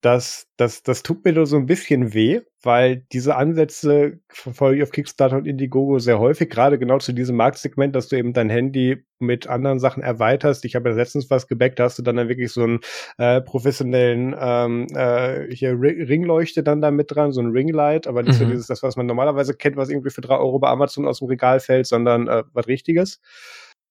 das, 0.00 0.46
das, 0.56 0.84
das 0.84 1.02
tut 1.02 1.24
mir 1.24 1.32
nur 1.32 1.46
so 1.46 1.56
ein 1.56 1.66
bisschen 1.66 2.14
weh, 2.14 2.42
weil 2.62 3.04
diese 3.12 3.34
Ansätze 3.34 4.20
verfolge 4.28 4.76
ich 4.76 4.82
auf 4.84 4.92
Kickstarter 4.92 5.36
und 5.36 5.46
Indiegogo 5.46 5.98
sehr 5.98 6.20
häufig, 6.20 6.48
gerade 6.48 6.78
genau 6.78 6.98
zu 6.98 7.12
diesem 7.12 7.34
Marktsegment, 7.34 7.96
dass 7.96 8.06
du 8.06 8.16
eben 8.16 8.32
dein 8.32 8.48
Handy 8.48 9.04
mit 9.18 9.48
anderen 9.48 9.80
Sachen 9.80 10.04
erweiterst. 10.04 10.64
Ich 10.64 10.76
habe 10.76 10.90
ja 10.90 10.94
letztens 10.94 11.30
was 11.30 11.48
gebackt, 11.48 11.80
da 11.80 11.84
hast 11.84 11.98
du 11.98 12.02
dann, 12.02 12.14
dann 12.14 12.28
wirklich 12.28 12.52
so 12.52 12.62
einen 12.62 12.78
äh, 13.18 13.40
professionellen 13.40 14.36
ähm, 14.38 14.86
äh, 14.94 15.52
hier 15.52 15.72
Ringleuchte 15.72 16.62
dann 16.62 16.80
da 16.80 16.92
mit 16.92 17.12
dran, 17.12 17.32
so 17.32 17.40
ein 17.40 17.50
Ringlight, 17.50 18.06
aber 18.06 18.22
nicht 18.22 18.38
mhm. 18.38 18.44
so 18.44 18.50
dieses, 18.50 18.66
das, 18.68 18.84
was 18.84 18.94
man 18.94 19.06
normalerweise 19.06 19.54
kennt, 19.54 19.76
was 19.76 19.90
irgendwie 19.90 20.10
für 20.10 20.20
drei 20.20 20.36
Euro 20.36 20.60
bei 20.60 20.68
Amazon 20.68 21.08
aus 21.08 21.18
dem 21.18 21.26
Regal 21.26 21.58
fällt, 21.58 21.88
sondern 21.88 22.28
äh, 22.28 22.44
was 22.52 22.68
Richtiges. 22.68 23.20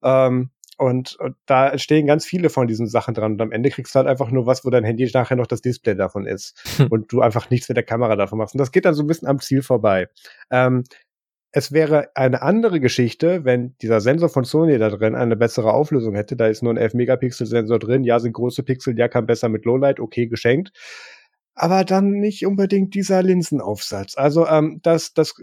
Ähm, 0.03 0.51
und, 0.77 1.15
und 1.19 1.35
da 1.45 1.77
stehen 1.77 2.05
ganz 2.05 2.25
viele 2.25 2.49
von 2.49 2.67
diesen 2.67 2.87
Sachen 2.87 3.13
dran. 3.13 3.33
Und 3.33 3.41
am 3.41 3.51
Ende 3.51 3.69
kriegst 3.69 3.95
du 3.95 3.97
halt 3.97 4.07
einfach 4.07 4.29
nur 4.29 4.45
was, 4.45 4.63
wo 4.63 4.69
dein 4.69 4.83
Handy 4.83 5.09
nachher 5.13 5.35
noch 5.35 5.47
das 5.47 5.61
Display 5.61 5.95
davon 5.95 6.25
ist. 6.25 6.55
Hm. 6.77 6.87
und 6.89 7.11
du 7.11 7.21
einfach 7.21 7.49
nichts 7.49 7.67
mit 7.67 7.77
der 7.77 7.83
Kamera 7.83 8.15
davon 8.15 8.37
machst. 8.37 8.53
Und 8.53 8.59
das 8.59 8.71
geht 8.71 8.85
dann 8.85 8.93
so 8.93 9.03
ein 9.03 9.07
bisschen 9.07 9.27
am 9.27 9.39
Ziel 9.39 9.61
vorbei. 9.61 10.07
Ähm, 10.51 10.83
es 11.51 11.71
wäre 11.71 12.09
eine 12.15 12.41
andere 12.43 12.79
Geschichte, 12.79 13.43
wenn 13.43 13.75
dieser 13.81 14.01
Sensor 14.01 14.29
von 14.29 14.43
Sony 14.43 14.77
da 14.77 14.89
drin 14.89 15.15
eine 15.15 15.35
bessere 15.35 15.73
Auflösung 15.73 16.13
hätte. 16.13 16.35
Da 16.35 16.47
ist 16.47 16.61
nur 16.61 16.73
ein 16.73 16.77
11-Megapixel-Sensor 16.77 17.79
drin. 17.79 18.03
Ja, 18.03 18.19
sind 18.19 18.33
große 18.33 18.63
Pixel, 18.63 18.97
ja, 18.99 19.07
kann 19.07 19.25
besser 19.25 19.49
mit 19.49 19.65
Lowlight, 19.65 19.99
okay, 19.99 20.27
geschenkt 20.27 20.71
aber 21.59 21.83
dann 21.83 22.11
nicht 22.11 22.45
unbedingt 22.45 22.93
dieser 22.93 23.23
Linsenaufsatz. 23.23 24.15
Also 24.15 24.47
ähm, 24.47 24.79
das, 24.83 25.15
das 25.15 25.33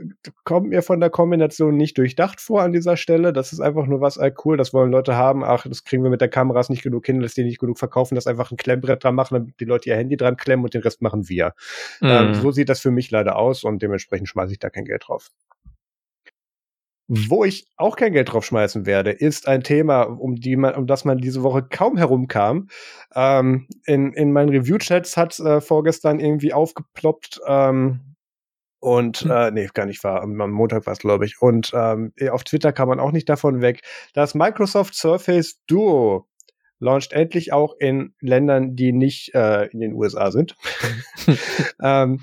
kommt 0.45 0.69
mir 0.69 0.83
von 0.83 1.01
der 1.01 1.11
Kombination 1.11 1.77
nicht 1.77 1.99
durchdacht 1.99 2.41
vor 2.41 2.63
an 2.63 2.73
dieser 2.73 2.97
Stelle. 2.97 3.33
Das 3.33 3.53
ist 3.53 3.59
einfach 3.59 3.87
nur 3.87 4.01
was, 4.01 4.17
äh, 4.17 4.33
cool, 4.45 4.57
das 4.57 4.73
wollen 4.73 4.93
Leute 4.93 5.17
haben. 5.17 5.43
Ach, 5.43 5.67
das 5.67 5.83
kriegen 5.83 6.05
wir 6.05 6.11
mit 6.11 6.21
der 6.21 6.29
Kameras 6.29 6.69
nicht 6.69 6.85
genug 6.85 7.05
hin, 7.05 7.21
lässt 7.21 7.37
die 7.37 7.43
nicht 7.43 7.59
genug 7.59 7.81
verkaufen, 7.81 8.15
das 8.15 8.29
einfach 8.29 8.53
ein 8.53 8.57
Klemmbrett 8.57 9.03
dran 9.03 9.17
machen, 9.17 9.35
damit 9.35 9.59
die 9.59 9.65
Leute 9.65 9.89
ihr 9.89 9.97
Handy 9.97 10.17
dran 10.17 10.37
klemmen 10.37 10.65
und 10.65 10.73
den 10.73 10.83
Rest 10.83 11.03
machen 11.03 11.29
wir. 11.29 11.53
Mhm. 12.01 12.09
Ähm, 12.09 12.35
so 12.35 12.53
sieht 12.53 12.69
das 12.69 12.81
für 12.81 12.93
mich 12.93 13.11
leider 13.11 13.35
aus 13.35 13.65
und 13.65 13.83
dementsprechend 13.83 14.29
schmeiße 14.29 14.53
ich 14.53 14.61
da 14.61 14.71
kein 14.71 14.85
Geld 14.85 15.09
drauf. 15.09 15.31
Wo 17.07 17.45
ich 17.45 17.67
auch 17.77 17.97
kein 17.97 18.15
Geld 18.15 18.33
drauf 18.33 18.47
schmeißen 18.47 18.87
werde, 18.87 19.11
ist 19.11 19.47
ein 19.47 19.63
Thema, 19.63 20.03
um, 20.03 20.37
die 20.37 20.57
man, 20.57 20.75
um 20.75 20.87
das 20.87 21.05
man 21.05 21.19
diese 21.19 21.43
Woche 21.43 21.63
kaum 21.63 21.99
herumkam. 21.99 22.69
Ähm, 23.15 23.69
in, 23.85 24.15
in 24.15 24.33
meinen 24.33 24.49
Review-Chats 24.49 25.17
hat 25.17 25.39
äh, 25.39 25.61
vorgestern 25.61 26.19
irgendwie 26.19 26.55
aufgeploppt, 26.55 27.41
ähm, 27.47 28.15
und 28.85 29.21
hm. 29.21 29.31
äh, 29.31 29.51
nee, 29.51 29.69
gar 29.73 29.87
nicht 29.87 30.05
war. 30.05 30.21
Am, 30.21 30.37
Montag 30.37 30.85
war 30.85 30.93
es, 30.93 30.99
glaube 30.99 31.25
ich. 31.25 31.41
Und 31.41 31.73
ähm, 31.75 32.13
auf 32.31 32.45
Twitter 32.45 32.71
kam 32.71 32.89
man 32.89 33.01
auch 33.01 33.13
nicht 33.13 33.29
davon 33.31 33.63
weg. 33.63 33.81
Das 34.13 34.35
Microsoft 34.35 34.95
Surface 34.95 35.59
Duo 35.67 36.29
launcht 36.81 37.15
endlich 37.15 37.55
auch 37.55 37.75
in 37.79 38.15
Ländern, 38.21 38.77
die 38.77 38.93
nicht 38.93 39.35
äh, 39.35 39.69
in 39.69 39.81
den 39.81 39.95
USA 39.95 40.31
sind. 40.31 40.55
ähm, 41.83 42.21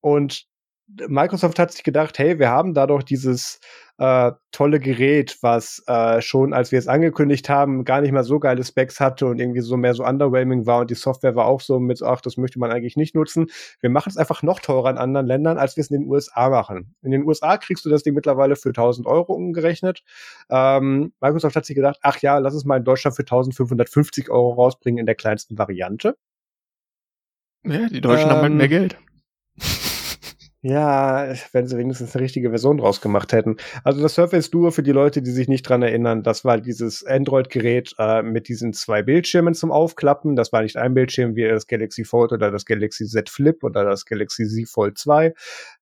und 0.00 0.46
Microsoft 0.88 1.58
hat 1.58 1.72
sich 1.72 1.82
gedacht, 1.82 2.18
hey, 2.18 2.38
wir 2.38 2.48
haben 2.48 2.72
da 2.72 2.86
doch 2.86 3.02
dieses 3.02 3.58
äh, 3.98 4.32
tolle 4.52 4.78
Gerät, 4.78 5.38
was 5.40 5.82
äh, 5.86 6.20
schon, 6.20 6.52
als 6.52 6.70
wir 6.70 6.78
es 6.78 6.86
angekündigt 6.86 7.48
haben, 7.48 7.84
gar 7.84 8.00
nicht 8.00 8.12
mal 8.12 8.22
so 8.22 8.38
geile 8.38 8.62
Specs 8.62 9.00
hatte 9.00 9.26
und 9.26 9.40
irgendwie 9.40 9.62
so 9.62 9.76
mehr 9.76 9.94
so 9.94 10.04
underwhelming 10.04 10.66
war 10.66 10.80
und 10.80 10.90
die 10.90 10.94
Software 10.94 11.34
war 11.34 11.46
auch 11.46 11.60
so 11.60 11.80
mit, 11.80 12.02
ach, 12.02 12.20
das 12.20 12.36
möchte 12.36 12.60
man 12.60 12.70
eigentlich 12.70 12.96
nicht 12.96 13.14
nutzen. 13.14 13.46
Wir 13.80 13.90
machen 13.90 14.10
es 14.10 14.16
einfach 14.16 14.42
noch 14.42 14.60
teurer 14.60 14.90
in 14.90 14.98
anderen 14.98 15.26
Ländern, 15.26 15.58
als 15.58 15.76
wir 15.76 15.80
es 15.80 15.90
in 15.90 16.02
den 16.02 16.10
USA 16.10 16.50
machen. 16.50 16.94
In 17.02 17.10
den 17.10 17.24
USA 17.24 17.56
kriegst 17.56 17.84
du 17.84 17.88
das 17.88 18.02
Ding 18.02 18.14
mittlerweile 18.14 18.54
für 18.54 18.68
1000 18.68 19.06
Euro 19.06 19.32
umgerechnet. 19.32 20.04
Ähm, 20.50 21.12
Microsoft 21.20 21.56
hat 21.56 21.64
sich 21.64 21.74
gedacht, 21.74 21.98
ach 22.02 22.18
ja, 22.18 22.38
lass 22.38 22.54
es 22.54 22.64
mal 22.64 22.76
in 22.76 22.84
Deutschland 22.84 23.16
für 23.16 23.22
1550 23.22 24.30
Euro 24.30 24.52
rausbringen 24.52 24.98
in 24.98 25.06
der 25.06 25.16
kleinsten 25.16 25.58
Variante. 25.58 26.16
Ja, 27.64 27.88
die 27.88 28.00
Deutschen 28.00 28.28
ähm, 28.28 28.36
haben 28.36 28.42
halt 28.42 28.54
mehr 28.54 28.64
ähm, 28.66 28.70
Geld. 28.70 28.98
Ja, 30.68 31.32
wenn 31.52 31.68
sie 31.68 31.78
wenigstens 31.78 32.16
eine 32.16 32.24
richtige 32.24 32.50
Version 32.50 32.78
draus 32.78 33.00
gemacht 33.00 33.32
hätten. 33.32 33.56
Also 33.84 34.02
das 34.02 34.16
Surface 34.16 34.50
Duo 34.50 34.72
für 34.72 34.82
die 34.82 34.90
Leute, 34.90 35.22
die 35.22 35.30
sich 35.30 35.46
nicht 35.46 35.62
dran 35.62 35.80
erinnern, 35.82 36.24
das 36.24 36.44
war 36.44 36.58
dieses 36.58 37.06
Android-Gerät 37.06 37.94
äh, 38.00 38.22
mit 38.22 38.48
diesen 38.48 38.72
zwei 38.72 39.04
Bildschirmen 39.04 39.54
zum 39.54 39.70
Aufklappen. 39.70 40.34
Das 40.34 40.52
war 40.52 40.62
nicht 40.62 40.76
ein 40.76 40.92
Bildschirm 40.92 41.36
wie 41.36 41.46
das 41.46 41.68
Galaxy 41.68 42.04
Fold 42.04 42.32
oder 42.32 42.50
das 42.50 42.64
Galaxy 42.64 43.06
Z 43.06 43.30
Flip 43.30 43.62
oder 43.62 43.84
das 43.84 44.06
Galaxy 44.06 44.44
Z 44.44 44.68
Fold 44.68 44.98
2 44.98 45.34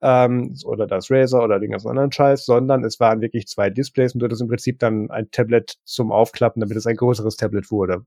ähm, 0.03 0.55
oder 0.67 0.87
das 0.87 1.11
Razer 1.11 1.43
oder 1.43 1.61
den 1.61 1.71
ganzen 1.71 1.89
anderen 1.89 2.13
Scheiß, 2.13 2.45
sondern 2.45 2.85
es 2.85 3.01
waren 3.01 3.23
wirklich 3.23 3.47
zwei 3.47 3.71
Displays 3.71 4.13
und 4.13 4.21
du 4.21 4.27
hattest 4.27 4.43
im 4.43 4.49
Prinzip 4.49 4.81
dann 4.81 5.11
ein 5.11 5.31
Tablet 5.31 5.77
zum 5.85 6.13
Aufklappen, 6.13 6.61
damit 6.61 6.77
es 6.77 6.87
ein 6.87 6.97
größeres 6.97 7.37
Tablet 7.37 7.71
wurde. 7.71 8.05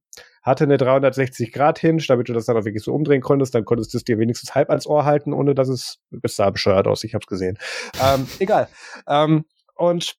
Hatte 0.47 0.63
eine 0.63 0.77
360 0.77 1.51
Grad 1.51 1.77
Hinge, 1.77 2.01
damit 2.07 2.29
du 2.29 2.33
das 2.33 2.45
dann 2.45 2.55
auch 2.55 2.63
wirklich 2.63 2.81
so 2.81 2.93
umdrehen 2.93 3.21
konntest, 3.21 3.53
dann 3.53 3.65
konntest 3.65 3.93
du 3.93 3.97
es 3.97 4.05
dir 4.05 4.17
wenigstens 4.17 4.55
halb 4.55 4.69
ans 4.69 4.87
Ohr 4.87 5.03
halten, 5.03 5.33
ohne 5.33 5.53
dass 5.53 5.67
es 5.67 5.99
bis 6.09 6.37
da 6.37 6.49
bescheuert 6.49 6.87
aus. 6.87 7.03
Ich 7.03 7.13
habe 7.13 7.21
es 7.23 7.27
gesehen. 7.27 7.57
Ähm, 8.01 8.25
egal. 8.39 8.69
Ähm, 9.09 9.43
und 9.75 10.15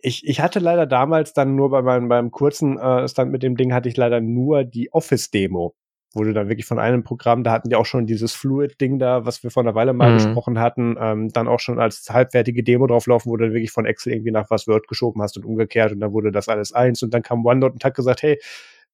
ich, 0.00 0.28
ich 0.28 0.42
hatte 0.42 0.58
leider 0.58 0.84
damals 0.84 1.32
dann 1.32 1.56
nur 1.56 1.70
bei 1.70 1.80
meinem 1.80 2.10
beim 2.10 2.30
kurzen 2.30 2.78
äh, 2.78 3.08
Stand 3.08 3.32
mit 3.32 3.42
dem 3.42 3.56
Ding 3.56 3.72
hatte 3.72 3.88
ich 3.88 3.96
leider 3.96 4.20
nur 4.20 4.64
die 4.64 4.92
Office-Demo. 4.92 5.74
Wurde 6.12 6.34
dann 6.34 6.50
wirklich 6.50 6.66
von 6.66 6.78
einem 6.78 7.02
Programm, 7.02 7.42
da 7.42 7.52
hatten 7.52 7.70
die 7.70 7.76
auch 7.76 7.86
schon 7.86 8.06
dieses 8.06 8.34
Fluid-Ding 8.34 8.98
da, 8.98 9.24
was 9.24 9.42
wir 9.42 9.50
vor 9.50 9.62
einer 9.62 9.74
Weile 9.74 9.94
mal 9.94 10.10
mhm. 10.10 10.14
besprochen 10.16 10.58
hatten, 10.58 10.96
ähm, 11.00 11.30
dann 11.30 11.48
auch 11.48 11.60
schon 11.60 11.78
als 11.78 12.06
halbwertige 12.10 12.62
Demo 12.62 12.86
drauflaufen, 12.86 13.32
wo 13.32 13.36
du 13.38 13.44
dann 13.44 13.54
wirklich 13.54 13.72
von 13.72 13.86
Excel 13.86 14.12
irgendwie 14.12 14.30
nach 14.30 14.50
was 14.50 14.68
Word 14.68 14.88
geschoben 14.88 15.22
hast 15.22 15.38
und 15.38 15.46
umgekehrt 15.46 15.92
und 15.92 16.00
dann 16.00 16.12
wurde 16.12 16.32
das 16.32 16.48
alles 16.48 16.74
eins 16.74 17.02
und 17.02 17.14
dann 17.14 17.22
kam 17.22 17.46
OneNote 17.46 17.72
und 17.72 17.84
hat 17.84 17.94
gesagt, 17.94 18.22
hey, 18.22 18.38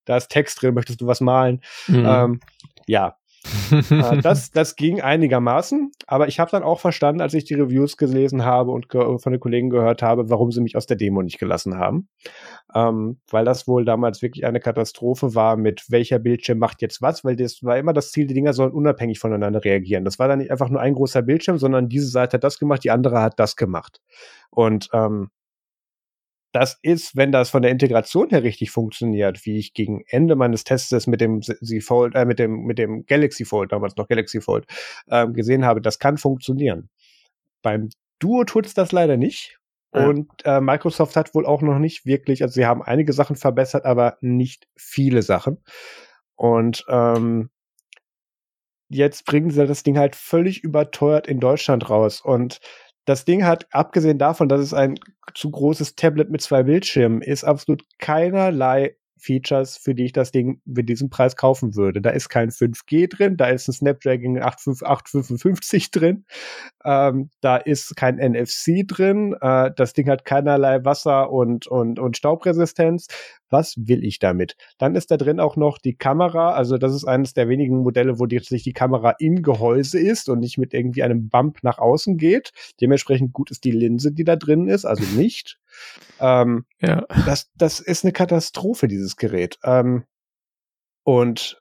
da 0.04 0.16
ist 0.16 0.28
Text 0.28 0.62
drin, 0.62 0.74
möchtest 0.74 1.00
du 1.00 1.06
was 1.06 1.20
malen? 1.20 1.60
Mhm. 1.88 2.06
Ähm, 2.06 2.40
ja, 2.86 3.16
äh, 3.90 4.18
das, 4.18 4.50
das 4.50 4.76
ging 4.76 5.00
einigermaßen, 5.00 5.92
aber 6.06 6.28
ich 6.28 6.40
habe 6.40 6.50
dann 6.50 6.62
auch 6.62 6.80
verstanden, 6.80 7.20
als 7.20 7.34
ich 7.34 7.44
die 7.44 7.54
Reviews 7.54 7.96
gelesen 7.96 8.44
habe 8.44 8.70
und 8.70 8.86
von 8.90 9.32
den 9.32 9.40
Kollegen 9.40 9.70
gehört 9.70 10.02
habe, 10.02 10.30
warum 10.30 10.50
sie 10.50 10.60
mich 10.60 10.76
aus 10.76 10.86
der 10.86 10.96
Demo 10.96 11.22
nicht 11.22 11.38
gelassen 11.38 11.76
haben. 11.78 12.08
Ähm, 12.74 13.20
weil 13.30 13.44
das 13.44 13.68
wohl 13.68 13.84
damals 13.84 14.22
wirklich 14.22 14.46
eine 14.46 14.60
Katastrophe 14.60 15.34
war, 15.34 15.56
mit 15.56 15.84
welcher 15.90 16.18
Bildschirm 16.18 16.58
macht 16.58 16.80
jetzt 16.82 17.02
was, 17.02 17.24
weil 17.24 17.36
das 17.36 17.62
war 17.62 17.76
immer 17.78 17.92
das 17.92 18.12
Ziel, 18.12 18.26
die 18.26 18.34
Dinger 18.34 18.54
sollen 18.54 18.72
unabhängig 18.72 19.18
voneinander 19.18 19.62
reagieren. 19.62 20.04
Das 20.04 20.18
war 20.18 20.28
dann 20.28 20.38
nicht 20.38 20.50
einfach 20.50 20.70
nur 20.70 20.80
ein 20.80 20.94
großer 20.94 21.22
Bildschirm, 21.22 21.58
sondern 21.58 21.88
diese 21.88 22.08
Seite 22.08 22.36
hat 22.38 22.44
das 22.44 22.58
gemacht, 22.58 22.82
die 22.84 22.90
andere 22.90 23.20
hat 23.20 23.38
das 23.38 23.56
gemacht. 23.56 24.00
Und 24.50 24.88
ähm, 24.92 25.30
das 26.54 26.78
ist, 26.82 27.16
wenn 27.16 27.32
das 27.32 27.50
von 27.50 27.62
der 27.62 27.72
Integration 27.72 28.30
her 28.30 28.44
richtig 28.44 28.70
funktioniert, 28.70 29.44
wie 29.44 29.58
ich 29.58 29.74
gegen 29.74 30.04
Ende 30.06 30.36
meines 30.36 30.62
Tests 30.62 31.08
mit 31.08 31.20
dem 31.20 31.42
Z 31.42 31.58
Fold, 31.82 32.14
äh, 32.14 32.24
mit 32.24 32.38
dem 32.38 32.62
mit 32.62 32.78
dem 32.78 33.04
Galaxy 33.06 33.44
Fold, 33.44 33.72
damals 33.72 33.96
noch 33.96 34.06
Galaxy 34.06 34.40
Fold, 34.40 34.66
ähm, 35.10 35.34
gesehen 35.34 35.64
habe, 35.64 35.80
das 35.80 35.98
kann 35.98 36.16
funktionieren. 36.16 36.90
Beim 37.60 37.90
Duo 38.20 38.44
tut's 38.44 38.72
das 38.72 38.92
leider 38.92 39.16
nicht. 39.16 39.58
Ja. 39.92 40.06
Und 40.06 40.30
äh, 40.44 40.60
Microsoft 40.60 41.16
hat 41.16 41.34
wohl 41.34 41.44
auch 41.44 41.60
noch 41.60 41.80
nicht 41.80 42.06
wirklich, 42.06 42.42
also 42.44 42.52
sie 42.52 42.66
haben 42.66 42.82
einige 42.82 43.12
Sachen 43.12 43.34
verbessert, 43.34 43.84
aber 43.84 44.16
nicht 44.20 44.68
viele 44.76 45.22
Sachen. 45.22 45.58
Und 46.36 46.84
ähm, 46.88 47.50
jetzt 48.88 49.24
bringen 49.24 49.50
sie 49.50 49.66
das 49.66 49.82
Ding 49.82 49.98
halt 49.98 50.14
völlig 50.14 50.62
überteuert 50.62 51.26
in 51.26 51.40
Deutschland 51.40 51.90
raus. 51.90 52.20
Und 52.20 52.60
das 53.04 53.24
Ding 53.24 53.44
hat, 53.44 53.66
abgesehen 53.70 54.18
davon, 54.18 54.48
dass 54.48 54.60
es 54.60 54.74
ein 54.74 54.98
zu 55.34 55.50
großes 55.50 55.94
Tablet 55.96 56.30
mit 56.30 56.42
zwei 56.42 56.62
Bildschirmen 56.62 57.22
ist, 57.22 57.44
absolut 57.44 57.84
keinerlei 57.98 58.96
Features, 59.18 59.76
für 59.76 59.94
die 59.94 60.04
ich 60.04 60.12
das 60.12 60.32
Ding 60.32 60.60
mit 60.64 60.88
diesem 60.88 61.10
Preis 61.10 61.36
kaufen 61.36 61.76
würde. 61.76 62.00
Da 62.00 62.10
ist 62.10 62.28
kein 62.28 62.50
5G 62.50 63.08
drin, 63.08 63.36
da 63.36 63.46
ist 63.46 63.68
ein 63.68 63.72
Snapdragon 63.72 64.42
855 64.42 65.90
drin, 65.90 66.24
ähm, 66.84 67.30
da 67.40 67.56
ist 67.56 67.96
kein 67.96 68.16
NFC 68.16 68.86
drin, 68.86 69.34
äh, 69.40 69.70
das 69.74 69.92
Ding 69.92 70.08
hat 70.08 70.24
keinerlei 70.24 70.84
Wasser- 70.84 71.30
und, 71.30 71.66
und, 71.66 71.98
und 71.98 72.16
Staubresistenz. 72.16 73.06
Was 73.50 73.74
will 73.76 74.04
ich 74.04 74.18
damit? 74.18 74.56
Dann 74.78 74.96
ist 74.96 75.10
da 75.10 75.16
drin 75.16 75.38
auch 75.38 75.56
noch 75.56 75.78
die 75.78 75.94
Kamera, 75.94 76.54
also 76.54 76.76
das 76.76 76.94
ist 76.94 77.04
eines 77.04 77.34
der 77.34 77.48
wenigen 77.48 77.78
Modelle, 77.82 78.18
wo 78.18 78.26
die, 78.26 78.40
die 78.40 78.72
Kamera 78.72 79.14
im 79.18 79.42
Gehäuse 79.42 80.00
ist 80.00 80.28
und 80.28 80.40
nicht 80.40 80.58
mit 80.58 80.74
irgendwie 80.74 81.02
einem 81.02 81.28
Bump 81.28 81.58
nach 81.62 81.78
außen 81.78 82.16
geht. 82.16 82.50
Dementsprechend 82.80 83.32
gut 83.32 83.50
ist 83.50 83.64
die 83.64 83.70
Linse, 83.70 84.12
die 84.12 84.24
da 84.24 84.36
drin 84.36 84.66
ist, 84.66 84.84
also 84.84 85.04
nicht. 85.16 85.58
Ähm, 86.20 86.64
ja. 86.80 87.06
das, 87.26 87.50
das 87.54 87.80
ist 87.80 88.04
eine 88.04 88.12
Katastrophe, 88.12 88.88
dieses 88.88 89.16
Gerät. 89.16 89.58
Ähm, 89.64 90.04
und 91.04 91.60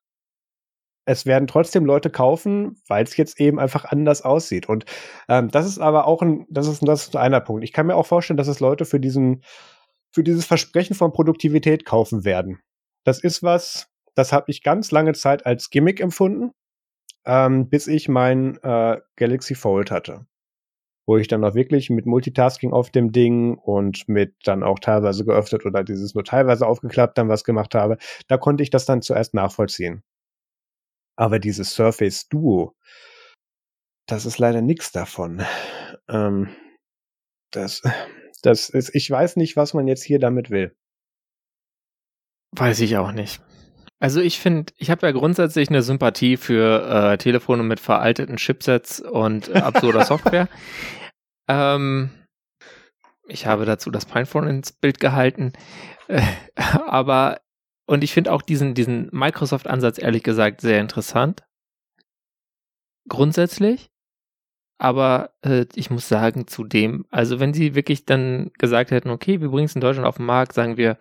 es 1.06 1.26
werden 1.26 1.48
trotzdem 1.48 1.86
Leute 1.86 2.10
kaufen, 2.10 2.82
weil 2.88 3.04
es 3.04 3.18
jetzt 3.18 3.40
eben 3.40 3.60
einfach 3.60 3.86
anders 3.86 4.22
aussieht. 4.22 4.70
Und 4.70 4.86
ähm, 5.28 5.50
das 5.50 5.66
ist 5.66 5.80
aber 5.80 6.08
auch 6.08 6.22
ein, 6.22 6.46
das 6.50 6.68
ist, 6.68 6.88
das 6.88 7.04
ist 7.04 7.16
einer 7.16 7.42
Punkt. 7.42 7.64
Ich 7.64 7.74
kann 7.74 7.88
mir 7.88 7.96
auch 7.96 8.06
vorstellen, 8.06 8.38
dass 8.38 8.48
es 8.48 8.60
Leute 8.60 8.86
für 8.86 9.00
diesen, 9.00 9.44
für 10.12 10.24
dieses 10.24 10.46
Versprechen 10.46 10.96
von 10.96 11.12
Produktivität 11.12 11.86
kaufen 11.86 12.24
werden. 12.24 12.60
Das 13.04 13.20
ist 13.22 13.44
was, 13.44 13.90
das 14.16 14.32
habe 14.32 14.46
ich 14.50 14.64
ganz 14.64 14.92
lange 14.92 15.14
Zeit 15.14 15.46
als 15.46 15.70
Gimmick 15.70 16.00
empfunden, 16.00 16.52
ähm, 17.26 17.68
bis 17.68 17.88
ich 17.88 18.08
mein 18.08 18.58
äh, 18.64 19.02
Galaxy 19.18 19.56
Fold 19.56 19.92
hatte 19.92 20.26
wo 21.06 21.18
ich 21.18 21.28
dann 21.28 21.44
auch 21.44 21.56
wirklich 21.56 21.90
mit 21.90 22.06
Multitasking 22.06 22.72
auf 22.72 22.90
dem 22.90 23.12
Ding 23.12 23.58
und 23.58 24.08
mit 24.08 24.36
dann 24.44 24.64
auch 24.64 24.80
teilweise 24.80 25.26
geöffnet 25.26 25.66
oder 25.66 25.84
dieses 25.84 26.16
nur 26.16 26.24
teilweise 26.24 26.66
aufgeklappt 26.66 27.18
dann 27.18 27.30
was 27.30 27.44
gemacht 27.44 27.76
habe, 27.76 27.98
da 28.28 28.38
konnte 28.38 28.64
ich 28.64 28.70
das 28.70 28.86
dann 28.86 29.02
zuerst 29.02 29.34
nachvollziehen. 29.34 30.04
Aber 31.16 31.40
dieses 31.40 31.74
Surface 31.74 32.28
Duo, 32.28 32.76
das 34.08 34.26
ist 34.26 34.40
leider 34.40 34.62
nichts 34.62 34.92
davon. 34.92 35.44
Ähm, 36.10 36.50
das, 37.52 37.82
das 38.42 38.70
ist, 38.70 38.94
ich 38.96 39.10
weiß 39.10 39.36
nicht, 39.36 39.56
was 39.56 39.74
man 39.74 39.88
jetzt 39.88 40.04
hier 40.04 40.20
damit 40.20 40.50
will. 40.50 40.76
Weiß 42.56 42.80
ich 42.82 42.98
auch 42.98 43.12
nicht. 43.12 43.42
Also 44.04 44.20
ich 44.20 44.38
finde, 44.38 44.74
ich 44.76 44.92
habe 44.92 45.08
ja 45.08 45.14
grundsätzlich 45.14 45.70
eine 45.70 45.82
Sympathie 45.82 46.36
für 46.36 47.14
äh, 47.14 47.18
Telefone 47.18 47.64
mit 47.64 47.80
veralteten 47.80 48.36
Chipsets 48.36 49.00
und 49.00 49.48
äh, 49.48 49.60
absurder 49.60 50.04
Software. 50.06 50.50
ähm, 51.48 52.12
ich 53.30 53.46
habe 53.46 53.64
dazu 53.64 53.92
das 53.92 54.06
Pinephone 54.06 54.50
ins 54.50 54.74
Bild 54.74 55.00
gehalten. 55.00 55.54
Äh, 56.10 56.22
aber, 56.86 57.40
und 57.86 58.04
ich 58.04 58.12
finde 58.12 58.34
auch 58.34 58.42
diesen, 58.42 58.74
diesen 58.74 59.08
Microsoft-Ansatz 59.14 60.00
ehrlich 60.00 60.24
gesagt 60.24 60.60
sehr 60.60 60.82
interessant. 60.82 61.46
Grundsätzlich. 63.08 63.90
Aber 64.80 65.32
äh, 65.46 65.66
ich 65.76 65.92
muss 65.92 66.10
sagen, 66.10 66.46
zu 66.48 66.66
dem, 66.66 67.06
also 67.10 67.40
wenn 67.40 67.54
sie 67.54 67.74
wirklich 67.74 68.04
dann 68.04 68.52
gesagt 68.58 68.92
hätten, 68.92 69.12
okay, 69.12 69.40
wir 69.40 69.48
bringen 69.48 69.68
es 69.68 69.76
in 69.76 69.82
Deutschland 69.82 70.06
auf 70.06 70.18
den 70.18 70.26
Markt, 70.26 70.52
sagen 70.52 70.76
wir, 70.76 70.98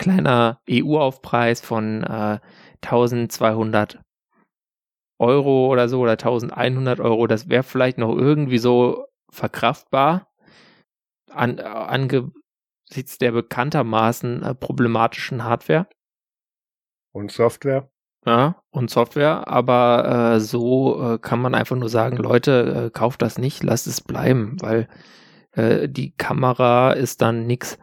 kleiner 0.00 0.60
EU-Aufpreis 0.68 1.60
von 1.60 2.02
äh, 2.02 2.40
1200 2.82 4.00
Euro 5.18 5.68
oder 5.68 5.88
so 5.88 6.00
oder 6.00 6.12
1100 6.12 7.00
Euro. 7.00 7.26
Das 7.26 7.48
wäre 7.48 7.62
vielleicht 7.62 7.98
noch 7.98 8.16
irgendwie 8.16 8.58
so 8.58 9.06
verkraftbar 9.30 10.28
an, 11.30 11.58
äh, 11.58 11.62
angesichts 11.62 13.18
der 13.20 13.32
bekanntermaßen 13.32 14.42
äh, 14.42 14.54
problematischen 14.54 15.44
Hardware. 15.44 15.86
Und 17.12 17.30
Software. 17.30 17.90
Ja, 18.26 18.62
und 18.70 18.90
Software, 18.90 19.48
aber 19.48 20.34
äh, 20.34 20.40
so 20.40 21.14
äh, 21.14 21.18
kann 21.18 21.40
man 21.40 21.54
einfach 21.54 21.76
nur 21.76 21.88
sagen, 21.88 22.16
Leute, 22.18 22.86
äh, 22.86 22.90
kauft 22.90 23.22
das 23.22 23.38
nicht, 23.38 23.62
lasst 23.62 23.86
es 23.86 24.02
bleiben, 24.02 24.56
weil 24.60 24.88
äh, 25.52 25.88
die 25.88 26.12
Kamera 26.12 26.92
ist 26.92 27.22
dann 27.22 27.46
nix 27.46 27.78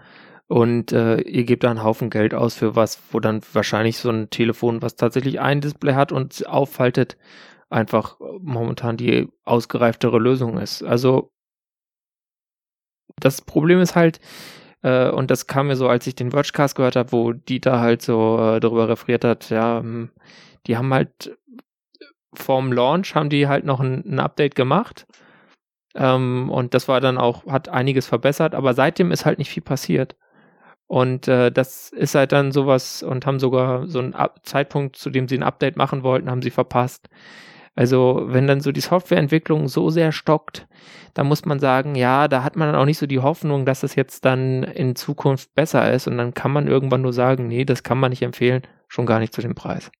und 0.48 0.92
äh, 0.94 1.20
ihr 1.22 1.44
gebt 1.46 1.64
da 1.64 1.70
einen 1.72 1.84
Haufen 1.84 2.10
Geld 2.10 2.34
aus 2.34 2.56
für 2.56 2.76
was, 2.76 3.02
wo 3.12 3.20
dann 3.20 3.42
wahrscheinlich 3.54 3.98
so 3.98 4.10
ein 4.10 4.30
Telefon, 4.30 4.82
was 4.82 4.96
tatsächlich 4.96 5.40
ein 5.42 5.62
Display 5.62 5.94
hat 5.96 6.12
und 6.12 6.48
auffaltet, 6.48 7.18
einfach 7.70 8.18
momentan 8.42 8.98
die 8.98 9.30
ausgereiftere 9.46 10.20
Lösung 10.20 10.58
ist. 10.58 10.84
Also 10.84 11.32
das 13.20 13.42
Problem 13.42 13.80
ist 13.80 13.96
halt, 13.96 14.20
äh, 14.84 15.10
und 15.10 15.32
das 15.32 15.48
kam 15.48 15.68
mir 15.68 15.76
so, 15.76 15.90
als 15.90 16.08
ich 16.08 16.16
den 16.16 16.34
Watchcast 16.34 16.76
gehört 16.76 16.96
habe, 16.96 17.12
wo 17.12 17.34
Dieter 17.34 17.80
halt 17.80 18.02
so 18.02 18.38
äh, 18.40 18.60
darüber 18.60 18.90
referiert 18.90 19.24
hat, 19.26 19.50
ja, 19.50 19.80
hm, 19.80 20.12
die 20.68 20.78
haben 20.78 20.94
halt 20.94 21.38
vorm 22.34 22.72
Launch 22.72 23.16
haben 23.16 23.30
die 23.30 23.48
halt 23.48 23.66
noch 23.66 23.80
ein, 23.80 24.04
ein 24.06 24.20
Update 24.20 24.56
gemacht 24.56 25.06
Ähm, 25.96 26.50
und 26.52 26.74
das 26.74 26.88
war 26.88 27.02
dann 27.02 27.18
auch, 27.18 27.46
hat 27.48 27.70
einiges 27.70 28.08
verbessert, 28.08 28.56
aber 28.56 28.74
seitdem 28.74 29.12
ist 29.12 29.26
halt 29.26 29.40
nicht 29.40 29.50
viel 29.50 29.64
passiert. 29.64 30.16
Und 30.88 31.28
äh, 31.28 31.52
das 31.52 31.90
ist 31.90 32.16
halt 32.16 32.32
dann 32.32 32.52
sowas 32.52 33.04
und 33.04 33.26
haben 33.26 33.40
sogar 33.40 33.88
so 33.88 34.00
einen 34.00 34.14
Ab 34.14 34.40
Zeitpunkt, 34.44 34.96
zu 34.96 35.10
dem 35.10 35.28
sie 35.28 35.38
ein 35.38 35.44
Update 35.44 35.76
machen 35.76 36.04
wollten, 36.04 36.32
haben 36.32 36.42
sie 36.42 36.50
verpasst. 36.50 37.10
Also 37.78 38.24
wenn 38.26 38.48
dann 38.48 38.60
so 38.60 38.72
die 38.72 38.82
Softwareentwicklung 38.82 39.68
so 39.68 39.92
sehr 39.92 40.12
stockt, 40.12 40.68
dann 41.14 41.28
muss 41.28 41.46
man 41.46 41.60
sagen, 41.60 41.94
ja, 41.94 42.28
da 42.28 42.44
hat 42.44 42.56
man 42.56 42.72
dann 42.72 42.82
auch 42.82 42.86
nicht 42.86 42.98
so 42.98 43.06
die 43.06 43.20
Hoffnung, 43.20 43.68
dass 43.68 43.84
es 43.84 43.94
jetzt 43.94 44.26
dann 44.26 44.64
in 44.64 44.96
Zukunft 44.96 45.54
besser 45.54 45.94
ist 45.94 46.08
und 46.08 46.18
dann 46.18 46.34
kann 46.34 46.52
man 46.52 46.68
irgendwann 46.68 47.04
nur 47.04 47.14
sagen, 47.14 47.48
nee, 47.48 47.66
das 47.66 47.84
kann 47.84 48.00
man 48.00 48.10
nicht 48.10 48.24
empfehlen, 48.24 48.64
schon 48.88 49.06
gar 49.06 49.20
nicht 49.20 49.32
zu 49.32 49.42
dem 49.42 49.54
Preis. 49.54 49.92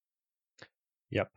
Ja. 1.10 1.28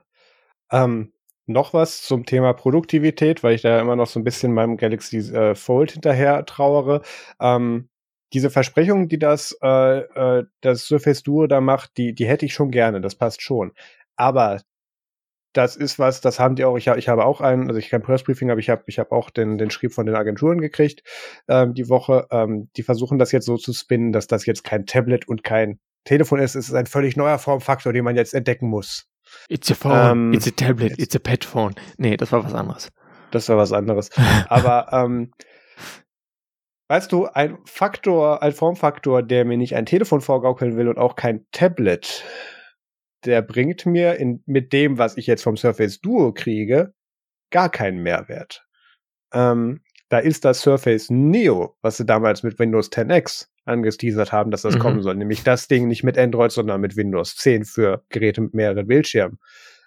Ähm, 0.72 1.12
noch 1.44 1.74
was 1.74 2.02
zum 2.02 2.24
Thema 2.24 2.54
Produktivität, 2.54 3.42
weil 3.42 3.54
ich 3.54 3.62
da 3.62 3.78
immer 3.78 3.96
noch 3.96 4.06
so 4.06 4.18
ein 4.18 4.24
bisschen 4.24 4.54
meinem 4.54 4.78
Galaxy 4.78 5.18
äh, 5.18 5.54
Fold 5.54 5.92
hinterher 5.92 6.46
trauere. 6.46 7.02
Ähm, 7.38 7.89
diese 8.32 8.50
Versprechung, 8.50 9.08
die 9.08 9.18
das, 9.18 9.56
äh, 9.62 9.98
äh, 9.98 10.44
das 10.60 10.86
Surface 10.86 11.22
Duo 11.22 11.46
da 11.46 11.60
macht, 11.60 11.96
die, 11.96 12.14
die 12.14 12.26
hätte 12.26 12.46
ich 12.46 12.54
schon 12.54 12.70
gerne, 12.70 13.00
das 13.00 13.14
passt 13.14 13.42
schon. 13.42 13.72
Aber 14.16 14.60
das 15.52 15.74
ist 15.76 15.98
was, 15.98 16.20
das 16.20 16.38
haben 16.38 16.54
die 16.54 16.64
auch, 16.64 16.76
ich, 16.76 16.86
ich 16.86 17.08
habe 17.08 17.24
auch 17.24 17.40
einen, 17.40 17.68
also 17.68 17.78
ich 17.78 17.90
kein 17.90 18.02
Pressbriefing, 18.02 18.50
aber 18.50 18.60
ich 18.60 18.70
habe 18.70 18.84
ich 18.86 18.98
hab 18.98 19.10
auch 19.10 19.30
den, 19.30 19.58
den 19.58 19.70
Schrieb 19.70 19.92
von 19.92 20.06
den 20.06 20.14
Agenturen 20.14 20.60
gekriegt 20.60 21.02
ähm, 21.48 21.74
die 21.74 21.88
Woche. 21.88 22.26
Ähm, 22.30 22.68
die 22.76 22.82
versuchen 22.82 23.18
das 23.18 23.32
jetzt 23.32 23.46
so 23.46 23.56
zu 23.56 23.72
spinnen, 23.72 24.12
dass 24.12 24.26
das 24.28 24.46
jetzt 24.46 24.62
kein 24.62 24.86
Tablet 24.86 25.26
und 25.26 25.42
kein 25.42 25.80
Telefon 26.04 26.38
ist. 26.38 26.54
Es 26.54 26.68
ist 26.68 26.74
ein 26.74 26.86
völlig 26.86 27.16
neuer 27.16 27.38
Formfaktor, 27.38 27.92
den 27.92 28.04
man 28.04 28.16
jetzt 28.16 28.32
entdecken 28.32 28.68
muss. 28.68 29.06
It's 29.48 29.70
a 29.70 29.74
phone, 29.74 30.10
ähm, 30.10 30.32
it's 30.32 30.46
a 30.46 30.50
tablet, 30.50 30.98
it's 30.98 31.14
a 31.14 31.18
pet 31.18 31.44
phone. 31.44 31.74
Nee, 31.98 32.16
das 32.16 32.32
war 32.32 32.44
was 32.44 32.54
anderes. 32.54 32.90
Das 33.30 33.48
war 33.48 33.56
was 33.56 33.72
anderes. 33.72 34.10
Aber 34.48 34.88
ähm, 34.92 35.32
weißt 36.90 37.12
du, 37.12 37.26
ein 37.26 37.56
Faktor, 37.66 38.42
ein 38.42 38.50
Formfaktor, 38.50 39.22
der 39.22 39.44
mir 39.44 39.56
nicht 39.56 39.76
ein 39.76 39.86
Telefon 39.86 40.20
vorgaukeln 40.20 40.76
will 40.76 40.88
und 40.88 40.98
auch 40.98 41.14
kein 41.14 41.46
Tablet, 41.52 42.24
der 43.24 43.42
bringt 43.42 43.86
mir 43.86 44.16
in, 44.16 44.42
mit 44.44 44.72
dem, 44.72 44.98
was 44.98 45.16
ich 45.16 45.28
jetzt 45.28 45.44
vom 45.44 45.56
Surface 45.56 46.00
Duo 46.00 46.32
kriege, 46.32 46.92
gar 47.52 47.70
keinen 47.70 48.02
Mehrwert. 48.02 48.66
Ähm, 49.32 49.82
da 50.08 50.18
ist 50.18 50.44
das 50.44 50.62
Surface 50.62 51.10
Neo, 51.10 51.76
was 51.80 51.96
sie 51.96 52.04
damals 52.04 52.42
mit 52.42 52.58
Windows 52.58 52.90
10X 52.90 53.46
angeteasert 53.66 54.32
haben, 54.32 54.50
dass 54.50 54.62
das 54.62 54.74
mhm. 54.74 54.80
kommen 54.80 55.02
soll. 55.02 55.14
Nämlich 55.14 55.44
das 55.44 55.68
Ding 55.68 55.86
nicht 55.86 56.02
mit 56.02 56.18
Android, 56.18 56.50
sondern 56.50 56.80
mit 56.80 56.96
Windows 56.96 57.36
10 57.36 57.66
für 57.66 58.02
Geräte 58.08 58.40
mit 58.40 58.54
mehreren 58.54 58.88
Bildschirmen. 58.88 59.38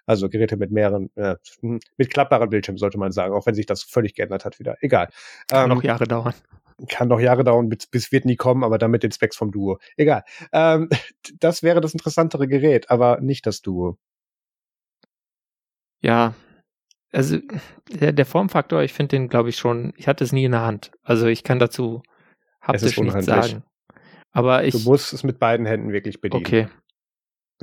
Also 0.05 0.29
Geräte 0.29 0.55
mit 0.55 0.71
mehreren, 0.71 1.09
äh, 1.15 1.35
mit 1.61 2.13
klappbaren 2.13 2.49
Bildschirmen 2.49 2.77
sollte 2.77 2.97
man 2.97 3.11
sagen, 3.11 3.33
auch 3.33 3.45
wenn 3.45 3.55
sich 3.55 3.65
das 3.65 3.83
völlig 3.83 4.15
geändert 4.15 4.45
hat 4.45 4.57
wieder. 4.59 4.77
Egal. 4.79 5.09
Kann 5.49 5.69
ähm, 5.69 5.75
noch 5.75 5.83
Jahre 5.83 6.07
dauern. 6.07 6.33
Kann 6.89 7.07
noch 7.07 7.19
Jahre 7.19 7.43
dauern, 7.43 7.69
bis, 7.69 7.87
bis 7.87 8.11
wird 8.11 8.25
nie 8.25 8.35
kommen, 8.35 8.63
aber 8.63 8.77
damit 8.77 9.03
den 9.03 9.11
Specs 9.11 9.35
vom 9.35 9.51
Duo. 9.51 9.79
Egal. 9.97 10.23
Ähm, 10.51 10.89
das 11.39 11.63
wäre 11.63 11.81
das 11.81 11.93
interessantere 11.93 12.47
Gerät, 12.47 12.89
aber 12.89 13.19
nicht 13.21 13.45
das 13.45 13.61
Duo. 13.61 13.97
Ja, 16.01 16.33
also 17.13 17.37
der, 17.91 18.11
der 18.11 18.25
Formfaktor, 18.25 18.81
ich 18.81 18.91
finde 18.91 19.15
den, 19.15 19.29
glaube 19.29 19.49
ich, 19.49 19.57
schon, 19.57 19.93
ich 19.97 20.07
hatte 20.07 20.23
es 20.23 20.31
nie 20.31 20.45
in 20.45 20.51
der 20.51 20.63
Hand. 20.63 20.91
Also 21.03 21.27
ich 21.27 21.43
kann 21.43 21.59
dazu 21.59 22.01
haptisch 22.59 22.97
nichts 22.97 23.25
sagen. 23.25 23.63
Aber 24.31 24.63
ich. 24.63 24.73
Du 24.73 24.89
musst 24.89 25.13
es 25.13 25.23
mit 25.23 25.37
beiden 25.37 25.67
Händen 25.67 25.93
wirklich 25.93 26.19
bedienen. 26.19 26.43
Okay. 26.43 26.67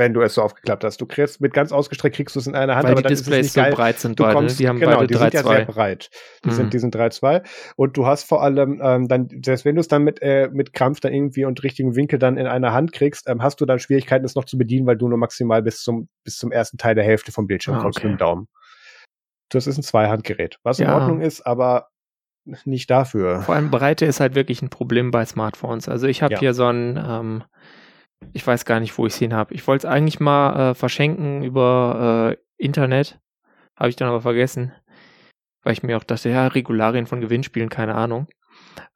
Wenn 0.00 0.14
du 0.14 0.22
es 0.22 0.32
so 0.32 0.42
aufgeklappt 0.42 0.82
hast. 0.82 0.98
Du 0.98 1.04
kriegst 1.04 1.42
mit 1.42 1.52
ganz 1.52 1.72
ausgestreckt 1.72 2.16
kriegst 2.16 2.34
du 2.34 2.40
es 2.40 2.46
in 2.46 2.54
einer 2.54 2.74
Hand, 2.74 2.84
Weil 2.84 2.92
aber 2.92 3.02
die 3.02 3.08
Displays 3.08 3.52
so 3.52 3.60
geil. 3.60 3.72
breit 3.72 3.98
sind 3.98 4.18
du 4.18 4.24
beide. 4.24 4.34
Kommst, 4.34 4.58
die 4.58 4.66
haben 4.66 4.80
genau, 4.80 4.96
beide 4.96 5.08
die 5.08 5.14
3, 5.14 5.20
sind 5.20 5.34
ja 5.34 5.42
2. 5.42 5.56
sehr 5.56 5.64
breit. 5.66 6.10
Die 6.42 6.48
mhm. 6.48 6.52
sind, 6.54 6.72
die 6.72 6.78
sind 6.78 6.96
3-2. 6.96 7.42
Und 7.76 7.98
du 7.98 8.06
hast 8.06 8.24
vor 8.24 8.42
allem 8.42 8.80
ähm, 8.82 9.08
dann, 9.08 9.28
selbst 9.44 9.66
wenn 9.66 9.74
du 9.74 9.80
es 9.80 9.88
dann 9.88 10.02
mit, 10.02 10.22
äh, 10.22 10.48
mit 10.50 10.72
Krampf 10.72 11.00
dann 11.00 11.12
irgendwie 11.12 11.44
und 11.44 11.62
richtigen 11.62 11.96
Winkel 11.96 12.18
dann 12.18 12.38
in 12.38 12.46
einer 12.46 12.72
Hand 12.72 12.92
kriegst, 12.92 13.28
ähm, 13.28 13.42
hast 13.42 13.60
du 13.60 13.66
dann 13.66 13.78
Schwierigkeiten, 13.78 14.24
es 14.24 14.34
noch 14.34 14.46
zu 14.46 14.56
bedienen, 14.56 14.86
weil 14.86 14.96
du 14.96 15.06
nur 15.06 15.18
maximal 15.18 15.62
bis 15.62 15.82
zum, 15.82 16.08
bis 16.24 16.38
zum 16.38 16.50
ersten 16.50 16.78
Teil 16.78 16.94
der 16.94 17.04
Hälfte 17.04 17.30
vom 17.30 17.46
Bildschirm 17.46 17.76
ah, 17.76 17.82
kommst 17.82 17.98
okay. 17.98 18.08
mit 18.08 18.16
dem 18.16 18.18
Daumen. 18.18 18.48
Das 19.50 19.66
ist 19.66 19.76
ein 19.76 19.82
Zweihandgerät, 19.82 20.58
was 20.62 20.78
ja. 20.78 20.86
in 20.86 20.92
Ordnung 20.94 21.20
ist, 21.20 21.46
aber 21.46 21.88
nicht 22.64 22.90
dafür. 22.90 23.42
Vor 23.42 23.54
allem 23.54 23.70
Breite 23.70 24.06
ist 24.06 24.20
halt 24.20 24.34
wirklich 24.34 24.62
ein 24.62 24.70
Problem 24.70 25.10
bei 25.10 25.24
Smartphones. 25.24 25.88
Also 25.88 26.06
ich 26.06 26.22
habe 26.22 26.34
ja. 26.34 26.40
hier 26.40 26.54
so 26.54 26.66
ein, 26.66 26.96
ähm, 26.96 27.44
ich 28.32 28.46
weiß 28.46 28.64
gar 28.64 28.80
nicht, 28.80 28.96
wo 28.98 29.06
ich 29.06 29.14
es 29.14 29.18
hin 29.18 29.34
habe. 29.34 29.54
Ich 29.54 29.66
wollte 29.66 29.86
es 29.86 29.92
eigentlich 29.92 30.20
mal 30.20 30.70
äh, 30.70 30.74
verschenken 30.74 31.42
über 31.42 32.36
äh, 32.36 32.64
Internet, 32.64 33.20
habe 33.76 33.88
ich 33.88 33.96
dann 33.96 34.08
aber 34.08 34.20
vergessen, 34.20 34.72
weil 35.62 35.72
ich 35.72 35.82
mir 35.82 35.96
auch 35.96 36.04
dachte, 36.04 36.30
ja, 36.30 36.46
Regularien 36.46 37.06
von 37.06 37.20
Gewinnspielen, 37.20 37.68
keine 37.68 37.94
Ahnung. 37.94 38.28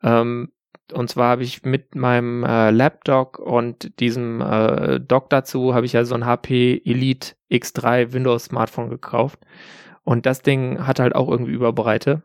Ähm, 0.02 0.52
und 0.92 1.08
zwar 1.08 1.30
habe 1.30 1.42
ich 1.42 1.64
mit 1.64 1.94
meinem 1.94 2.44
äh, 2.44 2.70
Laptop 2.70 3.38
und 3.38 3.98
diesem 4.00 4.40
äh, 4.42 5.00
Dock 5.00 5.30
dazu, 5.30 5.74
habe 5.74 5.86
ich 5.86 5.94
ja 5.94 6.04
so 6.04 6.14
ein 6.14 6.26
HP 6.26 6.82
Elite 6.84 7.34
X3 7.50 8.12
Windows 8.12 8.44
Smartphone 8.44 8.90
gekauft. 8.90 9.40
Und 10.02 10.26
das 10.26 10.42
Ding 10.42 10.86
hat 10.86 11.00
halt 11.00 11.14
auch 11.14 11.30
irgendwie 11.30 11.52
Überbreite. 11.52 12.22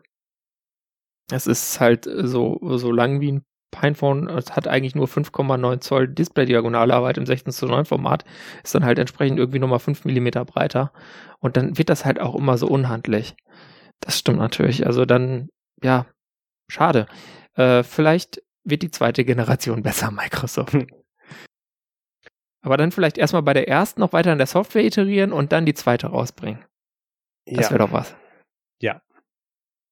Es 1.31 1.47
ist 1.47 1.79
halt 1.79 2.05
so, 2.05 2.59
so 2.77 2.91
lang 2.91 3.21
wie 3.21 3.31
ein 3.31 3.45
Pinephone. 3.71 4.29
Hat 4.29 4.67
eigentlich 4.67 4.95
nur 4.95 5.07
5,9 5.07 5.79
Zoll 5.81 6.07
Display-Diagonale, 6.07 6.93
aber 6.93 7.07
halt 7.07 7.17
im 7.17 7.25
16 7.25 7.53
zu 7.53 7.65
9 7.67 7.85
Format 7.85 8.25
ist 8.63 8.75
dann 8.75 8.85
halt 8.85 8.99
entsprechend 8.99 9.39
irgendwie 9.39 9.59
nochmal 9.59 9.79
5 9.79 10.05
Millimeter 10.05 10.45
breiter. 10.45 10.91
Und 11.39 11.57
dann 11.57 11.77
wird 11.77 11.89
das 11.89 12.05
halt 12.05 12.19
auch 12.19 12.35
immer 12.35 12.57
so 12.57 12.67
unhandlich. 12.67 13.35
Das 13.99 14.17
stimmt 14.17 14.39
natürlich. 14.39 14.85
Also 14.85 15.05
dann, 15.05 15.49
ja, 15.83 16.05
schade. 16.69 17.05
Äh, 17.55 17.83
vielleicht 17.83 18.41
wird 18.63 18.81
die 18.81 18.91
zweite 18.91 19.25
Generation 19.25 19.83
besser, 19.83 20.11
Microsoft. 20.11 20.77
aber 22.61 22.77
dann 22.77 22.91
vielleicht 22.91 23.17
erstmal 23.17 23.43
bei 23.43 23.53
der 23.53 23.67
ersten 23.67 24.01
noch 24.01 24.13
weiter 24.13 24.31
an 24.31 24.37
der 24.37 24.47
Software 24.47 24.85
iterieren 24.85 25.31
und 25.31 25.51
dann 25.51 25.65
die 25.65 25.73
zweite 25.73 26.07
rausbringen. 26.07 26.63
Das 27.45 27.65
ja. 27.65 27.71
wäre 27.71 27.79
doch 27.79 27.91
was. 27.91 28.15
Ja, 28.81 29.01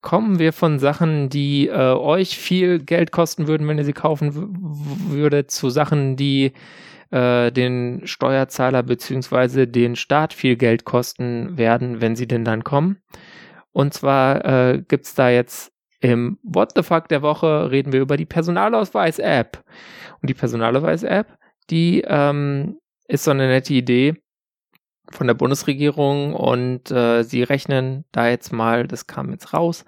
kommen 0.01 0.39
wir 0.39 0.53
von 0.53 0.79
Sachen, 0.79 1.29
die 1.29 1.67
äh, 1.67 1.93
euch 1.93 2.37
viel 2.37 2.79
Geld 2.79 3.11
kosten 3.11 3.47
würden, 3.47 3.67
wenn 3.67 3.77
ihr 3.77 3.85
sie 3.85 3.93
kaufen 3.93 4.31
würdet, 5.09 5.51
zu 5.51 5.69
Sachen, 5.69 6.15
die 6.15 6.53
äh, 7.11 7.51
den 7.51 8.01
Steuerzahler 8.05 8.83
bzw. 8.83 9.65
den 9.65 9.95
Staat 9.95 10.33
viel 10.33 10.55
Geld 10.55 10.85
kosten 10.85 11.57
werden, 11.57 12.01
wenn 12.01 12.15
sie 12.15 12.27
denn 12.27 12.45
dann 12.45 12.63
kommen. 12.63 13.01
Und 13.71 13.93
zwar 13.93 14.45
äh, 14.45 14.83
gibt 14.87 15.17
da 15.17 15.29
jetzt 15.29 15.71
im 15.99 16.37
What 16.43 16.73
the 16.75 16.83
Fuck 16.83 17.07
der 17.09 17.21
Woche 17.21 17.71
reden 17.71 17.91
wir 17.91 18.01
über 18.01 18.17
die 18.17 18.25
Personalausweis-App. 18.25 19.63
Und 20.21 20.29
die 20.29 20.33
Personalausweis-App, 20.33 21.37
die 21.69 22.03
ähm, 22.05 22.77
ist 23.07 23.23
so 23.23 23.31
eine 23.31 23.47
nette 23.47 23.73
Idee, 23.73 24.15
von 25.11 25.27
der 25.27 25.33
Bundesregierung 25.33 26.33
und 26.33 26.91
äh, 26.91 27.23
sie 27.23 27.43
rechnen 27.43 28.05
da 28.11 28.27
jetzt 28.27 28.51
mal, 28.51 28.87
das 28.87 29.07
kam 29.07 29.31
jetzt 29.31 29.53
raus, 29.53 29.85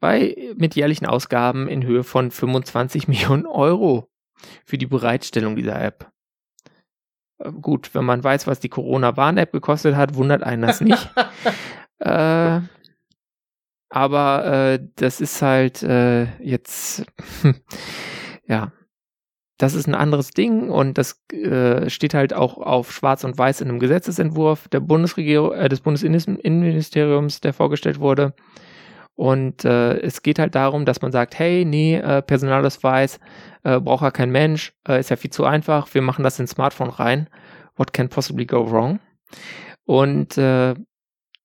bei 0.00 0.54
mit 0.56 0.74
jährlichen 0.74 1.06
Ausgaben 1.06 1.68
in 1.68 1.84
Höhe 1.84 2.04
von 2.04 2.30
25 2.30 3.08
Millionen 3.08 3.46
Euro 3.46 4.08
für 4.64 4.78
die 4.78 4.86
Bereitstellung 4.86 5.56
dieser 5.56 5.80
App. 5.80 6.10
Äh, 7.38 7.52
gut, 7.52 7.94
wenn 7.94 8.04
man 8.04 8.22
weiß, 8.22 8.46
was 8.46 8.60
die 8.60 8.68
Corona-Warn-App 8.68 9.52
gekostet 9.52 9.96
hat, 9.96 10.14
wundert 10.14 10.42
einen 10.42 10.62
das 10.62 10.80
nicht. 10.80 11.10
äh, 11.98 12.60
aber 13.90 14.44
äh, 14.44 14.88
das 14.96 15.20
ist 15.20 15.42
halt 15.42 15.82
äh, 15.82 16.24
jetzt, 16.40 17.04
ja, 18.46 18.72
das 19.60 19.74
ist 19.74 19.86
ein 19.86 19.94
anderes 19.94 20.30
Ding 20.30 20.70
und 20.70 20.96
das 20.96 21.20
äh, 21.32 21.90
steht 21.90 22.14
halt 22.14 22.32
auch 22.32 22.56
auf 22.56 22.92
Schwarz 22.92 23.24
und 23.24 23.36
Weiß 23.36 23.60
in 23.60 23.68
einem 23.68 23.78
Gesetzesentwurf 23.78 24.68
der 24.68 24.80
Bundesregierung, 24.80 25.52
äh, 25.52 25.68
des 25.68 25.82
Bundesinnenministeriums, 25.82 27.42
der 27.42 27.52
vorgestellt 27.52 28.00
wurde. 28.00 28.32
Und 29.16 29.66
äh, 29.66 29.98
es 29.98 30.22
geht 30.22 30.38
halt 30.38 30.54
darum, 30.54 30.86
dass 30.86 31.02
man 31.02 31.12
sagt, 31.12 31.38
hey, 31.38 31.66
nee, 31.66 31.96
äh, 31.96 32.22
Personalausweis 32.22 33.20
äh, 33.62 33.78
braucht 33.78 34.02
ja 34.02 34.10
kein 34.10 34.30
Mensch, 34.30 34.72
äh, 34.88 34.98
ist 34.98 35.10
ja 35.10 35.16
viel 35.16 35.30
zu 35.30 35.44
einfach, 35.44 35.92
wir 35.92 36.00
machen 36.00 36.22
das 36.22 36.40
ins 36.40 36.52
Smartphone 36.52 36.88
rein. 36.88 37.28
What 37.76 37.92
can 37.92 38.08
possibly 38.08 38.46
go 38.46 38.70
wrong? 38.70 38.98
Und 39.84 40.38
äh, 40.38 40.74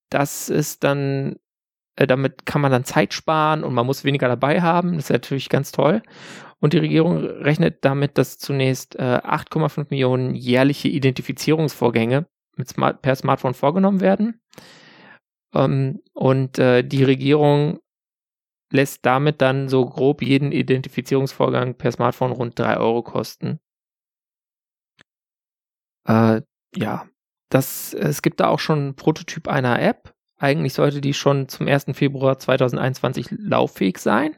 das 0.10 0.48
ist 0.48 0.86
dann 0.86 1.36
damit 1.98 2.46
kann 2.46 2.62
man 2.62 2.74
dann 2.74 2.84
Zeit 2.84 3.14
sparen 3.14 3.64
und 3.64 3.74
man 3.74 3.86
muss 3.86 4.04
weniger 4.04 4.28
dabei 4.28 4.62
haben. 4.62 4.96
Das 4.96 5.06
ist 5.06 5.12
natürlich 5.12 5.48
ganz 5.48 5.72
toll. 5.72 6.02
Und 6.62 6.74
die 6.74 6.80
Regierung 6.80 7.18
rechnet 7.18 7.84
damit, 7.84 8.18
dass 8.18 8.38
zunächst 8.38 8.96
äh, 8.96 9.20
8,5 9.24 9.88
Millionen 9.90 10.36
jährliche 10.36 10.88
Identifizierungsvorgänge 10.88 12.28
mit 12.56 12.70
Smart 12.70 13.02
per 13.02 13.16
Smartphone 13.16 13.54
vorgenommen 13.54 14.00
werden. 14.00 14.42
Ähm, 15.54 16.02
und 16.14 16.58
äh, 16.58 16.84
die 16.84 17.04
Regierung 17.04 17.80
lässt 18.72 19.06
damit 19.06 19.42
dann 19.42 19.70
so 19.70 19.86
grob 19.86 20.22
jeden 20.22 20.52
Identifizierungsvorgang 20.52 21.76
per 21.76 21.92
Smartphone 21.92 22.32
rund 22.32 22.58
3 22.58 22.78
Euro 22.78 23.04
kosten. 23.04 23.60
Äh, 26.08 26.42
ja, 26.76 27.08
das, 27.50 27.94
es 27.94 28.22
gibt 28.22 28.40
da 28.40 28.48
auch 28.48 28.60
schon 28.60 28.80
einen 28.80 28.96
Prototyp 28.96 29.48
einer 29.48 29.82
App, 29.82 30.16
Eigentlich 30.38 30.74
sollte 30.74 31.00
die 31.00 31.14
schon 31.14 31.48
zum 31.48 31.68
1. 31.68 31.86
Februar 31.94 32.38
2021 32.38 33.28
lauffähig 33.32 33.98
sein 34.00 34.36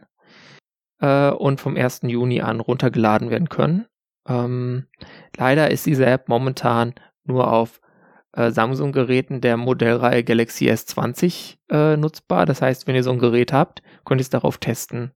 äh, 0.99 1.29
und 1.29 1.61
vom 1.61 1.75
1. 1.75 2.01
Juni 2.03 2.41
an 2.41 2.59
runtergeladen 2.59 3.29
werden 3.29 3.49
können. 3.49 3.85
Ähm, 4.27 4.87
leider 5.37 5.71
ist 5.71 5.85
diese 5.85 6.05
App 6.05 6.27
momentan 6.29 6.93
nur 7.23 7.51
auf 7.51 7.81
äh, 8.33 8.51
Samsung-Geräten 8.51 9.41
der 9.41 9.57
Modellreihe 9.57 10.23
Galaxy 10.23 10.69
S20 10.69 11.57
äh, 11.69 11.97
nutzbar. 11.97 12.45
Das 12.45 12.61
heißt, 12.61 12.87
wenn 12.87 12.95
ihr 12.95 13.03
so 13.03 13.11
ein 13.11 13.19
Gerät 13.19 13.53
habt, 13.53 13.81
könnt 14.05 14.21
ihr 14.21 14.23
es 14.23 14.29
darauf 14.29 14.57
testen. 14.57 15.11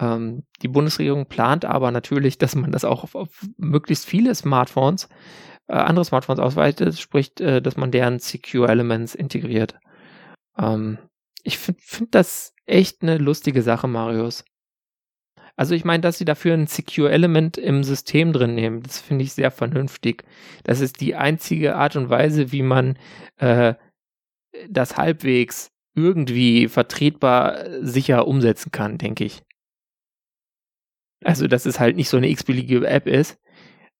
Ähm, 0.00 0.44
die 0.62 0.68
Bundesregierung 0.68 1.26
plant 1.26 1.64
aber 1.64 1.90
natürlich, 1.90 2.38
dass 2.38 2.54
man 2.54 2.72
das 2.72 2.84
auch 2.84 3.04
auf, 3.04 3.14
auf 3.14 3.46
möglichst 3.56 4.06
viele 4.06 4.34
Smartphones, 4.34 5.08
äh, 5.68 5.74
andere 5.74 6.04
Smartphones 6.04 6.40
ausweitet, 6.40 6.98
sprich, 6.98 7.38
äh, 7.40 7.60
dass 7.60 7.76
man 7.76 7.90
deren 7.90 8.18
Secure 8.18 8.68
Elements 8.68 9.14
integriert. 9.14 9.78
Ähm, 10.58 10.98
ich 11.42 11.58
finde 11.58 11.80
find 11.82 12.14
das 12.14 12.54
echt 12.66 13.02
eine 13.02 13.18
lustige 13.18 13.62
Sache, 13.62 13.86
Marius. 13.86 14.44
Also 15.56 15.74
ich 15.74 15.84
meine, 15.84 16.00
dass 16.00 16.18
sie 16.18 16.24
dafür 16.24 16.54
ein 16.54 16.66
Secure 16.66 17.12
Element 17.12 17.58
im 17.58 17.84
System 17.84 18.32
drin 18.32 18.54
nehmen, 18.54 18.82
das 18.82 19.00
finde 19.00 19.24
ich 19.24 19.32
sehr 19.32 19.50
vernünftig. 19.50 20.24
Das 20.64 20.80
ist 20.80 21.00
die 21.00 21.14
einzige 21.14 21.76
Art 21.76 21.94
und 21.96 22.10
Weise, 22.10 22.50
wie 22.50 22.62
man 22.62 22.98
äh, 23.36 23.74
das 24.68 24.96
halbwegs 24.96 25.70
irgendwie 25.94 26.68
vertretbar 26.68 27.64
sicher 27.82 28.26
umsetzen 28.26 28.72
kann, 28.72 28.98
denke 28.98 29.24
ich. 29.24 29.42
Also, 31.24 31.46
dass 31.46 31.66
es 31.66 31.78
halt 31.80 31.96
nicht 31.96 32.08
so 32.08 32.16
eine 32.16 32.28
x-beliebige 32.28 32.86
App 32.86 33.06
ist, 33.06 33.38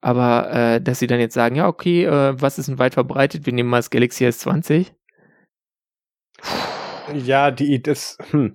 aber 0.00 0.50
äh, 0.50 0.80
dass 0.80 0.98
sie 0.98 1.06
dann 1.06 1.20
jetzt 1.20 1.34
sagen, 1.34 1.56
ja, 1.56 1.68
okay, 1.68 2.04
äh, 2.04 2.40
was 2.40 2.58
ist 2.58 2.68
denn 2.68 2.78
weit 2.78 2.94
verbreitet? 2.94 3.46
Wir 3.46 3.52
nehmen 3.52 3.70
mal 3.70 3.78
das 3.78 3.90
Galaxy 3.90 4.26
S20. 4.26 4.92
Ja, 7.14 7.50
die 7.50 7.82
das. 7.82 8.18
Hm. 8.30 8.54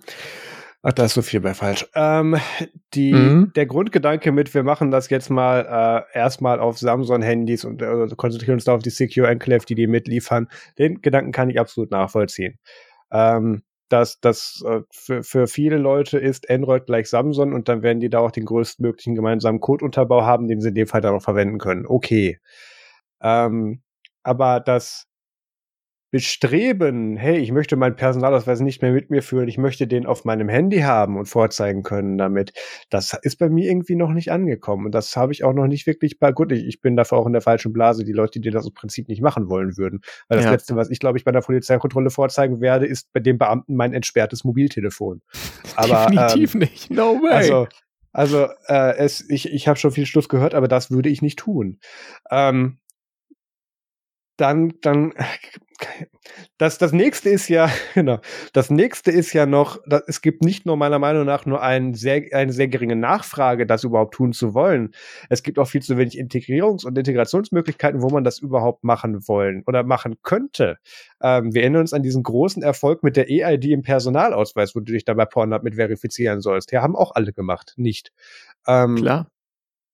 Ach, 0.82 0.94
da 0.94 1.06
ist 1.06 1.14
so 1.14 1.22
viel 1.22 1.42
bei 1.42 1.54
falsch. 1.54 1.86
Ähm, 1.94 2.38
die, 2.94 3.12
mhm. 3.12 3.52
Der 3.54 3.66
Grundgedanke 3.66 4.32
mit, 4.32 4.54
wir 4.54 4.64
machen 4.64 4.92
das 4.92 5.10
jetzt 5.10 5.30
mal 5.30 6.06
äh, 6.14 6.18
erstmal 6.18 6.62
auf 6.62 6.80
Samsung-Handys 6.80 7.66
und 7.66 7.82
äh, 7.82 8.08
konzentrieren 8.16 8.54
uns 8.54 8.64
da 8.64 8.76
auf 8.76 8.82
die 8.82 8.90
Secure 8.90 9.28
Enclave, 9.28 9.66
die 9.66 9.76
die 9.76 9.88
mitliefern, 9.88 10.48
den 10.78 11.02
Gedanken 11.02 11.34
kann 11.34 11.50
ich 11.50 11.60
absolut 11.60 11.92
nachvollziehen. 11.92 12.60
Ähm, 13.12 13.64
dass 13.90 14.22
das 14.22 14.64
äh, 14.66 14.82
für, 14.92 15.24
für 15.24 15.48
viele 15.48 15.78
Leute 15.78 16.18
ist 16.18 16.50
Android 16.50 16.86
gleich 16.86 17.10
Samsung 17.10 17.54
und 17.54 17.68
dann 17.68 17.82
werden 17.82 18.00
die 18.00 18.10
da 18.10 18.20
auch 18.20 18.32
den 18.32 18.46
größtmöglichen 18.46 19.16
gemeinsamen 19.16 19.60
Codeunterbau 19.60 20.24
haben, 20.24 20.48
den 20.48 20.62
sie 20.62 20.70
in 20.70 20.76
dem 20.76 20.88
Fall 20.88 21.02
dann 21.02 21.16
auch 21.16 21.24
verwenden 21.24 21.58
können. 21.58 21.86
Okay. 21.86 22.40
Ähm, 23.22 23.82
aber 24.24 24.62
das 24.62 25.09
Bestreben, 26.12 27.18
hey, 27.18 27.38
ich 27.38 27.52
möchte 27.52 27.76
meinen 27.76 27.96
Personalausweis 27.96 28.62
nicht 28.62 28.82
mehr 28.82 28.92
mit 28.92 29.10
mir 29.10 29.22
führen, 29.22 29.48
ich 29.48 29.58
möchte 29.58 29.88
den 29.88 30.06
auf 30.06 30.26
meinem 30.26 30.50
Handy 30.50 30.80
haben 30.80 31.18
und 31.18 31.28
vorzeigen 31.28 31.84
können 31.84 32.18
damit, 32.18 32.54
das 32.90 33.14
ist 33.22 33.38
bei 33.38 33.50
mir 33.50 33.70
irgendwie 33.70 33.96
noch 33.96 34.12
nicht 34.12 34.32
angekommen. 34.32 34.88
Und 34.88 34.96
das 34.96 35.16
habe 35.16 35.32
ich 35.34 35.44
auch 35.44 35.54
noch 35.54 35.68
nicht 35.68 35.86
wirklich 35.86 36.20
bei, 36.20 36.32
gut, 36.32 36.52
ich, 36.52 36.66
ich 36.66 36.82
bin 36.82 36.96
dafür 36.96 37.20
auch 37.20 37.28
in 37.28 37.34
der 37.34 37.42
falschen 37.42 37.74
Blase, 37.74 38.04
die 38.04 38.12
Leute, 38.12 38.40
die 38.40 38.50
das 38.50 38.66
im 38.66 38.74
Prinzip 38.74 39.08
nicht 39.08 39.22
machen 39.22 39.50
wollen 39.50 39.78
würden. 39.78 40.02
Weil 40.28 40.38
das 40.38 40.46
ja. 40.46 40.52
Letzte, 40.52 40.76
was 40.76 40.90
ich, 40.90 41.00
glaube 41.00 41.18
ich, 41.18 41.24
bei 41.24 41.32
der 41.32 41.42
Polizeikontrolle 41.42 42.10
vorzeigen 42.10 42.60
werde, 42.60 42.88
ist 42.88 43.14
bei 43.14 43.20
dem 43.20 43.38
Beamten 43.38 43.76
mein 43.76 43.94
entsperrtes 43.94 44.44
Mobiltelefon. 44.44 45.22
Aber, 45.76 46.08
Definitiv 46.08 46.56
ähm, 46.56 46.60
nicht, 46.62 46.92
no 46.92 47.22
way. 47.22 47.32
Also, 47.32 47.68
also 48.12 48.48
äh, 48.68 48.98
es, 48.98 49.30
ich, 49.30 49.52
ich 49.52 49.68
habe 49.68 49.78
schon 49.78 49.92
viel 49.92 50.06
Schluss 50.06 50.30
gehört, 50.30 50.56
aber 50.56 50.68
das 50.68 50.90
würde 50.90 51.10
ich 51.10 51.22
nicht 51.22 51.38
tun. 51.38 51.80
Ähm, 52.32 52.79
dann, 54.40 54.74
dann, 54.82 55.14
das, 56.58 56.78
das 56.78 56.92
nächste 56.92 57.30
ist 57.30 57.48
ja, 57.50 57.70
genau, 57.94 58.20
das 58.54 58.70
nächste 58.70 59.12
ist 59.12 59.34
ja 59.34 59.46
noch, 59.46 59.80
das, 59.86 60.04
es 60.08 60.22
gibt 60.22 60.44
nicht 60.44 60.66
nur 60.66 60.78
meiner 60.78 61.00
Meinung 61.00 61.26
nach 61.26 61.46
nur 61.46 61.62
ein 61.62 61.94
sehr, 61.94 62.24
eine 62.34 62.52
sehr 62.54 62.68
geringe 62.68 62.96
Nachfrage, 62.96 63.66
das 63.66 63.84
überhaupt 63.84 64.14
tun 64.14 64.34
zu 64.34 64.54
wollen. 64.54 64.92
Es 65.30 65.44
gibt 65.44 65.60
auch 65.60 65.68
viel 65.68 65.82
zu 65.82 65.98
wenig 65.98 66.20
Integrierungs- 66.20 66.86
und 66.86 66.98
Integrationsmöglichkeiten, 66.98 68.02
wo 68.02 68.10
man 68.10 68.24
das 68.24 68.40
überhaupt 68.40 68.84
machen 68.84 69.28
wollen 69.28 69.64
oder 69.68 69.84
machen 69.84 70.16
könnte. 70.24 70.78
Ähm, 71.22 71.54
wir 71.54 71.62
erinnern 71.62 71.82
uns 71.82 71.94
an 71.94 72.04
diesen 72.04 72.24
großen 72.24 72.64
Erfolg 72.64 73.04
mit 73.04 73.18
der 73.18 73.30
EID 73.30 73.66
im 73.66 73.82
Personalausweis, 73.82 74.76
wo 74.76 74.80
du 74.80 74.94
dich 74.94 75.06
dabei 75.06 75.26
Pornhub 75.26 75.64
mit 75.64 75.76
verifizieren 75.76 76.42
sollst. 76.42 76.72
Ja, 76.72 76.82
haben 76.82 76.96
auch 76.96 77.16
alle 77.16 77.34
gemacht, 77.34 77.74
nicht. 77.78 78.12
Ähm, 78.68 78.96
Klar. 78.96 79.32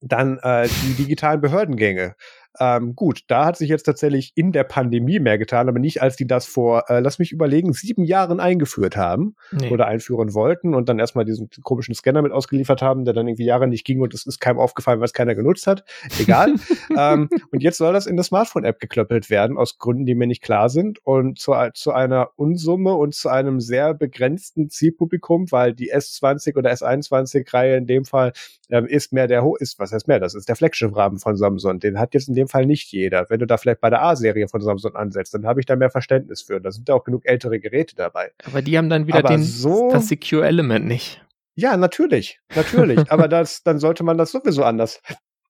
Dann 0.01 0.37
äh, 0.43 0.67
die 0.67 1.03
digitalen 1.03 1.41
Behördengänge. 1.41 2.15
Ähm, 2.59 2.95
gut, 2.95 3.21
da 3.27 3.45
hat 3.45 3.57
sich 3.57 3.69
jetzt 3.69 3.83
tatsächlich 3.83 4.31
in 4.35 4.51
der 4.51 4.63
Pandemie 4.63 5.19
mehr 5.19 5.37
getan, 5.37 5.67
aber 5.67 5.79
nicht, 5.79 6.01
als 6.01 6.15
die 6.15 6.27
das 6.27 6.45
vor, 6.45 6.89
äh, 6.89 6.99
lass 6.99 7.19
mich 7.19 7.31
überlegen, 7.31 7.73
sieben 7.73 8.03
Jahren 8.03 8.39
eingeführt 8.39 8.97
haben 8.97 9.35
nee. 9.51 9.69
oder 9.71 9.87
einführen 9.87 10.33
wollten 10.33 10.73
und 10.73 10.89
dann 10.89 10.99
erstmal 10.99 11.25
diesen 11.25 11.49
komischen 11.63 11.95
Scanner 11.95 12.21
mit 12.21 12.31
ausgeliefert 12.31 12.81
haben, 12.81 13.05
der 13.05 13.13
dann 13.13 13.27
irgendwie 13.27 13.45
Jahre 13.45 13.67
nicht 13.67 13.85
ging 13.85 14.01
und 14.01 14.13
es 14.13 14.25
ist 14.25 14.39
keinem 14.39 14.59
aufgefallen, 14.59 15.01
was 15.01 15.13
keiner 15.13 15.35
genutzt 15.35 15.67
hat. 15.67 15.83
Egal. 16.19 16.55
ähm, 16.97 17.29
und 17.51 17.63
jetzt 17.63 17.77
soll 17.77 17.93
das 17.93 18.05
in 18.05 18.15
der 18.15 18.23
Smartphone-App 18.23 18.79
geklöppelt 18.79 19.29
werden, 19.29 19.57
aus 19.57 19.77
Gründen, 19.77 20.05
die 20.05 20.15
mir 20.15 20.27
nicht 20.27 20.41
klar 20.41 20.69
sind 20.69 20.99
und 21.05 21.39
zu, 21.39 21.53
zu 21.73 21.91
einer 21.91 22.29
Unsumme 22.35 22.93
und 22.95 23.13
zu 23.13 23.29
einem 23.29 23.59
sehr 23.59 23.93
begrenzten 23.93 24.69
Zielpublikum, 24.69 25.51
weil 25.51 25.73
die 25.73 25.93
S20 25.93 26.57
oder 26.57 26.71
S21-Reihe 26.71 27.77
in 27.77 27.87
dem 27.87 28.05
Fall 28.05 28.33
ähm, 28.69 28.85
ist 28.85 29.13
mehr 29.13 29.27
der, 29.27 29.45
ist, 29.59 29.79
was 29.79 29.91
heißt 29.91 30.07
mehr, 30.07 30.19
das 30.19 30.35
ist 30.35 30.49
der 30.49 30.55
Flagship-Rahmen 30.55 31.19
von 31.19 31.35
Samsung. 31.35 31.79
Den 31.79 31.99
hat 31.99 32.13
jetzt 32.13 32.27
in 32.27 32.35
dem 32.35 32.44
dem 32.45 32.49
Fall 32.49 32.65
nicht 32.65 32.91
jeder. 32.91 33.29
Wenn 33.29 33.39
du 33.39 33.47
da 33.47 33.57
vielleicht 33.57 33.81
bei 33.81 33.89
der 33.89 34.01
A-Serie 34.01 34.47
von 34.47 34.61
Samsung 34.61 34.95
ansetzt, 34.95 35.33
dann 35.33 35.45
habe 35.45 35.59
ich 35.59 35.65
da 35.65 35.75
mehr 35.75 35.89
Verständnis 35.89 36.41
für. 36.41 36.59
Da 36.61 36.71
sind 36.71 36.87
ja 36.89 36.95
auch 36.95 37.03
genug 37.03 37.25
ältere 37.25 37.59
Geräte 37.59 37.95
dabei. 37.95 38.31
Aber 38.45 38.61
die 38.61 38.77
haben 38.77 38.89
dann 38.89 39.07
wieder 39.07 39.23
den, 39.23 39.43
so, 39.43 39.89
das 39.91 40.07
Secure 40.07 40.45
Element 40.45 40.85
nicht. 40.85 41.23
Ja, 41.55 41.77
natürlich, 41.77 42.39
natürlich. 42.55 42.99
Aber 43.11 43.27
das, 43.27 43.63
dann 43.63 43.79
sollte 43.79 44.03
man 44.03 44.17
das 44.17 44.31
sowieso 44.31 44.63
anders, 44.63 45.01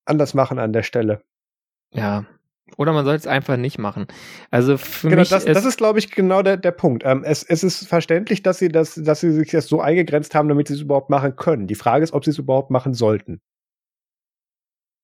anders 0.05 0.33
machen 0.33 0.59
an 0.59 0.73
der 0.73 0.83
Stelle. 0.83 1.21
Ja, 1.91 2.25
oder 2.77 2.93
man 2.93 3.05
soll 3.05 3.15
es 3.15 3.27
einfach 3.27 3.57
nicht 3.57 3.77
machen. 3.77 4.07
Also 4.49 4.77
für 4.77 5.09
genau, 5.09 5.21
mich 5.21 5.29
das, 5.29 5.45
ist 5.45 5.55
das 5.55 5.65
ist, 5.65 5.77
glaube 5.77 5.99
ich, 5.99 6.11
genau 6.11 6.41
der, 6.41 6.57
der 6.57 6.71
Punkt. 6.71 7.03
Ähm, 7.05 7.23
es, 7.23 7.43
es 7.43 7.63
ist 7.63 7.87
verständlich, 7.87 8.41
dass 8.41 8.57
sie 8.57 8.69
das, 8.69 8.95
dass 8.95 9.19
sie 9.21 9.31
sich 9.31 9.51
das 9.51 9.67
so 9.67 9.81
eingegrenzt 9.81 10.33
haben, 10.35 10.49
damit 10.49 10.67
sie 10.67 10.73
es 10.73 10.81
überhaupt 10.81 11.09
machen 11.09 11.35
können. 11.35 11.67
Die 11.67 11.75
Frage 11.75 12.03
ist, 12.03 12.13
ob 12.13 12.25
sie 12.25 12.31
es 12.31 12.39
überhaupt 12.39 12.71
machen 12.71 12.93
sollten. 12.93 13.39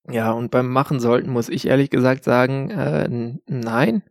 Ja, 0.09 0.31
und 0.31 0.51
beim 0.51 0.67
Machen 0.69 0.99
sollten 0.99 1.31
muss 1.31 1.49
ich 1.49 1.67
ehrlich 1.67 1.89
gesagt 1.89 2.23
sagen, 2.23 2.69
äh, 2.71 3.07
nein. 3.47 4.03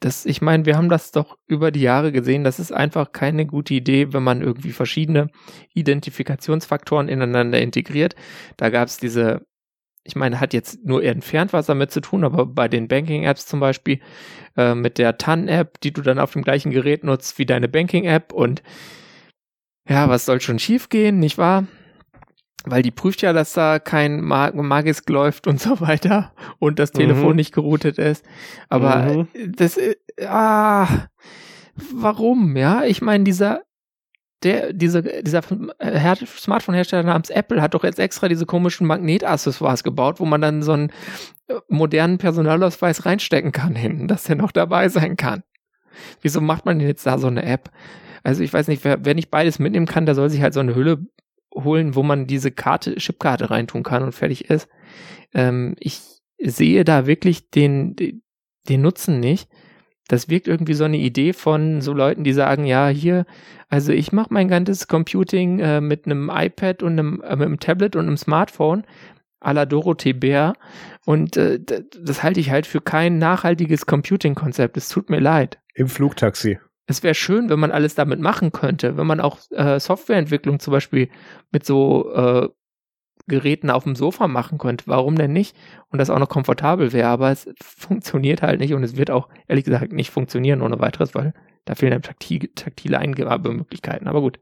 Das, 0.00 0.24
ich 0.24 0.40
meine, 0.40 0.64
wir 0.64 0.76
haben 0.78 0.88
das 0.88 1.12
doch 1.12 1.36
über 1.46 1.70
die 1.70 1.82
Jahre 1.82 2.10
gesehen. 2.10 2.42
Das 2.42 2.58
ist 2.58 2.72
einfach 2.72 3.12
keine 3.12 3.44
gute 3.44 3.74
Idee, 3.74 4.14
wenn 4.14 4.22
man 4.22 4.40
irgendwie 4.40 4.72
verschiedene 4.72 5.28
Identifikationsfaktoren 5.74 7.08
ineinander 7.08 7.60
integriert. 7.60 8.14
Da 8.56 8.70
gab 8.70 8.88
es 8.88 8.96
diese, 8.96 9.46
ich 10.04 10.16
meine, 10.16 10.40
hat 10.40 10.54
jetzt 10.54 10.84
nur 10.84 11.04
entfernt 11.04 11.52
was 11.52 11.66
damit 11.66 11.90
zu 11.90 12.00
tun, 12.00 12.24
aber 12.24 12.46
bei 12.46 12.68
den 12.68 12.88
Banking-Apps 12.88 13.46
zum 13.46 13.60
Beispiel 13.60 14.00
äh, 14.56 14.74
mit 14.74 14.96
der 14.96 15.18
TAN-App, 15.18 15.80
die 15.82 15.92
du 15.92 16.00
dann 16.02 16.18
auf 16.18 16.32
dem 16.32 16.42
gleichen 16.42 16.70
Gerät 16.70 17.04
nutzt 17.04 17.38
wie 17.38 17.46
deine 17.46 17.68
Banking-App 17.68 18.32
und 18.32 18.62
ja, 19.88 20.08
was 20.08 20.24
soll 20.24 20.40
schon 20.40 20.58
schiefgehen, 20.58 21.18
nicht 21.18 21.36
wahr? 21.36 21.66
Weil 22.64 22.82
die 22.82 22.90
prüft 22.90 23.22
ja, 23.22 23.32
dass 23.32 23.52
da 23.52 23.78
kein 23.78 24.20
Mag 24.20 24.54
Magisk 24.54 25.08
läuft 25.08 25.46
und 25.46 25.60
so 25.60 25.80
weiter 25.80 26.32
und 26.58 26.78
das 26.78 26.92
Telefon 26.92 27.30
mhm. 27.30 27.36
nicht 27.36 27.54
geroutet 27.54 27.98
ist. 27.98 28.24
Aber 28.68 29.26
mhm. 29.34 29.52
das, 29.56 29.76
äh, 29.76 29.96
ah, 30.26 31.08
warum? 31.92 32.56
Ja, 32.56 32.84
ich 32.84 33.02
meine, 33.02 33.24
dieser, 33.24 33.62
der, 34.42 34.72
diese, 34.72 35.02
dieser 35.02 35.42
Smartphone-Hersteller 35.42 37.02
namens 37.02 37.30
Apple 37.30 37.60
hat 37.60 37.74
doch 37.74 37.84
jetzt 37.84 37.98
extra 37.98 38.28
diese 38.28 38.46
komischen 38.46 38.86
Magnetaccessoires 38.86 39.84
gebaut, 39.84 40.20
wo 40.20 40.24
man 40.24 40.40
dann 40.40 40.62
so 40.62 40.72
einen 40.72 40.90
äh, 41.48 41.54
modernen 41.68 42.18
Personalausweis 42.18 43.06
reinstecken 43.06 43.52
kann 43.52 43.74
hinten, 43.74 44.08
dass 44.08 44.24
der 44.24 44.36
noch 44.36 44.52
dabei 44.52 44.88
sein 44.88 45.16
kann. 45.16 45.42
Wieso 46.22 46.40
macht 46.40 46.64
man 46.64 46.78
denn 46.78 46.88
jetzt 46.88 47.06
da 47.06 47.18
so 47.18 47.26
eine 47.26 47.42
App? 47.44 47.70
Also 48.22 48.42
ich 48.42 48.52
weiß 48.52 48.68
nicht, 48.68 48.84
wer, 48.84 49.04
wer 49.04 49.14
nicht 49.14 49.30
beides 49.30 49.58
mitnehmen 49.58 49.86
kann, 49.86 50.06
der 50.06 50.14
soll 50.14 50.30
sich 50.30 50.42
halt 50.42 50.54
so 50.54 50.60
eine 50.60 50.74
Hülle 50.74 51.06
holen, 51.54 51.94
wo 51.94 52.02
man 52.02 52.26
diese 52.26 52.50
Karte, 52.50 52.94
Chipkarte 52.96 53.50
reintun 53.50 53.82
kann 53.82 54.02
und 54.02 54.12
fertig 54.12 54.50
ist. 54.50 54.68
Ähm, 55.34 55.74
ich 55.78 56.00
sehe 56.38 56.84
da 56.84 57.06
wirklich 57.06 57.50
den, 57.50 57.96
den 58.68 58.82
Nutzen 58.82 59.20
nicht. 59.20 59.48
Das 60.08 60.28
wirkt 60.28 60.48
irgendwie 60.48 60.74
so 60.74 60.84
eine 60.84 60.96
Idee 60.96 61.32
von 61.32 61.80
so 61.80 61.92
Leuten, 61.92 62.24
die 62.24 62.32
sagen, 62.32 62.64
ja, 62.64 62.88
hier, 62.88 63.26
also 63.68 63.92
ich 63.92 64.10
mache 64.10 64.34
mein 64.34 64.48
ganzes 64.48 64.88
Computing 64.88 65.60
äh, 65.60 65.80
mit 65.80 66.06
einem 66.06 66.30
iPad 66.34 66.82
und 66.82 66.98
einem, 66.98 67.22
äh, 67.22 67.36
mit 67.36 67.46
einem 67.46 67.60
Tablet 67.60 67.94
und 67.94 68.06
einem 68.06 68.16
Smartphone 68.16 68.84
à 69.40 69.52
la 69.52 69.66
Dorothee 69.66 70.12
Bär 70.12 70.54
und 71.06 71.36
äh, 71.36 71.60
das 71.60 72.22
halte 72.22 72.40
ich 72.40 72.50
halt 72.50 72.66
für 72.66 72.80
kein 72.80 73.18
nachhaltiges 73.18 73.86
Computing-Konzept. 73.86 74.76
Es 74.76 74.88
tut 74.88 75.10
mir 75.10 75.20
leid. 75.20 75.60
Im 75.74 75.88
Flugtaxi 75.88 76.58
es 76.90 77.02
wäre 77.02 77.14
schön, 77.14 77.48
wenn 77.48 77.60
man 77.60 77.72
alles 77.72 77.94
damit 77.94 78.20
machen 78.20 78.52
könnte, 78.52 78.96
wenn 78.96 79.06
man 79.06 79.20
auch 79.20 79.38
äh, 79.50 79.78
Softwareentwicklung 79.80 80.60
zum 80.60 80.72
Beispiel 80.72 81.08
mit 81.50 81.64
so 81.64 82.12
äh, 82.14 82.48
Geräten 83.26 83.70
auf 83.70 83.84
dem 83.84 83.94
Sofa 83.94 84.28
machen 84.28 84.58
könnte. 84.58 84.84
Warum 84.86 85.16
denn 85.16 85.32
nicht? 85.32 85.56
Und 85.90 85.98
das 85.98 86.10
auch 86.10 86.18
noch 86.18 86.28
komfortabel 86.28 86.92
wäre, 86.92 87.08
aber 87.08 87.30
es 87.30 87.48
funktioniert 87.62 88.42
halt 88.42 88.60
nicht 88.60 88.74
und 88.74 88.82
es 88.82 88.96
wird 88.96 89.10
auch 89.10 89.28
ehrlich 89.46 89.64
gesagt 89.64 89.92
nicht 89.92 90.10
funktionieren 90.10 90.62
ohne 90.62 90.80
weiteres, 90.80 91.14
weil 91.14 91.32
Da 91.64 91.74
fehlen 91.74 91.92
dann 91.92 92.02
taktil, 92.02 92.48
taktile 92.54 92.98
Eingabemöglichkeiten. 92.98 94.08
Aber 94.08 94.20
gut, 94.20 94.40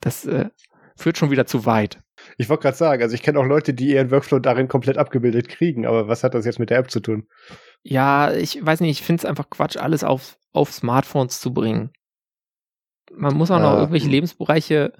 das 0.00 0.26
äh, 0.26 0.50
führt 0.96 1.18
schon 1.18 1.30
wieder 1.30 1.46
zu 1.46 1.66
weit. 1.66 2.00
Ich 2.38 2.48
wollte 2.48 2.62
gerade 2.62 2.76
sagen, 2.76 3.02
also 3.02 3.14
ich 3.14 3.22
kenne 3.22 3.38
auch 3.38 3.44
Leute, 3.44 3.74
die 3.74 3.90
ihren 3.90 4.10
Workflow 4.10 4.38
darin 4.38 4.68
komplett 4.68 4.98
abgebildet 4.98 5.48
kriegen, 5.48 5.86
aber 5.86 6.08
was 6.08 6.24
hat 6.24 6.34
das 6.34 6.46
jetzt 6.46 6.58
mit 6.58 6.70
der 6.70 6.78
App 6.78 6.90
zu 6.90 7.00
tun? 7.00 7.28
Ja, 7.82 8.32
ich 8.32 8.64
weiß 8.64 8.80
nicht, 8.80 9.00
ich 9.00 9.06
finde 9.06 9.20
es 9.20 9.24
einfach 9.24 9.50
Quatsch, 9.50 9.76
alles 9.76 10.02
auf, 10.02 10.38
auf 10.52 10.72
Smartphones 10.72 11.40
zu 11.40 11.52
bringen. 11.52 11.92
Man 13.12 13.36
muss 13.36 13.50
auch 13.50 13.60
noch 13.60 13.74
äh, 13.74 13.80
irgendwelche 13.80 14.08
Lebensbereiche 14.08 14.92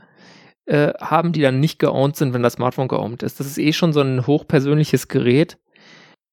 äh, 0.66 0.92
haben, 1.00 1.32
die 1.32 1.40
dann 1.40 1.58
nicht 1.60 1.78
geowned 1.78 2.16
sind, 2.16 2.34
wenn 2.34 2.42
das 2.42 2.54
Smartphone 2.54 2.88
geowned 2.88 3.22
ist. 3.22 3.40
Das 3.40 3.46
ist 3.46 3.58
eh 3.58 3.72
schon 3.72 3.92
so 3.92 4.00
ein 4.00 4.26
hochpersönliches 4.26 5.08
Gerät, 5.08 5.58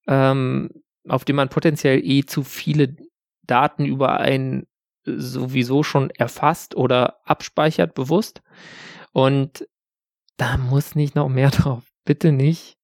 ähm, 0.08 0.70
auf 1.08 1.26
dem 1.26 1.38
man 1.38 1.50
potenziell 1.50 2.00
eh 2.04 2.26
zu 2.26 2.44
viele 2.44 2.96
Daten 3.44 3.86
über 3.86 4.20
einen 4.20 4.68
sowieso 5.06 5.84
schon 5.84 6.10
erfasst 6.12 6.76
oder 6.76 7.20
abspeichert, 7.26 7.94
bewusst. 7.94 8.42
Und 9.14 9.68
da 10.38 10.58
muss 10.58 10.96
nicht 10.96 11.16
noch 11.16 11.30
mehr 11.30 11.50
drauf. 11.52 11.84
Bitte 12.06 12.32
nicht. 12.32 12.78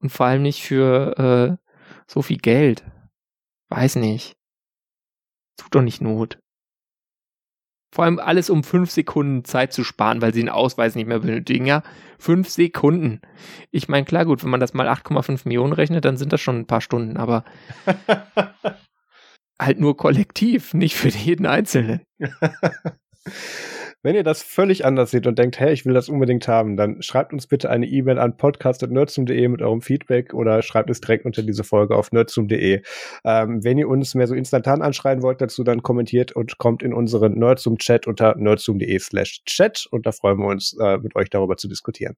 Und 0.00 0.10
vor 0.10 0.26
allem 0.26 0.42
nicht 0.42 0.62
für 0.62 1.58
äh, 1.58 1.70
so 2.06 2.22
viel 2.22 2.38
Geld. 2.38 2.84
Weiß 3.68 3.96
nicht. 3.96 4.36
Tut 5.56 5.74
doch 5.74 5.82
nicht 5.82 6.00
Not. 6.00 6.38
Vor 7.94 8.04
allem 8.04 8.18
alles 8.18 8.48
um 8.48 8.64
fünf 8.64 8.90
Sekunden 8.90 9.44
Zeit 9.44 9.72
zu 9.72 9.84
sparen, 9.84 10.22
weil 10.22 10.32
sie 10.32 10.40
einen 10.40 10.48
Ausweis 10.48 10.94
nicht 10.94 11.06
mehr 11.06 11.18
benötigen. 11.18 11.66
Ja, 11.66 11.82
fünf 12.18 12.48
Sekunden. 12.48 13.20
Ich 13.70 13.86
meine, 13.88 14.06
klar, 14.06 14.24
gut, 14.24 14.42
wenn 14.42 14.50
man 14.50 14.60
das 14.60 14.72
mal 14.72 14.88
8,5 14.88 15.42
Millionen 15.44 15.74
rechnet, 15.74 16.04
dann 16.06 16.16
sind 16.16 16.32
das 16.32 16.40
schon 16.40 16.60
ein 16.60 16.66
paar 16.66 16.80
Stunden, 16.80 17.18
aber 17.18 17.44
halt 19.60 19.78
nur 19.78 19.96
kollektiv, 19.96 20.72
nicht 20.72 20.96
für 20.96 21.08
jeden 21.08 21.44
Einzelnen. 21.44 22.00
Wenn 24.04 24.16
ihr 24.16 24.24
das 24.24 24.42
völlig 24.42 24.84
anders 24.84 25.12
seht 25.12 25.28
und 25.28 25.38
denkt, 25.38 25.60
hey, 25.60 25.72
ich 25.72 25.86
will 25.86 25.94
das 25.94 26.08
unbedingt 26.08 26.48
haben, 26.48 26.76
dann 26.76 27.00
schreibt 27.02 27.32
uns 27.32 27.46
bitte 27.46 27.70
eine 27.70 27.86
E-Mail 27.86 28.18
an 28.18 28.36
podcast.nerdsum.de 28.36 29.46
mit 29.46 29.62
eurem 29.62 29.80
Feedback 29.80 30.34
oder 30.34 30.60
schreibt 30.62 30.90
es 30.90 31.00
direkt 31.00 31.24
unter 31.24 31.44
diese 31.44 31.62
Folge 31.62 31.94
auf 31.94 32.10
nerdsum.de. 32.10 32.82
Ähm, 33.24 33.62
wenn 33.62 33.78
ihr 33.78 33.88
uns 33.88 34.16
mehr 34.16 34.26
so 34.26 34.34
instantan 34.34 34.82
anschreien 34.82 35.22
wollt 35.22 35.40
dazu, 35.40 35.62
dann 35.62 35.84
kommentiert 35.84 36.32
und 36.32 36.58
kommt 36.58 36.82
in 36.82 36.92
unseren 36.92 37.38
Nerdsum-Chat 37.38 38.08
unter 38.08 38.34
nerdsum.de 38.36 38.98
slash 38.98 39.44
chat 39.44 39.86
und 39.92 40.04
da 40.04 40.10
freuen 40.10 40.38
wir 40.38 40.46
uns, 40.46 40.76
äh, 40.80 40.98
mit 40.98 41.14
euch 41.14 41.30
darüber 41.30 41.56
zu 41.56 41.68
diskutieren. 41.68 42.16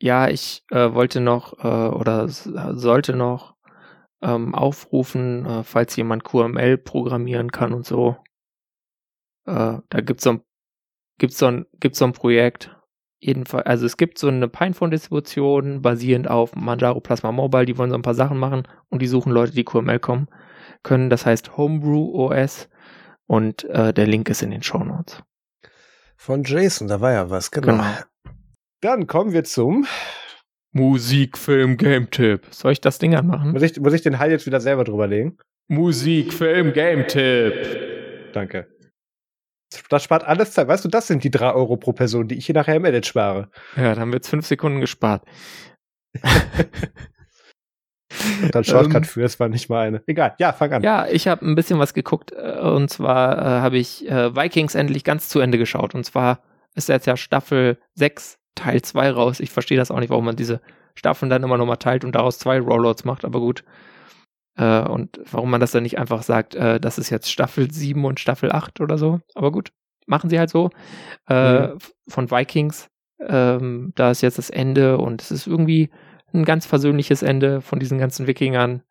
Ja, 0.00 0.28
ich 0.28 0.62
äh, 0.70 0.92
wollte 0.92 1.20
noch 1.20 1.64
äh, 1.64 1.96
oder 1.96 2.28
sollte 2.28 3.16
noch 3.16 3.56
ähm, 4.22 4.54
aufrufen, 4.54 5.46
äh, 5.46 5.64
falls 5.64 5.96
jemand 5.96 6.22
QML 6.22 6.78
programmieren 6.78 7.50
kann 7.50 7.72
und 7.72 7.84
so. 7.84 8.16
Äh, 9.46 9.78
da 9.88 10.00
gibt's 10.00 10.24
so 10.24 10.30
ein 10.30 10.45
gibt's 11.18 11.38
so 11.38 11.46
ein, 11.46 11.66
gibt's 11.80 11.98
so 11.98 12.04
ein 12.04 12.12
Projekt. 12.12 12.70
Jedenfalls, 13.18 13.66
also 13.66 13.86
es 13.86 13.96
gibt 13.96 14.18
so 14.18 14.28
eine 14.28 14.46
Pinephone-Distribution 14.46 15.80
basierend 15.82 16.28
auf 16.28 16.54
Manjaro 16.54 17.00
Plasma 17.00 17.32
Mobile, 17.32 17.64
die 17.64 17.78
wollen 17.78 17.90
so 17.90 17.96
ein 17.96 18.02
paar 18.02 18.14
Sachen 18.14 18.38
machen 18.38 18.68
und 18.90 19.00
die 19.00 19.06
suchen 19.06 19.32
Leute, 19.32 19.52
die 19.52 19.64
QML 19.64 19.98
kommen 19.98 20.28
können. 20.82 21.08
Das 21.08 21.24
heißt 21.24 21.56
Homebrew 21.56 22.12
OS 22.14 22.68
und 23.26 23.64
äh, 23.64 23.94
der 23.94 24.06
Link 24.06 24.28
ist 24.28 24.42
in 24.42 24.50
den 24.50 24.62
Show 24.62 24.84
Notes. 24.84 25.22
Von 26.16 26.44
Jason, 26.44 26.88
da 26.88 27.00
war 27.00 27.12
ja 27.12 27.30
was, 27.30 27.50
genau. 27.50 27.68
genau. 27.68 27.84
Dann 28.80 29.06
kommen 29.06 29.32
wir 29.32 29.44
zum 29.44 29.86
Musik, 30.72 31.38
Film, 31.38 31.78
Game 31.78 32.10
Tipp. 32.10 32.46
Soll 32.50 32.72
ich 32.72 32.80
das 32.80 32.98
Ding 32.98 33.14
anmachen? 33.14 33.52
Muss 33.52 33.62
ich, 33.62 33.80
muss 33.80 33.94
ich 33.94 34.02
den 34.02 34.18
Hall 34.18 34.30
jetzt 34.30 34.46
wieder 34.46 34.60
selber 34.60 34.84
drüberlegen? 34.84 35.38
Musik, 35.68 36.32
Film, 36.32 36.72
Game 36.74 37.06
Tipp. 37.08 38.32
Danke. 38.32 38.68
Das 39.88 40.02
spart 40.02 40.24
alles 40.24 40.52
Zeit. 40.52 40.68
Weißt 40.68 40.84
du, 40.84 40.88
das 40.88 41.06
sind 41.06 41.24
die 41.24 41.30
drei 41.30 41.52
Euro 41.52 41.76
pro 41.76 41.92
Person, 41.92 42.28
die 42.28 42.36
ich 42.36 42.46
hier 42.46 42.54
nachher 42.54 42.76
im 42.76 42.84
Edit 42.84 43.06
spare. 43.06 43.48
Ja, 43.76 43.90
dann 43.90 44.00
haben 44.00 44.10
wir 44.10 44.16
jetzt 44.16 44.28
fünf 44.28 44.46
Sekunden 44.46 44.80
gespart. 44.80 45.22
Und 48.42 48.54
dann 48.54 48.64
Shortcut 48.64 48.96
ähm, 48.96 49.04
für, 49.04 49.24
es 49.24 49.38
war 49.40 49.48
nicht 49.48 49.68
mal 49.68 49.86
eine. 49.86 50.02
Egal, 50.06 50.34
ja, 50.38 50.52
fang 50.52 50.72
an. 50.72 50.82
Ja, 50.82 51.06
ich 51.06 51.28
habe 51.28 51.46
ein 51.46 51.54
bisschen 51.54 51.78
was 51.78 51.94
geguckt 51.94 52.32
äh, 52.32 52.58
und 52.60 52.88
zwar 52.88 53.38
äh, 53.38 53.60
habe 53.60 53.78
ich 53.78 54.08
äh, 54.08 54.34
Vikings 54.34 54.74
endlich 54.74 55.04
ganz 55.04 55.28
zu 55.28 55.40
Ende 55.40 55.58
geschaut 55.58 55.94
und 55.94 56.04
zwar 56.04 56.40
ist 56.74 56.88
jetzt 56.88 57.06
ja 57.06 57.16
Staffel 57.16 57.78
6 57.94 58.38
Teil 58.54 58.82
2 58.82 59.10
raus. 59.10 59.40
Ich 59.40 59.50
verstehe 59.50 59.78
das 59.78 59.90
auch 59.90 60.00
nicht, 60.00 60.10
warum 60.10 60.24
man 60.24 60.36
diese 60.36 60.60
Staffeln 60.94 61.30
dann 61.30 61.42
immer 61.42 61.58
nochmal 61.58 61.76
teilt 61.76 62.04
und 62.04 62.14
daraus 62.14 62.38
zwei 62.38 62.58
Rollouts 62.58 63.04
macht, 63.04 63.24
aber 63.24 63.40
gut. 63.40 63.64
Äh, 64.56 64.80
und 64.88 65.20
warum 65.30 65.50
man 65.50 65.60
das 65.60 65.72
dann 65.72 65.82
nicht 65.82 65.98
einfach 65.98 66.22
sagt, 66.22 66.54
äh, 66.54 66.80
das 66.80 66.98
ist 66.98 67.10
jetzt 67.10 67.30
Staffel 67.30 67.70
7 67.70 68.04
und 68.04 68.20
Staffel 68.20 68.52
8 68.52 68.80
oder 68.80 68.98
so. 68.98 69.20
Aber 69.34 69.52
gut, 69.52 69.70
machen 70.06 70.30
sie 70.30 70.38
halt 70.38 70.50
so. 70.50 70.70
Äh, 71.28 71.68
mhm. 71.68 71.78
Von 72.08 72.30
Vikings. 72.30 72.88
Ähm, 73.20 73.92
da 73.94 74.10
ist 74.10 74.22
jetzt 74.22 74.38
das 74.38 74.50
Ende 74.50 74.98
und 74.98 75.22
es 75.22 75.30
ist 75.30 75.46
irgendwie 75.46 75.90
ein 76.32 76.44
ganz 76.44 76.66
versöhnliches 76.66 77.22
Ende 77.22 77.60
von 77.60 77.78
diesen 77.78 77.98
ganzen 77.98 78.26
Wikingern. 78.26 78.82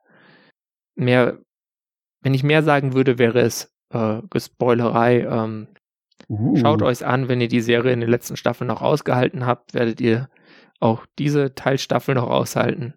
Mehr, 0.96 1.40
wenn 2.22 2.34
ich 2.34 2.44
mehr 2.44 2.64
sagen 2.64 2.94
würde, 2.94 3.20
wäre 3.20 3.40
es 3.42 3.72
äh, 3.92 4.22
Gespoilerei. 4.30 5.22
Ähm, 5.22 5.68
uh. 6.30 6.56
Schaut 6.56 6.82
euch 6.82 7.06
an, 7.06 7.28
wenn 7.28 7.42
ihr 7.42 7.48
die 7.48 7.62
Serie 7.62 7.94
in 7.94 8.02
den 8.02 8.10
letzten 8.10 8.38
Staffeln 8.38 8.68
noch 8.68 8.82
ausgehalten 8.82 9.46
habt, 9.46 9.74
werdet 9.74 10.02
ihr 10.02 10.30
auch 10.80 11.06
diese 11.20 11.54
Teilstaffel 11.56 12.16
noch 12.16 12.30
aushalten. 12.30 12.96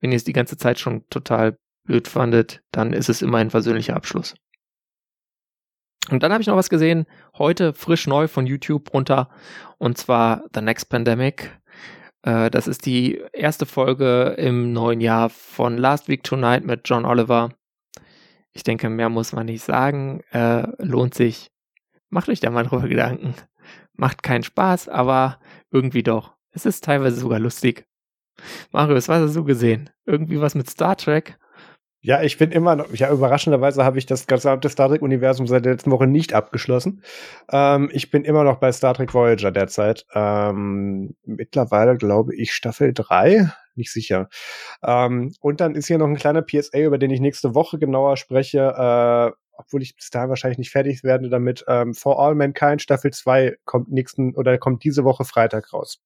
Wenn 0.00 0.12
ihr 0.12 0.16
es 0.16 0.24
die 0.24 0.32
ganze 0.32 0.56
Zeit 0.56 0.78
schon 0.78 1.04
total 1.10 1.56
blöd 1.84 2.08
fandet, 2.08 2.62
dann 2.72 2.92
ist 2.92 3.08
es 3.08 3.22
immer 3.22 3.38
ein 3.38 3.50
versöhnlicher 3.50 3.96
Abschluss. 3.96 4.34
Und 6.10 6.22
dann 6.22 6.32
habe 6.32 6.42
ich 6.42 6.48
noch 6.48 6.56
was 6.56 6.70
gesehen, 6.70 7.06
heute 7.36 7.72
frisch 7.72 8.06
neu 8.06 8.26
von 8.26 8.46
YouTube 8.46 8.92
runter, 8.92 9.28
und 9.78 9.98
zwar 9.98 10.44
The 10.54 10.60
Next 10.60 10.88
Pandemic. 10.88 11.60
Äh, 12.22 12.50
das 12.50 12.66
ist 12.66 12.86
die 12.86 13.22
erste 13.32 13.66
Folge 13.66 14.34
im 14.38 14.72
neuen 14.72 15.00
Jahr 15.00 15.30
von 15.30 15.78
Last 15.78 16.08
Week 16.08 16.22
Tonight 16.22 16.64
mit 16.64 16.82
John 16.84 17.04
Oliver. 17.04 17.50
Ich 18.52 18.62
denke, 18.62 18.88
mehr 18.88 19.08
muss 19.08 19.32
man 19.32 19.46
nicht 19.46 19.62
sagen. 19.62 20.22
Äh, 20.32 20.66
lohnt 20.78 21.14
sich. 21.14 21.50
Macht 22.08 22.28
euch 22.28 22.40
da 22.40 22.50
mal 22.50 22.64
drüber 22.64 22.88
Gedanken. 22.88 23.34
Macht 23.92 24.22
keinen 24.22 24.42
Spaß, 24.42 24.88
aber 24.88 25.38
irgendwie 25.70 26.02
doch. 26.02 26.34
Es 26.50 26.66
ist 26.66 26.84
teilweise 26.84 27.20
sogar 27.20 27.38
lustig. 27.38 27.86
Marius, 28.72 29.08
was 29.08 29.22
hast 29.22 29.36
du 29.36 29.44
gesehen? 29.44 29.90
Irgendwie 30.06 30.40
was 30.40 30.54
mit 30.54 30.68
Star 30.68 30.96
Trek? 30.96 31.38
Ja, 32.02 32.22
ich 32.22 32.38
bin 32.38 32.50
immer 32.50 32.76
noch, 32.76 32.90
ja, 32.94 33.12
überraschenderweise 33.12 33.84
habe 33.84 33.98
ich 33.98 34.06
das 34.06 34.26
gesamte 34.26 34.70
Star 34.70 34.88
Trek-Universum 34.88 35.46
seit 35.46 35.66
der 35.66 35.72
letzten 35.72 35.90
Woche 35.90 36.06
nicht 36.06 36.32
abgeschlossen. 36.32 37.02
Ähm, 37.52 37.90
ich 37.92 38.10
bin 38.10 38.24
immer 38.24 38.42
noch 38.42 38.56
bei 38.56 38.72
Star 38.72 38.94
Trek 38.94 39.12
Voyager 39.12 39.50
derzeit. 39.52 40.06
Ähm, 40.14 41.14
mittlerweile 41.26 41.98
glaube 41.98 42.34
ich 42.34 42.54
Staffel 42.54 42.94
3, 42.94 43.52
nicht 43.74 43.92
sicher. 43.92 44.30
Ähm, 44.82 45.34
und 45.40 45.60
dann 45.60 45.74
ist 45.74 45.88
hier 45.88 45.98
noch 45.98 46.06
ein 46.06 46.16
kleiner 46.16 46.40
PSA, 46.42 46.78
über 46.78 46.96
den 46.96 47.10
ich 47.10 47.20
nächste 47.20 47.54
Woche 47.54 47.78
genauer 47.78 48.16
spreche, 48.16 48.60
äh, 48.60 49.32
obwohl 49.58 49.82
ich 49.82 49.94
bis 49.94 50.08
dahin 50.08 50.30
wahrscheinlich 50.30 50.58
nicht 50.58 50.70
fertig 50.70 51.04
werde 51.04 51.28
damit. 51.28 51.64
Ähm, 51.68 51.92
For 51.92 52.18
All 52.18 52.34
Mankind 52.34 52.80
Staffel 52.80 53.12
2 53.12 53.56
kommt 53.66 53.90
nächsten 53.92 54.34
oder 54.36 54.56
kommt 54.56 54.84
diese 54.84 55.04
Woche 55.04 55.26
Freitag 55.26 55.70
raus. 55.74 56.00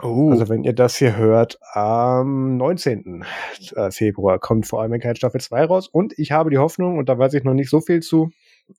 Oh. 0.00 0.30
Also 0.30 0.48
wenn 0.48 0.64
ihr 0.64 0.72
das 0.72 0.96
hier 0.96 1.16
hört, 1.16 1.58
am 1.74 2.56
19. 2.56 3.24
Äh, 3.74 3.90
Februar 3.90 4.38
kommt 4.38 4.66
vor 4.66 4.80
allem 4.80 4.98
kein 4.98 5.16
Staffel 5.16 5.40
2 5.40 5.64
raus 5.64 5.88
und 5.88 6.18
ich 6.18 6.32
habe 6.32 6.50
die 6.50 6.58
Hoffnung, 6.58 6.96
und 6.96 7.08
da 7.08 7.18
weiß 7.18 7.34
ich 7.34 7.44
noch 7.44 7.52
nicht 7.52 7.68
so 7.68 7.80
viel 7.80 8.00
zu, 8.00 8.30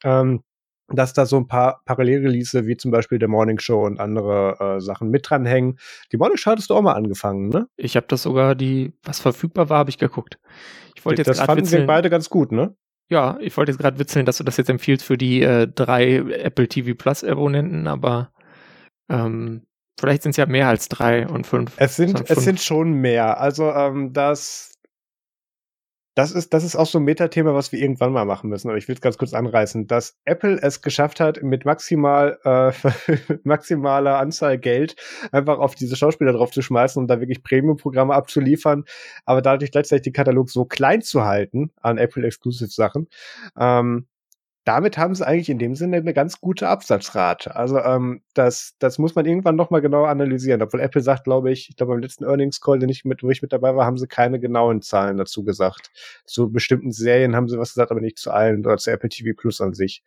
ähm, 0.03 0.43
dass 0.89 1.13
da 1.13 1.25
so 1.25 1.37
ein 1.37 1.47
paar 1.47 1.81
Parallelrelease 1.85 2.65
wie 2.65 2.77
zum 2.77 2.91
Beispiel 2.91 3.19
der 3.19 3.29
Morning 3.29 3.59
Show 3.59 3.85
und 3.85 3.99
andere 3.99 4.57
äh, 4.59 4.81
Sachen 4.81 5.09
mit 5.09 5.29
dranhängen. 5.29 5.77
Die 6.11 6.17
Morning 6.17 6.37
Show 6.37 6.51
hattest 6.51 6.69
du 6.69 6.75
auch 6.75 6.81
mal 6.81 6.93
angefangen, 6.93 7.49
ne? 7.49 7.67
Ich 7.77 7.95
habe 7.95 8.07
das 8.09 8.23
sogar, 8.23 8.55
die, 8.55 8.93
was 9.03 9.19
verfügbar 9.19 9.69
war, 9.69 9.79
habe 9.79 9.89
ich 9.91 9.97
geguckt. 9.97 10.39
Ich 10.95 11.05
wollte 11.05 11.21
jetzt 11.21 11.27
das 11.27 11.41
fanden 11.41 11.63
witzeln, 11.63 11.83
wir 11.83 11.87
beide 11.87 12.09
ganz 12.09 12.29
gut, 12.29 12.51
ne? 12.51 12.75
Ja, 13.09 13.37
ich 13.39 13.55
wollte 13.55 13.71
jetzt 13.71 13.79
gerade 13.79 13.99
witzeln, 13.99 14.25
dass 14.25 14.37
du 14.37 14.43
das 14.43 14.57
jetzt 14.57 14.69
empfiehlst 14.69 15.05
für 15.05 15.17
die 15.17 15.41
äh, 15.41 15.67
drei 15.67 16.15
Apple 16.15 16.67
TV 16.67 16.95
Plus 16.95 17.23
Abonnenten, 17.23 17.87
aber 17.87 18.31
ähm, 19.09 19.65
Vielleicht 19.99 20.23
sind 20.23 20.31
es 20.31 20.37
ja 20.37 20.45
mehr 20.45 20.67
als 20.67 20.89
drei 20.89 21.27
und 21.27 21.45
fünf. 21.45 21.71
Es 21.77 21.95
sind, 21.95 22.29
es 22.29 22.43
sind 22.43 22.59
schon 22.59 22.93
mehr. 22.93 23.39
Also 23.39 23.71
ähm, 23.71 24.11
das, 24.11 24.73
das 26.15 26.31
ist, 26.31 26.53
das 26.53 26.63
ist 26.63 26.75
auch 26.75 26.85
so 26.85 26.99
ein 26.99 27.03
Metathema, 27.03 27.53
was 27.53 27.71
wir 27.71 27.79
irgendwann 27.79 28.11
mal 28.11 28.25
machen 28.25 28.49
müssen. 28.49 28.69
Aber 28.69 28.77
ich 28.77 28.87
will 28.87 28.95
es 28.95 29.01
ganz 29.01 29.17
kurz 29.17 29.33
anreißen, 29.33 29.87
dass 29.87 30.17
Apple 30.25 30.59
es 30.61 30.81
geschafft 30.81 31.19
hat, 31.19 31.41
mit 31.41 31.65
maximal 31.65 32.39
äh, 32.43 32.71
maximaler 33.43 34.17
Anzahl 34.17 34.57
Geld 34.57 34.95
einfach 35.31 35.59
auf 35.59 35.75
diese 35.75 35.95
Schauspieler 35.95 36.33
drauf 36.33 36.51
zu 36.51 36.61
schmeißen 36.61 37.01
und 37.01 37.07
da 37.07 37.19
wirklich 37.19 37.43
Premium-Programme 37.43 38.13
abzuliefern, 38.13 38.85
aber 39.25 39.41
dadurch 39.41 39.71
gleichzeitig 39.71 40.03
den 40.03 40.13
Katalog 40.13 40.49
so 40.49 40.65
klein 40.65 41.01
zu 41.01 41.23
halten 41.23 41.71
an 41.81 41.97
Apple 41.97 42.25
Exclusive 42.25 42.71
Sachen, 42.71 43.07
ähm, 43.59 44.07
damit 44.65 44.97
haben 44.97 45.13
sie 45.13 45.25
eigentlich 45.27 45.49
in 45.49 45.59
dem 45.59 45.75
Sinne 45.75 45.97
eine 45.97 46.13
ganz 46.13 46.39
gute 46.39 46.67
Absatzrate. 46.69 47.55
Also 47.55 47.79
ähm, 47.79 48.21
das, 48.33 48.75
das 48.79 48.97
muss 48.97 49.13
man 49.15 49.25
irgendwann 49.25 49.55
noch 49.55 49.69
mal 49.69 49.81
genauer 49.81 50.07
analysieren. 50.07 50.61
Obwohl 50.61 50.79
Apple 50.79 51.01
sagt, 51.01 51.25
glaube 51.25 51.51
ich, 51.51 51.69
ich 51.69 51.75
glaube 51.75 51.93
beim 51.93 52.01
letzten 52.01 52.23
Earnings 52.23 52.61
Call, 52.61 52.79
den 52.79 52.89
ich 52.89 53.03
mit, 53.03 53.23
wo 53.23 53.29
ich 53.29 53.41
mit 53.41 53.51
dabei 53.51 53.75
war, 53.75 53.85
haben 53.85 53.97
sie 53.97 54.07
keine 54.07 54.39
genauen 54.39 54.81
Zahlen 54.81 55.17
dazu 55.17 55.43
gesagt. 55.43 55.91
Zu 56.25 56.51
bestimmten 56.51 56.91
Serien 56.91 57.35
haben 57.35 57.49
sie 57.49 57.57
was 57.57 57.73
gesagt, 57.73 57.91
aber 57.91 57.99
nicht 57.99 58.17
zu 58.17 58.31
allen 58.31 58.65
oder 58.65 58.77
zu 58.77 58.91
Apple 58.91 59.09
TV 59.09 59.35
Plus 59.35 59.59
an 59.59 59.73
sich. 59.73 60.01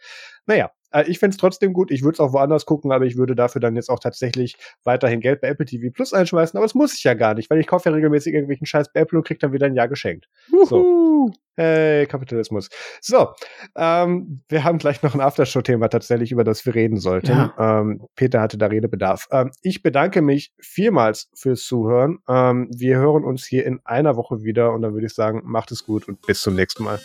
Naja, 0.47 0.70
äh, 0.91 1.05
ich 1.07 1.19
fände 1.19 1.35
es 1.35 1.39
trotzdem 1.39 1.74
gut. 1.74 1.91
Ich 1.91 2.03
würde 2.03 2.15
es 2.15 2.20
auch 2.20 2.33
woanders 2.33 2.65
gucken, 2.65 2.93
aber 2.93 3.05
ich 3.05 3.19
würde 3.19 3.35
dafür 3.35 3.61
dann 3.61 3.77
jetzt 3.77 3.91
auch 3.91 4.01
tatsächlich 4.01 4.57
weiterhin 4.85 5.20
Geld 5.20 5.43
bei 5.43 5.49
Apple 5.49 5.66
TV 5.66 5.93
Plus 5.93 6.15
einschmeißen. 6.15 6.57
Aber 6.57 6.65
das 6.65 6.74
muss 6.74 6.95
ich 6.95 7.05
ja 7.05 7.12
gar 7.12 7.35
nicht, 7.35 7.51
weil 7.51 7.61
ich 7.61 7.66
kaufe 7.66 7.91
ja 7.91 7.95
regelmäßig 7.95 8.33
irgendwelchen 8.33 8.66
Scheiß 8.66 8.93
bei 8.93 9.01
Apple 9.01 9.19
und 9.19 9.27
krieg 9.27 9.39
dann 9.39 9.53
wieder 9.53 9.66
ein 9.66 9.74
Jahr 9.74 9.89
geschenkt. 9.89 10.28
Juhu. 10.51 10.65
So. 10.65 11.33
Hey, 11.57 12.07
Kapitalismus. 12.07 12.69
So, 13.01 13.28
ähm, 13.77 14.43
wir 14.49 14.62
haben 14.62 14.77
gleich 14.77 15.03
noch 15.03 15.15
ein 15.15 15.23
Aftershow-Thema 15.23 15.89
tatsächlich, 15.89 16.31
über 16.31 16.45
das 16.45 16.66
wir 16.66 16.74
reden 16.74 16.99
sollten. 16.99 17.31
Ja. 17.31 17.81
Ähm, 17.81 18.03
Peter 18.15 18.43
hatte 18.43 18.59
da 18.59 18.66
Redebedarf. 18.66 19.27
Ähm, 19.31 19.51
ich 19.62 19.83
bedanke 19.83 20.20
mich 20.20 20.53
vielmals 20.59 21.31
fürs 21.35 21.65
Zuhören. 21.65 22.19
Ähm, 22.28 22.69
wir 22.77 22.99
hören 22.99 23.24
uns 23.24 23.47
hier 23.47 23.65
in 23.65 23.81
einer 23.85 24.16
Woche 24.16 24.43
wieder 24.43 24.73
und 24.74 24.83
dann 24.83 24.93
würde 24.93 25.07
ich 25.07 25.15
sagen, 25.15 25.43
macht 25.45 25.73
es 25.73 25.85
gut 25.85 26.07
und 26.09 26.20
bis 26.27 26.41
zum 26.41 26.55
nächsten 26.55 26.85
Mal. 26.85 27.01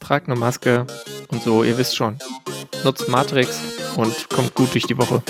Tragt 0.00 0.28
eine 0.28 0.36
Maske 0.36 0.84
und 1.30 1.42
so, 1.42 1.62
ihr 1.62 1.78
wisst 1.78 1.94
schon. 1.96 2.18
Nutzt 2.82 3.08
Matrix 3.08 3.94
und 3.96 4.28
kommt 4.30 4.54
gut 4.54 4.74
durch 4.74 4.84
die 4.84 4.98
Woche. 4.98 5.22